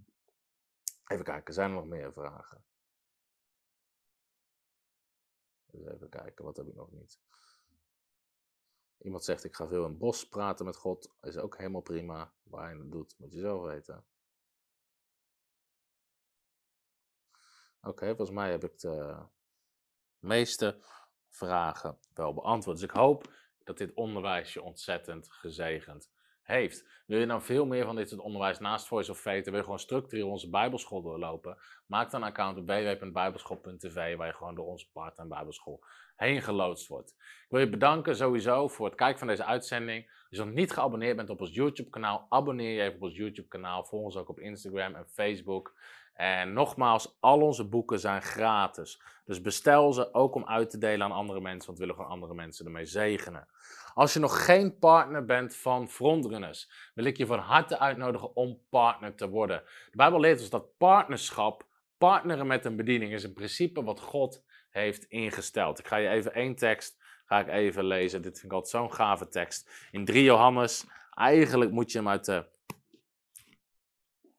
Even 1.08 1.26
kijken, 1.26 1.54
zijn 1.54 1.70
er 1.70 1.76
nog 1.76 1.86
meer 1.86 2.14
vragen? 2.14 2.64
even 5.72 6.10
kijken, 6.10 6.46
wat 6.46 6.58
heb 6.58 6.68
ik 6.68 6.76
nog 6.76 6.92
niet? 6.92 7.20
Iemand 8.98 9.24
zegt 9.24 9.44
ik 9.44 9.56
ga 9.56 9.68
veel 9.68 9.84
in 9.84 9.90
het 9.90 9.98
bos 9.98 10.28
praten 10.28 10.66
met 10.66 10.78
God, 10.78 11.14
is 11.22 11.38
ook 11.38 11.58
helemaal 11.58 11.82
prima. 11.82 12.34
Waar 12.44 12.74
je 12.74 12.80
het 12.80 12.92
doet, 12.92 13.16
moet 13.18 13.34
je 13.34 13.40
zelf 13.40 13.62
weten. 13.62 14.06
Oké, 17.82 18.06
volgens 18.06 18.38
mij 18.38 18.52
heb 18.52 18.64
ik 18.64 18.80
de 18.80 19.26
meeste 20.20 20.80
vragen 21.30 22.00
wel 22.14 22.34
beantwoord. 22.34 22.78
Dus 22.80 22.90
ik 22.90 22.96
hoop 22.96 23.34
dat 23.64 23.78
dit 23.78 23.94
onderwijs 23.94 24.54
je 24.54 24.62
ontzettend 24.62 25.32
gezegend 25.32 26.12
heeft. 26.42 27.04
Wil 27.06 27.20
je 27.20 27.26
nou 27.26 27.42
veel 27.42 27.66
meer 27.66 27.86
van 27.86 27.96
dit 27.96 28.10
soort 28.10 28.22
onderwijs 28.22 28.60
naast 28.60 28.88
Voice 28.88 29.12
of 29.12 29.20
Faith, 29.20 29.46
wil 29.46 29.56
je 29.56 29.64
gewoon 29.64 29.80
structureel 29.80 30.30
onze 30.30 30.50
Bijbelschool 30.50 31.02
doorlopen, 31.02 31.58
maak 31.86 32.12
dan 32.12 32.22
een 32.22 32.28
account 32.28 32.58
op 32.58 32.68
www.bijbelschool.tv 32.68 34.16
waar 34.16 34.28
je 34.28 34.34
gewoon 34.34 34.56
door 34.56 34.66
onze 34.66 34.92
partner 34.92 35.28
Bijbelschool 35.28 35.84
heen 36.18 36.42
geloodst 36.42 36.88
wordt. 36.88 37.16
Ik 37.20 37.54
wil 37.54 37.60
je 37.60 37.70
bedanken 37.70 38.16
sowieso 38.16 38.68
voor 38.68 38.86
het 38.86 38.96
kijken 38.96 39.20
van 39.20 39.28
deze 39.28 39.46
uitzending. 39.46 40.10
Als 40.30 40.40
je 40.40 40.46
nog 40.46 40.54
niet 40.54 40.72
geabonneerd 40.72 41.16
bent 41.16 41.30
op 41.30 41.42
ons 41.42 41.54
YouTube 41.54 41.90
kanaal, 41.90 42.26
abonneer 42.30 42.74
je 42.74 42.82
even 42.82 42.96
op 42.96 43.02
ons 43.02 43.16
YouTube 43.16 43.48
kanaal. 43.48 43.86
Volg 43.86 44.04
ons 44.04 44.18
ook 44.18 44.30
op 44.30 44.40
Instagram 44.40 44.96
en 44.96 45.08
Facebook. 45.08 45.74
En 46.14 46.54
nogmaals, 46.54 47.18
al 47.20 47.42
onze 47.42 47.68
boeken 47.68 48.00
zijn 48.00 48.22
gratis. 48.22 49.02
Dus 49.26 49.42
bestel 49.42 49.94
ze 49.94 50.14
ook 50.14 50.36
om 50.36 50.46
uit 50.46 50.70
te 50.70 50.78
delen 50.78 51.06
aan 51.06 51.12
andere 51.12 51.42
mensen, 51.42 51.66
want 51.66 51.78
we 51.78 51.86
willen 51.86 51.96
gewoon 51.96 52.12
andere 52.12 52.34
mensen 52.34 52.66
ermee 52.66 52.86
zegenen. 52.86 53.48
Als 53.94 54.14
je 54.14 54.20
nog 54.20 54.46
geen 54.46 54.78
partner 54.80 55.26
bent 55.26 55.56
van 55.56 55.90
Frontrunners, 55.90 56.92
wil 56.94 57.06
ik 57.06 57.18
je 57.18 57.26
van 57.26 57.40
harte 57.40 57.80
uitnodigen 57.80 58.36
om 58.36 58.62
partner 58.70 59.16
te 59.16 59.30
worden. 59.30 59.64
De 59.92 59.98
Bijbel 59.98 60.20
leert 60.20 60.40
ons 60.40 60.50
dat 60.50 60.78
partnerschap, 60.78 61.66
partneren 61.98 62.48
met 62.48 62.66
een 62.66 62.76
bediening, 62.76 63.14
is 63.14 63.24
een 63.24 63.34
principe 63.34 63.84
wat 63.84 64.00
God 64.00 64.44
heeft 64.70 65.04
ingesteld. 65.04 65.80
Ik 65.80 65.88
ga 65.88 65.96
je 65.96 66.10
even 66.10 66.34
één 66.34 66.56
tekst 66.56 66.98
ga 67.28 67.40
ik 67.40 67.48
even 67.48 67.86
lezen. 67.86 68.22
Dit 68.22 68.40
vind 68.40 68.52
ik 68.52 68.52
altijd 68.52 68.72
zo'n 68.72 68.94
gave 68.94 69.28
tekst. 69.28 69.70
In 69.92 70.06
3 70.06 70.24
Johannes, 70.24 70.86
eigenlijk 71.14 71.72
moet 71.72 71.92
je 71.92 71.98
hem 71.98 72.08
uit 72.08 72.26
de, 72.26 72.46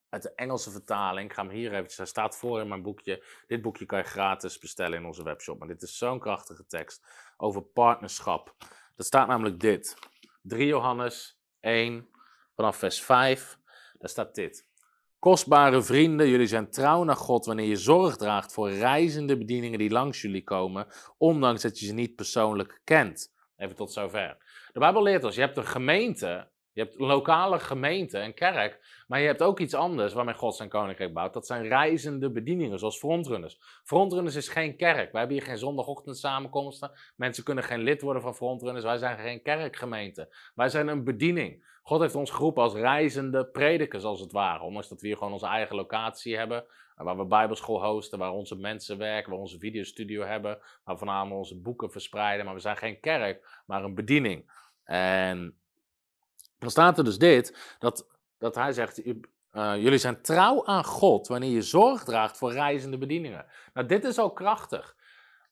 uit 0.09 0.23
de 0.23 0.35
Engelse 0.35 0.71
vertaling. 0.71 1.29
Ik 1.29 1.35
ga 1.35 1.43
hem 1.43 1.51
hier 1.51 1.73
eventjes, 1.73 1.97
hij 1.97 2.07
staat 2.07 2.37
voor 2.37 2.61
in 2.61 2.69
mijn 2.69 2.83
boekje. 2.83 3.25
Dit 3.47 3.63
boekje 3.63 3.87
kan 3.87 3.99
je 3.99 4.05
gratis 4.05 4.59
bestellen 4.59 4.99
in 4.99 5.05
onze 5.05 5.23
webshop. 5.23 5.59
Maar 5.59 5.69
dit 5.69 5.83
is 5.83 5.99
zo'n 5.99 6.19
krachtige 6.19 6.67
tekst 6.67 7.07
over 7.37 7.63
partnerschap. 7.63 8.55
Er 8.97 9.05
staat 9.05 9.27
namelijk 9.27 9.61
dit. 9.61 9.97
3 10.43 10.67
Johannes 10.67 11.41
1, 11.61 12.09
vanaf 12.55 12.77
vers 12.77 13.03
5. 13.03 13.59
Daar 13.99 14.09
staat 14.09 14.35
dit. 14.35 14.68
Kostbare 15.19 15.83
vrienden, 15.83 16.29
jullie 16.29 16.47
zijn 16.47 16.71
trouw 16.71 17.05
naar 17.05 17.17
God 17.17 17.47
wanneer 17.47 17.67
je 17.67 17.77
zorg 17.77 18.17
draagt 18.17 18.53
voor 18.53 18.71
reizende 18.71 19.39
bedieningen 19.39 19.79
die 19.79 19.91
langs 19.91 20.23
jullie 20.23 20.45
komen, 20.45 20.87
ondanks 21.17 21.63
dat 21.63 21.79
je 21.79 21.87
ze 21.87 21.95
niet 21.95 22.15
persoonlijk 22.15 22.81
kent. 22.85 23.33
Even 23.57 23.77
tot 23.77 23.93
zover. 23.93 24.37
De 24.73 24.79
Bijbel 24.79 25.03
leert 25.03 25.25
ons, 25.25 25.35
je 25.35 25.41
hebt 25.41 25.57
een 25.57 25.67
gemeente, 25.67 26.49
je 26.73 26.83
hebt 26.83 27.01
een 27.01 27.07
lokale 27.07 27.59
gemeente, 27.59 28.19
een 28.19 28.35
kerk, 28.35 29.05
maar 29.07 29.21
je 29.21 29.27
hebt 29.27 29.43
ook 29.43 29.61
iets 29.61 29.75
anders 29.75 30.13
waarmee 30.13 30.35
God 30.35 30.57
zijn 30.57 30.69
koninkrijk 30.69 31.15
bouwt. 31.15 31.33
Dat 31.33 31.47
zijn 31.47 31.69
reizende 31.69 32.31
bedieningen, 32.31 32.79
zoals 32.79 32.99
frontrunners. 32.99 33.59
Frontrunners 33.85 34.35
is 34.35 34.49
geen 34.49 34.77
kerk. 34.77 35.13
Wij 35.13 35.21
hebben 35.21 35.37
hier 35.37 35.47
geen 35.47 35.59
zondagochtend 35.59 36.19
samenkomsten. 36.19 36.91
Mensen 37.17 37.45
kunnen 37.45 37.65
geen 37.65 37.83
lid 37.83 38.03
worden 38.03 38.23
van 38.23 38.35
frontrunners. 38.35 38.85
Wij 38.85 38.99
zijn 38.99 39.19
geen 39.19 39.43
kerkgemeente. 39.43 40.35
Wij 40.55 40.69
zijn 40.69 40.89
een 40.89 41.05
bediening. 41.05 41.67
God 41.89 42.01
heeft 42.01 42.15
ons 42.15 42.31
geroepen 42.31 42.63
als 42.63 42.75
reizende 42.75 43.47
predikers, 43.47 44.05
als 44.05 44.21
het 44.21 44.33
ware. 44.33 44.65
Ondanks 44.65 44.89
dat 44.89 45.01
we 45.01 45.07
hier 45.07 45.17
gewoon 45.17 45.33
onze 45.33 45.47
eigen 45.47 45.77
locatie 45.77 46.37
hebben, 46.37 46.65
waar 46.97 47.17
we 47.17 47.25
bijbelschool 47.25 47.85
hosten, 47.85 48.19
waar 48.19 48.33
onze 48.33 48.57
mensen 48.57 48.99
werken, 48.99 49.31
waar 49.31 49.39
we 49.39 49.45
onze 49.45 49.59
videostudio 49.59 50.23
hebben, 50.23 50.59
waar 50.85 50.95
we 50.95 51.01
vanavond 51.01 51.33
onze 51.33 51.61
boeken 51.61 51.91
verspreiden. 51.91 52.45
Maar 52.45 52.55
we 52.55 52.61
zijn 52.61 52.77
geen 52.77 53.01
kerk, 53.01 53.63
maar 53.67 53.85
een 53.85 53.95
bediening. 53.95 54.51
En 54.85 55.57
dan 56.59 56.71
staat 56.71 56.99
er 56.99 57.05
dus 57.05 57.19
dit, 57.19 57.77
dat, 57.79 58.07
dat 58.39 58.55
hij 58.55 58.73
zegt, 58.73 59.07
uh, 59.07 59.15
jullie 59.77 59.99
zijn 59.99 60.23
trouw 60.23 60.67
aan 60.67 60.85
God 60.85 61.29
wanneer 61.29 61.51
je 61.51 61.63
zorg 61.63 62.05
draagt 62.05 62.37
voor 62.39 62.53
reizende 62.53 62.99
bedieningen. 62.99 63.47
Nou, 63.73 63.87
dit 63.87 64.05
is 64.05 64.19
al 64.19 64.33
krachtig. 64.33 64.97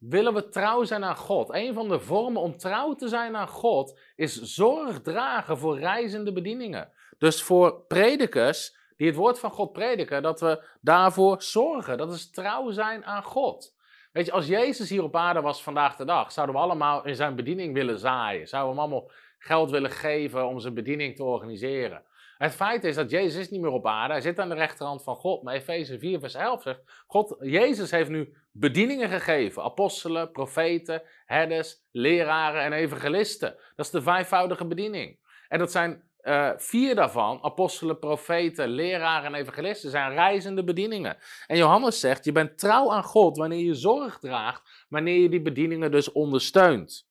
Willen 0.09 0.35
we 0.35 0.49
trouw 0.49 0.85
zijn 0.85 1.05
aan 1.05 1.17
God? 1.17 1.55
Een 1.55 1.75
van 1.75 1.89
de 1.89 2.01
vormen 2.01 2.43
om 2.43 2.57
trouw 2.57 2.95
te 2.95 3.09
zijn 3.09 3.37
aan 3.37 3.49
God 3.49 4.01
is 4.17 4.43
zorg 4.43 5.01
dragen 5.01 5.59
voor 5.59 5.79
reizende 5.79 6.33
bedieningen. 6.33 6.91
Dus 7.19 7.43
voor 7.43 7.85
predikers 7.89 8.77
die 8.97 9.07
het 9.07 9.17
woord 9.17 9.39
van 9.39 9.51
God 9.51 9.73
prediken, 9.73 10.23
dat 10.23 10.41
we 10.41 10.65
daarvoor 10.81 11.43
zorgen. 11.43 11.99
Dat 11.99 12.13
is 12.13 12.31
trouw 12.31 12.71
zijn 12.71 13.05
aan 13.05 13.23
God. 13.23 13.75
Weet 14.13 14.27
je, 14.27 14.33
als 14.33 14.47
Jezus 14.47 14.89
hier 14.89 15.03
op 15.03 15.17
aarde 15.17 15.41
was 15.41 15.63
vandaag 15.63 15.97
de 15.97 16.05
dag, 16.05 16.33
zouden 16.33 16.55
we 16.55 16.61
allemaal 16.61 17.05
in 17.05 17.15
zijn 17.15 17.37
bediening 17.37 17.75
willen 17.75 17.99
zaaien. 17.99 18.49
Zouden 18.49 18.75
we 18.75 18.81
hem 18.81 18.91
allemaal 18.91 19.11
geld 19.39 19.71
willen 19.71 19.91
geven 19.91 20.47
om 20.47 20.61
zijn 20.61 20.75
bediening 20.75 21.17
te 21.17 21.25
organiseren. 21.25 22.03
Het 22.39 22.55
feit 22.55 22.85
is 22.85 22.95
dat 22.95 23.11
Jezus 23.11 23.41
is 23.41 23.51
niet 23.51 23.61
meer 23.61 23.71
op 23.71 23.87
aarde. 23.87 24.13
Hij 24.13 24.23
zit 24.23 24.39
aan 24.39 24.49
de 24.49 24.55
rechterhand 24.55 25.03
van 25.03 25.17
God. 25.17 25.43
Maar 25.43 25.55
Efeze 25.55 25.99
4 25.99 26.21
vers 26.21 26.35
11 26.35 26.63
zegt, 26.63 27.05
God, 27.07 27.37
Jezus 27.41 27.91
heeft 27.91 28.11
nu 28.11 28.37
bedieningen 28.53 29.09
gegeven. 29.09 29.63
Apostelen, 29.63 30.31
profeten, 30.31 31.03
herders, 31.25 31.77
leraren 31.91 32.63
en 32.63 32.73
evangelisten. 32.73 33.57
Dat 33.77 33.87
is 33.87 33.93
de 33.93 34.03
vijfvoudige 34.03 34.67
bediening. 34.67 35.19
En 35.49 35.59
dat 35.59 35.71
zijn 35.71 36.05
uh, 36.23 36.51
vier 36.57 36.95
daarvan, 36.95 37.39
apostelen, 37.43 37.99
profeten, 37.99 38.69
leraren 38.69 39.35
en 39.35 39.41
evangelisten, 39.41 39.91
zijn 39.91 40.13
reizende 40.13 40.65
bedieningen. 40.65 41.17
En 41.47 41.57
Johannes 41.57 42.01
zegt, 42.01 42.25
je 42.25 42.33
bent 42.33 42.59
trouw 42.59 42.93
aan 42.93 43.05
God 43.05 43.37
wanneer 43.37 43.65
je 43.65 43.75
zorg 43.75 44.19
draagt, 44.19 44.87
wanneer 44.89 45.21
je 45.21 45.29
die 45.29 45.43
bedieningen 45.43 45.91
dus 45.91 46.13
ondersteunt. 46.13 47.09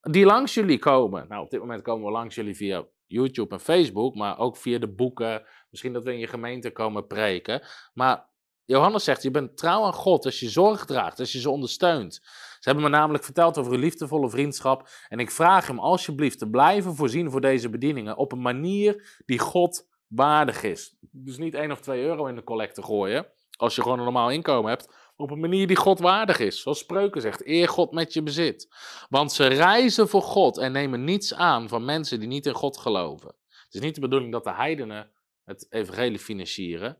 Die 0.00 0.24
langs 0.24 0.54
jullie 0.54 0.78
komen. 0.78 1.28
Nou, 1.28 1.44
op 1.44 1.50
dit 1.50 1.60
moment 1.60 1.82
komen 1.82 2.06
we 2.06 2.12
langs 2.12 2.34
jullie 2.34 2.56
via 2.56 2.84
YouTube 3.06 3.54
en 3.54 3.60
Facebook, 3.60 4.14
maar 4.14 4.38
ook 4.38 4.56
via 4.56 4.78
de 4.78 4.94
boeken. 4.94 5.46
Misschien 5.70 5.92
dat 5.92 6.04
we 6.04 6.12
in 6.12 6.18
je 6.18 6.26
gemeente 6.26 6.70
komen 6.70 7.06
preken. 7.06 7.62
Maar 7.94 8.28
Johannes 8.64 9.04
zegt, 9.04 9.22
je 9.22 9.30
bent 9.30 9.56
trouw 9.56 9.84
aan 9.84 9.92
God 9.92 10.24
als 10.24 10.40
je 10.40 10.48
zorg 10.48 10.84
draagt, 10.84 11.20
als 11.20 11.32
je 11.32 11.40
ze 11.40 11.50
ondersteunt. 11.50 12.14
Ze 12.60 12.72
hebben 12.72 12.84
me 12.84 12.90
namelijk 12.90 13.24
verteld 13.24 13.58
over 13.58 13.72
uw 13.72 13.78
liefdevolle 13.78 14.30
vriendschap. 14.30 14.88
En 15.08 15.18
ik 15.18 15.30
vraag 15.30 15.66
hem 15.66 15.78
alsjeblieft 15.78 16.38
te 16.38 16.50
blijven 16.50 16.94
voorzien 16.94 17.30
voor 17.30 17.40
deze 17.40 17.68
bedieningen 17.68 18.16
op 18.16 18.32
een 18.32 18.42
manier 18.42 19.20
die 19.26 19.38
God 19.38 19.88
waardig 20.06 20.62
is. 20.62 20.96
Dus 21.10 21.38
niet 21.38 21.54
1 21.54 21.70
of 21.72 21.80
2 21.80 22.02
euro 22.02 22.26
in 22.26 22.34
de 22.34 22.44
collecte 22.44 22.82
gooien, 22.82 23.26
als 23.56 23.74
je 23.74 23.82
gewoon 23.82 23.98
een 23.98 24.04
normaal 24.04 24.30
inkomen 24.30 24.70
hebt. 24.70 25.05
Op 25.16 25.30
een 25.30 25.40
manier 25.40 25.66
die 25.66 25.76
God 25.76 25.98
waardig 25.98 26.38
is. 26.38 26.60
Zoals 26.60 26.78
Spreuken 26.78 27.20
zegt, 27.20 27.46
eer 27.46 27.68
God 27.68 27.92
met 27.92 28.12
je 28.12 28.22
bezit. 28.22 28.68
Want 29.08 29.32
ze 29.32 29.46
reizen 29.46 30.08
voor 30.08 30.22
God 30.22 30.58
en 30.58 30.72
nemen 30.72 31.04
niets 31.04 31.34
aan 31.34 31.68
van 31.68 31.84
mensen 31.84 32.18
die 32.18 32.28
niet 32.28 32.46
in 32.46 32.54
God 32.54 32.76
geloven. 32.76 33.34
Het 33.48 33.74
is 33.74 33.80
niet 33.80 33.94
de 33.94 34.00
bedoeling 34.00 34.32
dat 34.32 34.44
de 34.44 34.54
heidenen 34.54 35.10
het 35.44 35.66
evangelie 35.70 36.18
financieren. 36.18 36.98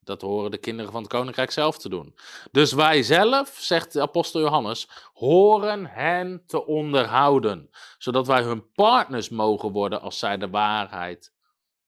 Dat 0.00 0.22
horen 0.22 0.50
de 0.50 0.58
kinderen 0.58 0.92
van 0.92 1.02
het 1.02 1.10
koninkrijk 1.10 1.50
zelf 1.50 1.78
te 1.78 1.88
doen. 1.88 2.14
Dus 2.50 2.72
wij 2.72 3.02
zelf, 3.02 3.48
zegt 3.48 3.92
de 3.92 4.00
apostel 4.00 4.40
Johannes, 4.40 4.88
horen 5.12 5.86
hen 5.86 6.42
te 6.46 6.66
onderhouden, 6.66 7.70
zodat 7.98 8.26
wij 8.26 8.42
hun 8.42 8.72
partners 8.72 9.28
mogen 9.28 9.72
worden 9.72 10.00
als 10.00 10.18
zij 10.18 10.36
de 10.36 10.50
waarheid 10.50 11.34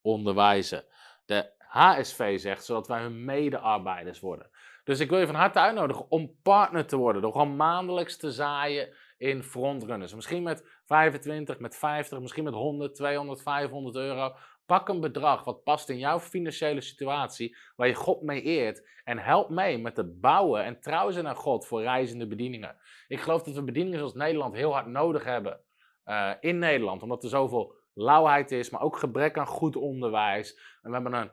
onderwijzen. 0.00 0.84
De 1.24 1.52
HSV 1.58 2.40
zegt, 2.40 2.64
zodat 2.64 2.88
wij 2.88 3.00
hun 3.00 3.24
medearbeiders 3.24 4.20
worden. 4.20 4.49
Dus 4.84 5.00
ik 5.00 5.10
wil 5.10 5.18
je 5.18 5.26
van 5.26 5.34
harte 5.34 5.58
uitnodigen 5.58 6.10
om 6.10 6.36
partner 6.42 6.86
te 6.86 6.96
worden, 6.96 7.22
door 7.22 7.32
gewoon 7.32 7.56
maandelijks 7.56 8.16
te 8.16 8.32
zaaien 8.32 8.88
in 9.18 9.42
frontrunners. 9.42 10.14
Misschien 10.14 10.42
met 10.42 10.80
25, 10.84 11.58
met 11.58 11.76
50, 11.76 12.20
misschien 12.20 12.44
met 12.44 12.54
100, 12.54 12.94
200, 12.94 13.42
500 13.42 13.96
euro. 13.96 14.34
Pak 14.66 14.88
een 14.88 15.00
bedrag 15.00 15.44
wat 15.44 15.62
past 15.62 15.88
in 15.88 15.98
jouw 15.98 16.20
financiële 16.20 16.80
situatie, 16.80 17.56
waar 17.76 17.86
je 17.86 17.94
God 17.94 18.22
mee 18.22 18.42
eert. 18.42 18.88
En 19.04 19.18
help 19.18 19.50
mee 19.50 19.78
met 19.78 19.96
het 19.96 20.20
bouwen 20.20 20.64
en 20.64 20.80
trouw 20.80 21.10
zijn 21.10 21.24
naar 21.24 21.36
God 21.36 21.66
voor 21.66 21.82
reizende 21.82 22.26
bedieningen. 22.26 22.76
Ik 23.08 23.20
geloof 23.20 23.42
dat 23.42 23.54
we 23.54 23.62
bedieningen 23.62 23.98
zoals 23.98 24.14
Nederland 24.14 24.54
heel 24.54 24.72
hard 24.72 24.86
nodig 24.86 25.24
hebben. 25.24 25.60
Uh, 26.04 26.32
in 26.40 26.58
Nederland, 26.58 27.02
omdat 27.02 27.22
er 27.22 27.28
zoveel 27.28 27.74
lauwheid 27.94 28.50
is, 28.50 28.70
maar 28.70 28.80
ook 28.80 28.96
gebrek 28.96 29.38
aan 29.38 29.46
goed 29.46 29.76
onderwijs. 29.76 30.54
En 30.82 30.90
we 30.90 30.94
hebben 30.94 31.12
een 31.12 31.30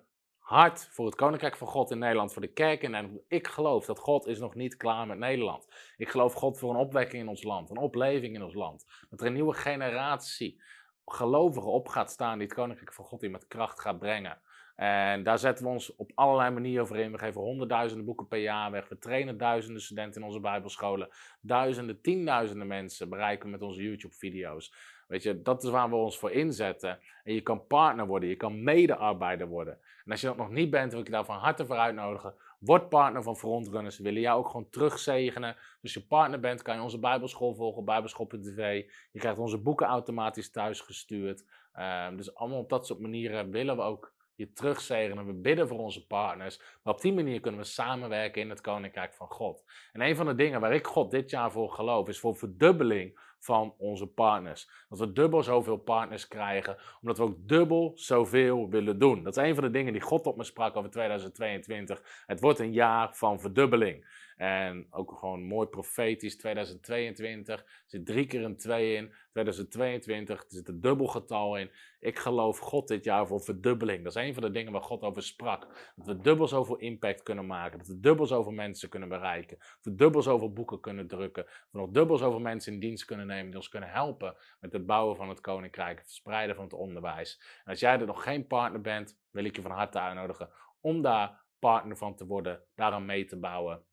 hart 0.47 0.87
voor 0.91 1.05
het 1.05 1.15
Koninkrijk 1.15 1.57
van 1.57 1.67
God 1.67 1.91
in 1.91 1.97
Nederland, 1.97 2.33
voor 2.33 2.41
de 2.41 2.53
kerk 2.53 2.81
in 2.81 2.91
Nederland. 2.91 3.21
Ik 3.27 3.47
geloof 3.47 3.85
dat 3.85 3.99
God 3.99 4.25
is 4.27 4.39
nog 4.39 4.55
niet 4.55 4.77
klaar 4.77 5.07
met 5.07 5.17
Nederland. 5.17 5.67
Ik 5.97 6.09
geloof 6.09 6.33
God 6.33 6.59
voor 6.59 6.69
een 6.69 6.79
opwekking 6.79 7.21
in 7.21 7.29
ons 7.29 7.43
land, 7.43 7.69
een 7.69 7.77
opleving 7.77 8.35
in 8.35 8.43
ons 8.43 8.53
land. 8.53 8.85
Dat 9.09 9.21
er 9.21 9.27
een 9.27 9.33
nieuwe 9.33 9.53
generatie 9.53 10.61
gelovigen 11.05 11.71
op 11.71 11.87
gaat 11.87 12.11
staan 12.11 12.37
die 12.37 12.47
het 12.47 12.55
Koninkrijk 12.55 12.93
van 12.93 13.05
God 13.05 13.23
in 13.23 13.31
met 13.31 13.47
kracht 13.47 13.79
gaat 13.79 13.99
brengen. 13.99 14.41
En 14.75 15.23
daar 15.23 15.39
zetten 15.39 15.65
we 15.65 15.71
ons 15.71 15.95
op 15.95 16.11
allerlei 16.15 16.49
manieren 16.49 16.87
voor 16.87 16.97
in. 16.97 17.11
We 17.11 17.17
geven 17.17 17.41
honderdduizenden 17.41 18.05
boeken 18.05 18.27
per 18.27 18.39
jaar 18.39 18.71
weg. 18.71 18.87
We 18.89 18.97
trainen 18.97 19.37
duizenden 19.37 19.81
studenten 19.81 20.21
in 20.21 20.27
onze 20.27 20.39
bijbelscholen. 20.39 21.09
Duizenden, 21.41 22.01
tienduizenden 22.01 22.67
mensen 22.67 23.09
bereiken 23.09 23.45
we 23.45 23.51
met 23.51 23.61
onze 23.61 23.83
YouTube-video's. 23.83 24.73
Weet 25.07 25.23
je, 25.23 25.41
dat 25.41 25.63
is 25.63 25.69
waar 25.69 25.89
we 25.89 25.95
ons 25.95 26.17
voor 26.17 26.31
inzetten. 26.31 26.99
En 27.23 27.33
je 27.33 27.41
kan 27.41 27.67
partner 27.67 28.07
worden, 28.07 28.29
je 28.29 28.35
kan 28.35 28.63
medearbeider 28.63 29.47
worden. 29.47 29.79
En 30.05 30.11
als 30.11 30.21
je 30.21 30.27
dat 30.27 30.37
nog 30.37 30.49
niet 30.49 30.69
bent, 30.69 30.91
wil 30.91 30.99
ik 30.99 31.05
je 31.05 31.11
daar 31.11 31.25
van 31.25 31.37
harte 31.37 31.65
voor 31.65 31.75
uitnodigen. 31.75 32.33
Word 32.59 32.89
partner 32.89 33.23
van 33.23 33.37
Frontrunners. 33.37 33.97
We 33.97 34.03
willen 34.03 34.21
jou 34.21 34.39
ook 34.39 34.47
gewoon 34.47 34.69
terugzegenen. 34.69 35.55
Dus 35.81 35.93
je 35.93 36.05
partner 36.05 36.39
bent, 36.39 36.61
kan 36.61 36.75
je 36.75 36.81
onze 36.81 36.99
bijbelschool 36.99 37.53
volgen, 37.53 37.85
bijbelschool.tv. 37.85 38.85
Je 39.11 39.19
krijgt 39.19 39.39
onze 39.39 39.57
boeken 39.57 39.87
automatisch 39.87 40.51
thuis 40.51 40.81
gestuurd. 40.81 41.45
Um, 41.79 42.17
dus 42.17 42.35
allemaal 42.35 42.59
op 42.59 42.69
dat 42.69 42.85
soort 42.85 42.99
manieren 42.99 43.51
willen 43.51 43.75
we 43.75 43.81
ook 43.81 44.13
je 44.35 44.53
terugzegenen. 44.53 45.25
We 45.25 45.33
bidden 45.33 45.67
voor 45.67 45.79
onze 45.79 46.07
partners. 46.07 46.59
Maar 46.83 46.93
op 46.93 47.01
die 47.01 47.13
manier 47.13 47.39
kunnen 47.39 47.59
we 47.59 47.65
samenwerken 47.65 48.41
in 48.41 48.49
het 48.49 48.61
Koninkrijk 48.61 49.13
van 49.13 49.27
God. 49.27 49.63
En 49.91 50.01
een 50.01 50.15
van 50.15 50.25
de 50.25 50.35
dingen 50.35 50.61
waar 50.61 50.73
ik 50.73 50.87
God 50.87 51.11
dit 51.11 51.29
jaar 51.29 51.51
voor 51.51 51.71
geloof, 51.71 52.07
is 52.07 52.19
voor 52.19 52.35
verdubbeling 52.35 53.19
van 53.39 53.73
onze 53.77 54.07
partners. 54.07 54.69
Dat 54.89 54.99
we 54.99 55.11
dubbel 55.11 55.43
zoveel 55.43 55.77
partners 55.77 56.27
krijgen, 56.27 56.77
omdat 57.01 57.17
we 57.17 57.23
ook 57.23 57.47
dubbel 57.47 57.91
zoveel 57.95 58.69
willen 58.69 58.99
doen. 58.99 59.23
Dat 59.23 59.37
is 59.37 59.43
een 59.43 59.55
van 59.55 59.63
de 59.63 59.71
dingen 59.71 59.93
die 59.93 60.01
God 60.01 60.25
op 60.25 60.37
me 60.37 60.43
sprak 60.43 60.75
over 60.75 60.89
2022. 60.89 62.23
Het 62.25 62.39
wordt 62.39 62.59
een 62.59 62.73
jaar 62.73 63.15
van 63.15 63.39
verdubbeling. 63.39 64.05
En 64.37 64.87
ook 64.89 65.11
gewoon 65.11 65.43
mooi 65.43 65.67
profetisch, 65.67 66.37
2022 66.37 67.65
zit 67.85 68.05
drie 68.05 68.25
keer 68.25 68.43
een 68.43 68.57
2 68.57 68.95
in. 68.95 69.13
2022 69.31 70.39
er 70.39 70.45
zit 70.47 70.67
een 70.67 70.81
dubbel 70.81 71.07
getal 71.07 71.57
in. 71.57 71.71
Ik 71.99 72.19
geloof 72.19 72.59
God 72.59 72.87
dit 72.87 73.03
jaar 73.03 73.27
voor 73.27 73.41
verdubbeling. 73.41 74.03
Dat 74.03 74.15
is 74.15 74.23
een 74.23 74.33
van 74.33 74.43
de 74.43 74.51
dingen 74.51 74.71
waar 74.71 74.81
God 74.81 75.01
over 75.01 75.23
sprak. 75.23 75.91
Dat 75.95 76.05
we 76.05 76.17
dubbel 76.21 76.47
zoveel 76.47 76.77
impact 76.77 77.23
kunnen 77.23 77.45
maken. 77.45 77.77
Dat 77.77 77.87
we 77.87 77.99
dubbel 77.99 78.25
zoveel 78.25 78.51
mensen 78.51 78.89
kunnen 78.89 79.09
bereiken. 79.09 79.57
Dat 79.57 79.79
we 79.81 79.95
dubbel 79.95 80.21
zoveel 80.21 80.53
boeken 80.53 80.79
kunnen 80.79 81.07
drukken. 81.07 81.43
Dat 81.43 81.67
we 81.71 81.79
nog 81.79 81.89
dubbel 81.89 82.17
zoveel 82.17 82.39
mensen 82.39 82.73
in 82.73 82.79
dienst 82.79 83.05
kunnen 83.05 83.27
nemen 83.27 83.45
die 83.45 83.55
ons 83.55 83.69
kunnen 83.69 83.89
helpen 83.89 84.35
met 84.59 84.73
het 84.73 84.85
bouwen 84.85 85.15
van 85.15 85.29
het 85.29 85.41
koninkrijk. 85.41 85.97
Het 85.97 86.07
verspreiden 86.07 86.55
van 86.55 86.63
het 86.63 86.73
onderwijs. 86.73 87.41
En 87.63 87.71
als 87.71 87.79
jij 87.79 87.99
er 87.99 88.05
nog 88.05 88.23
geen 88.23 88.47
partner 88.47 88.81
bent, 88.81 89.19
wil 89.31 89.43
ik 89.43 89.55
je 89.55 89.61
van 89.61 89.71
harte 89.71 89.99
uitnodigen 89.99 90.49
om 90.81 91.01
daar 91.01 91.45
partner 91.59 91.97
van 91.97 92.15
te 92.15 92.25
worden. 92.25 92.63
Daaraan 92.75 93.05
mee 93.05 93.25
te 93.25 93.39
bouwen. 93.39 93.85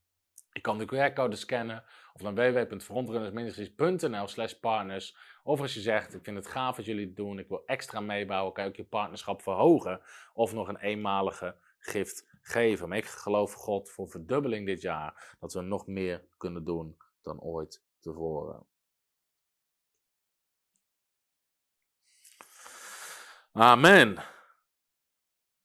Je 0.55 0.61
kan 0.61 0.79
de 0.79 0.85
QR-code 0.85 1.37
scannen 1.37 1.85
of 2.13 2.23
naar 2.23 2.35
www.frontrunnersministries.nl 2.35 4.27
slash 4.27 4.53
partners. 4.53 5.17
Of 5.43 5.61
als 5.61 5.75
je 5.75 5.81
zegt, 5.81 6.15
ik 6.15 6.25
vind 6.25 6.37
het 6.37 6.47
gaaf 6.47 6.77
wat 6.77 6.85
jullie 6.85 7.13
doen, 7.13 7.39
ik 7.39 7.49
wil 7.49 7.63
extra 7.67 8.01
meebouwen, 8.01 8.53
kan 8.53 8.65
je 8.65 8.71
ook 8.71 8.77
je 8.77 8.85
partnerschap 8.85 9.43
verhogen. 9.43 10.01
Of 10.35 10.53
nog 10.53 10.69
een 10.69 10.79
eenmalige 10.79 11.57
gift 11.79 12.29
geven. 12.43 12.89
Maar 12.89 12.99
ik 12.99 13.05
geloof 13.05 13.53
God 13.53 13.91
voor 13.91 14.09
verdubbeling 14.09 14.67
dit 14.67 14.81
jaar, 14.81 15.37
dat 15.41 15.53
we 15.53 15.61
nog 15.61 15.87
meer 15.87 16.25
kunnen 16.37 16.65
doen 16.65 16.97
dan 17.23 17.41
ooit 17.41 17.83
tevoren. 18.01 18.67
Amen. 23.53 24.25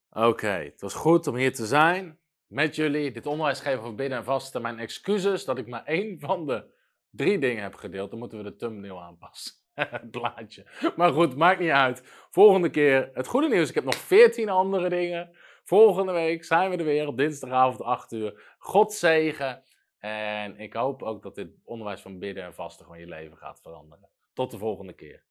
Oké, 0.09 0.47
het 0.47 0.81
was 0.81 0.93
goed 0.93 1.27
om 1.27 1.35
hier 1.35 1.53
te 1.53 1.65
zijn 1.65 2.19
met 2.49 2.75
jullie 2.75 3.11
dit 3.11 3.25
onderwijs 3.25 3.59
geven 3.59 3.79
over 3.79 3.95
bidden 3.95 4.17
en 4.17 4.23
vasten. 4.23 4.61
Mijn 4.61 4.79
excuses 4.79 5.45
dat 5.45 5.57
ik 5.57 5.67
maar 5.67 5.85
één 5.85 6.19
van 6.19 6.45
de 6.45 6.65
drie 7.09 7.39
dingen 7.39 7.63
heb 7.63 7.75
gedeeld. 7.75 8.09
Dan 8.09 8.19
moeten 8.19 8.37
we 8.37 8.43
de 8.43 8.55
thumbnail 8.55 9.01
aanpassen. 9.01 9.53
het 9.73 10.11
blaadje. 10.11 10.65
Maar 10.95 11.11
goed, 11.11 11.35
maakt 11.35 11.59
niet 11.59 11.69
uit. 11.69 12.01
Volgende 12.29 12.69
keer 12.69 13.09
het 13.13 13.27
goede 13.27 13.47
nieuws. 13.47 13.69
Ik 13.69 13.75
heb 13.75 13.83
nog 13.83 13.95
14 13.95 14.49
andere 14.49 14.89
dingen. 14.89 15.37
Volgende 15.63 16.11
week 16.11 16.45
zijn 16.45 16.69
we 16.69 16.77
er 16.77 16.83
weer 16.83 17.07
op 17.07 17.17
dinsdagavond 17.17 17.81
8 17.81 18.11
uur. 18.11 18.55
God 18.57 18.93
zegen. 18.93 19.63
En 19.97 20.59
ik 20.59 20.73
hoop 20.73 21.03
ook 21.03 21.23
dat 21.23 21.35
dit 21.35 21.49
onderwijs 21.63 22.01
van 22.01 22.19
bidden 22.19 22.43
en 22.43 22.53
vasten 22.53 22.85
gewoon 22.85 22.99
je 22.99 23.07
leven 23.07 23.37
gaat 23.37 23.61
veranderen. 23.61 24.09
Tot 24.33 24.51
de 24.51 24.57
volgende 24.57 24.93
keer. 24.93 25.23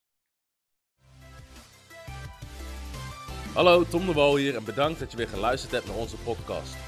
Hallo, 3.55 3.85
Tom 3.85 4.07
de 4.07 4.13
Wol 4.13 4.37
hier 4.37 4.57
en 4.57 4.65
bedankt 4.65 5.01
dat 5.01 5.11
je 5.11 5.17
weer 5.17 5.29
geluisterd 5.29 5.73
hebt 5.73 5.87
naar 5.87 5.97
onze 5.97 6.17
podcast. 6.17 6.88